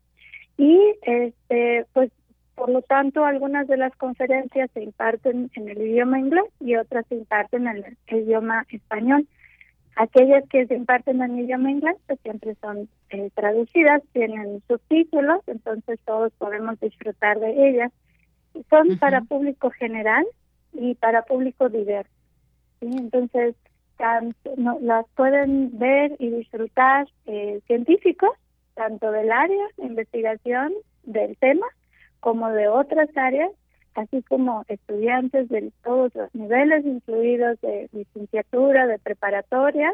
y 0.56 0.78
este 1.02 1.86
pues 1.92 2.10
por 2.54 2.68
lo 2.68 2.82
tanto 2.82 3.24
algunas 3.24 3.66
de 3.66 3.76
las 3.76 3.94
conferencias 3.96 4.70
se 4.72 4.82
imparten 4.82 5.50
en 5.54 5.68
el 5.68 5.78
idioma 5.78 6.18
inglés 6.18 6.44
y 6.60 6.76
otras 6.76 7.06
se 7.08 7.16
imparten 7.16 7.66
en 7.66 7.96
el 8.06 8.16
idioma 8.18 8.66
español. 8.70 9.26
Aquellas 9.96 10.48
que 10.48 10.66
se 10.66 10.74
imparten 10.74 11.20
en 11.22 11.38
idioma 11.38 11.70
inglés 11.70 11.96
pues 12.06 12.18
siempre 12.20 12.54
son 12.60 12.88
eh, 13.10 13.30
traducidas, 13.34 14.02
tienen 14.12 14.62
subtítulos, 14.66 15.40
entonces 15.46 16.00
todos 16.06 16.32
podemos 16.38 16.80
disfrutar 16.80 17.38
de 17.38 17.68
ellas. 17.68 17.92
son 18.70 18.98
para 18.98 19.20
público 19.20 19.70
general 19.70 20.24
y 20.72 20.94
para 20.94 21.22
público 21.22 21.68
diverso. 21.68 22.10
Entonces, 22.80 23.54
no, 24.56 24.78
las 24.80 25.06
pueden 25.14 25.78
ver 25.78 26.16
y 26.18 26.30
disfrutar 26.30 27.06
eh, 27.26 27.60
científicos, 27.66 28.30
tanto 28.74 29.12
del 29.12 29.30
área 29.30 29.66
de 29.76 29.86
investigación 29.86 30.72
del 31.04 31.36
tema 31.36 31.66
como 32.20 32.50
de 32.50 32.68
otras 32.68 33.08
áreas, 33.16 33.50
así 33.94 34.22
como 34.22 34.64
estudiantes 34.68 35.48
de 35.48 35.72
todos 35.84 36.14
los 36.14 36.34
niveles, 36.34 36.84
incluidos 36.84 37.60
de 37.60 37.88
licenciatura, 37.92 38.86
de 38.86 38.98
preparatoria, 38.98 39.92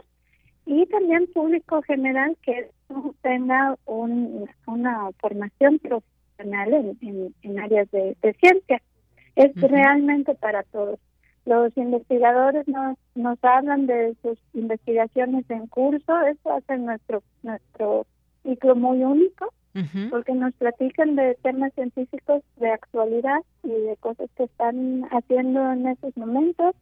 y 0.66 0.84
también 0.86 1.26
público 1.32 1.82
general 1.82 2.36
que 2.42 2.70
tenga 3.22 3.76
una 3.86 5.10
formación 5.18 5.78
profesional 5.78 6.74
en, 7.00 7.34
en, 7.42 7.58
áreas 7.58 7.90
de, 7.90 8.16
ciencia. 8.38 8.82
Es 9.34 9.54
realmente 9.56 10.34
para 10.34 10.62
todos. 10.64 10.98
Los 11.46 11.74
investigadores 11.76 12.68
nos, 12.68 12.98
nos 13.14 13.42
hablan 13.42 13.86
de 13.86 14.14
sus 14.20 14.38
investigaciones 14.52 15.48
en 15.48 15.66
curso, 15.68 16.20
eso 16.26 16.52
hace 16.52 16.76
nuestro, 16.76 17.22
nuestro 17.42 18.06
ciclo 18.42 18.76
muy 18.76 19.02
único, 19.02 19.52
porque 20.10 20.32
nos 20.32 20.52
platican 20.54 21.14
de 21.14 21.36
temas 21.42 21.72
científicos 21.74 22.42
de 22.56 22.70
actualidad 22.70 23.40
y 23.62 23.68
de 23.68 23.96
cosas 24.00 24.28
que 24.36 24.44
están 24.44 25.04
haciendo 25.10 25.72
en 25.72 25.86
esos 25.86 26.16
momentos. 26.16 26.74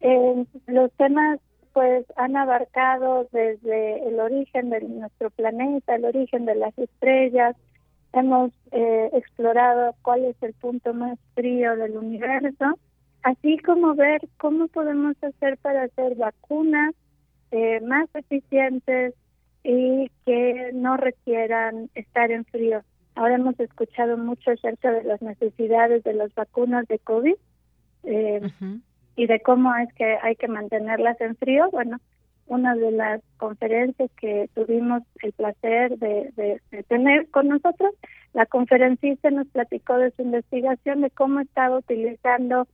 Eh, 0.00 0.44
los 0.66 0.90
temas 0.94 1.38
pues 1.72 2.04
han 2.16 2.36
abarcado 2.36 3.28
desde 3.32 4.06
el 4.08 4.20
origen 4.20 4.70
de 4.70 4.80
nuestro 4.82 5.30
planeta, 5.30 5.94
el 5.94 6.04
origen 6.04 6.44
de 6.44 6.54
las 6.56 6.76
estrellas, 6.76 7.56
hemos 8.12 8.52
eh, 8.72 9.10
explorado 9.12 9.94
cuál 10.02 10.24
es 10.24 10.36
el 10.42 10.52
punto 10.54 10.92
más 10.92 11.18
frío 11.34 11.76
del 11.76 11.96
universo, 11.96 12.78
así 13.22 13.58
como 13.58 13.94
ver 13.94 14.20
cómo 14.36 14.68
podemos 14.68 15.16
hacer 15.22 15.56
para 15.58 15.84
hacer 15.84 16.14
vacunas 16.16 16.94
eh, 17.52 17.80
más 17.80 18.08
eficientes 18.14 19.14
y 19.64 20.10
que 20.26 20.70
no 20.74 20.96
requieran 20.96 21.90
estar 21.94 22.30
en 22.30 22.44
frío. 22.44 22.82
Ahora 23.14 23.34
hemos 23.34 23.58
escuchado 23.60 24.16
mucho 24.16 24.50
acerca 24.50 24.90
de 24.90 25.04
las 25.04 25.22
necesidades 25.22 26.02
de 26.04 26.14
las 26.14 26.34
vacunas 26.34 26.86
de 26.88 26.98
COVID. 26.98 27.34
Eh, 28.04 28.40
y 29.16 29.26
de 29.26 29.40
cómo 29.40 29.74
es 29.76 29.92
que 29.94 30.18
hay 30.22 30.36
que 30.36 30.48
mantenerlas 30.48 31.20
en 31.20 31.36
frío, 31.36 31.70
bueno, 31.70 31.98
una 32.46 32.74
de 32.74 32.90
las 32.90 33.20
conferencias 33.36 34.10
que 34.20 34.48
tuvimos 34.54 35.02
el 35.22 35.32
placer 35.32 35.98
de, 35.98 36.60
tener 36.88 37.28
con 37.30 37.48
nosotros, 37.48 37.94
la 38.32 38.46
conferencista 38.46 39.30
nos 39.30 39.46
platicó 39.48 39.96
de 39.98 40.10
su 40.12 40.22
investigación 40.22 41.02
de 41.02 41.10
cómo 41.10 41.40
estaba 41.40 41.78
utilizando 41.78 42.66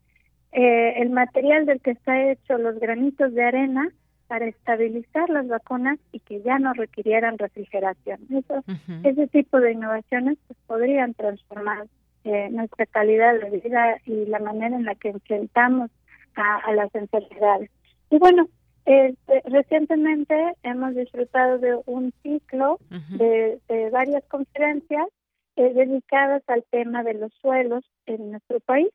eh, 0.53 0.95
el 0.97 1.11
material 1.11 1.67
del 1.67 1.81
que 1.81 1.91
está 1.91 2.31
hecho 2.31 2.57
los 2.57 2.79
granitos 2.79 3.35
de 3.35 3.45
arena 3.45 3.89
para 4.29 4.47
estabilizar 4.47 5.29
las 5.31 5.49
vacunas 5.49 5.99
y 6.13 6.21
que 6.21 6.41
ya 6.43 6.59
no 6.59 6.75
requirieran 6.75 7.39
refrigeración. 7.39 8.21
Eso, 8.31 8.63
Ese 9.03 9.27
tipo 9.29 9.59
de 9.59 9.73
innovaciones 9.73 10.39
pues, 10.47 10.59
podrían 10.67 11.15
transformar 11.15 11.87
eh, 12.25 12.49
nuestra 12.51 12.85
calidad 12.87 13.41
de 13.41 13.59
vida 13.59 13.97
y 14.05 14.27
la 14.27 14.39
manera 14.39 14.77
en 14.77 14.85
la 14.85 14.95
que 14.95 15.09
enfrentamos 15.09 15.91
a, 16.37 16.73
las 16.73 16.95
enfermedades. 16.95 17.71
Y 18.11 18.19
bueno, 18.19 18.47
este, 18.85 19.43
recientemente 19.47 20.35
hemos 20.63 20.95
disfrutado 20.95 21.59
de 21.59 21.79
un 21.87 22.13
ciclo 22.23 22.79
de, 22.91 23.59
varias 23.91 24.23
conferencias 24.25 25.09
eh, 25.57 25.73
dedicadas 25.75 26.43
al 26.47 26.65
tema 26.71 27.03
de 27.03 27.15
los 27.15 27.33
suelos 27.41 27.85
en 28.07 28.31
nuestro 28.33 28.61
país. 28.61 28.89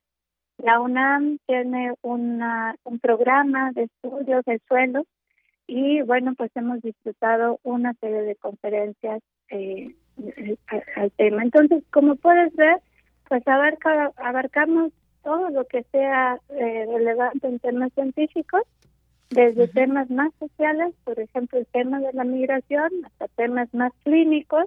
La 0.58 0.80
UNAM 0.80 1.40
tiene 1.48 1.94
una, 2.02 2.76
un 2.84 3.00
programa 3.00 3.72
de 3.74 3.84
estudios 3.84 4.46
de 4.46 4.62
suelos 4.68 5.06
y 5.68 6.02
bueno, 6.02 6.34
pues 6.36 6.52
hemos 6.56 6.82
disfrutado 6.82 7.60
una 7.64 7.94
serie 7.96 8.22
de 8.24 8.36
conferencias 8.36 9.22
eh, 9.50 9.96
al 10.96 11.12
tema. 11.12 11.44
Entonces, 11.44 11.84
como 11.92 12.16
puedes 12.16 12.54
ver, 12.56 12.78
pues 13.28 13.48
abarca, 13.48 14.12
abarcamos 14.18 14.92
todo 15.24 15.50
lo 15.50 15.66
que 15.66 15.84
sea 15.92 16.40
eh, 16.50 16.86
relevante 16.88 17.48
en 17.48 17.60
temas 17.60 17.94
científicos, 17.94 18.64
desde 19.30 19.68
temas 19.68 20.10
más 20.10 20.32
sociales, 20.38 20.94
por 21.06 21.20
ejemplo, 21.20 21.58
el 21.58 21.66
tema 21.68 22.00
de 22.00 22.14
la 22.14 22.24
migración, 22.24 22.92
hasta 23.06 23.28
temas 23.30 23.74
más 23.74 23.92
clínicos 24.04 24.66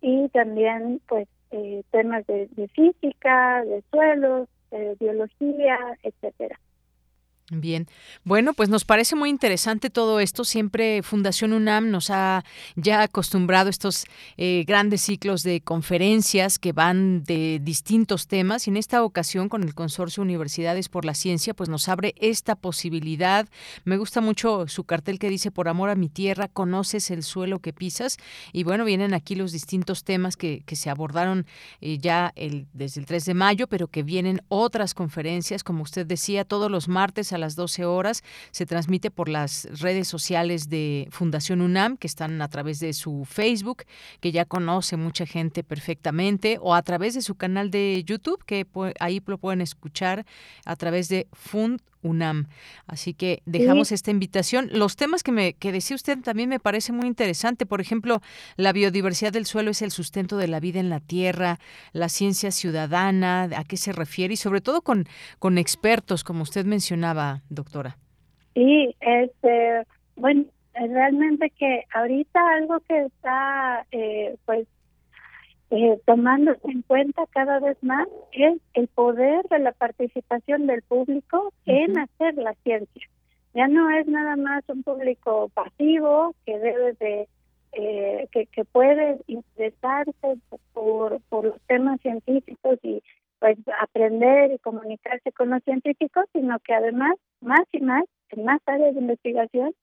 y 0.00 0.28
también 0.28 1.00
pues 1.08 1.26
eh, 1.50 1.82
temas 1.90 2.26
de, 2.26 2.46
de, 2.52 2.68
física, 2.68 3.64
de 3.64 3.82
suelos, 3.90 4.48
de 4.70 4.94
biología, 5.00 5.78
etcétera. 6.02 6.60
Bien, 7.52 7.86
bueno, 8.24 8.54
pues 8.54 8.68
nos 8.70 8.84
parece 8.84 9.14
muy 9.14 9.30
interesante 9.30 9.88
todo 9.88 10.18
esto. 10.18 10.42
Siempre 10.42 11.04
Fundación 11.04 11.52
UNAM 11.52 11.92
nos 11.92 12.10
ha 12.10 12.44
ya 12.74 13.02
acostumbrado 13.02 13.68
a 13.68 13.70
estos 13.70 14.04
eh, 14.36 14.64
grandes 14.66 15.02
ciclos 15.02 15.44
de 15.44 15.60
conferencias 15.60 16.58
que 16.58 16.72
van 16.72 17.22
de 17.22 17.60
distintos 17.62 18.26
temas 18.26 18.66
y 18.66 18.70
en 18.70 18.76
esta 18.76 19.04
ocasión 19.04 19.48
con 19.48 19.62
el 19.62 19.76
Consorcio 19.76 20.24
Universidades 20.24 20.88
por 20.88 21.04
la 21.04 21.14
Ciencia 21.14 21.54
pues 21.54 21.68
nos 21.68 21.88
abre 21.88 22.16
esta 22.18 22.56
posibilidad. 22.56 23.46
Me 23.84 23.96
gusta 23.96 24.20
mucho 24.20 24.66
su 24.66 24.82
cartel 24.82 25.20
que 25.20 25.30
dice 25.30 25.52
Por 25.52 25.68
amor 25.68 25.90
a 25.90 25.94
mi 25.94 26.08
tierra, 26.08 26.48
conoces 26.48 27.12
el 27.12 27.22
suelo 27.22 27.60
que 27.60 27.72
pisas 27.72 28.16
y 28.52 28.64
bueno, 28.64 28.84
vienen 28.84 29.14
aquí 29.14 29.36
los 29.36 29.52
distintos 29.52 30.02
temas 30.02 30.36
que, 30.36 30.64
que 30.66 30.74
se 30.74 30.90
abordaron 30.90 31.46
eh, 31.80 31.98
ya 31.98 32.32
el, 32.34 32.66
desde 32.72 33.00
el 33.00 33.06
3 33.06 33.24
de 33.24 33.34
mayo, 33.34 33.68
pero 33.68 33.86
que 33.86 34.02
vienen 34.02 34.42
otras 34.48 34.94
conferencias, 34.94 35.62
como 35.62 35.84
usted 35.84 36.06
decía, 36.06 36.44
todos 36.44 36.72
los 36.72 36.88
martes 36.88 37.35
las 37.38 37.56
12 37.56 37.84
horas. 37.84 38.22
Se 38.50 38.66
transmite 38.66 39.10
por 39.10 39.28
las 39.28 39.68
redes 39.80 40.08
sociales 40.08 40.68
de 40.68 41.08
Fundación 41.10 41.60
UNAM, 41.60 41.96
que 41.96 42.06
están 42.06 42.40
a 42.42 42.48
través 42.48 42.80
de 42.80 42.92
su 42.92 43.24
Facebook, 43.24 43.84
que 44.20 44.32
ya 44.32 44.44
conoce 44.44 44.96
mucha 44.96 45.26
gente 45.26 45.64
perfectamente, 45.64 46.58
o 46.60 46.74
a 46.74 46.82
través 46.82 47.14
de 47.14 47.22
su 47.22 47.34
canal 47.34 47.70
de 47.70 48.02
YouTube, 48.04 48.44
que 48.44 48.66
ahí 49.00 49.22
lo 49.26 49.38
pueden 49.38 49.60
escuchar 49.60 50.26
a 50.64 50.76
través 50.76 51.08
de 51.08 51.28
Fund 51.32 51.80
UNAM. 52.02 52.46
Así 52.86 53.14
que 53.14 53.42
dejamos 53.46 53.92
esta 53.92 54.10
invitación. 54.10 54.68
Los 54.72 54.96
temas 54.96 55.22
que 55.22 55.32
me 55.32 55.54
que 55.54 55.72
decía 55.72 55.96
usted 55.96 56.18
también 56.20 56.48
me 56.48 56.60
parece 56.60 56.92
muy 56.92 57.06
interesante. 57.06 57.66
Por 57.66 57.80
ejemplo, 57.80 58.20
la 58.56 58.72
biodiversidad 58.72 59.32
del 59.32 59.46
suelo 59.46 59.70
es 59.70 59.82
el 59.82 59.90
sustento 59.90 60.36
de 60.36 60.48
la 60.48 60.60
vida 60.60 60.80
en 60.80 60.90
la 60.90 61.00
tierra, 61.00 61.58
la 61.92 62.08
ciencia 62.08 62.50
ciudadana, 62.50 63.48
a 63.56 63.64
qué 63.64 63.76
se 63.76 63.92
refiere 63.92 64.34
y 64.34 64.36
sobre 64.36 64.60
todo 64.60 64.82
con, 64.82 65.04
con 65.38 65.58
expertos, 65.58 66.24
como 66.24 66.42
usted 66.42 66.64
mencionaba, 66.64 67.42
doctora. 67.48 67.98
Sí, 68.54 68.96
este, 69.00 69.86
bueno, 70.16 70.44
realmente 70.74 71.50
que 71.50 71.84
ahorita 71.92 72.40
algo 72.56 72.80
que 72.80 73.04
está 73.04 73.86
eh, 73.90 74.36
pues 74.44 74.66
eh, 75.70 75.98
tomándose 76.04 76.60
en 76.64 76.82
cuenta 76.82 77.26
cada 77.30 77.58
vez 77.58 77.76
más 77.82 78.06
es 78.32 78.60
el 78.74 78.88
poder 78.88 79.46
de 79.48 79.58
la 79.58 79.72
participación 79.72 80.66
del 80.66 80.82
público 80.82 81.52
en 81.64 81.98
hacer 81.98 82.34
la 82.34 82.54
ciencia. 82.62 83.08
Ya 83.54 83.68
no 83.68 83.90
es 83.90 84.06
nada 84.06 84.36
más 84.36 84.64
un 84.68 84.82
público 84.82 85.50
pasivo 85.54 86.34
que 86.44 86.58
debe 86.58 86.92
de 86.94 87.28
eh, 87.72 88.28
que, 88.32 88.46
que 88.46 88.64
puede 88.64 89.18
interesarse 89.26 90.38
por, 90.72 91.20
por 91.28 91.44
los 91.44 91.60
temas 91.66 92.00
científicos 92.00 92.78
y 92.82 93.02
pues 93.38 93.58
aprender 93.80 94.52
y 94.52 94.58
comunicarse 94.58 95.30
con 95.32 95.50
los 95.50 95.62
científicos, 95.64 96.24
sino 96.32 96.58
que 96.60 96.74
además 96.74 97.16
más 97.40 97.66
y 97.72 97.80
más 97.80 98.04
en 98.30 98.44
más 98.44 98.60
áreas 98.66 98.94
de 98.94 99.00
investigación 99.00 99.74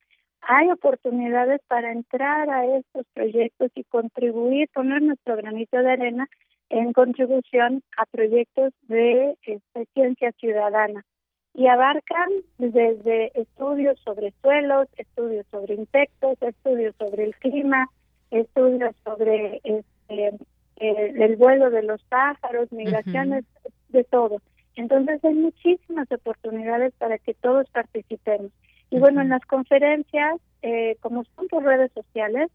hay 0.48 0.72
oportunidades 0.72 1.62
para 1.68 1.92
entrar 1.92 2.50
a 2.50 2.66
estos 2.78 3.06
proyectos 3.14 3.72
y 3.76 3.84
contribuir, 3.86 4.70
poner 4.74 5.02
nuestro 5.02 5.38
granito 5.38 5.78
de 5.78 5.92
arena 5.92 6.28
en 6.70 6.92
contribución 6.94 7.84
a 7.98 8.06
proyectos 8.06 8.74
de 8.88 9.38
este, 9.44 9.86
ciencia 9.94 10.32
ciudadana 10.34 11.06
y 11.54 11.68
abarcan 11.68 12.30
desde 12.58 13.32
estudios 13.40 14.00
sobre 14.00 14.34
suelos, 14.42 14.88
estudios 14.98 15.46
sobre 15.52 15.76
insectos, 15.76 16.42
estudios 16.42 16.96
sobre 16.98 17.26
el 17.26 17.36
clima, 17.36 17.88
estudios 18.32 18.96
sobre 19.06 19.62
este, 19.64 20.34
el, 20.78 21.36
vuelo 21.36 21.70
de 21.70 21.84
los 21.84 22.04
pájaros, 22.06 22.72
migraciones, 22.72 23.46
de 23.90 24.04
todo. 24.04 24.42
Entonces 24.76 25.24
hay 25.24 25.36
muchísimas 25.36 26.12
oportunidades 26.12 26.94
para 26.98 27.20
que 27.20 27.36
todos 27.36 27.70
participemos. 27.70 28.52
Y 28.94 29.00
bueno, 29.00 29.22
en 29.22 29.30
las 29.30 29.44
conferencias, 29.48 30.40
eh, 30.62 30.98
como 31.00 31.24
son 31.36 31.48
por 31.48 31.64
redes 31.64 31.92
sociales, 31.94 32.52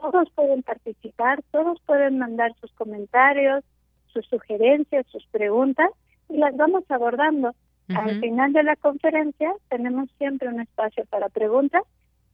todos 0.00 0.30
pueden 0.30 0.62
participar, 0.62 1.42
todos 1.50 1.80
pueden 1.84 2.18
mandar 2.18 2.54
sus 2.60 2.70
comentarios, 2.74 3.64
sus 4.06 4.24
sugerencias, 4.26 5.04
sus 5.08 5.26
preguntas 5.26 5.90
y 6.28 6.36
las 6.36 6.56
vamos 6.56 6.84
abordando. 6.88 7.52
Al 7.88 8.20
final 8.20 8.52
de 8.52 8.62
la 8.62 8.76
conferencia 8.76 9.52
tenemos 9.68 10.08
siempre 10.18 10.46
un 10.46 10.60
espacio 10.60 11.04
para 11.06 11.28
preguntas 11.30 11.82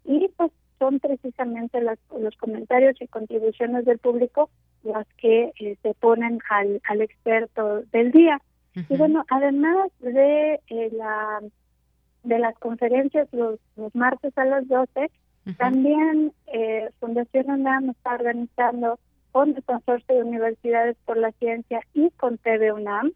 y 0.04 0.28
pues 0.36 0.50
son 0.78 1.00
precisamente 1.00 1.80
los 1.80 2.36
comentarios 2.36 3.00
y 3.00 3.06
contribuciones 3.06 3.86
del 3.86 3.98
público 3.98 4.50
las 4.82 5.06
que 5.16 5.52
eh, 5.58 5.76
se 5.82 5.94
ponen 5.94 6.38
al, 6.50 6.82
al 6.84 7.00
experto 7.00 7.80
del 7.92 8.12
día. 8.12 8.42
Y 8.74 8.96
bueno, 8.96 9.24
además 9.30 9.90
de 10.00 10.60
eh, 10.68 10.90
la 10.92 11.40
de 12.22 12.38
las 12.38 12.58
conferencias 12.58 13.28
los, 13.32 13.58
los 13.76 13.94
martes 13.94 14.36
a 14.36 14.44
las 14.44 14.66
12, 14.68 15.10
también 15.56 16.32
eh, 16.46 16.90
Fundación 17.00 17.50
UNAM 17.50 17.90
está 17.90 18.14
organizando 18.14 18.98
con 19.32 19.56
el 19.56 19.62
Consorcio 19.64 20.14
de 20.14 20.22
Universidades 20.22 20.96
por 21.04 21.16
la 21.16 21.32
Ciencia 21.32 21.80
y 21.94 22.10
con 22.10 22.38
TV 22.38 22.72
UNAM 22.72 23.12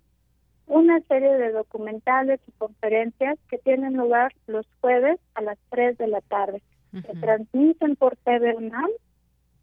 una 0.67 1.01
serie 1.03 1.33
de 1.37 1.53
documentales 1.53 2.41
y 2.49 2.53
conferencias 2.53 3.39
que 3.49 3.59
tienen 3.59 3.97
lugar 3.97 4.33
los 4.49 4.67
jueves 4.81 5.21
a 5.35 5.43
las 5.43 5.59
3 5.71 5.97
de 5.99 6.09
la 6.09 6.21
tarde. 6.23 6.63
Se 6.91 7.15
transmiten 7.21 7.95
por 7.95 8.17
TV 8.17 8.57
UNAM 8.57 8.91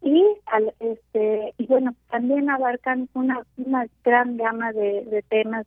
y 0.02 0.24
al, 0.46 0.72
este 0.78 1.54
y 1.58 1.66
bueno 1.66 1.94
también 2.10 2.48
abarcan 2.48 3.08
una 3.14 3.44
una 3.56 3.86
gran 4.04 4.36
gama 4.36 4.72
de, 4.72 5.04
de 5.06 5.22
temas 5.22 5.66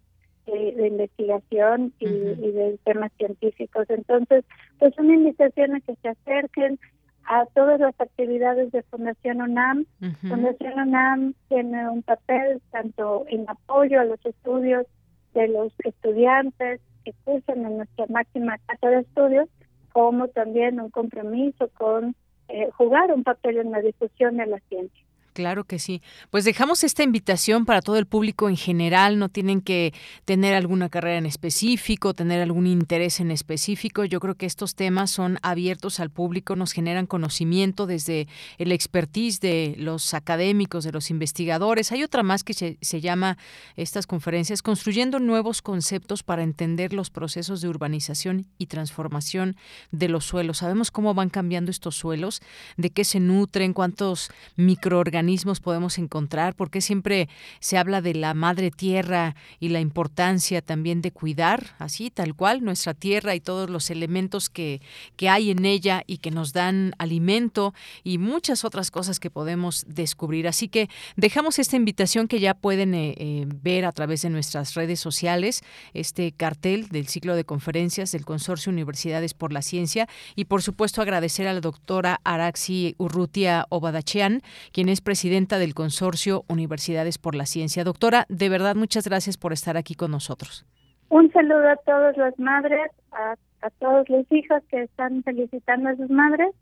de, 0.52 0.88
investigación 0.88 1.94
y, 2.00 2.08
de 2.08 2.80
temas 2.84 3.12
científicos. 3.18 3.86
Entonces, 3.90 4.46
pues 4.80 4.98
una 4.98 5.16
invitación 5.16 5.76
a 5.76 5.82
que 5.82 5.96
se 5.96 6.10
acerquen 6.10 6.80
a 7.26 7.46
todas 7.48 7.80
las 7.80 8.00
actividades 8.00 8.72
de 8.72 8.84
Fundación 8.84 9.42
UNAM. 9.42 9.86
Fundación 10.22 10.80
UNAM 10.80 11.34
tiene 11.50 11.90
un 11.90 12.02
papel 12.02 12.62
tanto 12.72 13.26
en 13.28 13.46
apoyo 13.50 14.00
a 14.00 14.06
los 14.06 14.26
estudios 14.26 14.86
de 15.34 15.50
los 15.50 15.74
estudiantes 15.84 16.82
que 17.04 17.14
cursan 17.26 17.66
en 17.66 17.78
nuestra 17.78 18.06
máxima 18.08 18.58
casa 18.66 18.90
de 18.90 19.02
estudios, 19.02 19.50
como 19.92 20.30
también 20.30 20.80
un 20.80 20.90
compromiso 20.90 21.70
con 21.70 22.16
eh, 22.48 22.70
jugar 22.78 23.12
un 23.12 23.24
papel 23.24 23.58
en 23.58 23.72
la 23.72 23.82
difusión 23.82 24.38
de 24.38 24.46
la 24.46 24.60
ciencia. 24.70 25.07
Claro 25.38 25.66
que 25.66 25.78
sí. 25.78 26.02
Pues 26.32 26.46
dejamos 26.46 26.84
esta 26.84 27.04
invitación 27.04 27.66
para 27.66 27.84
todo 27.84 28.00
el 28.00 28.08
público 28.08 28.50
en 28.50 28.58
general. 28.58 29.20
No 29.20 29.30
tienen 29.30 29.62
que 29.62 29.94
tener 30.26 30.56
alguna 30.56 30.90
carrera 30.90 31.20
en 31.20 31.28
específico, 31.28 32.16
tener 32.16 32.42
algún 32.42 32.66
interés 32.66 33.20
en 33.20 33.30
específico. 33.30 34.04
Yo 34.04 34.20
creo 34.20 34.34
que 34.34 34.48
estos 34.48 34.74
temas 34.74 35.12
son 35.12 35.38
abiertos 35.44 36.00
al 36.00 36.10
público, 36.10 36.56
nos 36.56 36.72
generan 36.72 37.06
conocimiento 37.06 37.86
desde 37.86 38.28
el 38.58 38.72
expertise 38.72 39.40
de 39.40 39.76
los 39.78 40.16
académicos, 40.16 40.84
de 40.84 40.92
los 40.92 41.12
investigadores. 41.12 41.92
Hay 41.92 42.02
otra 42.02 42.24
más 42.24 42.44
que 42.44 42.56
se, 42.56 43.00
llama 43.00 43.38
estas 43.76 44.08
conferencias 44.08 44.64
Construyendo 44.64 45.20
nuevos 45.20 45.62
conceptos 45.62 46.24
para 46.24 46.42
entender 46.42 46.94
los 46.94 47.12
procesos 47.12 47.62
de 47.62 47.70
urbanización 47.70 48.48
y 48.58 48.66
transformación 48.66 49.56
de 49.92 50.10
los 50.10 50.26
suelos. 50.26 50.58
Sabemos 50.58 50.90
cómo 50.90 51.14
van 51.14 51.30
cambiando 51.30 51.70
estos 51.70 51.96
suelos, 51.96 52.42
de 52.76 52.90
qué 52.90 53.04
se 53.04 53.20
nutren, 53.20 53.74
cuántos 53.74 54.32
microorganismos 54.56 55.27
podemos 55.62 55.98
encontrar? 55.98 56.28
porque 56.56 56.82
siempre 56.82 57.30
se 57.60 57.78
habla 57.78 58.02
de 58.02 58.14
la 58.14 58.34
madre 58.34 58.72
tierra 58.72 59.36
y 59.60 59.70
la 59.70 59.80
importancia 59.80 60.62
también 60.62 61.02
de 61.02 61.12
cuidar, 61.12 61.76
así 61.80 62.10
tal 62.10 62.36
cual, 62.36 62.64
nuestra 62.64 62.94
tierra 62.94 63.36
y 63.36 63.40
todos 63.40 63.70
los 63.70 63.90
elementos 63.90 64.50
que, 64.50 64.82
que 65.16 65.30
hay 65.30 65.52
en 65.52 65.66
ella 65.66 66.04
y 66.06 66.18
que 66.18 66.32
nos 66.32 66.54
dan 66.54 66.94
alimento 66.98 67.74
y 68.04 68.18
muchas 68.18 68.66
otras 68.66 68.92
cosas 68.92 69.20
que 69.20 69.30
podemos 69.30 69.86
descubrir? 69.88 70.48
Así 70.48 70.68
que 70.68 70.90
dejamos 71.16 71.60
esta 71.60 71.76
invitación 71.76 72.28
que 72.28 72.40
ya 72.40 72.54
pueden 72.54 72.94
eh, 72.94 73.16
eh, 73.18 73.46
ver 73.48 73.86
a 73.86 73.92
través 73.92 74.22
de 74.22 74.30
nuestras 74.30 74.74
redes 74.74 75.00
sociales, 75.00 75.62
este 75.94 76.32
cartel 76.32 76.88
del 76.90 77.08
ciclo 77.08 77.36
de 77.36 77.46
conferencias 77.46 78.12
del 78.12 78.26
Consorcio 78.26 78.72
Universidades 78.72 79.34
por 79.34 79.54
la 79.54 79.62
Ciencia 79.62 80.08
y 80.36 80.46
por 80.46 80.62
supuesto 80.62 81.02
agradecer 81.02 81.48
a 81.48 81.54
la 81.54 81.62
doctora 81.62 82.20
Araxi 82.24 82.96
Urrutia 82.98 83.66
Obadachean, 83.70 84.42
quien 84.72 84.90
es 84.90 85.02
presidenta 85.02 85.17
del 85.24 85.74
consorcio 85.74 86.44
Universidades 86.48 87.18
por 87.18 87.34
la 87.34 87.46
Ciencia. 87.46 87.84
Doctora, 87.84 88.26
de 88.30 88.50
verdad 88.50 88.76
muchas 88.76 89.08
gracias 89.08 89.38
por 89.38 89.52
estar 89.52 89.76
aquí 89.76 89.96
con 89.96 90.12
nosotros. 90.12 90.66
Un 91.10 91.32
saludo 91.32 91.70
a 91.70 91.76
todas 91.78 92.16
las 92.18 92.38
madres, 92.38 92.92
a, 93.12 93.36
todos 93.80 94.08
los 94.10 94.26
hijos 94.32 94.62
que 94.70 94.84
están 94.84 95.24
felicitando 95.24 95.90
a 95.90 95.96
sus 95.96 96.10
madres 96.10 96.54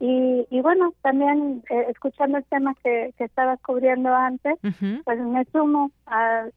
y, 0.00 0.60
bueno, 0.60 0.92
también 1.02 1.62
eh, 1.70 1.86
escuchando 1.88 2.38
el 2.38 2.44
tema 2.44 2.74
que, 2.82 3.14
que 3.16 3.24
estabas 3.24 3.58
cubriendo 3.62 4.14
antes, 4.14 4.58
pues 5.04 5.18
me 5.18 5.44
sumo 5.46 5.90
al 6.06 6.52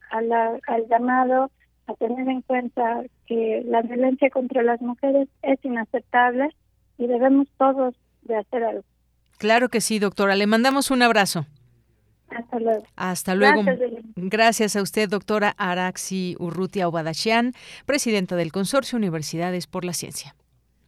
llamado 0.90 1.50
a 1.86 1.94
tener 1.94 2.28
en 2.28 2.42
cuenta 2.42 3.02
que 3.26 3.62
la 3.66 3.82
violencia 3.82 4.28
contra 4.30 4.62
las 4.62 4.80
mujeres 4.82 5.28
es 5.42 5.58
inaceptable 5.64 6.50
y 6.98 7.06
debemos 7.06 7.48
todos 7.56 7.94
de 8.22 8.36
hacer 8.36 8.62
algo. 8.62 8.84
Claro 9.38 9.68
que 9.68 9.80
sí, 9.80 9.98
doctora. 9.98 10.36
Le 10.36 10.46
mandamos 10.46 10.90
un 10.90 11.02
abrazo. 11.02 11.46
Hasta 12.28 12.58
luego. 12.58 12.82
Hasta 12.96 13.34
luego. 13.34 13.62
Gracias, 14.16 14.76
a 14.76 14.82
usted, 14.82 15.08
doctora 15.08 15.54
Araxi 15.56 16.36
Urrutia 16.38 16.88
Obadashian, 16.88 17.54
presidenta 17.86 18.36
del 18.36 18.52
Consorcio 18.52 18.98
Universidades 18.98 19.66
por 19.66 19.84
la 19.84 19.94
Ciencia. 19.94 20.34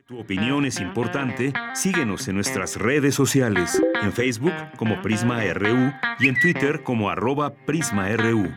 Tu 0.06 0.18
opinión 0.18 0.66
es 0.66 0.80
importante. 0.80 1.52
Síguenos 1.72 2.26
en 2.26 2.34
nuestras 2.34 2.76
redes 2.76 3.14
sociales, 3.14 3.80
en 4.02 4.12
Facebook 4.12 4.52
como 4.76 5.00
Prisma 5.02 5.40
RU 5.54 5.92
y 6.18 6.28
en 6.28 6.34
Twitter 6.40 6.82
como 6.82 7.10
arroba 7.10 7.54
PrismaRU. 7.54 8.50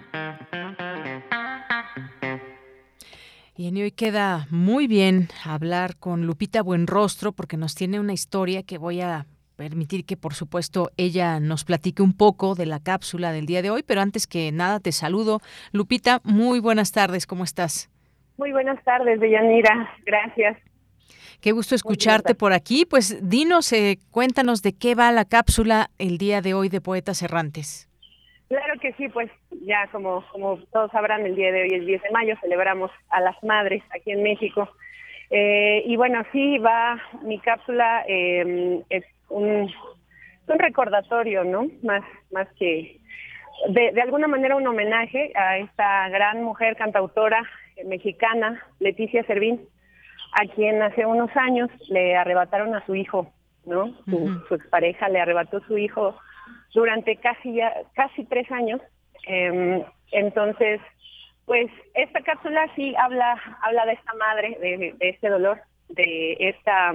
Y 3.56 3.82
hoy 3.82 3.92
queda 3.92 4.48
muy 4.50 4.88
bien 4.88 5.30
hablar 5.46 5.96
con 5.98 6.26
Lupita 6.26 6.64
Buenrostro 6.64 7.34
porque 7.34 7.56
nos 7.56 7.76
tiene 7.76 8.00
una 8.00 8.14
historia 8.14 8.64
que 8.64 8.80
voy 8.80 9.02
a 9.02 9.28
permitir 9.56 10.06
que, 10.06 10.18
por 10.18 10.34
supuesto, 10.34 10.90
ella 10.98 11.40
nos 11.40 11.64
platique 11.64 12.02
un 12.02 12.16
poco 12.16 12.56
de 12.56 12.66
la 12.66 12.80
cápsula 12.80 13.32
del 13.32 13.46
día 13.46 13.62
de 13.62 13.70
hoy, 13.70 13.84
pero 13.84 14.02
antes 14.02 14.28
que 14.28 14.52
nada 14.52 14.80
te 14.80 14.92
saludo. 14.92 15.40
Lupita, 15.72 16.20
muy 16.24 16.60
buenas 16.60 16.92
tardes, 16.92 17.28
¿cómo 17.28 17.44
estás? 17.44 17.90
Muy 18.38 18.52
buenas 18.52 18.84
tardes, 18.84 19.20
Deyanira, 19.20 19.92
gracias. 20.06 20.58
Qué 21.42 21.52
gusto 21.52 21.76
escucharte 21.76 22.36
por 22.36 22.54
aquí. 22.54 22.86
Pues 22.86 23.20
dinos, 23.28 23.74
eh, 23.74 24.00
cuéntanos 24.12 24.62
de 24.62 24.74
qué 24.74 24.96
va 24.96 25.12
la 25.12 25.26
cápsula 25.26 25.90
el 26.00 26.18
día 26.18 26.42
de 26.42 26.54
hoy 26.54 26.70
de 26.70 26.80
Poetas 26.80 27.22
Errantes. 27.22 27.90
Claro 28.48 28.80
que 28.80 28.94
sí, 28.94 29.10
pues 29.10 29.30
ya 29.66 29.88
como, 29.92 30.24
como 30.32 30.58
todos 30.72 30.92
sabrán, 30.92 31.26
el 31.26 31.36
día 31.36 31.52
de 31.52 31.64
hoy 31.64 31.70
es 31.74 31.86
10 31.86 32.04
de 32.04 32.12
mayo, 32.12 32.36
celebramos 32.40 32.92
a 33.10 33.20
las 33.20 33.36
madres 33.44 33.84
aquí 33.94 34.12
en 34.12 34.24
México. 34.24 34.70
Eh, 35.32 35.84
y 35.86 35.96
bueno, 35.96 36.24
sí 36.32 36.60
va 36.60 37.02
mi 37.24 37.40
cápsula, 37.40 38.06
eh, 38.08 38.84
un, 39.34 39.72
un 40.48 40.60
recordatorio, 40.60 41.44
¿no? 41.44 41.68
Más, 41.82 42.04
más 42.32 42.48
que 42.60 43.00
de, 43.70 43.92
de, 43.92 44.02
alguna 44.02 44.28
manera 44.28 44.56
un 44.56 44.68
homenaje 44.68 45.32
a 45.36 45.58
esta 45.58 46.10
gran 46.10 46.44
mujer 46.44 46.76
cantautora 46.76 47.44
mexicana, 47.86 48.62
Leticia 48.80 49.24
Servín, 49.26 49.62
a 50.34 50.46
quien 50.54 50.82
hace 50.82 51.06
unos 51.06 51.30
años 51.36 51.70
le 51.90 52.16
arrebataron 52.16 52.76
a 52.76 52.86
su 52.86 52.96
hijo, 52.96 53.32
¿no? 53.66 53.94
Su, 54.06 54.56
expareja 54.56 55.10
le 55.10 55.22
arrebató 55.22 55.62
su 55.62 55.78
hijo 55.78 56.16
durante 56.74 57.16
casi 57.18 57.54
ya, 57.54 57.74
casi 57.94 58.26
tres 58.26 58.52
años. 58.52 58.82
Em, 59.28 59.84
entonces, 60.12 60.82
pues 61.46 61.70
esta 61.94 62.22
cápsula 62.22 62.68
sí 62.76 62.96
habla, 62.98 63.40
habla 63.62 63.86
de 63.86 63.94
esta 63.94 64.14
madre, 64.16 64.58
de, 64.60 64.96
de 64.98 65.10
este 65.10 65.30
dolor, 65.30 65.62
de 65.90 66.36
esta 66.40 66.94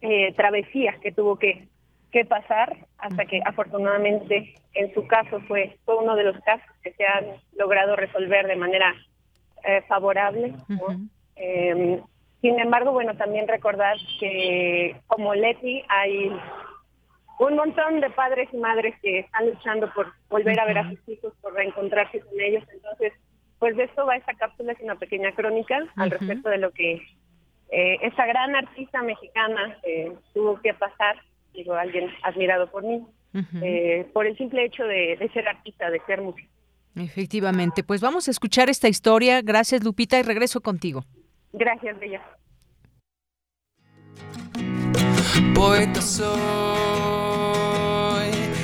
eh, 0.00 0.32
travesía 0.34 0.98
que 1.02 1.12
tuvo 1.12 1.38
que, 1.38 1.68
que 2.12 2.24
pasar 2.24 2.76
hasta 2.98 3.24
que 3.26 3.40
afortunadamente 3.44 4.54
en 4.74 4.92
su 4.94 5.06
caso 5.06 5.40
fue, 5.48 5.76
fue 5.84 5.96
uno 5.96 6.16
de 6.16 6.24
los 6.24 6.38
casos 6.40 6.70
que 6.82 6.92
se 6.92 7.04
han 7.06 7.26
logrado 7.56 7.96
resolver 7.96 8.46
de 8.46 8.56
manera 8.56 8.94
eh, 9.64 9.82
favorable. 9.88 10.54
Em, 11.36 12.00
sin 12.40 12.60
embargo, 12.60 12.92
bueno, 12.92 13.16
también 13.16 13.48
recordar 13.48 13.96
que 14.20 14.96
como 15.06 15.34
Leti 15.34 15.82
hay 15.88 16.30
un 17.38 17.56
montón 17.56 18.00
de 18.00 18.10
padres 18.10 18.48
y 18.52 18.58
madres 18.58 18.94
que 19.00 19.20
están 19.20 19.46
luchando 19.46 19.92
por 19.94 20.12
volver 20.28 20.60
a 20.60 20.66
ver 20.66 20.78
a 20.78 20.90
sus 20.90 21.08
hijos, 21.08 21.32
por 21.40 21.54
reencontrarse 21.54 22.20
con 22.20 22.40
ellos. 22.40 22.62
Entonces, 22.72 23.12
pues 23.58 23.76
de 23.76 23.84
esto 23.84 24.06
va 24.06 24.16
esta 24.16 24.34
cápsula, 24.34 24.72
es 24.72 24.80
una 24.80 24.96
pequeña 24.96 25.32
crónica 25.32 25.78
al 25.96 26.10
respecto 26.10 26.48
de 26.50 26.58
lo 26.58 26.70
que 26.70 27.02
eh, 27.76 27.98
esa 28.02 28.24
gran 28.24 28.54
artista 28.54 29.02
mexicana 29.02 29.76
tuvo 30.32 30.60
que 30.60 30.72
pasar, 30.74 31.16
digo, 31.52 31.74
alguien 31.74 32.08
admirado 32.22 32.70
por 32.70 32.84
mí, 32.84 33.04
eh, 33.62 34.08
por 34.12 34.26
el 34.26 34.38
simple 34.38 34.64
hecho 34.64 34.84
de, 34.84 35.18
ser 35.34 35.48
artista, 35.48 35.90
de 35.90 35.98
ser 36.06 36.22
músico. 36.22 36.48
Efectivamente, 36.94 37.82
pues 37.82 38.00
vamos 38.00 38.28
a 38.28 38.30
escuchar 38.30 38.70
esta 38.70 38.86
historia. 38.86 39.42
Gracias, 39.42 39.82
Lupita, 39.82 40.20
y 40.20 40.22
regreso 40.22 40.60
contigo. 40.60 41.02
Gracias, 41.52 41.98
Bella. 41.98 42.22
Poeta 45.52 46.00
soy, 46.00 46.30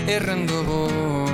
errando 0.06 0.62
voy, 0.62 1.32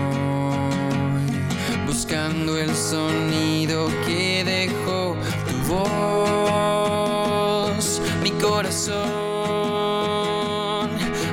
buscando 1.86 2.56
el 2.56 2.70
sonido 2.70 3.88
que 4.06 4.44
dejó 4.44 5.14
tu 5.46 5.74
voz 5.74 6.15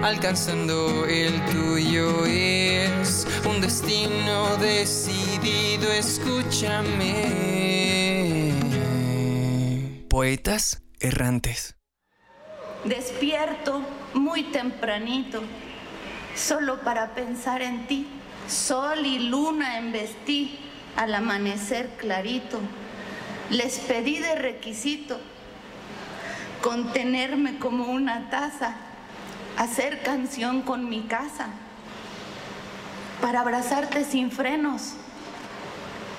alcanzando 0.01 1.05
el 1.05 1.43
tuyo 1.45 2.25
es 2.25 3.27
un 3.45 3.61
destino 3.61 4.57
decidido, 4.57 5.91
escúchame. 5.91 7.31
Poetas 10.09 10.81
errantes. 10.99 11.75
Despierto 12.85 13.81
muy 14.13 14.43
tempranito, 14.51 15.43
solo 16.35 16.81
para 16.81 17.13
pensar 17.13 17.61
en 17.61 17.87
ti. 17.87 18.07
Sol 18.47 19.05
y 19.05 19.19
luna 19.19 19.77
embestí 19.77 20.59
al 20.95 21.13
amanecer 21.15 21.89
clarito. 21.97 22.59
Les 23.49 23.79
pedí 23.79 24.17
de 24.17 24.35
requisito 24.35 25.19
contenerme 26.63 27.59
como 27.59 27.91
una 27.91 28.29
taza, 28.29 28.75
hacer 29.57 30.01
canción 30.01 30.61
con 30.61 30.87
mi 30.89 31.01
casa, 31.03 31.47
para 33.21 33.41
abrazarte 33.41 34.05
sin 34.05 34.31
frenos. 34.31 34.93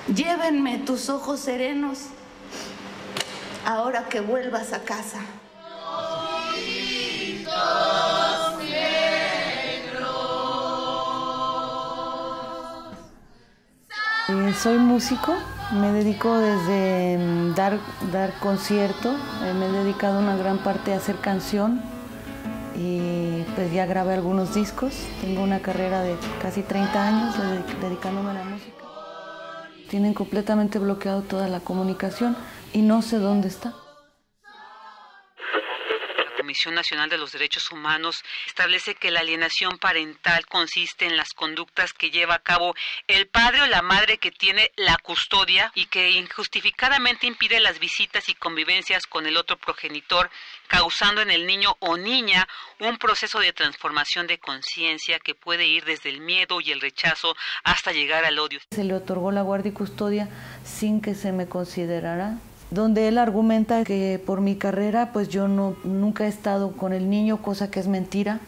Llévenme 0.07 0.77
tus 0.77 1.09
ojos 1.09 1.39
serenos 1.39 2.09
ahora 3.65 4.07
que 4.07 4.21
vuelvas 4.21 4.71
a 4.71 4.83
casa. 4.83 5.19
Eh, 14.27 14.53
soy 14.61 14.77
músico, 14.77 15.35
me 15.73 15.91
dedico 15.91 16.37
desde 16.37 17.17
mm, 17.17 17.55
dar, 17.55 17.79
dar 18.11 18.33
concierto, 18.39 19.15
eh, 19.43 19.53
me 19.53 19.65
he 19.65 19.71
dedicado 19.71 20.19
una 20.19 20.35
gran 20.35 20.59
parte 20.59 20.93
a 20.93 20.97
hacer 20.97 21.17
canción 21.17 21.81
y 22.75 23.43
pues 23.55 23.71
ya 23.71 23.85
grabé 23.85 24.13
algunos 24.13 24.53
discos, 24.53 24.93
tengo 25.21 25.41
una 25.41 25.59
carrera 25.59 26.01
de 26.01 26.15
casi 26.41 26.61
30 26.61 27.07
años 27.07 27.35
dedicándome 27.81 28.31
a 28.31 28.33
la 28.33 28.43
música. 28.43 28.71
Tienen 29.89 30.13
completamente 30.13 30.79
bloqueado 30.79 31.21
toda 31.21 31.47
la 31.47 31.59
comunicación 31.59 32.35
y 32.73 32.81
no 32.81 33.01
sé 33.01 33.17
dónde 33.17 33.47
está. 33.47 33.73
Comisión 36.55 36.75
Nacional 36.75 37.09
de 37.09 37.17
los 37.17 37.33
Derechos 37.33 37.69
Humanos 37.69 38.23
establece 38.47 38.95
que 38.95 39.11
la 39.11 39.19
alienación 39.19 39.77
parental 39.77 40.45
consiste 40.45 41.05
en 41.05 41.17
las 41.17 41.33
conductas 41.33 41.91
que 41.91 42.11
lleva 42.11 42.35
a 42.35 42.43
cabo 42.43 42.73
el 43.09 43.27
padre 43.27 43.63
o 43.63 43.67
la 43.67 43.81
madre 43.81 44.19
que 44.19 44.31
tiene 44.31 44.71
la 44.77 44.97
custodia 44.99 45.73
y 45.75 45.87
que 45.87 46.11
injustificadamente 46.11 47.27
impide 47.27 47.59
las 47.59 47.79
visitas 47.79 48.29
y 48.29 48.35
convivencias 48.35 49.05
con 49.05 49.25
el 49.25 49.35
otro 49.35 49.57
progenitor, 49.57 50.29
causando 50.67 51.21
en 51.21 51.29
el 51.29 51.45
niño 51.45 51.75
o 51.79 51.97
niña 51.97 52.47
un 52.79 52.97
proceso 52.99 53.39
de 53.39 53.51
transformación 53.51 54.25
de 54.25 54.37
conciencia 54.37 55.19
que 55.19 55.35
puede 55.35 55.67
ir 55.67 55.83
desde 55.83 56.09
el 56.09 56.21
miedo 56.21 56.61
y 56.61 56.71
el 56.71 56.79
rechazo 56.79 57.35
hasta 57.65 57.91
llegar 57.91 58.23
al 58.23 58.39
odio. 58.39 58.61
Se 58.71 58.85
le 58.85 58.93
otorgó 58.93 59.33
la 59.33 59.41
guardia 59.41 59.71
y 59.71 59.73
custodia 59.73 60.29
sin 60.63 61.01
que 61.01 61.15
se 61.15 61.33
me 61.33 61.49
considerara 61.49 62.37
donde 62.71 63.07
él 63.07 63.17
argumenta 63.17 63.83
que 63.83 64.21
por 64.25 64.41
mi 64.41 64.55
carrera 64.55 65.11
pues 65.13 65.29
yo 65.29 65.47
no, 65.47 65.75
nunca 65.83 66.25
he 66.25 66.29
estado 66.29 66.71
con 66.71 66.93
el 66.93 67.09
niño, 67.09 67.41
cosa 67.41 67.69
que 67.69 67.79
es 67.79 67.87
mentira. 67.87 68.39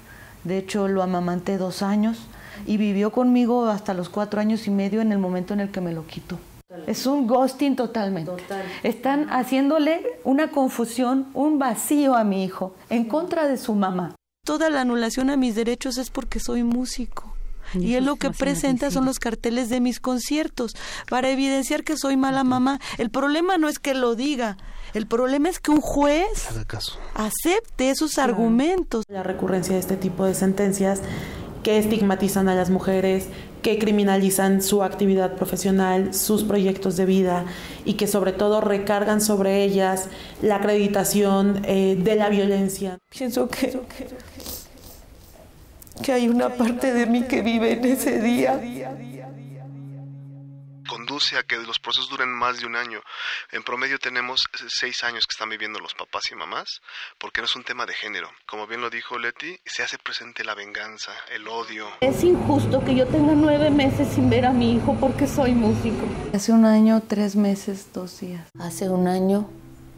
De 0.43 0.57
hecho 0.57 0.87
lo 0.87 1.03
amamanté 1.03 1.57
dos 1.57 1.81
años 1.81 2.27
y 2.65 2.77
vivió 2.77 3.11
conmigo 3.11 3.65
hasta 3.67 3.93
los 3.93 4.09
cuatro 4.09 4.39
años 4.39 4.67
y 4.67 4.71
medio 4.71 5.01
en 5.01 5.11
el 5.11 5.19
momento 5.19 5.53
en 5.53 5.59
el 5.59 5.71
que 5.71 5.81
me 5.81 5.93
lo 5.93 6.05
quitó. 6.07 6.37
Es 6.85 7.05
un 7.05 7.27
ghosting 7.27 7.75
totalmente. 7.75 8.31
Están 8.83 9.27
haciéndole 9.29 10.19
una 10.23 10.51
confusión, 10.51 11.27
un 11.33 11.59
vacío 11.59 12.15
a 12.15 12.23
mi 12.23 12.43
hijo 12.43 12.75
en 12.89 13.05
contra 13.05 13.47
de 13.47 13.57
su 13.57 13.73
mamá. 13.73 14.15
Toda 14.45 14.69
la 14.69 14.81
anulación 14.81 15.29
a 15.29 15.37
mis 15.37 15.55
derechos 15.55 15.97
es 15.97 16.09
porque 16.09 16.39
soy 16.39 16.63
músico. 16.63 17.36
Y, 17.73 17.95
él 17.95 18.05
lo 18.05 18.15
que 18.15 18.31
presenta 18.31 18.91
son 18.91 19.05
los 19.05 19.19
carteles 19.19 19.69
de 19.69 19.81
mis 19.81 19.99
conciertos 19.99 20.75
para 21.09 21.29
evidenciar 21.29 21.83
que 21.83 21.97
soy 21.97 22.17
mala 22.17 22.43
mamá. 22.43 22.79
El 22.97 23.09
problema 23.09 23.57
no 23.57 23.69
es 23.69 23.79
que 23.79 23.93
lo 23.93 24.15
diga, 24.15 24.57
el 24.93 25.07
problema 25.07 25.49
es 25.49 25.59
que 25.59 25.71
un 25.71 25.81
juez 25.81 26.47
acepte 27.13 27.89
esos 27.89 28.17
argumentos. 28.17 29.05
La 29.09 29.23
recurrencia 29.23 29.73
de 29.73 29.79
este 29.79 29.97
tipo 29.97 30.25
de 30.25 30.33
sentencias 30.33 31.01
que 31.63 31.77
estigmatizan 31.77 32.47
a 32.47 32.55
las 32.55 32.69
mujeres, 32.69 33.27
que 33.61 33.77
criminalizan 33.77 34.61
su 34.61 34.83
actividad 34.83 35.35
profesional, 35.35 36.13
sus 36.13 36.43
proyectos 36.43 36.95
de 36.95 37.05
vida 37.05 37.45
y 37.83 37.95
que 37.95 38.07
sobre 38.07 38.31
todo 38.31 38.61
recargan 38.61 39.19
sobre 39.19 39.63
ellas 39.63 40.07
la 40.41 40.55
acreditación 40.55 41.61
eh, 41.65 41.99
de 42.01 42.15
la 42.15 42.29
violencia. 42.29 42.99
Pienso 43.09 43.49
que 43.49 43.81
que 46.03 46.13
hay 46.13 46.27
una 46.27 46.49
parte 46.49 46.93
de 46.93 47.05
mí 47.05 47.27
que 47.27 47.41
vive 47.41 47.73
en 47.73 47.85
ese 47.85 48.21
día. 48.21 48.59
Conduce 50.87 51.37
a 51.37 51.43
que 51.43 51.57
los 51.57 51.79
procesos 51.79 52.09
duren 52.09 52.29
más 52.29 52.59
de 52.59 52.65
un 52.65 52.77
año. 52.77 53.01
En 53.51 53.61
promedio 53.61 53.99
tenemos 53.99 54.45
seis 54.69 55.03
años 55.03 55.27
que 55.27 55.33
están 55.33 55.49
viviendo 55.49 55.79
los 55.79 55.93
papás 55.93 56.31
y 56.31 56.35
mamás, 56.35 56.81
porque 57.17 57.41
no 57.41 57.45
es 57.45 57.55
un 57.57 57.63
tema 57.63 57.85
de 57.85 57.93
género. 57.93 58.29
Como 58.45 58.67
bien 58.67 58.79
lo 58.79 58.89
dijo 58.89 59.19
Leti, 59.19 59.59
se 59.65 59.83
hace 59.83 59.97
presente 59.97 60.45
la 60.45 60.55
venganza, 60.55 61.11
el 61.29 61.47
odio. 61.47 61.89
Es 61.99 62.23
injusto 62.23 62.83
que 62.85 62.95
yo 62.95 63.05
tenga 63.05 63.33
nueve 63.33 63.69
meses 63.69 64.07
sin 64.15 64.29
ver 64.29 64.45
a 64.45 64.53
mi 64.53 64.75
hijo 64.75 64.95
porque 64.99 65.27
soy 65.27 65.51
músico. 65.51 66.07
Hace 66.33 66.53
un 66.53 66.63
año, 66.65 67.03
tres 67.05 67.35
meses, 67.35 67.91
dos 67.93 68.21
días. 68.21 68.47
Hace 68.57 68.89
un 68.89 69.07
año, 69.09 69.49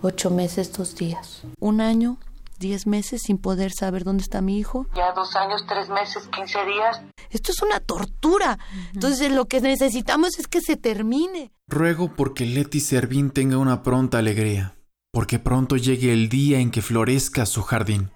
ocho 0.01 0.31
meses, 0.31 0.73
dos 0.73 0.95
días. 0.95 1.43
Un 1.59 1.81
año, 1.81 2.17
10 2.59 2.87
meses 2.87 3.21
sin 3.23 3.37
poder 3.37 3.71
saber 3.71 4.03
dónde 4.03 4.23
está 4.23 4.41
mi 4.41 4.59
hijo. 4.59 4.85
Ya 4.95 5.13
dos 5.13 5.35
años, 5.35 5.65
tres 5.67 5.89
meses, 5.89 6.27
15 6.27 6.65
días. 6.65 7.01
Esto 7.29 7.51
es 7.51 7.61
una 7.61 7.79
tortura. 7.79 8.59
Entonces 8.93 9.31
lo 9.31 9.45
que 9.45 9.61
necesitamos 9.61 10.37
es 10.37 10.47
que 10.47 10.61
se 10.61 10.77
termine. 10.77 11.51
Ruego 11.67 12.13
porque 12.15 12.45
Leti 12.45 12.79
Servín 12.79 13.31
tenga 13.31 13.57
una 13.57 13.83
pronta 13.83 14.17
alegría, 14.17 14.75
porque 15.11 15.39
pronto 15.39 15.77
llegue 15.77 16.13
el 16.13 16.29
día 16.29 16.59
en 16.59 16.71
que 16.71 16.81
florezca 16.81 17.45
su 17.45 17.61
jardín, 17.61 18.11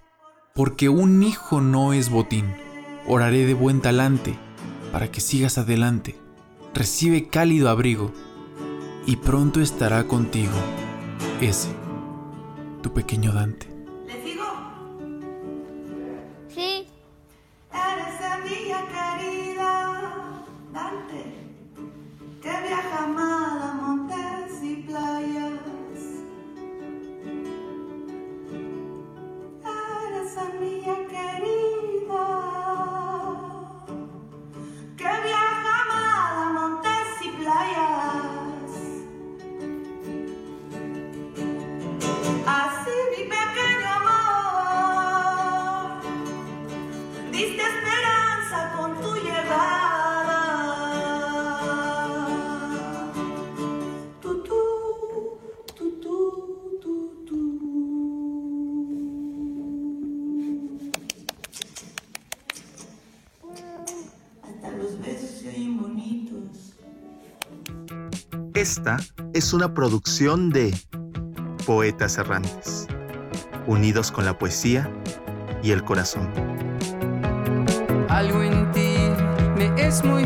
porque 0.53 0.90
un 0.90 1.24
hijo 1.24 1.61
no 1.61 1.94
es 1.94 2.10
botín. 2.10 2.56
Oraré 3.07 3.45
de 3.45 3.53
buen 3.53 3.82
talante 3.82 4.38
para 4.91 5.10
que 5.11 5.22
sigas 5.22 5.57
adelante. 5.57 6.20
Recibe 6.74 7.28
cálido 7.28 7.70
abrigo 7.70 8.11
y 9.06 9.18
pronto 9.18 9.61
estará 9.61 10.06
contigo 10.06 10.53
ese, 11.41 11.70
tu 12.82 12.94
pequeño 12.94 13.34
Dante. 13.34 13.73
Gramada, 22.69 23.73
montes 23.73 24.64
y 24.64 24.76
playas. 24.88 25.52
Eres 30.07 30.38
a 30.38 30.45
mí. 30.60 30.83
Esta 68.64 68.95
es 69.34 69.52
una 69.52 69.73
producción 69.73 70.49
de 70.49 70.73
Poetas 71.65 72.18
Errantes, 72.18 72.88
unidos 73.68 74.10
con 74.10 74.23
la 74.23 74.38
poesía 74.38 74.90
y 75.61 75.72
el 75.72 75.84
corazón. 75.84 76.30
Algo 78.07 78.41
en 78.41 78.72
ti 78.72 78.95
me 79.57 79.85
es 79.85 80.06
muy. 80.06 80.23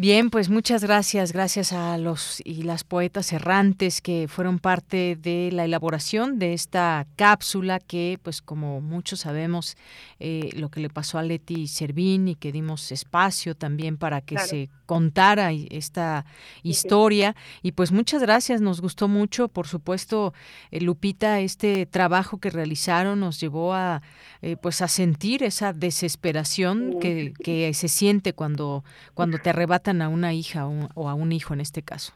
Bien, 0.00 0.30
pues 0.30 0.48
muchas 0.48 0.84
gracias, 0.84 1.32
gracias 1.32 1.72
a 1.72 1.98
los 1.98 2.40
y 2.44 2.62
las 2.62 2.84
poetas 2.84 3.32
errantes 3.32 4.00
que 4.00 4.28
fueron 4.28 4.60
parte 4.60 5.18
de 5.20 5.50
la 5.52 5.64
elaboración 5.64 6.38
de 6.38 6.52
esta 6.52 7.08
cápsula 7.16 7.80
que, 7.80 8.20
pues 8.22 8.40
como 8.40 8.80
muchos 8.80 9.18
sabemos, 9.18 9.76
eh, 10.20 10.50
lo 10.54 10.68
que 10.68 10.78
le 10.78 10.88
pasó 10.88 11.18
a 11.18 11.24
Leti 11.24 11.66
Servín 11.66 12.28
y 12.28 12.36
que 12.36 12.52
dimos 12.52 12.92
espacio 12.92 13.56
también 13.56 13.96
para 13.96 14.20
que 14.20 14.38
se 14.38 14.70
contara 14.86 15.50
esta 15.50 16.24
historia. 16.62 17.34
Y 17.62 17.72
pues 17.72 17.90
muchas 17.90 18.22
gracias, 18.22 18.60
nos 18.60 18.80
gustó 18.80 19.08
mucho, 19.08 19.48
por 19.48 19.66
supuesto, 19.66 20.32
eh, 20.70 20.80
Lupita, 20.80 21.40
este 21.40 21.86
trabajo 21.86 22.38
que 22.38 22.50
realizaron 22.50 23.18
nos 23.18 23.40
llevó 23.40 23.74
a, 23.74 24.02
eh, 24.42 24.56
pues 24.56 24.80
a 24.80 24.86
sentir 24.86 25.42
esa 25.42 25.72
desesperación 25.72 27.00
que, 27.00 27.32
que 27.42 27.74
se 27.74 27.88
siente 27.88 28.32
cuando, 28.32 28.84
cuando 29.14 29.38
te 29.38 29.52
a 29.88 30.08
una 30.08 30.32
hija 30.32 30.66
o, 30.66 31.08
a 31.08 31.14
un 31.14 31.32
hijo 31.32 31.54
en 31.54 31.60
este 31.60 31.82
caso. 31.82 32.12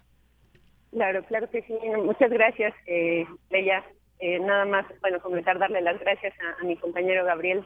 Claro, 0.90 1.24
claro 1.24 1.48
que 1.50 1.62
sí. 1.62 1.74
Muchas 2.04 2.30
gracias, 2.30 2.74
eh, 2.86 3.26
Leia. 3.50 3.82
Eh, 4.24 4.38
nada 4.38 4.64
más, 4.64 4.86
bueno, 5.00 5.20
comenzar 5.20 5.58
darle 5.58 5.80
las 5.80 5.98
gracias 5.98 6.32
a, 6.60 6.64
mi 6.64 6.76
compañero 6.76 7.24
Gabriel, 7.24 7.64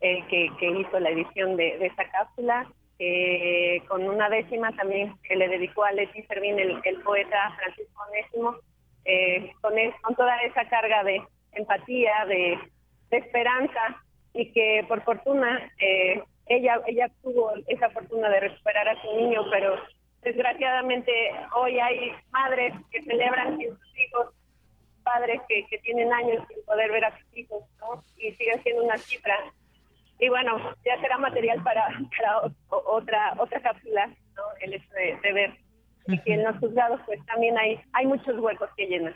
eh, 0.00 0.22
que, 0.28 0.70
hizo 0.70 1.00
la 1.00 1.10
edición 1.10 1.56
de, 1.56 1.84
esta 1.84 2.08
cápsula, 2.10 2.70
eh, 3.00 3.82
con 3.88 4.08
una 4.08 4.28
décima 4.28 4.70
también 4.76 5.14
que 5.24 5.34
le 5.34 5.48
dedicó 5.48 5.82
a 5.82 5.90
Leti 5.90 6.22
Servín, 6.22 6.56
el, 6.60 7.00
poeta 7.02 7.52
Francisco 7.56 8.00
Onésimo, 8.08 8.54
con, 9.60 9.72
con 10.02 10.14
toda 10.14 10.36
esa 10.42 10.68
carga 10.68 11.02
de 11.02 11.20
empatía, 11.52 12.26
de, 12.26 12.58
de 13.10 13.16
esperanza, 13.16 14.00
y 14.34 14.52
que 14.52 14.84
por 14.86 15.02
fortuna 15.02 15.68
ella, 16.48 16.80
ella 16.86 17.10
tuvo 17.22 17.52
esa 17.66 17.90
fortuna 17.90 18.28
de 18.28 18.40
recuperar 18.40 18.88
a 18.88 19.00
su 19.02 19.14
niño, 19.16 19.42
pero 19.50 19.76
desgraciadamente 20.22 21.12
hoy 21.54 21.78
hay 21.78 22.12
madres 22.30 22.74
que 22.90 23.02
celebran 23.02 23.58
sin 23.58 23.70
sus 23.70 23.98
hijos, 23.98 24.34
padres 25.02 25.40
que, 25.48 25.66
que 25.66 25.78
tienen 25.78 26.12
años 26.12 26.44
sin 26.48 26.64
poder 26.64 26.90
ver 26.90 27.04
a 27.04 27.18
sus 27.18 27.36
hijos, 27.36 27.62
¿no? 27.80 28.02
Y 28.16 28.32
sigue 28.32 28.58
siendo 28.62 28.84
una 28.84 28.98
cifra. 28.98 29.36
Y 30.18 30.28
bueno, 30.28 30.58
ya 30.84 31.00
será 31.00 31.18
material 31.18 31.62
para, 31.62 31.88
otra 32.68 33.34
otra 33.38 33.60
cápsula, 33.60 34.08
¿no? 34.34 34.42
El 34.60 34.74
hecho 34.74 34.90
de, 34.94 35.32
ver 35.32 35.52
que 36.24 36.32
en 36.32 36.44
los 36.44 36.56
juzgados 36.58 37.00
pues 37.06 37.24
también 37.26 37.56
hay, 37.58 37.80
hay 37.92 38.06
muchos 38.06 38.38
huecos 38.38 38.70
que 38.76 38.86
llenar. 38.86 39.14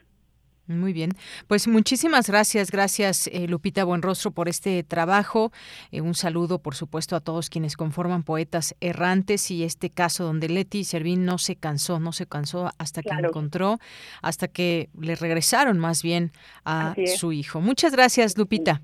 Muy 0.68 0.93
bien, 0.93 1.10
pues 1.48 1.66
muchísimas 1.66 2.28
gracias, 2.28 2.70
gracias 2.70 3.26
eh, 3.26 3.48
Lupita 3.48 3.84
Buenrostro 3.84 4.30
por 4.30 4.48
este 4.48 4.84
trabajo. 4.84 5.51
Eh, 5.90 6.01
un 6.01 6.14
saludo, 6.14 6.60
por 6.60 6.76
supuesto, 6.76 7.16
a 7.16 7.20
todos 7.20 7.51
quienes 7.51 7.76
conforman 7.76 8.22
Poetas 8.22 8.76
Errantes 8.80 9.51
y 9.51 9.64
este 9.64 9.90
caso 9.90 10.24
donde 10.24 10.48
Leti 10.48 10.84
Servín 10.84 11.24
no 11.24 11.39
se 11.39 11.56
cansó, 11.56 11.98
no 11.98 12.12
se 12.12 12.26
cansó 12.26 12.70
hasta 12.78 13.02
que 13.02 13.10
encontró, 13.10 13.78
hasta 14.22 14.47
que 14.47 14.89
le 14.98 15.16
regresaron 15.16 15.78
más 15.78 16.02
bien 16.02 16.30
a 16.64 16.94
su 17.16 17.32
hijo. 17.32 17.60
Muchas 17.60 17.93
gracias, 17.93 18.39
Lupita. 18.39 18.82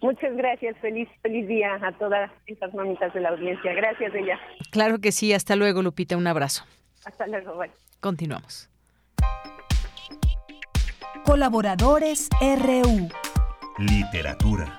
Muchas 0.00 0.34
gracias, 0.34 0.76
feliz 0.78 1.08
feliz 1.20 1.46
día 1.46 1.74
a 1.82 1.92
todas 1.98 2.30
estas 2.46 2.72
mamitas 2.72 3.12
de 3.12 3.20
la 3.20 3.28
audiencia. 3.28 3.74
Gracias, 3.74 4.14
ella. 4.14 4.40
Claro 4.70 4.98
que 5.00 5.12
sí, 5.12 5.34
hasta 5.34 5.56
luego, 5.56 5.82
Lupita, 5.82 6.16
un 6.16 6.26
abrazo. 6.26 6.64
Hasta 7.04 7.26
luego, 7.26 7.58
bye. 7.58 7.70
Continuamos. 8.00 8.70
Colaboradores 11.24 12.28
RU. 12.40 13.08
Literatura. 13.78 14.78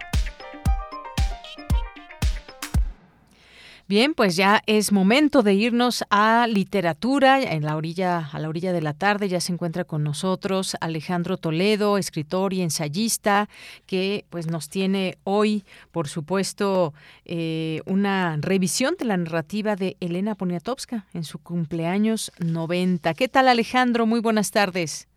Bien, 3.87 4.13
pues 4.13 4.37
ya 4.37 4.63
es 4.67 4.93
momento 4.93 5.43
de 5.43 5.53
irnos 5.53 6.05
a 6.09 6.47
literatura. 6.47 7.41
En 7.41 7.63
la 7.63 7.75
orilla, 7.75 8.29
a 8.31 8.39
la 8.39 8.47
orilla 8.47 8.71
de 8.71 8.81
la 8.81 8.93
tarde, 8.93 9.27
ya 9.27 9.41
se 9.41 9.51
encuentra 9.51 9.83
con 9.83 10.03
nosotros 10.03 10.77
Alejandro 10.79 11.35
Toledo, 11.35 11.97
escritor 11.97 12.53
y 12.53 12.61
ensayista, 12.61 13.49
que 13.85 14.23
pues 14.29 14.47
nos 14.47 14.69
tiene 14.69 15.17
hoy, 15.25 15.65
por 15.91 16.07
supuesto, 16.07 16.93
eh, 17.25 17.81
una 17.85 18.37
revisión 18.39 18.95
de 18.97 19.05
la 19.05 19.17
narrativa 19.17 19.75
de 19.75 19.97
Elena 19.99 20.35
Poniatowska 20.35 21.05
en 21.13 21.25
su 21.25 21.39
cumpleaños 21.39 22.31
90. 22.39 23.13
¿Qué 23.13 23.27
tal, 23.27 23.49
Alejandro? 23.49 24.05
Muy 24.05 24.21
buenas 24.21 24.51
tardes. 24.51 25.09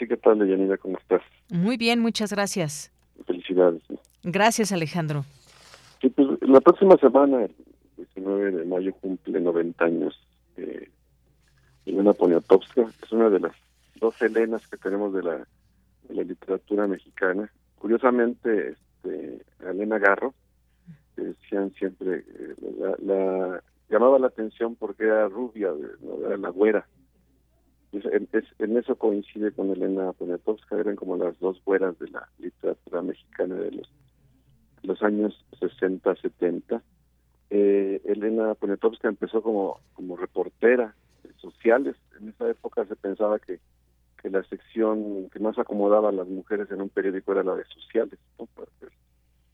Sí, 0.00 0.08
¿qué 0.08 0.16
tal, 0.16 0.38
Yanira? 0.38 0.78
¿Cómo 0.78 0.96
estás? 0.96 1.20
Muy 1.50 1.76
bien, 1.76 2.00
muchas 2.00 2.32
gracias. 2.32 2.90
Felicidades. 3.26 3.82
Gracias, 4.22 4.72
Alejandro. 4.72 5.26
Sí, 6.00 6.08
pues 6.08 6.26
la 6.40 6.62
próxima 6.62 6.96
semana, 6.96 7.44
el 7.44 7.54
19 7.98 8.50
de 8.52 8.64
mayo, 8.64 8.94
cumple 8.94 9.38
90 9.38 9.84
años 9.84 10.18
eh, 10.56 10.88
Elena 11.84 12.14
Poniatowska. 12.14 12.88
Es 13.02 13.12
una 13.12 13.28
de 13.28 13.40
las 13.40 13.52
dos 13.96 14.20
Helenas 14.22 14.66
que 14.68 14.78
tenemos 14.78 15.12
de 15.12 15.22
la, 15.22 15.46
la 16.08 16.22
literatura 16.22 16.86
mexicana. 16.86 17.52
Curiosamente, 17.76 18.70
este, 18.70 19.42
Elena 19.62 19.98
Garro, 19.98 20.32
que 21.14 21.24
decían 21.24 21.74
siempre, 21.74 22.24
eh, 22.26 22.54
la, 23.02 23.62
llamaba 23.90 24.18
la 24.18 24.28
atención 24.28 24.76
porque 24.76 25.04
era 25.04 25.28
rubia, 25.28 25.68
era 26.24 26.38
la 26.38 26.48
güera 26.48 26.86
en 27.92 28.76
eso 28.76 28.96
coincide 28.96 29.52
con 29.52 29.70
Elena 29.70 30.12
Poniatowska, 30.12 30.78
eran 30.78 30.96
como 30.96 31.16
las 31.16 31.38
dos 31.40 31.62
buenas 31.64 31.98
de 31.98 32.08
la 32.10 32.28
literatura 32.38 33.02
mexicana 33.02 33.56
de 33.56 33.82
los, 34.82 35.02
años 35.02 35.44
60, 35.58 36.14
70. 36.16 36.82
Eh, 37.50 38.00
Elena 38.04 38.54
Poniatowska 38.54 39.08
empezó 39.08 39.42
como, 39.42 39.80
como 39.94 40.16
reportera 40.16 40.94
de 41.24 41.32
sociales. 41.34 41.96
En 42.20 42.28
esa 42.28 42.48
época 42.48 42.84
se 42.86 42.94
pensaba 42.96 43.38
que, 43.40 43.58
que 44.22 44.30
la 44.30 44.44
sección 44.44 45.28
que 45.30 45.40
más 45.40 45.58
acomodaba 45.58 46.10
a 46.10 46.12
las 46.12 46.28
mujeres 46.28 46.70
en 46.70 46.80
un 46.80 46.90
periódico 46.90 47.32
era 47.32 47.42
la 47.42 47.56
de 47.56 47.64
sociales, 47.64 48.18
¿no? 48.38 48.48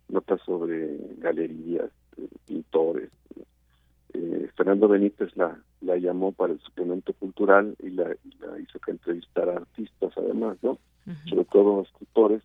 notas 0.08 0.40
sobre 0.42 0.96
galerías, 1.18 1.90
eh, 2.16 2.28
pintores, 2.46 3.10
eh, 4.16 4.50
Fernando 4.56 4.88
Benítez 4.88 5.36
la, 5.36 5.58
la 5.82 5.96
llamó 5.96 6.32
para 6.32 6.52
el 6.52 6.60
suplemento 6.60 7.12
cultural 7.12 7.76
y 7.82 7.90
la, 7.90 8.16
hizo 8.58 8.78
que 8.78 8.92
entrevistara 8.92 9.56
artistas 9.56 10.12
además, 10.16 10.56
¿no? 10.62 10.78
Sobre 11.28 11.44
todo 11.44 11.82
escritores. 11.82 12.42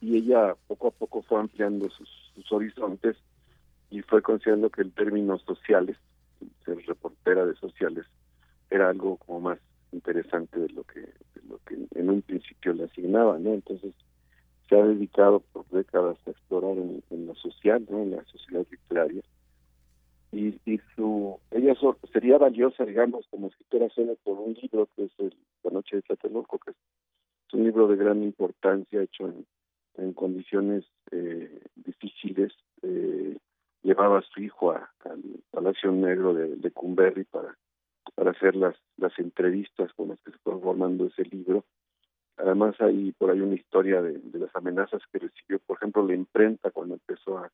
Y 0.00 0.16
ella 0.16 0.54
poco 0.68 0.88
a 0.88 0.90
poco 0.92 1.22
fue 1.22 1.40
ampliando 1.40 1.90
sus, 1.90 2.08
horizontes 2.50 3.16
y 3.90 4.02
fue 4.02 4.22
considerando 4.22 4.70
que 4.70 4.82
el 4.82 4.92
término 4.92 5.36
sociales, 5.38 5.96
ser 6.64 6.78
reportera 6.86 7.44
de 7.44 7.56
sociales, 7.56 8.06
era 8.70 8.88
algo 8.88 9.16
como 9.16 9.40
más 9.40 9.58
interesante 9.90 10.60
de 10.60 10.68
lo 10.68 10.84
que, 10.84 11.00
de 11.00 11.42
lo 11.48 11.58
que 11.66 11.76
en 11.98 12.10
un 12.10 12.22
principio 12.22 12.72
le 12.72 12.84
asignaba, 12.84 13.38
¿no? 13.38 13.54
Entonces 13.54 13.94
se 14.68 14.78
ha 14.78 14.84
dedicado 14.84 15.40
por 15.40 15.66
décadas 15.70 16.18
a 16.26 16.30
explorar 16.30 16.76
en, 16.78 17.02
en 17.10 17.26
la 17.26 17.34
social, 17.34 17.84
¿no? 17.90 18.02
En 18.02 18.12
la 18.12 18.24
sociedad 18.26 18.64
literaria 18.70 19.22
y, 20.32 20.60
y 20.64 20.80
su 20.94 21.38
ella 21.50 21.74
sería 22.12 22.38
valiosa 22.38 22.84
digamos 22.84 23.26
como 23.30 23.48
escritora 23.48 23.88
solo 23.90 24.16
por 24.24 24.38
un 24.38 24.54
libro 24.54 24.88
que 24.94 25.04
es 25.04 25.12
La 25.62 25.70
noche 25.70 25.96
de 25.96 26.02
Tlatelolco 26.02 26.58
que 26.58 26.72
es, 26.72 26.76
un 27.52 27.64
libro 27.64 27.86
de 27.86 27.96
gran 27.96 28.22
importancia 28.22 29.02
hecho 29.02 29.32
en, 29.96 30.12
condiciones 30.12 30.84
eh, 31.10 31.62
difíciles. 31.74 32.52
Eh, 32.82 33.38
llevaba 33.82 34.18
a 34.18 34.22
su 34.22 34.42
hijo 34.42 34.72
al 34.72 34.88
Palacio 35.50 35.90
Negro 35.92 36.34
de, 36.34 36.56
de 36.56 36.70
Cumberry 36.70 37.24
para 37.24 37.56
para 38.14 38.32
hacer 38.32 38.56
las 38.56 38.76
las 38.96 39.16
entrevistas 39.18 39.92
con 39.94 40.08
las 40.08 40.20
que 40.20 40.32
se 40.32 40.38
fue 40.38 40.60
formando 40.60 41.06
ese 41.06 41.22
libro. 41.24 41.64
Además 42.36 42.78
hay 42.80 43.12
por 43.12 43.30
ahí 43.30 43.40
una 43.40 43.54
historia 43.54 44.02
de 44.02 44.20
las 44.38 44.54
amenazas 44.54 45.00
que 45.10 45.20
recibió 45.20 45.60
por 45.60 45.76
ejemplo 45.78 46.06
la 46.06 46.14
imprenta 46.14 46.70
cuando 46.70 46.94
empezó 46.94 47.38
a 47.38 47.50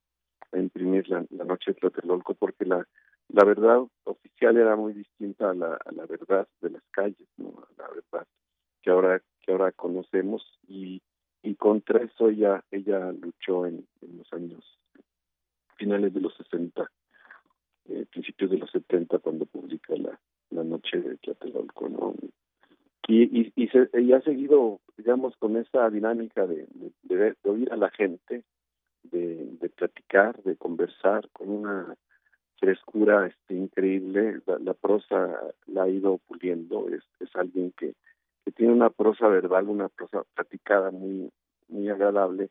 a 0.53 0.59
imprimir 0.59 1.09
la, 1.09 1.24
noche 1.45 1.73
de 1.73 1.74
Tlatelolco 1.74 2.35
porque 2.35 2.65
la, 2.65 2.87
la 3.29 3.45
verdad 3.45 3.83
oficial 4.05 4.57
era 4.57 4.77
muy 4.77 4.93
distinta 4.93 5.51
a 5.51 5.55
la, 5.55 5.79
la 5.91 6.07
verdad 6.07 6.47
de 6.61 6.70
las 6.70 6.83
calles, 6.91 7.29
¿no? 7.37 7.49
a 7.49 7.83
la 7.83 7.89
verdad 7.89 8.27
que 8.83 8.91
ahora 8.91 9.23
que 9.41 9.53
ahora 9.53 9.73
conocemos 9.73 10.43
y, 10.69 11.03
y 11.43 11.55
contra 11.57 12.03
eso 12.03 12.29
ella 12.29 12.65
ella 12.70 13.12
luchó 13.12 13.66
en, 13.66 13.87
los 14.01 14.33
años 14.33 14.79
finales 15.77 16.15
de 16.15 16.20
los 16.20 16.35
60, 16.37 16.89
eh, 17.89 18.07
principios 18.11 18.51
de 18.51 18.59
los 18.59 18.70
70 18.70 19.19
cuando 19.19 19.47
publica 19.47 19.97
la, 19.97 20.19
la 20.51 20.62
noche 20.62 21.01
de 21.01 21.16
Tlatelolco, 21.16 21.89
¿no? 21.89 22.15
Y, 23.09 23.23
y, 23.41 23.53
y, 23.57 23.69
se, 23.69 23.89
ha 24.15 24.20
seguido, 24.20 24.81
digamos, 24.97 25.37
con 25.37 25.57
esa 25.57 25.91
dinámica 25.91 26.47
de, 26.47 26.69
de, 27.03 27.35
de 27.43 27.51
oír 27.51 27.73
a 27.73 27.77
la 27.77 27.91
gente, 27.91 28.45
de, 29.05 29.70
platicar, 29.77 30.43
de 30.43 30.57
conversar 30.57 31.29
con 31.31 31.51
una 31.51 31.97
frescura 32.59 33.27
este, 33.27 33.55
increíble. 33.55 34.41
La, 34.47 34.74
prosa 34.74 35.39
la 35.66 35.85
ha 35.85 35.89
ido 35.89 36.19
puliendo. 36.29 36.89
Es, 36.89 37.03
es 37.20 37.35
alguien 37.35 37.73
que, 37.77 37.95
que 38.45 38.53
tiene 38.53 38.73
una 38.73 38.91
prosa 38.91 39.29
verbal, 39.29 39.69
una 39.69 39.89
prosa 39.89 40.23
platicada 40.35 40.91
muy, 40.91 41.31
muy 41.69 41.89
agradable 41.89 42.51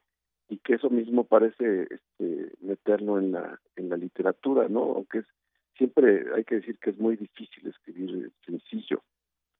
y 0.49 0.57
que 0.57 0.73
eso 0.73 0.89
mismo 0.89 1.23
parece 1.23 1.87
este, 1.89 2.51
meterlo 2.59 3.19
en 3.19 3.31
la, 3.31 3.59
en 3.77 3.89
la 3.89 3.95
literatura, 3.95 4.67
¿no? 4.67 4.81
Aunque 4.95 5.19
es 5.19 5.25
siempre 5.77 6.25
hay 6.35 6.43
que 6.43 6.55
decir 6.55 6.77
que 6.77 6.91
es 6.91 6.99
muy 6.99 7.15
difícil 7.15 7.67
escribir 7.67 8.31
sencillo, 8.45 9.01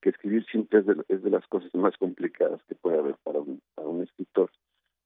que 0.00 0.10
escribir 0.10 0.44
siempre 0.46 0.80
es 0.80 0.86
de, 0.86 1.02
es 1.08 1.22
de 1.22 1.30
las 1.30 1.46
cosas 1.48 1.74
más 1.74 1.96
complicadas 1.96 2.62
que 2.68 2.76
puede 2.76 2.98
haber 2.98 3.16
para 3.24 3.40
un, 3.40 3.60
para 3.74 3.88
un 3.88 4.02
escritor. 4.02 4.50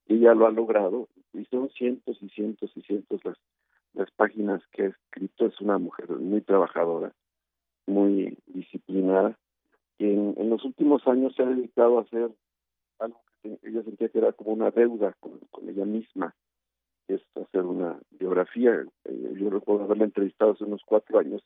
Ella 0.09 0.35
lo 0.35 0.47
ha 0.47 0.51
logrado, 0.51 1.09
y 1.33 1.45
son 1.47 1.69
cientos 1.71 2.17
y 2.23 2.29
cientos 2.29 2.71
y 2.77 2.83
cientos 2.83 3.25
las, 3.25 3.37
las 3.95 4.11
páginas 4.13 4.63
que 4.73 4.85
ha 4.85 4.87
escrito. 4.89 5.47
Es 5.47 5.61
una 5.61 5.79
mujer 5.79 6.09
muy 6.11 6.41
trabajadora, 6.41 7.13
muy 7.87 8.39
disciplinada, 8.47 9.37
y 9.99 10.05
en, 10.07 10.35
en 10.37 10.51
los 10.51 10.65
últimos 10.65 11.07
años 11.07 11.35
se 11.35 11.43
ha 11.43 11.47
dedicado 11.47 11.99
a 11.99 12.03
hacer 12.03 12.31
algo 12.99 13.21
que 13.43 13.59
ella 13.63 13.83
sentía 13.83 14.09
que 14.09 14.19
era 14.19 14.33
como 14.33 14.53
una 14.53 14.71
deuda 14.71 15.15
con, 15.21 15.39
con 15.51 15.69
ella 15.69 15.85
misma, 15.85 16.35
es 17.09 17.21
hacer 17.35 17.63
una 17.63 17.99
biografía. 18.11 18.85
Eh, 19.05 19.35
yo 19.39 19.51
recuerdo 19.51 19.85
haberla 19.85 20.05
entrevistado 20.05 20.53
hace 20.53 20.65
unos 20.65 20.83
cuatro 20.85 21.19
años 21.19 21.43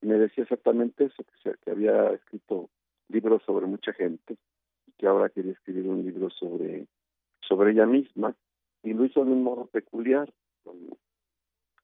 y 0.00 0.06
me 0.06 0.14
decía 0.18 0.44
exactamente 0.44 1.04
eso, 1.04 1.24
que, 1.42 1.54
que 1.64 1.70
había 1.70 2.10
escrito 2.12 2.68
libros 3.08 3.42
sobre 3.44 3.66
mucha 3.66 3.92
gente 3.92 4.36
y 4.86 4.92
que 4.92 5.06
ahora 5.06 5.28
quería 5.28 5.52
escribir 5.52 5.88
un 5.88 6.04
libro 6.04 6.30
sobre, 6.30 6.86
sobre 7.48 7.72
ella 7.72 7.86
misma 7.86 8.34
y 8.82 8.92
lo 8.92 9.04
hizo 9.04 9.24
de 9.24 9.32
un 9.32 9.42
modo 9.42 9.66
peculiar. 9.66 10.32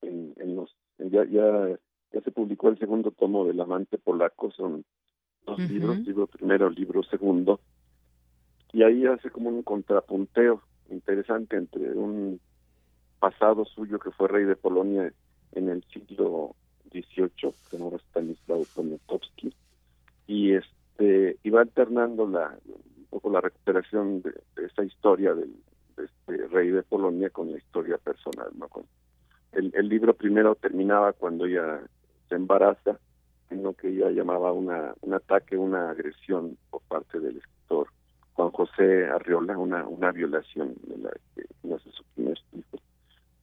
En, 0.01 0.33
en 0.37 0.55
los, 0.55 0.75
ya, 0.99 1.25
ya, 1.25 1.79
ya 2.13 2.21
se 2.21 2.31
publicó 2.31 2.69
el 2.69 2.77
segundo 2.77 3.11
tomo 3.11 3.45
del 3.45 3.59
amante 3.59 3.97
polaco, 3.97 4.51
son 4.51 4.85
dos 5.45 5.59
libros, 5.69 5.97
libro 5.99 6.27
primero, 6.27 6.69
libro 6.69 7.03
segundo, 7.03 7.59
y 8.71 8.83
ahí 8.83 9.05
hace 9.05 9.29
como 9.31 9.49
un 9.49 9.63
contrapunteo 9.63 10.61
interesante 10.89 11.55
entre 11.55 11.91
un 11.93 12.39
pasado 13.19 13.65
suyo 13.65 13.99
que 13.99 14.11
fue 14.11 14.27
rey 14.27 14.45
de 14.45 14.55
Polonia 14.55 15.11
en 15.53 15.69
el 15.69 15.83
siglo 15.85 16.55
XVIII, 16.91 17.53
que 17.69 17.77
ahora 17.77 17.97
Stanislao 17.97 18.63
Poniatowski, 18.75 19.53
y 20.27 20.53
este 20.53 21.37
y 21.41 21.49
va 21.49 21.61
alternando 21.61 22.27
la 22.27 22.57
poco 23.15 23.29
la 23.29 23.39
recuperación 23.39 24.21
de, 24.21 24.33
de 24.57 24.85
historia 24.85 25.33
del 25.33 25.55
de 25.95 26.03
este 26.03 26.47
rey 26.47 26.69
de 26.69 26.83
Polonia 26.83 27.29
con 27.29 27.49
la 27.49 27.57
historia 27.57 27.97
personal, 27.97 28.49
¿no? 28.57 28.67
Con 28.67 28.83
el, 29.53 29.71
el 29.73 29.87
libro 29.87 30.13
primero 30.13 30.55
terminaba 30.55 31.13
cuando 31.13 31.45
ella 31.45 31.79
se 32.27 32.35
embaraza 32.35 32.99
en 33.49 33.63
lo 33.63 33.71
que 33.71 33.87
ella 33.87 34.09
llamaba 34.09 34.51
una 34.51 34.93
un 34.99 35.13
ataque, 35.13 35.55
una 35.55 35.91
agresión 35.91 36.57
por 36.69 36.81
parte 36.89 37.21
del 37.21 37.37
escritor 37.37 37.87
Juan 38.33 38.51
José 38.51 39.05
Arriola, 39.05 39.57
una 39.57 39.87
una 39.87 40.11
violación 40.11 40.75
de 40.83 40.97
la 40.97 41.11
que 41.33 41.45
nace 41.63 41.89
su 41.91 42.03
primer 42.15 42.37
hijo. 42.51 42.77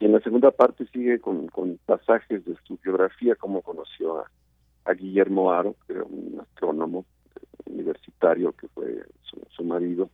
Y 0.01 0.05
en 0.05 0.13
la 0.13 0.21
segunda 0.21 0.51
parte 0.51 0.85
sigue 0.93 1.19
con, 1.19 1.49
con 1.49 1.79
pasajes 1.87 2.45
de 2.45 2.57
su 2.65 2.77
biografía, 2.85 3.37
cómo 3.37 3.63
conoció 3.63 4.19
a, 4.19 4.31
a 4.85 4.93
Guillermo 4.93 5.51
Aro, 5.51 5.77
que 5.87 5.95
era 5.95 6.05
un 6.05 6.41
astrónomo 6.43 7.07
universitario 7.67 8.53
que 8.53 8.69
fue 8.69 9.05
su, 9.23 9.41
su 9.51 9.65
marido, 9.65 10.11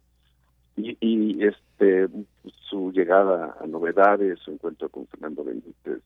y, 0.77 0.97
y 1.01 1.45
este 1.45 2.09
su 2.69 2.93
llegada 2.93 3.57
a 3.61 3.67
novedades, 3.67 4.39
su 4.41 4.53
encuentro 4.53 4.89
con 4.89 5.07
Fernando 5.07 5.45
Benítez, 5.45 6.03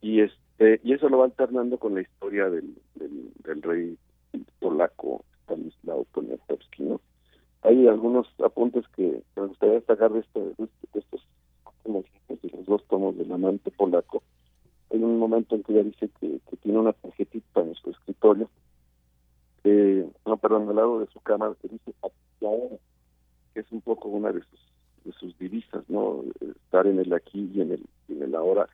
y 0.00 0.20
este 0.20 0.80
y 0.82 0.92
eso 0.92 1.08
lo 1.08 1.18
va 1.18 1.24
alternando 1.24 1.78
con 1.78 1.94
la 1.94 2.02
historia 2.02 2.50
del, 2.50 2.74
del, 2.94 3.32
del 3.44 3.62
rey 3.62 3.98
polaco 4.60 5.24
Stanislao 5.44 6.04
Poniatowski, 6.12 6.82
¿no? 6.82 7.00
Hay 7.62 7.86
algunos 7.88 8.28
apuntes 8.44 8.84
que 8.94 9.22
me 9.36 9.46
gustaría 9.46 9.76
destacar 9.76 10.12
de, 10.12 10.20
este, 10.20 10.40
de 10.40 10.68
estos 10.94 11.26
como 11.82 12.04
de 12.28 12.50
los 12.50 12.66
dos 12.66 12.84
tomos 12.88 13.16
del 13.16 13.32
amante 13.32 13.70
polaco. 13.70 14.22
Hay 14.90 15.02
un 15.02 15.18
momento 15.18 15.54
en 15.54 15.62
que 15.62 15.72
ella 15.72 15.82
dice 15.82 16.08
que, 16.20 16.40
que 16.48 16.56
tiene 16.58 16.78
una 16.78 16.92
tarjetita 16.92 17.60
en 17.60 17.74
su 17.74 17.90
escritorio, 17.90 18.48
eh, 19.64 20.08
no, 20.26 20.36
perdón, 20.36 20.68
al 20.68 20.76
lado 20.76 21.00
de 21.00 21.06
su 21.06 21.20
cama, 21.20 21.54
que 21.60 21.68
dice 21.68 21.92
que 23.54 23.60
es 23.60 23.72
un 23.72 23.80
poco 23.80 24.08
una 24.08 24.32
de 24.32 24.40
sus 24.40 24.68
de 25.04 25.12
sus 25.12 25.36
divisas, 25.38 25.84
¿no? 25.88 26.22
Estar 26.40 26.86
en 26.86 26.98
el 26.98 27.12
aquí 27.12 27.50
y 27.54 27.60
en 27.60 27.72
el, 27.72 27.86
en 28.08 28.22
el 28.22 28.34
ahora. 28.34 28.68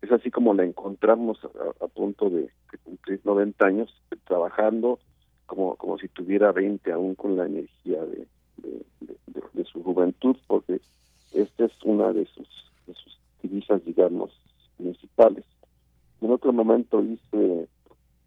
Es 0.00 0.10
así 0.12 0.30
como 0.30 0.54
la 0.54 0.64
encontramos 0.64 1.38
a, 1.44 1.84
a 1.84 1.88
punto 1.88 2.30
de, 2.30 2.50
cumplir 2.84 3.20
90 3.24 3.66
años, 3.66 4.02
trabajando 4.26 4.98
como, 5.46 5.76
como 5.76 5.98
si 5.98 6.08
tuviera 6.08 6.52
20, 6.52 6.90
aún 6.92 7.14
con 7.14 7.36
la 7.36 7.46
energía 7.46 8.04
de, 8.04 8.26
de, 8.58 9.64
su 9.64 9.82
juventud, 9.82 10.36
porque 10.46 10.80
esta 11.32 11.64
es 11.64 11.72
una 11.84 12.12
de 12.12 12.26
sus, 12.26 12.48
de 12.86 12.94
sus 12.94 13.18
divisas, 13.42 13.84
digamos, 13.84 14.30
principales. 14.76 15.44
En 16.20 16.30
otro 16.30 16.52
momento 16.52 17.00
dice, 17.00 17.68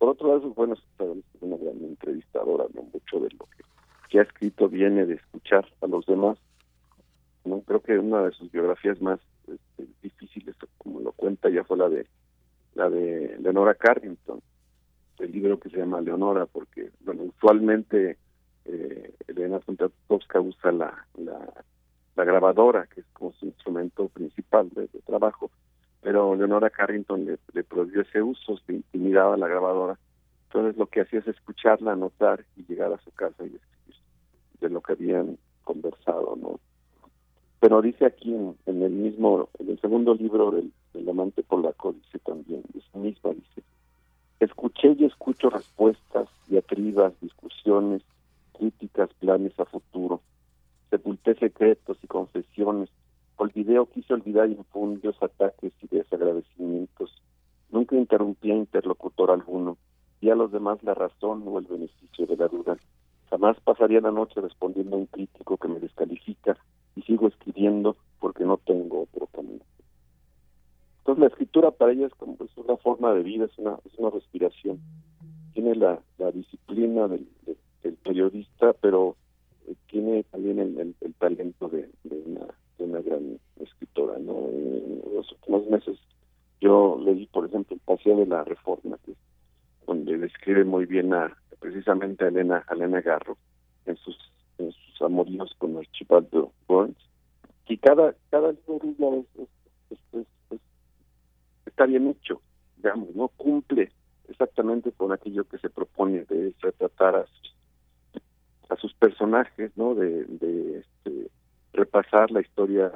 por 0.06 0.14
otro 0.14 0.28
lado, 0.28 0.54
bueno, 0.54 0.76
es 0.76 1.42
una 1.42 1.58
gran 1.58 1.84
entrevistadora, 1.84 2.66
¿no? 2.76 2.84
Mucho 2.94 3.20
de 3.20 3.32
lo 3.32 3.46
que, 3.46 3.64
que 4.08 4.20
ha 4.20 4.22
escrito 4.22 4.70
viene 4.70 5.04
de 5.08 5.16
escuchar 5.16 5.66
a 5.82 5.88
los 5.88 6.06
demás. 6.06 6.38
no 7.44 7.62
Creo 7.62 7.82
que 7.82 7.98
una 7.98 8.22
de 8.22 8.32
sus 8.34 8.52
biografías 8.52 9.02
más 9.02 9.20
este, 9.48 9.88
difíciles, 10.04 10.56
como 10.78 11.00
lo 11.00 11.12
cuenta, 11.12 11.50
ya 11.50 11.64
fue 11.64 11.78
la 11.78 11.90
de 11.90 12.06
la 12.76 12.88
de 12.88 13.36
Leonora 13.40 13.74
Carrington, 13.74 14.42
el 15.18 15.32
libro 15.32 15.60
que 15.60 15.72
se 15.72 15.78
llama 15.78 16.02
Leonora, 16.02 16.46
porque, 16.46 16.92
bueno, 17.00 17.24
usualmente 17.24 18.20
eh, 18.66 19.12
Elena 19.28 19.58
Poniatowska 19.58 20.40
usa 20.40 20.72
la, 20.72 21.08
la 21.18 21.66
la 22.16 22.24
grabadora, 22.24 22.88
que 22.88 23.02
es 23.02 23.08
como 23.14 23.34
su 23.34 23.48
instrumento 23.48 24.08
principal 24.10 24.70
de 24.70 24.88
trabajo, 25.06 25.52
pero 26.06 26.36
Leonora 26.36 26.70
Carrington 26.70 27.26
le, 27.26 27.40
le, 27.54 27.64
prohibió 27.64 28.04
ese 28.04 28.22
uso, 28.22 28.60
se 28.68 28.74
intimidaba 28.74 29.38
la 29.38 29.48
grabadora. 29.48 29.98
Entonces 30.44 30.78
lo 30.78 30.86
que 30.86 31.02
hacía 31.02 31.18
es 31.18 31.28
escucharla, 31.28 31.94
anotar 31.94 32.46
y 32.56 32.64
llegar 32.64 32.94
a 32.94 33.00
su 33.00 33.10
casa 33.10 33.44
y 33.44 33.56
escribir 33.56 33.96
de 34.62 34.70
lo 34.70 34.82
que 34.82 34.94
habían 34.94 35.40
conversado, 35.64 36.36
¿no? 36.40 36.60
Pero 37.60 37.82
dice 37.82 38.06
aquí 38.06 38.36
en, 38.36 38.56
en 38.68 38.84
el 38.84 38.92
mismo, 38.92 39.50
en 39.58 39.72
el 39.72 39.82
segundo 39.82 40.14
libro 40.14 40.52
del, 40.52 40.72
del 40.94 41.10
amante 41.10 41.42
polaco, 41.42 41.94
dice 41.94 42.20
también, 42.20 42.62
es 42.78 42.84
misma, 42.96 43.32
dice, 43.32 43.64
escuché 44.40 44.96
y 45.00 45.06
escucho 45.06 45.50
respuestas, 45.50 46.30
diatribas, 46.48 47.20
discusiones, 47.20 48.04
críticas, 48.54 49.10
planes 49.20 49.60
a 49.60 49.66
futuro 49.66 50.22
sepulté 50.96 51.36
secretos 51.36 51.98
y 52.02 52.08
confesiones, 52.08 52.90
olvidé 53.46 53.80
o 53.80 53.86
quise 53.86 54.14
olvidar 54.14 54.50
infundios, 54.50 55.16
ataques 55.22 55.74
y 55.82 55.88
desagradecimientos. 55.88 57.12
Nunca 57.70 57.96
interrumpí 57.96 58.52
a 58.52 58.56
interlocutor 58.56 59.32
alguno, 59.32 59.78
y 60.22 60.30
a 60.30 60.36
los 60.36 60.52
demás 60.52 60.82
la 60.84 60.94
razón 60.94 61.44
o 61.46 61.60
el 61.60 61.68
beneficio 61.68 62.26
de 62.26 62.38
la 62.38 62.48
duda. 62.48 62.78
Jamás 63.30 63.60
pasaría 63.62 64.02
la 64.02 64.12
noche 64.12 64.42
respondiendo 64.42 64.96
a 64.96 65.00
un 65.00 65.06
crítico 65.08 65.58
que 65.58 65.68
me 65.68 65.80
descalifica 65.80 66.58
y 66.96 67.02
sigo 67.02 67.28
escribiendo 67.28 67.96
porque 68.20 68.44
no 68.44 68.58
tengo 68.58 69.04
otro 69.04 69.28
camino. 69.28 69.64
Entonces 71.00 71.22
la 71.22 71.28
escritura 71.28 71.72
para 71.72 71.92
ella 71.92 72.08
es 72.08 72.14
como 72.16 72.38
es 72.44 72.58
una 72.58 72.78
forma 72.78 73.14
de 73.14 73.24
vida, 73.24 73.46
es 73.46 73.58
una, 73.60 73.78
es 73.86 73.94
una 74.00 74.10
respiración. 74.10 74.80
Tiene 75.54 75.76
la, 75.76 76.02
disciplina 76.34 77.08
del, 77.08 77.28
periodista, 78.04 78.74
pero 78.74 79.16
tiene 79.88 80.24
también 80.24 80.60
el, 80.60 80.96
talento 81.20 81.70
de, 81.70 81.90
de, 82.04 82.24
una, 82.26 82.48
una, 82.86 83.02
gran 83.02 83.40
escritora. 83.60 84.18
¿no? 84.20 84.48
En 84.50 85.02
los 85.14 85.32
últimos 85.32 85.68
meses 85.68 85.98
yo 86.62 87.00
leí, 87.04 87.28
por 87.28 87.46
ejemplo, 87.46 87.76
El 87.76 87.82
Paseo 87.82 88.18
de 88.18 88.26
la 88.26 88.44
Reforma, 88.44 88.98
que, 89.06 89.14
donde 89.86 90.18
describe 90.18 90.64
muy 90.64 90.86
bien 90.86 91.14
a 91.14 91.36
precisamente 91.60 92.26
a 92.26 92.28
Elena, 92.28 92.64
a 92.68 92.74
Elena 92.74 93.02
Garro 93.02 93.38
en 93.86 93.96
sus, 93.98 94.18
en 94.58 94.72
sus 94.72 95.02
amoríos 95.02 95.54
con 95.58 95.78
Archibaldo 95.78 96.52
Burns. 96.68 96.98
Y 97.68 97.78
cada, 97.78 98.16
cada 98.30 98.54
libro 98.68 99.26
es, 99.38 99.50
es, 99.92 100.00
es, 100.14 100.28
es, 100.52 100.60
está 101.66 101.86
bien 101.86 102.08
hecho, 102.08 102.42
digamos, 102.78 103.16
no 103.16 103.28
cumple 103.30 103.92
exactamente 104.28 104.92
con 104.92 105.12
aquello 105.12 105.44
que 105.46 105.58
se 105.58 105.70
propone 105.70 106.26
de 106.26 106.54
retratar 106.62 107.16
a 107.16 107.26
sus 107.26 107.56
a 108.70 108.76
sus 108.78 108.94
personajes, 108.96 109.72
¿no? 109.76 109.96
De, 109.96 110.26
de 110.26 110.80
este, 110.80 111.30
repasar 111.76 112.32
la 112.32 112.42
historia, 112.42 112.92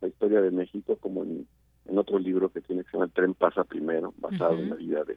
la 0.00 0.08
historia 0.08 0.40
de 0.40 0.50
México 0.50 0.96
como 0.96 1.22
en, 1.22 1.46
en, 1.86 1.98
otro 1.98 2.18
libro 2.18 2.50
que 2.50 2.60
tiene 2.60 2.82
que 2.82 2.90
se 2.90 2.96
llama 2.96 3.06
El 3.06 3.12
tren 3.12 3.34
pasa 3.34 3.64
primero, 3.64 4.12
basado 4.18 4.54
uh 4.54 4.56
-huh. 4.56 4.62
en 4.62 4.70
la 4.70 4.76
vida 4.76 5.04
de, 5.04 5.16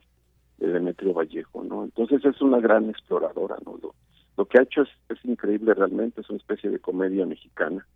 de, 0.58 0.68
Demetrio 0.68 1.14
Vallejo, 1.14 1.64
¿no? 1.64 1.84
Entonces 1.84 2.24
es 2.26 2.42
una 2.42 2.60
gran 2.60 2.90
exploradora, 2.90 3.58
¿no? 3.66 3.78
Lo, 3.82 3.96
lo 4.38 4.46
que 4.46 4.60
ha 4.60 4.64
hecho 4.64 4.82
es, 4.84 4.90
es, 5.10 5.24
increíble 5.26 5.74
realmente, 5.74 6.22
es 6.22 6.30
una 6.30 6.40
especie 6.40 6.70
de 6.70 6.80
comedia 6.80 7.26
mexicana, 7.26 7.88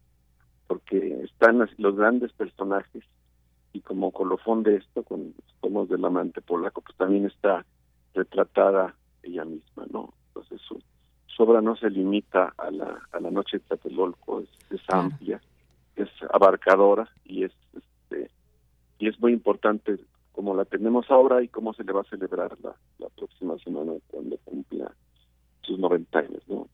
porque 0.68 1.22
están 1.24 1.68
los 1.78 1.96
grandes 1.96 2.32
personajes 2.34 3.04
y 3.74 3.82
como 3.82 4.12
colofón 4.12 4.64
de 4.64 4.78
esto, 4.78 5.04
con 5.04 5.34
tomos 5.62 5.90
del 5.90 6.04
amante 6.04 6.42
polaco, 6.42 6.82
pues 6.82 6.96
también 6.98 7.26
está 7.26 7.66
retratada 8.14 8.96
ella 9.24 9.46
misma, 9.46 9.86
¿no? 9.92 10.14
Entonces 10.28 10.62
obra 11.40 11.62
no 11.62 11.76
se 11.76 11.90
limita 11.90 12.54
a 12.58 12.72
la, 12.72 13.00
a 13.12 13.20
la 13.20 13.32
noche 13.32 13.58
de 13.58 13.64
Tlatelolco, 13.66 14.42
es, 14.42 14.50
es 14.72 14.82
amplia, 14.90 15.42
es 15.96 16.10
abarcadora 16.32 17.10
y 17.26 17.44
es 17.44 17.52
este, 17.76 18.30
y 19.00 19.08
es 19.08 19.20
muy 19.20 19.34
importante 19.34 19.98
como 20.32 20.56
la 20.56 20.66
tenemos 20.66 21.10
ahora 21.10 21.42
y 21.44 21.48
cómo 21.48 21.74
se 21.74 21.84
le 21.84 21.92
va 21.92 22.02
a 22.02 22.06
celebrar 22.06 22.58
la, 22.62 22.76
la 22.98 23.10
próxima 23.10 23.58
semana 23.60 23.94
cuando 24.08 24.38
cumpla 24.46 24.92
sus 25.62 25.78
90 25.78 26.20
años, 26.20 26.44
¿no? 26.48 26.68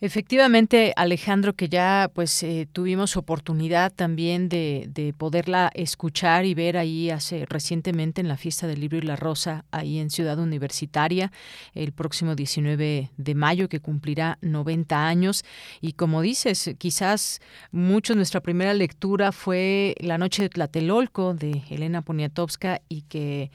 Efectivamente, 0.00 0.92
Alejandro, 0.94 1.54
que 1.54 1.68
ya 1.68 2.08
pues 2.14 2.44
eh, 2.44 2.68
tuvimos 2.72 3.16
oportunidad 3.16 3.92
también 3.92 4.48
de, 4.48 4.88
de, 4.94 5.12
poderla 5.12 5.72
escuchar 5.74 6.44
y 6.44 6.54
ver 6.54 6.76
ahí 6.76 7.10
hace 7.10 7.46
recientemente 7.46 8.20
en 8.20 8.28
la 8.28 8.36
fiesta 8.36 8.68
del 8.68 8.80
libro 8.80 8.98
y 8.98 9.02
la 9.02 9.16
rosa, 9.16 9.64
ahí 9.72 9.98
en 9.98 10.10
Ciudad 10.10 10.38
Universitaria, 10.38 11.32
el 11.74 11.90
próximo 11.90 12.36
19 12.36 13.10
de 13.16 13.34
mayo, 13.34 13.68
que 13.68 13.80
cumplirá 13.80 14.38
90 14.40 15.04
años. 15.04 15.44
Y 15.80 15.94
como 15.94 16.22
dices, 16.22 16.76
quizás 16.78 17.40
mucho 17.72 18.14
nuestra 18.14 18.40
primera 18.40 18.74
lectura 18.74 19.32
fue 19.32 19.96
La 19.98 20.16
Noche 20.16 20.42
de 20.42 20.48
Tlatelolco 20.48 21.34
de 21.34 21.64
Elena 21.70 22.02
Poniatowska 22.02 22.82
y 22.88 23.02
que 23.02 23.50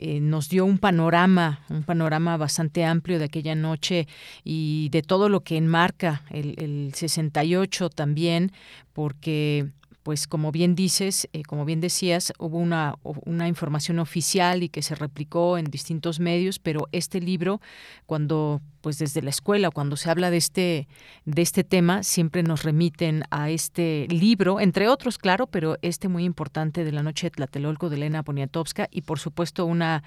eh, 0.00 0.20
nos 0.20 0.48
dio 0.48 0.64
un 0.64 0.78
panorama, 0.78 1.64
un 1.70 1.82
panorama 1.82 2.36
bastante 2.36 2.84
amplio 2.84 3.18
de 3.18 3.24
aquella 3.24 3.56
noche 3.56 4.06
y 4.44 4.90
de 4.90 5.02
todo 5.02 5.28
lo 5.28 5.40
que 5.40 5.56
enmarca 5.88 6.22
el, 6.30 6.54
el 6.58 6.92
68 6.94 7.90
también, 7.90 8.52
porque 8.92 9.70
pues 10.02 10.26
como 10.26 10.52
bien 10.52 10.74
dices, 10.74 11.28
eh, 11.34 11.42
como 11.42 11.66
bien 11.66 11.80
decías, 11.80 12.32
hubo 12.38 12.56
una, 12.56 12.94
una 13.02 13.46
información 13.46 13.98
oficial 13.98 14.62
y 14.62 14.70
que 14.70 14.80
se 14.80 14.94
replicó 14.94 15.58
en 15.58 15.66
distintos 15.66 16.18
medios, 16.18 16.58
pero 16.58 16.88
este 16.92 17.20
libro, 17.20 17.60
cuando 18.06 18.62
pues 18.80 18.98
desde 18.98 19.22
la 19.22 19.30
escuela, 19.30 19.70
cuando 19.70 19.96
se 19.96 20.10
habla 20.10 20.30
de 20.30 20.36
este, 20.36 20.88
de 21.24 21.42
este 21.42 21.64
tema, 21.64 22.02
siempre 22.02 22.42
nos 22.42 22.62
remiten 22.62 23.24
a 23.30 23.50
este 23.50 24.06
libro, 24.08 24.60
entre 24.60 24.88
otros, 24.88 25.18
claro, 25.18 25.46
pero 25.46 25.76
este 25.82 26.08
muy 26.08 26.24
importante 26.24 26.84
de 26.84 26.92
la 26.92 27.02
noche 27.02 27.26
de 27.26 27.30
Tlatelolco 27.32 27.90
de 27.90 27.96
Elena 27.96 28.22
Poniatowska 28.22 28.88
y 28.90 29.02
por 29.02 29.18
supuesto 29.18 29.66
una, 29.66 30.02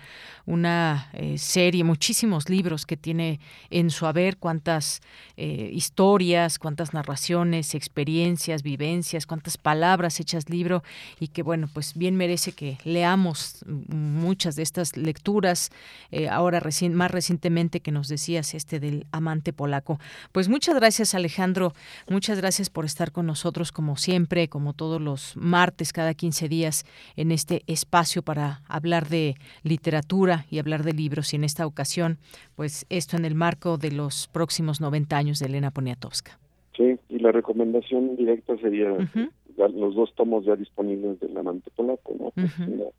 una 0.45 1.10
eh, 1.14 1.38
serie, 1.38 1.84
muchísimos 1.84 2.49
libros 2.49 2.85
que 2.85 2.98
tiene 2.98 3.39
en 3.69 3.89
su 3.89 4.06
haber, 4.06 4.38
cuántas 4.38 5.02
eh, 5.38 5.69
historias, 5.73 6.60
cuántas 6.60 6.93
narraciones, 6.93 7.76
experiencias, 7.76 8.64
vivencias, 8.64 9.26
cuántas 9.26 9.57
palabras 9.57 10.19
hechas 10.19 10.49
libro 10.49 10.84
y 11.19 11.27
que 11.27 11.43
bueno, 11.43 11.69
pues 11.73 11.93
bien 11.95 12.15
merece 12.15 12.52
que 12.52 12.77
leamos 12.84 13.64
muchas 13.65 14.56
de 14.56 14.64
estas 14.64 14.98
lecturas, 14.98 15.72
eh, 16.11 16.30
ahora 16.30 16.61
más 16.93 17.11
recientemente 17.11 17.80
que 17.80 17.91
nos 17.91 18.07
decías 18.07 18.53
este 18.61 18.79
del 18.79 19.05
amante 19.11 19.53
polaco. 19.53 19.97
Pues 20.31 20.47
muchas 20.47 20.75
gracias 20.75 21.15
Alejandro, 21.15 21.73
muchas 22.09 22.38
gracias 22.39 22.69
por 22.69 22.85
estar 22.85 23.11
con 23.11 23.25
nosotros 23.25 23.71
como 23.71 23.97
siempre, 23.97 24.47
como 24.47 24.73
todos 24.73 25.01
los 25.01 25.35
martes 25.35 25.91
cada 25.93 26.13
15 26.13 26.47
días 26.47 26.85
en 27.15 27.31
este 27.31 27.63
espacio 27.67 28.21
para 28.21 28.61
hablar 28.67 29.07
de 29.09 29.35
literatura 29.63 30.45
y 30.49 30.59
hablar 30.59 30.83
de 30.83 30.93
libros 30.93 31.33
y 31.33 31.38
en 31.38 31.43
esta 31.43 31.65
ocasión 31.65 32.17
pues 32.55 32.85
esto 32.89 33.17
en 33.17 33.25
el 33.25 33.35
marco 33.35 33.77
de 33.77 33.91
los 33.91 34.27
próximos 34.27 34.79
90 34.79 35.17
años 35.17 35.39
de 35.39 35.47
Elena 35.47 35.71
Poniatowska. 35.71 36.38
Sí, 36.77 36.97
y 37.09 37.19
la 37.19 37.31
recomendación 37.31 38.15
directa 38.15 38.55
sería 38.57 38.91
uh 38.91 38.99
-huh. 38.99 39.29
los 39.73 39.95
dos 39.95 40.13
tomos 40.15 40.45
ya 40.45 40.55
disponibles 40.55 41.19
del 41.19 41.35
amante 41.38 41.69
polaco, 41.75 42.13
¿no? 42.19 42.31
Pues 42.31 42.59
uh 42.59 42.63
-huh. 42.63 42.73
Una 42.73 42.89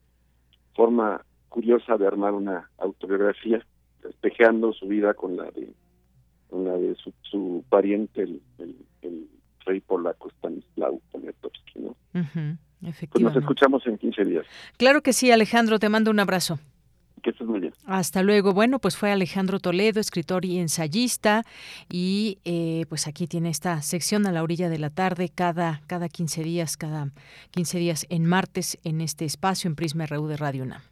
forma 0.74 1.24
curiosa 1.52 1.96
de 1.96 2.06
armar 2.06 2.32
una 2.32 2.70
autobiografía 2.78 3.64
espejeando 4.08 4.72
su 4.72 4.86
vida 4.86 5.14
con 5.14 5.36
la 5.36 5.50
de 5.50 5.72
con 6.48 6.64
la 6.64 6.76
de 6.76 6.94
su, 6.96 7.12
su 7.22 7.64
pariente 7.68 8.22
el, 8.22 8.42
el, 8.58 8.76
el, 9.02 9.28
rey 9.64 9.80
polaco 9.80 10.28
Stanislaw 10.30 11.00
Poniatowski, 11.12 11.78
¿no? 11.78 11.96
Uh 12.14 12.18
-huh, 12.18 12.58
pues 13.10 13.22
nos 13.22 13.36
escuchamos 13.36 13.86
en 13.86 13.96
15 13.96 14.24
días. 14.24 14.46
Claro 14.76 15.02
que 15.02 15.12
sí, 15.12 15.30
Alejandro, 15.30 15.78
te 15.78 15.88
mando 15.88 16.10
un 16.10 16.18
abrazo. 16.18 16.58
Que 17.22 17.30
estés 17.30 17.46
muy 17.46 17.60
bien. 17.60 17.72
Hasta 17.86 18.24
luego. 18.24 18.52
Bueno, 18.52 18.80
pues 18.80 18.96
fue 18.96 19.12
Alejandro 19.12 19.60
Toledo, 19.60 20.00
escritor 20.00 20.44
y 20.44 20.58
ensayista, 20.58 21.44
y 21.88 22.38
eh, 22.44 22.84
pues 22.88 23.06
aquí 23.06 23.28
tiene 23.28 23.48
esta 23.50 23.80
sección 23.82 24.26
a 24.26 24.32
la 24.32 24.42
orilla 24.42 24.68
de 24.68 24.78
la 24.78 24.90
tarde, 24.90 25.28
cada, 25.32 25.82
cada 25.86 26.08
15 26.08 26.42
días, 26.42 26.76
cada 26.76 27.12
15 27.52 27.78
días 27.78 28.06
en 28.10 28.26
martes, 28.26 28.78
en 28.82 29.00
este 29.00 29.24
espacio 29.24 29.68
en 29.68 29.76
Prisma 29.76 30.06
RU 30.06 30.26
de 30.26 30.36
Radio 30.36 30.64
UNAM. 30.64 30.91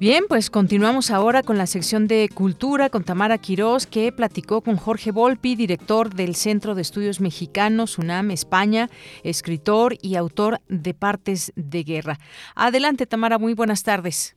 Bien, 0.00 0.24
pues 0.28 0.50
continuamos 0.50 1.12
ahora 1.12 1.44
con 1.44 1.56
la 1.56 1.66
sección 1.66 2.08
de 2.08 2.28
Cultura 2.28 2.90
con 2.90 3.04
Tamara 3.04 3.38
Quirós, 3.38 3.86
que 3.86 4.10
platicó 4.10 4.60
con 4.60 4.76
Jorge 4.76 5.12
Volpi, 5.12 5.54
director 5.54 6.12
del 6.12 6.34
Centro 6.34 6.74
de 6.74 6.82
Estudios 6.82 7.20
Mexicanos, 7.20 7.96
UNAM, 7.96 8.32
España, 8.32 8.90
escritor 9.22 9.96
y 10.02 10.16
autor 10.16 10.60
de 10.68 10.94
Partes 10.94 11.52
de 11.54 11.84
Guerra. 11.84 12.18
Adelante, 12.56 13.06
Tamara, 13.06 13.38
muy 13.38 13.54
buenas 13.54 13.84
tardes. 13.84 14.36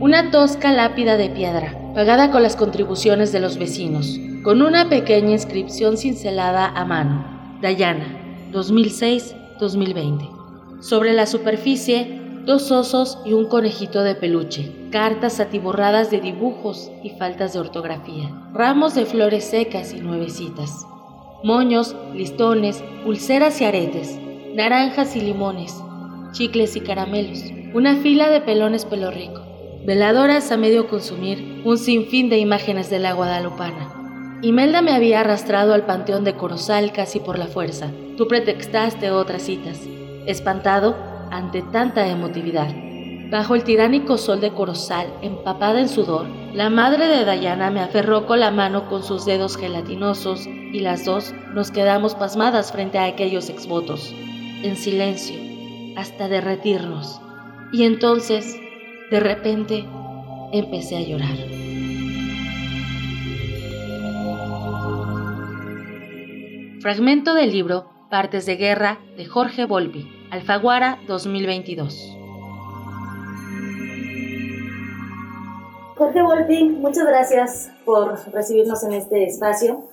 Una 0.00 0.32
tosca 0.32 0.72
lápida 0.72 1.16
de 1.16 1.30
piedra, 1.30 1.92
pagada 1.94 2.32
con 2.32 2.42
las 2.42 2.56
contribuciones 2.56 3.30
de 3.30 3.38
los 3.38 3.56
vecinos, 3.56 4.18
con 4.42 4.62
una 4.62 4.88
pequeña 4.88 5.30
inscripción 5.30 5.96
cincelada 5.96 6.66
a 6.66 6.84
mano. 6.84 7.58
Dayana, 7.62 8.50
2006-2020. 8.50 10.31
Sobre 10.82 11.12
la 11.12 11.26
superficie, 11.26 12.20
dos 12.44 12.72
osos 12.72 13.20
y 13.24 13.34
un 13.34 13.46
conejito 13.46 14.02
de 14.02 14.16
peluche, 14.16 14.68
cartas 14.90 15.38
atiborradas 15.38 16.10
de 16.10 16.20
dibujos 16.20 16.90
y 17.04 17.10
faltas 17.10 17.52
de 17.52 17.60
ortografía, 17.60 18.28
ramos 18.52 18.96
de 18.96 19.06
flores 19.06 19.44
secas 19.44 19.92
y 19.92 20.00
nuevecitas, 20.00 20.84
moños, 21.44 21.94
listones, 22.14 22.82
pulseras 23.04 23.60
y 23.60 23.64
aretes, 23.64 24.18
naranjas 24.56 25.14
y 25.14 25.20
limones, 25.20 25.80
chicles 26.32 26.74
y 26.74 26.80
caramelos, 26.80 27.44
una 27.74 27.94
fila 27.98 28.28
de 28.28 28.40
pelones 28.40 28.84
pelo 28.84 29.12
rico, 29.12 29.40
veladoras 29.86 30.50
a 30.50 30.56
medio 30.56 30.88
consumir, 30.88 31.62
un 31.64 31.78
sinfín 31.78 32.28
de 32.28 32.38
imágenes 32.38 32.90
de 32.90 32.98
la 32.98 33.12
guadalupana. 33.12 34.40
Imelda 34.42 34.82
me 34.82 34.90
había 34.90 35.20
arrastrado 35.20 35.74
al 35.74 35.86
panteón 35.86 36.24
de 36.24 36.34
Corozal 36.34 36.90
casi 36.90 37.20
por 37.20 37.38
la 37.38 37.46
fuerza. 37.46 37.92
Tú 38.16 38.26
pretextaste 38.26 39.12
otras 39.12 39.42
citas 39.42 39.78
espantado 40.26 40.96
ante 41.30 41.62
tanta 41.62 42.06
emotividad. 42.08 42.68
Bajo 43.30 43.54
el 43.54 43.64
tiránico 43.64 44.18
sol 44.18 44.40
de 44.40 44.52
Corozal, 44.52 45.06
empapada 45.22 45.80
en 45.80 45.88
sudor, 45.88 46.26
la 46.52 46.68
madre 46.68 47.06
de 47.06 47.24
Dayana 47.24 47.70
me 47.70 47.80
aferró 47.80 48.26
con 48.26 48.40
la 48.40 48.50
mano 48.50 48.90
con 48.90 49.02
sus 49.02 49.24
dedos 49.24 49.56
gelatinosos 49.56 50.46
y 50.46 50.80
las 50.80 51.06
dos 51.06 51.32
nos 51.54 51.70
quedamos 51.70 52.14
pasmadas 52.14 52.72
frente 52.72 52.98
a 52.98 53.06
aquellos 53.06 53.48
exvotos, 53.48 54.14
en 54.62 54.76
silencio, 54.76 55.36
hasta 55.96 56.28
derretirnos. 56.28 57.22
Y 57.72 57.84
entonces, 57.84 58.60
de 59.10 59.18
repente, 59.18 59.86
empecé 60.52 60.98
a 60.98 61.00
llorar. 61.00 61.38
Fragmento 66.82 67.32
del 67.32 67.52
libro 67.52 67.91
Partes 68.12 68.44
de 68.44 68.56
Guerra 68.56 68.98
de 69.16 69.24
Jorge 69.24 69.64
Volpi, 69.64 70.06
Alfaguara 70.30 70.98
2022. 71.08 72.14
Jorge 75.96 76.22
Volpi, 76.22 76.64
muchas 76.64 77.06
gracias 77.06 77.70
por 77.86 78.18
recibirnos 78.34 78.84
en 78.84 78.92
este 78.92 79.24
espacio, 79.24 79.88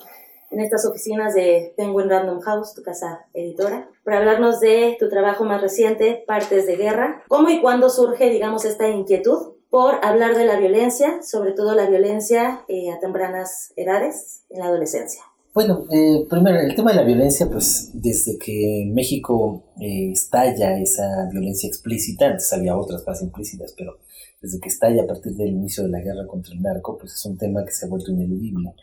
en 0.52 0.60
estas 0.60 0.86
oficinas 0.86 1.34
de 1.34 1.74
Penguin 1.78 2.10
Random 2.10 2.42
House, 2.42 2.74
tu 2.74 2.84
casa 2.84 3.26
editora, 3.34 3.88
para 4.04 4.18
hablarnos 4.18 4.60
de 4.60 4.98
tu 5.00 5.08
trabajo 5.08 5.46
más 5.46 5.62
reciente, 5.62 6.22
Partes 6.28 6.68
de 6.68 6.76
Guerra. 6.76 7.24
¿Cómo 7.30 7.48
y 7.48 7.62
cuándo 7.62 7.90
surge, 7.90 8.30
digamos, 8.30 8.66
esta 8.66 8.90
inquietud 8.90 9.54
por 9.70 10.04
hablar 10.04 10.36
de 10.36 10.44
la 10.44 10.60
violencia, 10.60 11.24
sobre 11.24 11.54
todo 11.54 11.74
la 11.74 11.90
violencia 11.90 12.66
eh, 12.68 12.92
a 12.92 13.00
tempranas 13.00 13.72
edades, 13.78 14.44
en 14.50 14.60
la 14.60 14.66
adolescencia? 14.66 15.24
Bueno, 15.52 15.86
eh, 15.92 16.28
primero, 16.30 16.60
el 16.60 16.76
tema 16.76 16.92
de 16.92 16.98
la 16.98 17.04
violencia, 17.04 17.50
pues 17.50 17.90
desde 17.94 18.38
que 18.38 18.84
en 18.84 18.94
México 18.94 19.64
eh, 19.80 20.12
estalla 20.12 20.78
esa 20.80 21.28
violencia 21.32 21.68
explícita, 21.68 22.28
antes 22.28 22.54
había 22.54 22.78
otras 22.78 23.04
más 23.08 23.22
implícitas, 23.24 23.74
pero 23.76 23.98
desde 24.42 24.60
que 24.60 24.70
estalla 24.70 25.04
a 25.04 25.08
partir 25.08 25.34
del 25.34 25.50
inicio 25.50 25.84
de 25.84 25.90
la 25.90 26.02
guerra 26.02 26.28
contra 26.28 26.54
el 26.54 26.62
narco, 26.62 26.98
pues 27.00 27.14
es 27.14 27.26
un 27.26 27.38
tema 27.38 27.66
que 27.66 27.72
se 27.72 27.86
ha 27.86 27.90
vuelto 27.90 28.12
ineludible. 28.12 28.74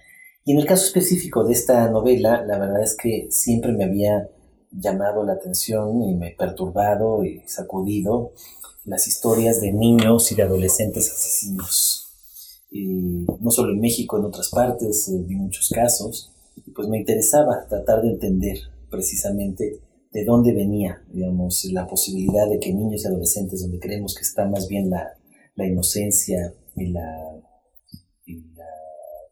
Y 0.44 0.52
en 0.52 0.58
el 0.58 0.66
caso 0.66 0.84
específico 0.86 1.44
de 1.44 1.52
esta 1.52 1.88
novela, 1.88 2.44
la 2.44 2.58
verdad 2.58 2.82
es 2.82 2.96
que 2.96 3.28
siempre 3.30 3.72
me 3.72 3.84
había 3.84 4.28
llamado 4.72 5.22
la 5.22 5.34
atención 5.34 6.02
y 6.02 6.14
me 6.14 6.32
perturbado 6.32 7.24
y 7.24 7.42
sacudido 7.46 8.32
las 8.84 9.06
historias 9.06 9.60
de 9.60 9.72
niños 9.72 10.32
y 10.32 10.34
de 10.34 10.42
adolescentes 10.42 11.12
asesinos. 11.12 12.08
Eh, 12.72 13.24
no 13.40 13.50
solo 13.52 13.72
en 13.72 13.80
México, 13.80 14.18
en 14.18 14.24
otras 14.24 14.50
partes, 14.50 15.12
vi 15.26 15.36
muchos 15.36 15.70
casos 15.72 16.32
pues 16.74 16.88
me 16.88 16.98
interesaba 16.98 17.66
tratar 17.68 18.02
de 18.02 18.10
entender 18.10 18.58
precisamente 18.90 19.80
de 20.12 20.24
dónde 20.24 20.52
venía, 20.54 21.02
digamos, 21.08 21.64
la 21.72 21.86
posibilidad 21.86 22.48
de 22.48 22.58
que 22.58 22.72
niños 22.72 23.04
y 23.04 23.08
adolescentes, 23.08 23.62
donde 23.62 23.78
creemos 23.78 24.14
que 24.14 24.22
está 24.22 24.46
más 24.46 24.68
bien 24.68 24.88
la, 24.88 25.14
la 25.54 25.66
inocencia 25.66 26.54
y 26.74 26.86
la, 26.86 27.02
la, 28.26 28.64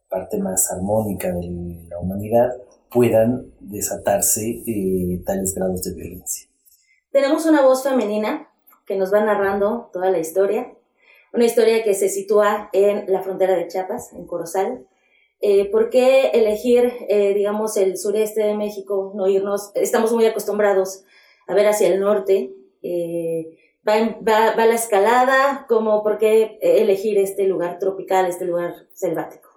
parte 0.09 0.39
más 0.39 0.71
armónica 0.71 1.33
de 1.33 1.87
la 1.89 1.99
humanidad, 1.99 2.53
puedan 2.91 3.53
desatarse 3.61 4.63
eh, 4.67 5.23
tales 5.25 5.55
grados 5.55 5.83
de 5.83 5.95
violencia. 5.95 6.49
Tenemos 7.11 7.47
una 7.47 7.63
voz 7.63 7.83
femenina 7.83 8.49
que 8.87 8.97
nos 8.97 9.13
va 9.13 9.25
narrando 9.25 9.91
toda 9.93 10.11
la 10.11 10.19
historia, 10.19 10.73
una 11.33 11.47
historia 11.47 11.83
que 11.83 11.95
se 11.95 12.09
sitúa 12.09 12.69
en 12.73 13.11
la 13.11 13.23
frontera 13.23 13.57
de 13.57 13.67
Chiapas, 13.67 14.13
en 14.13 14.27
Corozal, 14.27 14.87
eh, 15.47 15.67
¿Por 15.67 15.91
qué 15.91 16.29
elegir, 16.29 16.91
eh, 17.11 17.35
digamos, 17.35 17.77
el 17.77 17.99
sureste 17.99 18.41
de 18.41 18.57
México, 18.57 19.13
no 19.15 19.29
irnos? 19.29 19.73
Estamos 19.75 20.11
muy 20.11 20.25
acostumbrados 20.25 21.05
a 21.47 21.55
ver 21.55 21.67
hacia 21.67 21.89
el 21.89 22.01
norte. 22.01 22.55
Eh, 22.83 23.51
va, 23.87 23.93
va, 24.27 24.57
va, 24.57 24.65
la 24.65 24.75
escalada, 24.75 25.67
como 25.69 26.03
por 26.03 26.17
qué 26.17 26.59
elegir 26.63 27.19
este 27.19 27.47
lugar 27.47 27.79
tropical, 27.79 28.25
este 28.25 28.47
lugar 28.47 28.73
selvático? 28.95 29.51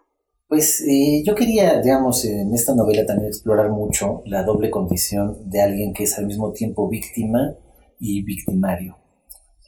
Pues 0.50 0.84
yo 1.24 1.36
quería, 1.36 1.80
digamos, 1.82 2.26
en 2.26 2.54
esta 2.54 2.76
novela 2.76 3.06
también 3.06 3.30
explorar 3.30 3.70
mucho 3.70 4.24
la 4.26 4.44
doble 4.44 4.70
condición 4.70 5.50
de 5.50 5.62
alguien 5.62 5.94
que 5.94 6.04
es 6.04 6.18
al 6.18 6.26
mismo 6.26 6.52
tiempo 6.52 6.90
víctima 6.90 7.56
y 7.98 8.24
victimario. 8.24 8.98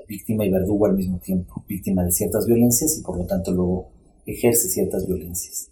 Víctima 0.05 0.43
y 0.43 0.49
verdugo 0.49 0.85
al 0.85 0.95
mismo 0.97 1.19
tiempo. 1.19 1.63
Víctima 1.65 2.03
de 2.03 2.11
ciertas 2.11 2.45
violencias 2.45 2.97
y 2.97 3.03
por 3.03 3.17
lo 3.17 3.25
tanto 3.25 3.51
luego 3.51 3.91
ejerce 4.25 4.67
ciertas 4.67 5.07
violencias. 5.07 5.68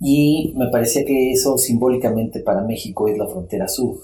Y 0.00 0.54
me 0.56 0.68
parecía 0.68 1.04
que 1.04 1.32
eso 1.32 1.58
simbólicamente 1.58 2.40
para 2.40 2.62
México 2.62 3.08
es 3.08 3.18
la 3.18 3.26
frontera 3.26 3.68
sur. 3.68 3.98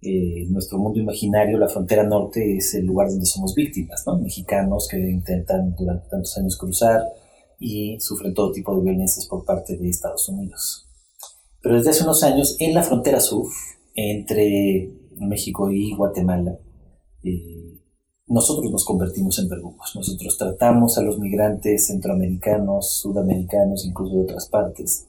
Eh, 0.00 0.46
nuestro 0.50 0.78
mundo 0.78 1.00
imaginario, 1.00 1.58
la 1.58 1.68
frontera 1.68 2.04
norte 2.04 2.58
es 2.58 2.74
el 2.74 2.86
lugar 2.86 3.08
donde 3.08 3.26
somos 3.26 3.54
víctimas, 3.54 4.04
¿no? 4.06 4.18
Mexicanos 4.18 4.86
que 4.88 4.98
intentan 4.98 5.74
durante 5.74 6.08
tantos 6.08 6.36
años 6.38 6.56
cruzar 6.56 7.02
y 7.58 7.98
sufren 8.00 8.34
todo 8.34 8.52
tipo 8.52 8.76
de 8.76 8.82
violencias 8.82 9.26
por 9.26 9.44
parte 9.44 9.76
de 9.76 9.88
Estados 9.88 10.28
Unidos. 10.28 10.88
Pero 11.60 11.76
desde 11.76 11.90
hace 11.90 12.04
unos 12.04 12.22
años, 12.22 12.56
en 12.60 12.74
la 12.74 12.82
frontera 12.82 13.18
sur, 13.18 13.48
entre 13.96 14.90
México 15.16 15.70
y 15.72 15.94
Guatemala, 15.96 16.56
eh, 17.24 17.80
nosotros 18.28 18.70
nos 18.70 18.84
convertimos 18.84 19.38
en 19.38 19.48
verdugos. 19.48 19.92
Nosotros 19.96 20.36
tratamos 20.36 20.98
a 20.98 21.02
los 21.02 21.18
migrantes 21.18 21.86
centroamericanos, 21.86 23.00
sudamericanos, 23.00 23.84
incluso 23.84 24.16
de 24.16 24.22
otras 24.22 24.48
partes, 24.48 25.08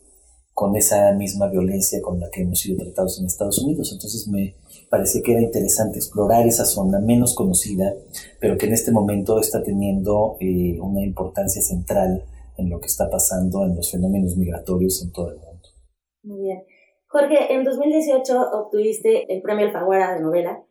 con 0.57 0.75
esa 0.75 1.11
misma 1.13 1.49
violencia 1.49 2.01
con 2.01 2.19
la 2.19 2.31
que 2.31 2.41
hemos 2.41 2.61
sido 2.61 2.83
tratados 2.83 3.19
en 3.19 3.27
Estados 3.27 3.59
Unidos. 3.59 3.91
Entonces 3.93 4.27
me 4.27 4.55
parecía 4.89 5.21
que 5.21 5.33
era 5.33 5.41
interesante 5.43 5.99
explorar 5.99 6.47
esa 6.47 6.65
zona 6.65 6.99
menos 6.99 7.35
conocida, 7.35 7.93
pero 8.39 8.57
que 8.57 8.65
en 8.65 8.73
este 8.73 8.91
momento 8.91 9.39
está 9.39 9.61
teniendo 9.61 10.35
eh, 10.39 10.79
una 10.81 11.03
importancia 11.03 11.61
central 11.61 12.25
en 12.57 12.71
lo 12.71 12.79
que 12.79 12.87
está 12.87 13.07
pasando 13.07 13.65
en 13.65 13.75
los 13.75 13.91
fenómenos 13.91 14.35
migratorios 14.35 15.03
en 15.03 15.11
todo 15.11 15.29
el 15.29 15.37
mundo. 15.37 15.69
Muy 16.23 16.41
bien. 16.41 16.63
Jorge, 17.05 17.53
en 17.53 17.63
2018 17.63 18.49
obtuviste 18.53 19.31
el 19.31 19.43
premio 19.43 19.67
Alfaguara 19.67 20.15
de 20.15 20.21
novela 20.21 20.63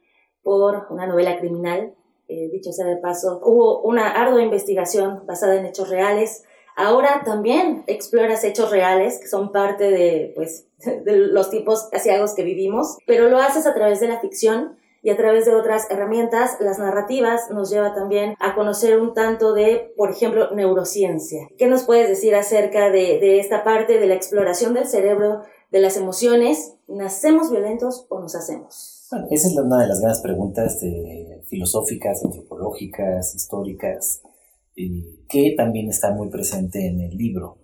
por 0.42 0.88
una 0.90 1.06
novela 1.06 1.38
criminal. 1.38 1.94
Eh, 2.26 2.48
dicho 2.50 2.72
sea 2.72 2.86
de 2.86 2.96
paso, 2.96 3.40
hubo 3.44 3.82
una 3.82 4.20
ardua 4.20 4.42
investigación 4.42 5.24
basada 5.28 5.54
en 5.54 5.64
hechos 5.64 5.88
reales 5.88 6.42
Ahora 6.76 7.22
también 7.24 7.84
exploras 7.86 8.44
hechos 8.44 8.70
reales 8.70 9.18
que 9.18 9.28
son 9.28 9.50
parte 9.50 9.90
de, 9.90 10.32
pues, 10.36 10.66
de 11.04 11.16
los 11.16 11.50
tipos 11.50 11.88
asiagos 11.92 12.34
que 12.34 12.44
vivimos, 12.44 12.98
pero 13.06 13.28
lo 13.28 13.38
haces 13.38 13.66
a 13.66 13.74
través 13.74 13.98
de 13.98 14.08
la 14.08 14.20
ficción 14.20 14.76
y 15.06 15.10
a 15.10 15.16
través 15.16 15.44
de 15.44 15.54
otras 15.54 15.88
herramientas, 15.88 16.56
las 16.58 16.80
narrativas 16.80 17.42
nos 17.52 17.70
lleva 17.70 17.94
también 17.94 18.34
a 18.40 18.56
conocer 18.56 18.98
un 18.98 19.14
tanto 19.14 19.54
de, 19.54 19.94
por 19.96 20.10
ejemplo, 20.10 20.50
neurociencia. 20.50 21.48
¿Qué 21.56 21.68
nos 21.68 21.84
puedes 21.84 22.08
decir 22.08 22.34
acerca 22.34 22.90
de, 22.90 23.38
esta 23.38 23.62
parte 23.62 24.00
de 24.00 24.06
la 24.08 24.14
exploración 24.14 24.74
del 24.74 24.86
cerebro, 24.86 25.42
de 25.70 25.78
las 25.78 25.96
emociones? 25.96 26.74
¿Nacemos 26.88 27.52
violentos 27.52 28.06
o 28.08 28.18
nos 28.18 28.34
hacemos? 28.34 29.06
Bueno, 29.12 29.28
esa 29.30 29.46
es 29.46 29.56
una 29.56 29.80
de 29.80 29.86
las 29.86 30.00
grandes 30.00 30.22
preguntas 30.22 30.80
de, 30.80 31.40
filosóficas, 31.46 32.24
antropológicas, 32.24 33.32
históricas, 33.32 34.22
que 35.28 35.54
también 35.56 35.88
está 35.88 36.12
muy 36.12 36.28
presente 36.28 36.86
en 36.86 37.00
el 37.00 37.16
libro. 37.16 37.58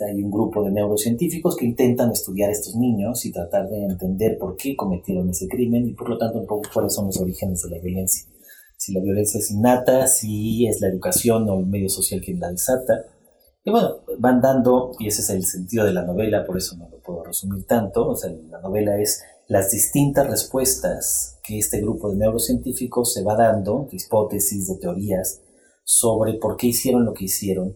hay 0.00 0.22
un 0.22 0.30
grupo 0.30 0.62
de 0.62 0.70
neurocientíficos 0.70 1.56
que 1.56 1.66
intentan 1.66 2.12
estudiar 2.12 2.50
a 2.50 2.52
estos 2.52 2.76
niños 2.76 3.26
y 3.26 3.32
tratar 3.32 3.68
de 3.68 3.84
entender 3.84 4.38
por 4.38 4.56
qué 4.56 4.76
cometieron 4.76 5.28
ese 5.28 5.48
crimen 5.48 5.88
y 5.88 5.94
por 5.94 6.08
lo 6.08 6.18
tanto 6.18 6.38
un 6.38 6.46
poco 6.46 6.68
cuáles 6.72 6.94
son 6.94 7.06
los 7.06 7.20
orígenes 7.20 7.62
de 7.62 7.70
la 7.70 7.82
violencia. 7.82 8.28
Si 8.76 8.92
la 8.92 9.00
violencia 9.00 9.40
es 9.40 9.50
innata, 9.50 10.06
si 10.06 10.68
es 10.68 10.80
la 10.80 10.88
educación 10.88 11.48
o 11.50 11.58
el 11.58 11.66
medio 11.66 11.88
social 11.88 12.20
quien 12.20 12.38
la 12.38 12.52
desata. 12.52 13.06
Y 13.64 13.70
bueno, 13.70 13.96
van 14.20 14.40
dando, 14.40 14.92
y 15.00 15.08
ese 15.08 15.22
es 15.22 15.30
el 15.30 15.44
sentido 15.44 15.84
de 15.84 15.92
la 15.92 16.04
novela, 16.04 16.46
por 16.46 16.56
eso 16.56 16.76
no 16.76 16.88
lo 16.88 17.02
puedo 17.02 17.24
resumir 17.24 17.66
tanto, 17.66 18.08
o 18.08 18.14
sea, 18.14 18.30
la 18.30 18.60
novela 18.60 19.00
es 19.00 19.20
las 19.48 19.72
distintas 19.72 20.28
respuestas 20.28 21.38
que 21.42 21.58
este 21.58 21.80
grupo 21.80 22.10
de 22.10 22.18
neurocientíficos 22.18 23.12
se 23.12 23.24
va 23.24 23.34
dando, 23.34 23.88
de 23.90 23.96
hipótesis, 23.96 24.68
de 24.68 24.76
teorías, 24.76 25.40
sobre 25.90 26.34
por 26.34 26.58
qué 26.58 26.66
hicieron 26.66 27.06
lo 27.06 27.14
que 27.14 27.24
hicieron, 27.24 27.74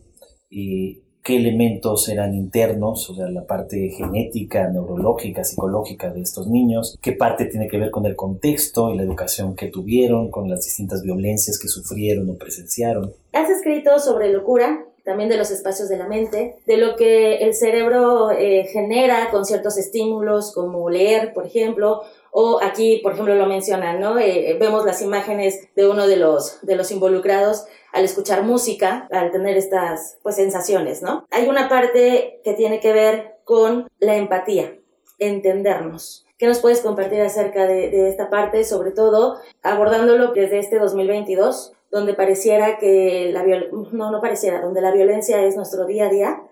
y 0.51 1.01
qué 1.22 1.36
elementos 1.36 2.10
eran 2.10 2.34
internos, 2.34 3.09
o 3.09 3.14
sea, 3.14 3.30
la 3.30 3.47
parte 3.47 3.89
genética, 3.89 4.68
neurológica, 4.68 5.44
psicológica 5.44 6.10
de 6.10 6.20
estos 6.20 6.47
niños, 6.47 6.98
qué 7.01 7.12
parte 7.12 7.47
tiene 7.47 7.68
que 7.68 7.78
ver 7.78 7.90
con 7.90 8.05
el 8.05 8.14
contexto 8.14 8.93
y 8.93 8.98
la 8.98 9.05
educación 9.05 9.56
que 9.56 9.68
tuvieron, 9.68 10.30
con 10.30 10.51
las 10.51 10.62
distintas 10.62 11.02
violencias 11.02 11.59
que 11.59 11.68
sufrieron 11.68 12.28
o 12.28 12.36
presenciaron. 12.36 13.14
Has 13.32 13.48
escrito 13.48 13.98
sobre 13.98 14.30
locura, 14.30 14.84
también 15.05 15.30
de 15.30 15.39
los 15.39 15.51
espacios 15.51 15.89
de 15.89 15.97
la 15.97 16.06
mente, 16.06 16.56
de 16.66 16.76
lo 16.76 16.97
que 16.97 17.36
el 17.36 17.55
cerebro 17.55 18.30
eh, 18.30 18.66
genera 18.70 19.30
con 19.30 19.47
ciertos 19.47 19.78
estímulos 19.78 20.52
como 20.52 20.90
leer, 20.90 21.32
por 21.32 21.47
ejemplo, 21.47 22.02
o 22.34 22.60
aquí, 22.62 23.00
por 23.02 23.12
ejemplo, 23.12 23.34
lo 23.34 23.46
mencionan, 23.46 24.00
¿no? 24.00 24.18
Eh, 24.18 24.56
vemos 24.59 24.86
las 24.86 25.02
imágenes 25.02 25.68
de 25.76 25.86
uno 25.86 26.06
de 26.06 26.16
los, 26.16 26.59
de 26.62 26.76
los 26.76 26.90
involucrados 26.90 27.66
al 27.92 28.04
escuchar 28.04 28.42
música, 28.42 29.06
al 29.12 29.30
tener 29.30 29.59
estas 29.59 30.16
pues, 30.22 30.36
sensaciones, 30.36 31.02
¿no? 31.02 31.26
Hay 31.30 31.46
una 31.46 31.68
parte 31.68 32.40
que 32.42 32.54
tiene 32.54 32.80
que 32.80 32.94
ver 32.94 33.36
con 33.44 33.86
la 33.98 34.16
empatía, 34.16 34.78
entendernos. 35.18 36.26
¿Qué 36.38 36.46
nos 36.46 36.60
puedes 36.60 36.80
compartir 36.80 37.20
acerca 37.20 37.66
de, 37.66 37.90
de 37.90 38.09
esta 38.09 38.30
parte, 38.30 38.64
sobre 38.64 38.92
todo 38.92 39.36
abordándolo 39.62 40.32
desde 40.32 40.59
este 40.59 40.78
2022, 40.78 41.74
donde 41.90 42.14
pareciera 42.14 42.78
que 42.78 43.30
la 43.30 43.44
no, 43.44 44.10
no 44.10 44.20
pareciera, 44.22 44.62
donde 44.62 44.80
la 44.80 44.90
violencia 44.90 45.44
es 45.44 45.54
nuestro 45.54 45.84
día 45.84 46.06
a 46.06 46.09
día 46.09 46.42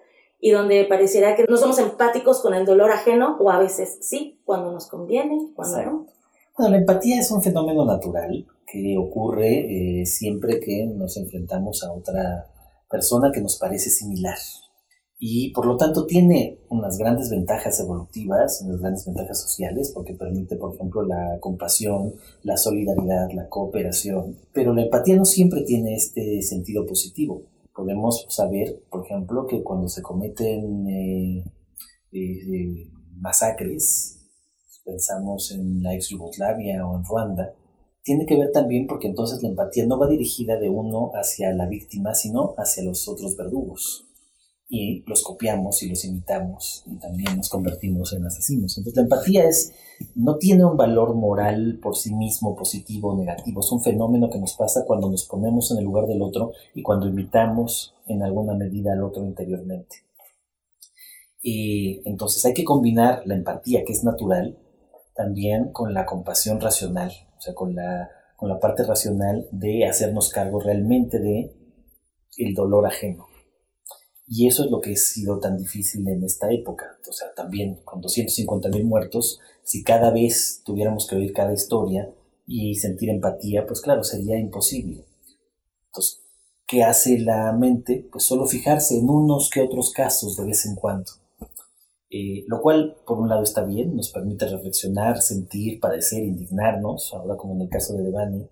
y 0.41 0.51
donde 0.51 0.85
pareciera 0.85 1.37
que 1.37 1.45
no 1.49 1.57
somos 1.57 1.79
empáticos 1.79 2.41
con 2.41 2.55
el 2.55 2.65
dolor 2.65 2.91
ajeno 2.91 3.37
o 3.39 3.51
a 3.51 3.59
veces 3.59 3.99
sí, 4.01 4.41
cuando 4.45 4.73
nos 4.73 4.89
conviene, 4.89 5.53
cuando 5.55 5.83
no. 5.83 6.07
Bueno, 6.57 6.73
la 6.73 6.79
empatía 6.79 7.21
es 7.21 7.31
un 7.31 7.43
fenómeno 7.43 7.85
natural 7.85 8.47
que 8.67 8.97
ocurre 8.99 10.01
eh, 10.01 10.07
siempre 10.07 10.61
que 10.61 10.87
nos 10.87 11.17
enfrentamos 11.17 11.83
a 11.85 11.93
otra 11.93 12.47
persona 12.89 13.31
que 13.33 13.41
nos 13.41 13.59
parece 13.59 13.91
similar. 13.91 14.37
Y 15.23 15.53
por 15.53 15.67
lo 15.67 15.77
tanto 15.77 16.07
tiene 16.07 16.61
unas 16.71 16.97
grandes 16.97 17.29
ventajas 17.29 17.79
evolutivas, 17.79 18.63
unas 18.65 18.81
grandes 18.81 19.05
ventajas 19.05 19.39
sociales, 19.39 19.93
porque 19.95 20.15
permite, 20.15 20.57
por 20.57 20.75
ejemplo, 20.75 21.03
la 21.03 21.39
compasión, 21.41 22.15
la 22.43 22.57
solidaridad, 22.57 23.29
la 23.35 23.47
cooperación. 23.51 24.39
Pero 24.55 24.73
la 24.73 24.83
empatía 24.83 25.17
no 25.17 25.27
siempre 25.27 25.61
tiene 25.63 25.95
este 25.95 26.41
sentido 26.41 26.87
positivo. 26.87 27.43
Podemos 27.75 28.27
saber, 28.29 28.83
por 28.91 29.05
ejemplo, 29.07 29.47
que 29.47 29.63
cuando 29.63 29.89
se 29.89 30.03
cometen 30.03 30.87
eh, 30.89 31.45
eh, 32.13 32.91
masacres, 33.17 34.21
pensamos 34.85 35.53
en 35.53 35.83
la 35.83 35.95
ex 35.95 36.09
Yugoslavia 36.09 36.87
o 36.87 36.97
en 36.97 37.05
Ruanda, 37.05 37.55
tiene 38.03 38.27
que 38.27 38.37
ver 38.37 38.51
también 38.53 38.87
porque 38.87 39.09
entonces 39.09 39.43
la 39.43 39.51
empatía 39.51 39.87
no 39.87 39.99
va 39.99 40.09
dirigida 40.09 40.59
de 40.59 40.69
uno 40.69 41.11
hacia 41.15 41.53
la 41.53 41.67
víctima, 41.67 42.15
sino 42.15 42.55
hacia 42.57 42.83
los 42.83 43.07
otros 43.09 43.37
verdugos. 43.37 44.10
Y 44.73 45.03
los 45.09 45.25
copiamos 45.25 45.83
y 45.83 45.89
los 45.89 46.05
imitamos 46.05 46.85
y 46.87 46.95
también 47.01 47.37
nos 47.37 47.49
convertimos 47.49 48.13
en 48.13 48.25
asesinos. 48.25 48.79
Entonces 48.79 48.97
la 48.97 49.03
empatía 49.03 49.45
es, 49.45 49.73
no 50.15 50.37
tiene 50.37 50.65
un 50.65 50.77
valor 50.77 51.17
moral 51.17 51.81
por 51.83 51.97
sí 51.97 52.15
mismo, 52.15 52.55
positivo 52.55 53.11
o 53.11 53.17
negativo. 53.17 53.61
Es 53.61 53.73
un 53.73 53.83
fenómeno 53.83 54.31
que 54.31 54.39
nos 54.39 54.55
pasa 54.55 54.85
cuando 54.87 55.11
nos 55.11 55.25
ponemos 55.25 55.73
en 55.73 55.79
el 55.79 55.85
lugar 55.85 56.07
del 56.07 56.23
otro 56.23 56.53
y 56.73 56.83
cuando 56.83 57.09
imitamos 57.09 57.97
en 58.07 58.23
alguna 58.23 58.55
medida 58.55 58.93
al 58.93 59.03
otro 59.03 59.25
interiormente. 59.25 59.97
Y 61.43 62.09
entonces 62.09 62.45
hay 62.45 62.55
que 62.55 62.65
combinar 62.65 63.23
la 63.25 63.35
empatía, 63.35 63.83
que 63.85 63.93
es 63.93 64.05
natural, 64.05 64.57
también 65.15 65.73
con 65.73 65.95
la 65.95 66.07
compasión 66.07 66.61
racional, 66.61 67.11
o 67.37 67.41
sea, 67.41 67.55
con 67.55 67.75
la, 67.75 68.11
con 68.37 68.49
la 68.49 68.61
parte 68.61 68.85
racional 68.85 69.49
de 69.51 69.87
hacernos 69.87 70.31
cargo 70.31 70.61
realmente 70.61 71.19
de 71.19 71.53
el 72.37 72.55
dolor 72.55 72.87
ajeno. 72.87 73.30
Y 74.33 74.47
eso 74.47 74.65
es 74.65 74.71
lo 74.71 74.81
que 74.81 74.93
ha 74.93 74.97
sido 74.97 75.41
tan 75.41 75.59
difícil 75.59 76.07
en 76.07 76.23
esta 76.23 76.53
época. 76.53 76.97
O 77.09 77.13
sea, 77.13 77.35
también 77.35 77.81
con 77.85 78.01
250 78.01 78.69
mil 78.69 78.85
muertos, 78.85 79.41
si 79.65 79.83
cada 79.83 80.13
vez 80.13 80.63
tuviéramos 80.65 81.09
que 81.09 81.17
oír 81.17 81.33
cada 81.33 81.53
historia 81.53 82.15
y 82.47 82.77
sentir 82.77 83.11
empatía, 83.11 83.67
pues 83.67 83.81
claro, 83.81 84.05
sería 84.05 84.39
imposible. 84.39 85.05
Entonces, 85.87 86.21
¿qué 86.65 86.85
hace 86.85 87.19
la 87.19 87.53
mente? 87.53 88.09
Pues 88.13 88.23
solo 88.23 88.47
fijarse 88.47 88.99
en 88.99 89.11
unos 89.11 89.51
que 89.51 89.63
otros 89.63 89.91
casos 89.91 90.37
de 90.37 90.45
vez 90.45 90.65
en 90.65 90.77
cuando. 90.77 91.11
Eh, 92.09 92.45
lo 92.47 92.61
cual, 92.61 92.99
por 93.05 93.19
un 93.19 93.29
lado, 93.29 93.43
está 93.43 93.65
bien, 93.65 93.97
nos 93.97 94.11
permite 94.11 94.47
reflexionar, 94.47 95.21
sentir, 95.23 95.81
padecer, 95.81 96.23
indignarnos, 96.23 97.13
ahora 97.15 97.37
como 97.37 97.57
en 97.57 97.63
el 97.63 97.69
caso 97.69 97.95
de 97.95 98.05
Devani, 98.05 98.49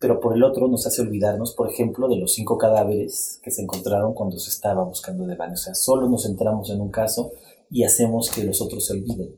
pero 0.00 0.18
por 0.18 0.34
el 0.34 0.42
otro 0.42 0.66
nos 0.66 0.86
hace 0.86 1.02
olvidarnos, 1.02 1.54
por 1.54 1.70
ejemplo, 1.70 2.08
de 2.08 2.16
los 2.16 2.32
cinco 2.32 2.56
cadáveres 2.56 3.38
que 3.42 3.50
se 3.50 3.60
encontraron 3.60 4.14
cuando 4.14 4.38
se 4.38 4.48
estaba 4.48 4.82
buscando 4.82 5.26
Devani. 5.26 5.52
O 5.52 5.58
sea, 5.58 5.74
solo 5.74 6.08
nos 6.08 6.22
centramos 6.24 6.70
en 6.70 6.80
un 6.80 6.90
caso 6.90 7.32
y 7.70 7.84
hacemos 7.84 8.30
que 8.30 8.42
los 8.42 8.62
otros 8.62 8.86
se 8.86 8.94
olviden. 8.94 9.36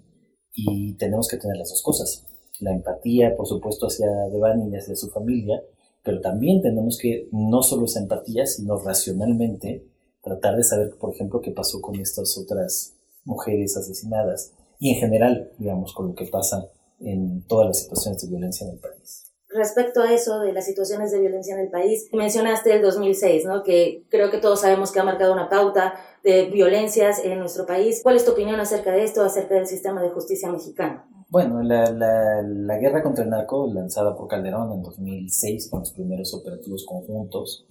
Y 0.55 0.95
tenemos 0.95 1.27
que 1.27 1.37
tener 1.37 1.57
las 1.57 1.71
dos 1.71 1.83
cosas. 1.83 2.27
La 2.61 2.73
empatía, 2.73 3.35
por 3.37 3.49
supuesto, 3.49 3.89
hacia 3.89 4.07
Devani 4.31 4.71
y 4.71 4.77
hacia 4.77 4.95
su 4.95 5.11
familia, 5.11 5.61
pero 6.05 6.21
también 6.21 6.63
tenemos 6.63 6.97
que, 6.97 7.29
no 7.33 7.65
solo 7.65 7.87
esa 7.87 7.99
empatía, 7.99 8.47
sino 8.47 8.79
racionalmente, 8.79 9.85
tratar 10.23 10.57
de 10.57 10.63
saber, 10.63 10.97
por 10.97 11.13
ejemplo, 11.13 11.41
qué 11.41 11.51
pasó 11.51 11.81
con 11.81 11.99
estas 11.99 12.39
otras 12.39 12.95
mujeres 13.25 13.77
asesinadas 13.77 14.53
y 14.79 14.95
en 14.95 15.01
general, 15.01 15.51
digamos, 15.59 15.93
con 15.93 16.09
lo 16.09 16.15
que 16.15 16.27
pasa 16.27 16.71
en 17.01 17.45
todas 17.49 17.67
las 17.67 17.81
situaciones 17.81 18.23
de 18.23 18.29
violencia 18.29 18.65
en 18.65 18.75
el 18.75 18.79
país 18.79 19.22
respecto 19.55 20.03
a 20.03 20.13
eso 20.13 20.41
de 20.41 20.53
las 20.53 20.65
situaciones 20.65 21.13
de 21.13 21.21
violencia 21.21 21.55
en 21.55 21.61
el 21.61 21.71
país, 21.71 22.09
mencionaste 22.13 22.75
el 22.75 22.83
2006, 22.83 23.45
¿no? 23.47 23.63
que 23.63 24.05
creo 24.11 24.31
que 24.31 24.39
todos 24.39 24.61
sabemos 24.61 24.93
que 24.93 25.01
ha 25.01 25.05
marcado 25.05 25.33
una 25.33 25.49
pauta 25.49 25.95
de 26.23 26.47
violencias 26.47 27.21
en 27.25 27.39
nuestro 27.39 27.67
país. 27.67 28.01
¿Cuál 28.03 28.17
es 28.17 28.25
tu 28.25 28.33
opinión 28.33 28.61
acerca 28.61 28.93
de 28.93 29.05
esto, 29.05 29.23
acerca 29.23 29.55
del 29.55 29.67
sistema 29.67 30.03
de 30.03 30.11
justicia 30.11 30.51
mexicano? 30.51 31.05
Bueno, 31.29 31.63
la, 31.63 31.91
la, 31.91 32.79
guerra 32.79 33.03
contra 33.03 33.25
el 33.25 33.31
narco, 33.31 33.67
lanzada 33.73 34.15
por 34.15 34.29
Calderón 34.29 34.71
en 34.73 34.83
2006 34.83 35.71
con 35.71 35.81
los 35.81 35.93
primeros 35.93 36.35
operativos 36.35 36.85
conjuntos, 36.87 37.67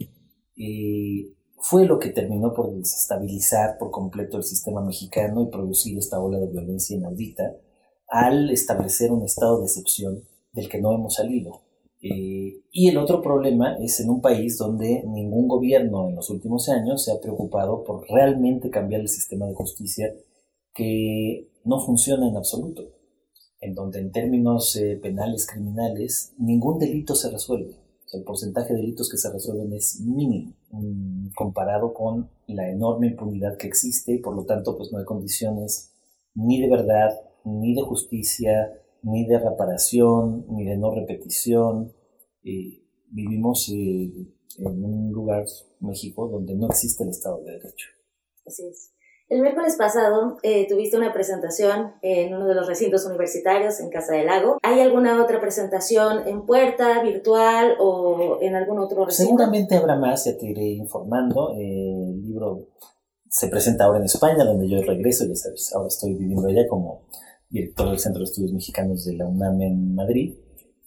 fue 1.62 1.86
lo 1.86 2.00
que 2.00 2.10
terminó 2.10 2.54
por 2.54 2.74
desestabilizar 2.74 3.78
por 3.78 3.92
completo 3.92 4.38
el 4.38 4.44
sistema 4.44 4.82
mexicano 4.84 5.44
y 5.44 5.52
producir 5.52 5.98
esta 5.98 6.20
ola 6.20 6.40
de 6.40 6.48
violencia 6.48 6.98
inaudita 6.98 7.56
al 8.08 8.50
establecer 8.50 9.12
un 9.12 9.24
estado 9.24 9.60
de 9.60 9.66
excepción 9.66 10.24
del 10.52 10.68
que 10.68 10.82
no 10.82 10.94
hemos 10.94 11.16
salido. 11.16 11.62
Eh, 12.02 12.64
y 12.72 12.90
el 12.90 12.98
otro 12.98 13.22
problema 13.22 13.78
es 13.80 14.00
en 14.00 14.10
un 14.10 14.22
país 14.22 14.58
donde 14.58 15.04
ningún 15.06 15.48
gobierno 15.48 16.10
en 16.10 16.16
los 16.16 16.30
últimos 16.32 16.68
años 16.70 17.04
se 17.04 17.12
ha 17.12 17.22
preocupado 17.22 17.84
por 17.84 18.10
realmente 18.10 18.72
cambiar 18.72 19.02
el 19.02 19.08
sistema 19.08 19.46
de 19.46 19.54
justicia 19.54 20.14
que 20.74 21.48
no 21.64 21.80
funciona 21.80 22.28
en 22.28 22.38
absoluto, 22.38 22.90
en 23.60 23.76
donde 23.76 24.00
en 24.00 24.12
términos 24.12 24.76
eh, 24.78 25.00
penales 25.02 25.46
criminales 25.46 26.34
ningún 26.38 26.80
delito 26.80 27.14
se 27.14 27.30
resuelve. 27.30 27.76
el 28.14 28.24
porcentaje 28.24 28.74
de 28.74 28.82
delitos 28.82 29.10
que 29.10 29.18
se 29.18 29.32
resuelven 29.32 29.72
es 29.74 30.02
mínimo 30.02 30.54
mm, 30.72 31.30
comparado 31.36 31.94
con 31.94 32.30
la 32.48 32.70
enorme 32.70 33.08
impunidad 33.08 33.58
que 33.58 33.68
existe 33.68 34.14
y 34.14 34.18
por 34.20 34.36
lo 34.36 34.46
tanto 34.46 34.76
pues 34.76 34.92
no 34.92 34.98
hay 34.98 35.06
condiciones 35.06 35.94
ni 36.34 36.62
de 36.62 36.70
verdad, 36.70 37.12
ni 37.46 37.76
de 37.76 37.82
justicia, 37.82 38.81
ni 39.04 39.26
de 39.28 39.40
reparación, 39.40 40.46
ni 40.50 40.66
de 40.66 40.78
no 40.78 40.94
repetición. 40.94 41.94
vivimos 42.42 43.70
eh, 43.70 44.12
en 44.58 44.84
un 44.84 45.12
lugar, 45.12 45.46
México, 45.80 46.28
donde 46.28 46.56
no 46.56 46.68
existe 46.68 47.04
el 47.04 47.10
Estado 47.10 47.42
de 47.44 47.54
Derecho. 47.54 47.88
Así 48.46 48.66
es. 48.68 48.92
El 49.32 49.42
miércoles 49.42 49.78
pasado 49.78 50.38
eh, 50.44 50.68
tuviste 50.68 50.98
una 50.98 51.14
presentación 51.14 51.94
en 52.02 52.34
uno 52.34 52.48
de 52.48 52.54
los 52.54 52.68
recintos 52.68 53.06
universitarios 53.06 53.80
en 53.80 53.90
Casa 53.90 54.14
del 54.14 54.26
Lago. 54.26 54.58
¿Hay 54.62 54.82
alguna 54.82 55.24
otra 55.24 55.40
presentación 55.40 56.28
en 56.28 56.46
puerta, 56.46 57.02
virtual 57.02 57.78
o 57.80 58.40
en 58.42 58.56
algún 58.56 58.80
otro 58.80 59.06
recinto? 59.06 59.30
Seguramente 59.30 59.78
habrá 59.78 59.96
más, 59.96 60.26
ya 60.26 60.38
te 60.38 60.48
iré 60.48 60.64
informando. 60.74 61.54
Eh, 61.54 62.10
el 62.10 62.22
libro 62.22 62.68
se 63.30 63.48
presenta 63.48 63.86
ahora 63.86 64.00
en 64.00 64.06
España, 64.06 64.44
donde 64.44 64.68
yo 64.68 64.82
regreso, 64.82 65.26
ya 65.26 65.36
sabes, 65.36 65.74
ahora 65.74 65.88
estoy 65.88 66.14
viviendo 66.14 66.50
allá 66.50 66.68
como 66.68 67.04
director 67.52 67.90
del 67.90 68.00
Centro 68.00 68.20
de 68.20 68.26
Estudios 68.26 68.54
Mexicanos 68.54 69.06
de 69.06 69.14
la 69.14 69.28
UNAM 69.28 69.62
en 69.62 69.94
Madrid. 69.94 70.34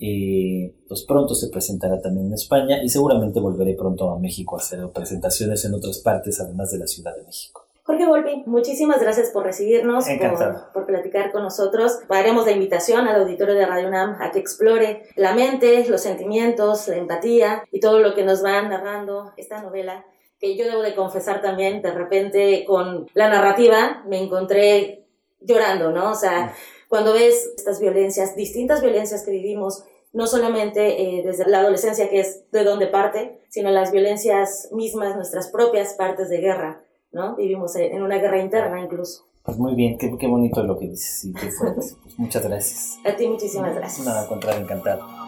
Eh, 0.00 0.74
pues 0.88 1.04
pronto 1.04 1.34
se 1.34 1.48
presentará 1.48 2.00
también 2.00 2.26
en 2.26 2.34
España 2.34 2.82
y 2.82 2.88
seguramente 2.88 3.38
volveré 3.38 3.74
pronto 3.74 4.10
a 4.10 4.18
México 4.18 4.56
a 4.56 4.58
hacer 4.58 4.80
presentaciones 4.92 5.64
en 5.64 5.74
otras 5.74 5.98
partes, 5.98 6.40
además 6.40 6.72
de 6.72 6.78
la 6.78 6.86
Ciudad 6.86 7.14
de 7.14 7.22
México. 7.22 7.64
Jorge 7.84 8.06
Volpi, 8.06 8.42
muchísimas 8.46 9.00
gracias 9.00 9.30
por 9.30 9.44
recibirnos, 9.44 10.06
por, 10.08 10.72
por, 10.72 10.86
platicar 10.86 11.30
con 11.30 11.42
nosotros. 11.42 11.98
Haremos 12.08 12.46
la 12.46 12.52
invitación 12.52 13.06
al 13.06 13.20
auditorio 13.20 13.54
de 13.54 13.66
Radio 13.66 13.88
UNAM 13.88 14.16
a 14.20 14.30
que 14.30 14.38
explore 14.38 15.02
la 15.16 15.34
mente, 15.34 15.86
los 15.88 16.00
sentimientos, 16.00 16.88
la 16.88 16.96
empatía 16.96 17.62
y 17.70 17.80
todo 17.80 18.00
lo 18.00 18.14
que 18.14 18.24
nos 18.24 18.42
va 18.42 18.62
narrando 18.62 19.32
esta 19.36 19.62
novela 19.62 20.06
que 20.40 20.56
yo 20.56 20.64
debo 20.64 20.82
de 20.82 20.94
confesar 20.94 21.40
también, 21.42 21.82
de 21.82 21.92
repente 21.92 22.64
con 22.66 23.06
la 23.14 23.28
narrativa 23.28 24.02
me 24.06 24.22
encontré 24.22 25.03
llorando, 25.44 25.90
¿no? 25.90 26.10
O 26.10 26.14
sea, 26.14 26.54
cuando 26.88 27.12
ves 27.12 27.52
estas 27.56 27.80
violencias, 27.80 28.36
distintas 28.36 28.82
violencias 28.82 29.24
que 29.24 29.30
vivimos, 29.30 29.84
no 30.12 30.26
solamente 30.26 31.02
eh, 31.02 31.22
desde 31.24 31.46
la 31.48 31.60
adolescencia, 31.60 32.08
que 32.08 32.20
es 32.20 32.44
de 32.52 32.64
donde 32.64 32.86
parte, 32.86 33.40
sino 33.48 33.70
las 33.70 33.90
violencias 33.90 34.68
mismas, 34.72 35.16
nuestras 35.16 35.48
propias 35.48 35.94
partes 35.94 36.28
de 36.28 36.38
guerra, 36.38 36.84
¿no? 37.10 37.34
Vivimos 37.36 37.74
en 37.76 38.02
una 38.02 38.18
guerra 38.18 38.40
interna 38.40 38.80
incluso. 38.80 39.26
Pues 39.42 39.58
muy 39.58 39.74
bien, 39.74 39.98
qué, 39.98 40.16
qué 40.18 40.26
bonito 40.26 40.62
lo 40.62 40.78
que 40.78 40.88
dices 40.88 41.24
y 41.24 41.34
qué 41.34 41.50
fuerte. 41.50 41.80
Pues 42.02 42.18
muchas 42.18 42.44
gracias. 42.44 42.98
A 43.04 43.14
ti 43.14 43.26
muchísimas 43.26 43.74
gracias. 43.74 44.06
Nada, 44.06 44.22
al 44.22 44.28
contrario, 44.28 44.62
encantado. 44.62 45.23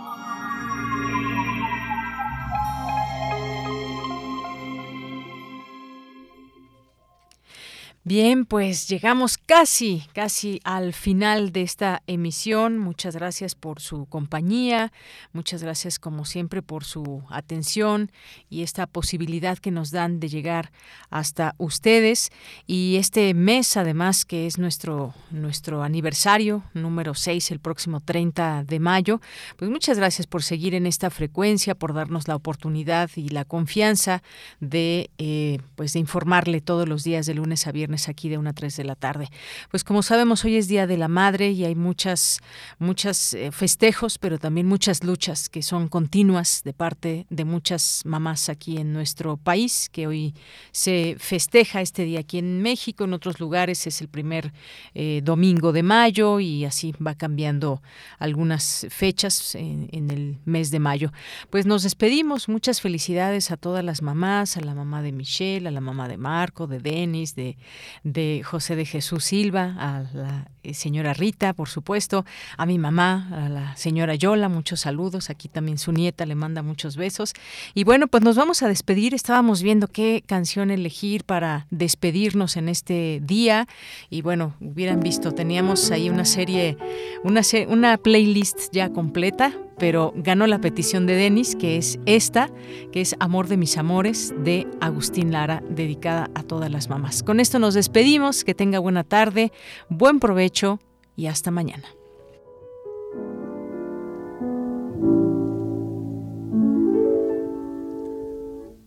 Bien, 8.08 8.44
pues 8.44 8.86
llegamos 8.86 9.36
casi, 9.36 10.04
casi 10.12 10.60
al 10.62 10.92
final 10.92 11.50
de 11.50 11.62
esta 11.62 12.04
emisión. 12.06 12.78
Muchas 12.78 13.16
gracias 13.16 13.56
por 13.56 13.80
su 13.80 14.06
compañía, 14.06 14.92
muchas 15.32 15.60
gracias 15.60 15.98
como 15.98 16.24
siempre 16.24 16.62
por 16.62 16.84
su 16.84 17.24
atención 17.30 18.12
y 18.48 18.62
esta 18.62 18.86
posibilidad 18.86 19.58
que 19.58 19.72
nos 19.72 19.90
dan 19.90 20.20
de 20.20 20.28
llegar 20.28 20.70
hasta 21.10 21.56
ustedes. 21.58 22.30
Y 22.64 22.94
este 22.94 23.34
mes, 23.34 23.76
además, 23.76 24.24
que 24.24 24.46
es 24.46 24.56
nuestro, 24.56 25.12
nuestro 25.32 25.82
aniversario 25.82 26.62
número 26.74 27.12
6, 27.12 27.50
el 27.50 27.58
próximo 27.58 27.98
30 27.98 28.62
de 28.68 28.78
mayo, 28.78 29.20
pues 29.56 29.68
muchas 29.68 29.98
gracias 29.98 30.28
por 30.28 30.44
seguir 30.44 30.76
en 30.76 30.86
esta 30.86 31.10
frecuencia, 31.10 31.74
por 31.74 31.92
darnos 31.92 32.28
la 32.28 32.36
oportunidad 32.36 33.10
y 33.16 33.30
la 33.30 33.44
confianza 33.44 34.22
de, 34.60 35.10
eh, 35.18 35.58
pues 35.74 35.92
de 35.94 35.98
informarle 35.98 36.60
todos 36.60 36.88
los 36.88 37.02
días 37.02 37.26
de 37.26 37.34
lunes 37.34 37.66
a 37.66 37.72
viernes 37.72 37.95
aquí 38.08 38.28
de 38.28 38.38
una 38.38 38.50
a 38.50 38.52
3 38.52 38.76
de 38.76 38.84
la 38.84 38.94
tarde. 38.94 39.28
Pues 39.70 39.84
como 39.84 40.02
sabemos, 40.02 40.44
hoy 40.44 40.56
es 40.56 40.68
Día 40.68 40.86
de 40.86 40.96
la 40.96 41.08
Madre 41.08 41.50
y 41.50 41.64
hay 41.64 41.74
muchas, 41.74 42.40
muchas 42.78 43.34
eh, 43.34 43.50
festejos, 43.52 44.18
pero 44.18 44.38
también 44.38 44.66
muchas 44.66 45.02
luchas 45.02 45.48
que 45.48 45.62
son 45.62 45.88
continuas 45.88 46.62
de 46.64 46.72
parte 46.72 47.26
de 47.30 47.44
muchas 47.44 48.02
mamás 48.04 48.48
aquí 48.48 48.76
en 48.76 48.92
nuestro 48.92 49.36
país, 49.36 49.88
que 49.90 50.06
hoy 50.06 50.34
se 50.72 51.16
festeja 51.18 51.80
este 51.80 52.04
día 52.04 52.20
aquí 52.20 52.38
en 52.38 52.62
México, 52.62 53.04
en 53.04 53.12
otros 53.12 53.40
lugares 53.40 53.86
es 53.86 54.00
el 54.00 54.08
primer 54.08 54.52
eh, 54.94 55.20
domingo 55.24 55.72
de 55.72 55.82
mayo 55.82 56.40
y 56.40 56.64
así 56.64 56.94
va 57.04 57.14
cambiando 57.14 57.82
algunas 58.18 58.86
fechas 58.90 59.54
en, 59.54 59.88
en 59.92 60.10
el 60.10 60.38
mes 60.44 60.70
de 60.70 60.78
mayo. 60.78 61.12
Pues 61.50 61.66
nos 61.66 61.82
despedimos, 61.82 62.48
muchas 62.48 62.80
felicidades 62.80 63.50
a 63.50 63.56
todas 63.56 63.84
las 63.84 64.02
mamás, 64.02 64.56
a 64.56 64.60
la 64.60 64.74
mamá 64.74 65.02
de 65.02 65.12
Michelle, 65.12 65.68
a 65.68 65.70
la 65.70 65.80
mamá 65.80 66.08
de 66.08 66.16
Marco, 66.16 66.66
de 66.66 66.80
Denis, 66.80 67.34
de 67.34 67.56
de 68.04 68.42
José 68.44 68.76
de 68.76 68.84
Jesús 68.84 69.24
Silva, 69.24 69.74
a 69.78 70.04
la 70.14 70.48
eh, 70.62 70.74
señora 70.74 71.14
Rita, 71.14 71.52
por 71.52 71.68
supuesto, 71.68 72.24
a 72.56 72.66
mi 72.66 72.78
mamá, 72.78 73.28
a 73.32 73.48
la 73.48 73.76
señora 73.76 74.14
Yola, 74.14 74.48
muchos 74.48 74.80
saludos, 74.80 75.30
aquí 75.30 75.48
también 75.48 75.78
su 75.78 75.92
nieta 75.92 76.26
le 76.26 76.34
manda 76.34 76.62
muchos 76.62 76.96
besos. 76.96 77.32
Y 77.74 77.84
bueno, 77.84 78.08
pues 78.08 78.22
nos 78.22 78.36
vamos 78.36 78.62
a 78.62 78.68
despedir, 78.68 79.14
estábamos 79.14 79.62
viendo 79.62 79.88
qué 79.88 80.22
canción 80.26 80.70
elegir 80.70 81.24
para 81.24 81.66
despedirnos 81.70 82.56
en 82.56 82.68
este 82.68 83.20
día 83.22 83.66
y 84.10 84.22
bueno, 84.22 84.54
hubieran 84.60 85.00
visto, 85.00 85.32
teníamos 85.32 85.90
ahí 85.90 86.10
una 86.10 86.24
serie, 86.24 86.76
una, 87.22 87.42
una 87.68 87.96
playlist 87.96 88.72
ya 88.72 88.90
completa 88.90 89.52
pero 89.78 90.12
ganó 90.16 90.46
la 90.46 90.60
petición 90.60 91.06
de 91.06 91.14
Denis, 91.14 91.56
que 91.56 91.76
es 91.76 91.98
esta, 92.06 92.50
que 92.92 93.00
es 93.00 93.16
Amor 93.20 93.48
de 93.48 93.56
mis 93.56 93.76
amores, 93.76 94.34
de 94.38 94.66
Agustín 94.80 95.32
Lara, 95.32 95.62
dedicada 95.68 96.30
a 96.34 96.42
todas 96.42 96.70
las 96.70 96.88
mamás. 96.88 97.22
Con 97.22 97.40
esto 97.40 97.58
nos 97.58 97.74
despedimos, 97.74 98.44
que 98.44 98.54
tenga 98.54 98.78
buena 98.78 99.04
tarde, 99.04 99.52
buen 99.88 100.20
provecho 100.20 100.78
y 101.16 101.26
hasta 101.26 101.50
mañana. 101.50 101.88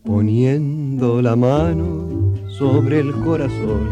Poniendo 0.03 1.21
la 1.21 1.35
mano 1.35 2.09
sobre 2.59 2.99
el 2.99 3.13
corazón. 3.21 3.87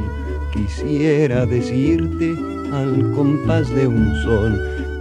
Quisiera 0.53 1.45
decirte 1.45 2.35
al 2.73 3.13
compás 3.15 3.69
de 3.69 3.87
un 3.87 4.13
son 4.23 4.76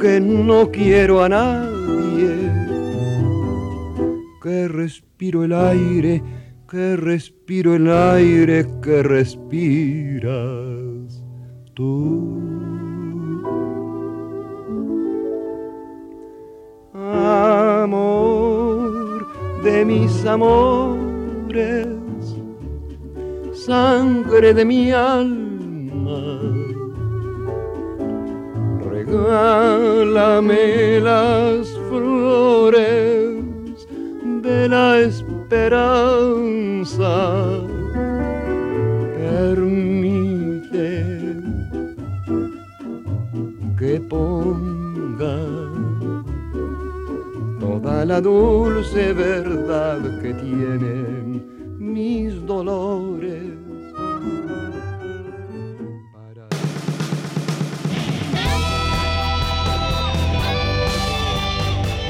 que 0.00 0.20
no 0.20 0.70
quiero 0.70 1.22
a 1.22 1.28
nadie, 1.28 2.52
que 4.42 4.68
respiro 4.68 5.44
el 5.44 5.52
aire, 5.52 6.22
que 6.68 6.96
respiro 6.96 7.74
el 7.74 7.90
aire 7.90 8.66
que 8.82 9.02
respiras 9.02 10.24
tú. 11.74 12.40
Amor 16.94 18.06
de 19.62 19.84
mis 19.84 20.24
amores 20.24 21.96
sangre 23.66 24.54
de 24.54 24.64
mi 24.64 24.92
alma. 24.92 26.55
Regálame 29.06 31.00
las 31.00 31.68
flores 31.88 33.36
de 34.42 34.68
la 34.68 34.98
esperanza. 34.98 36.10
Permite 39.16 40.90
que 43.78 44.00
ponga 44.00 45.38
toda 47.60 48.04
la 48.04 48.20
dulce 48.20 49.12
verdad 49.12 50.20
que 50.20 50.34
tienen 50.34 51.44
mis 51.78 52.44
dolores 52.44 53.65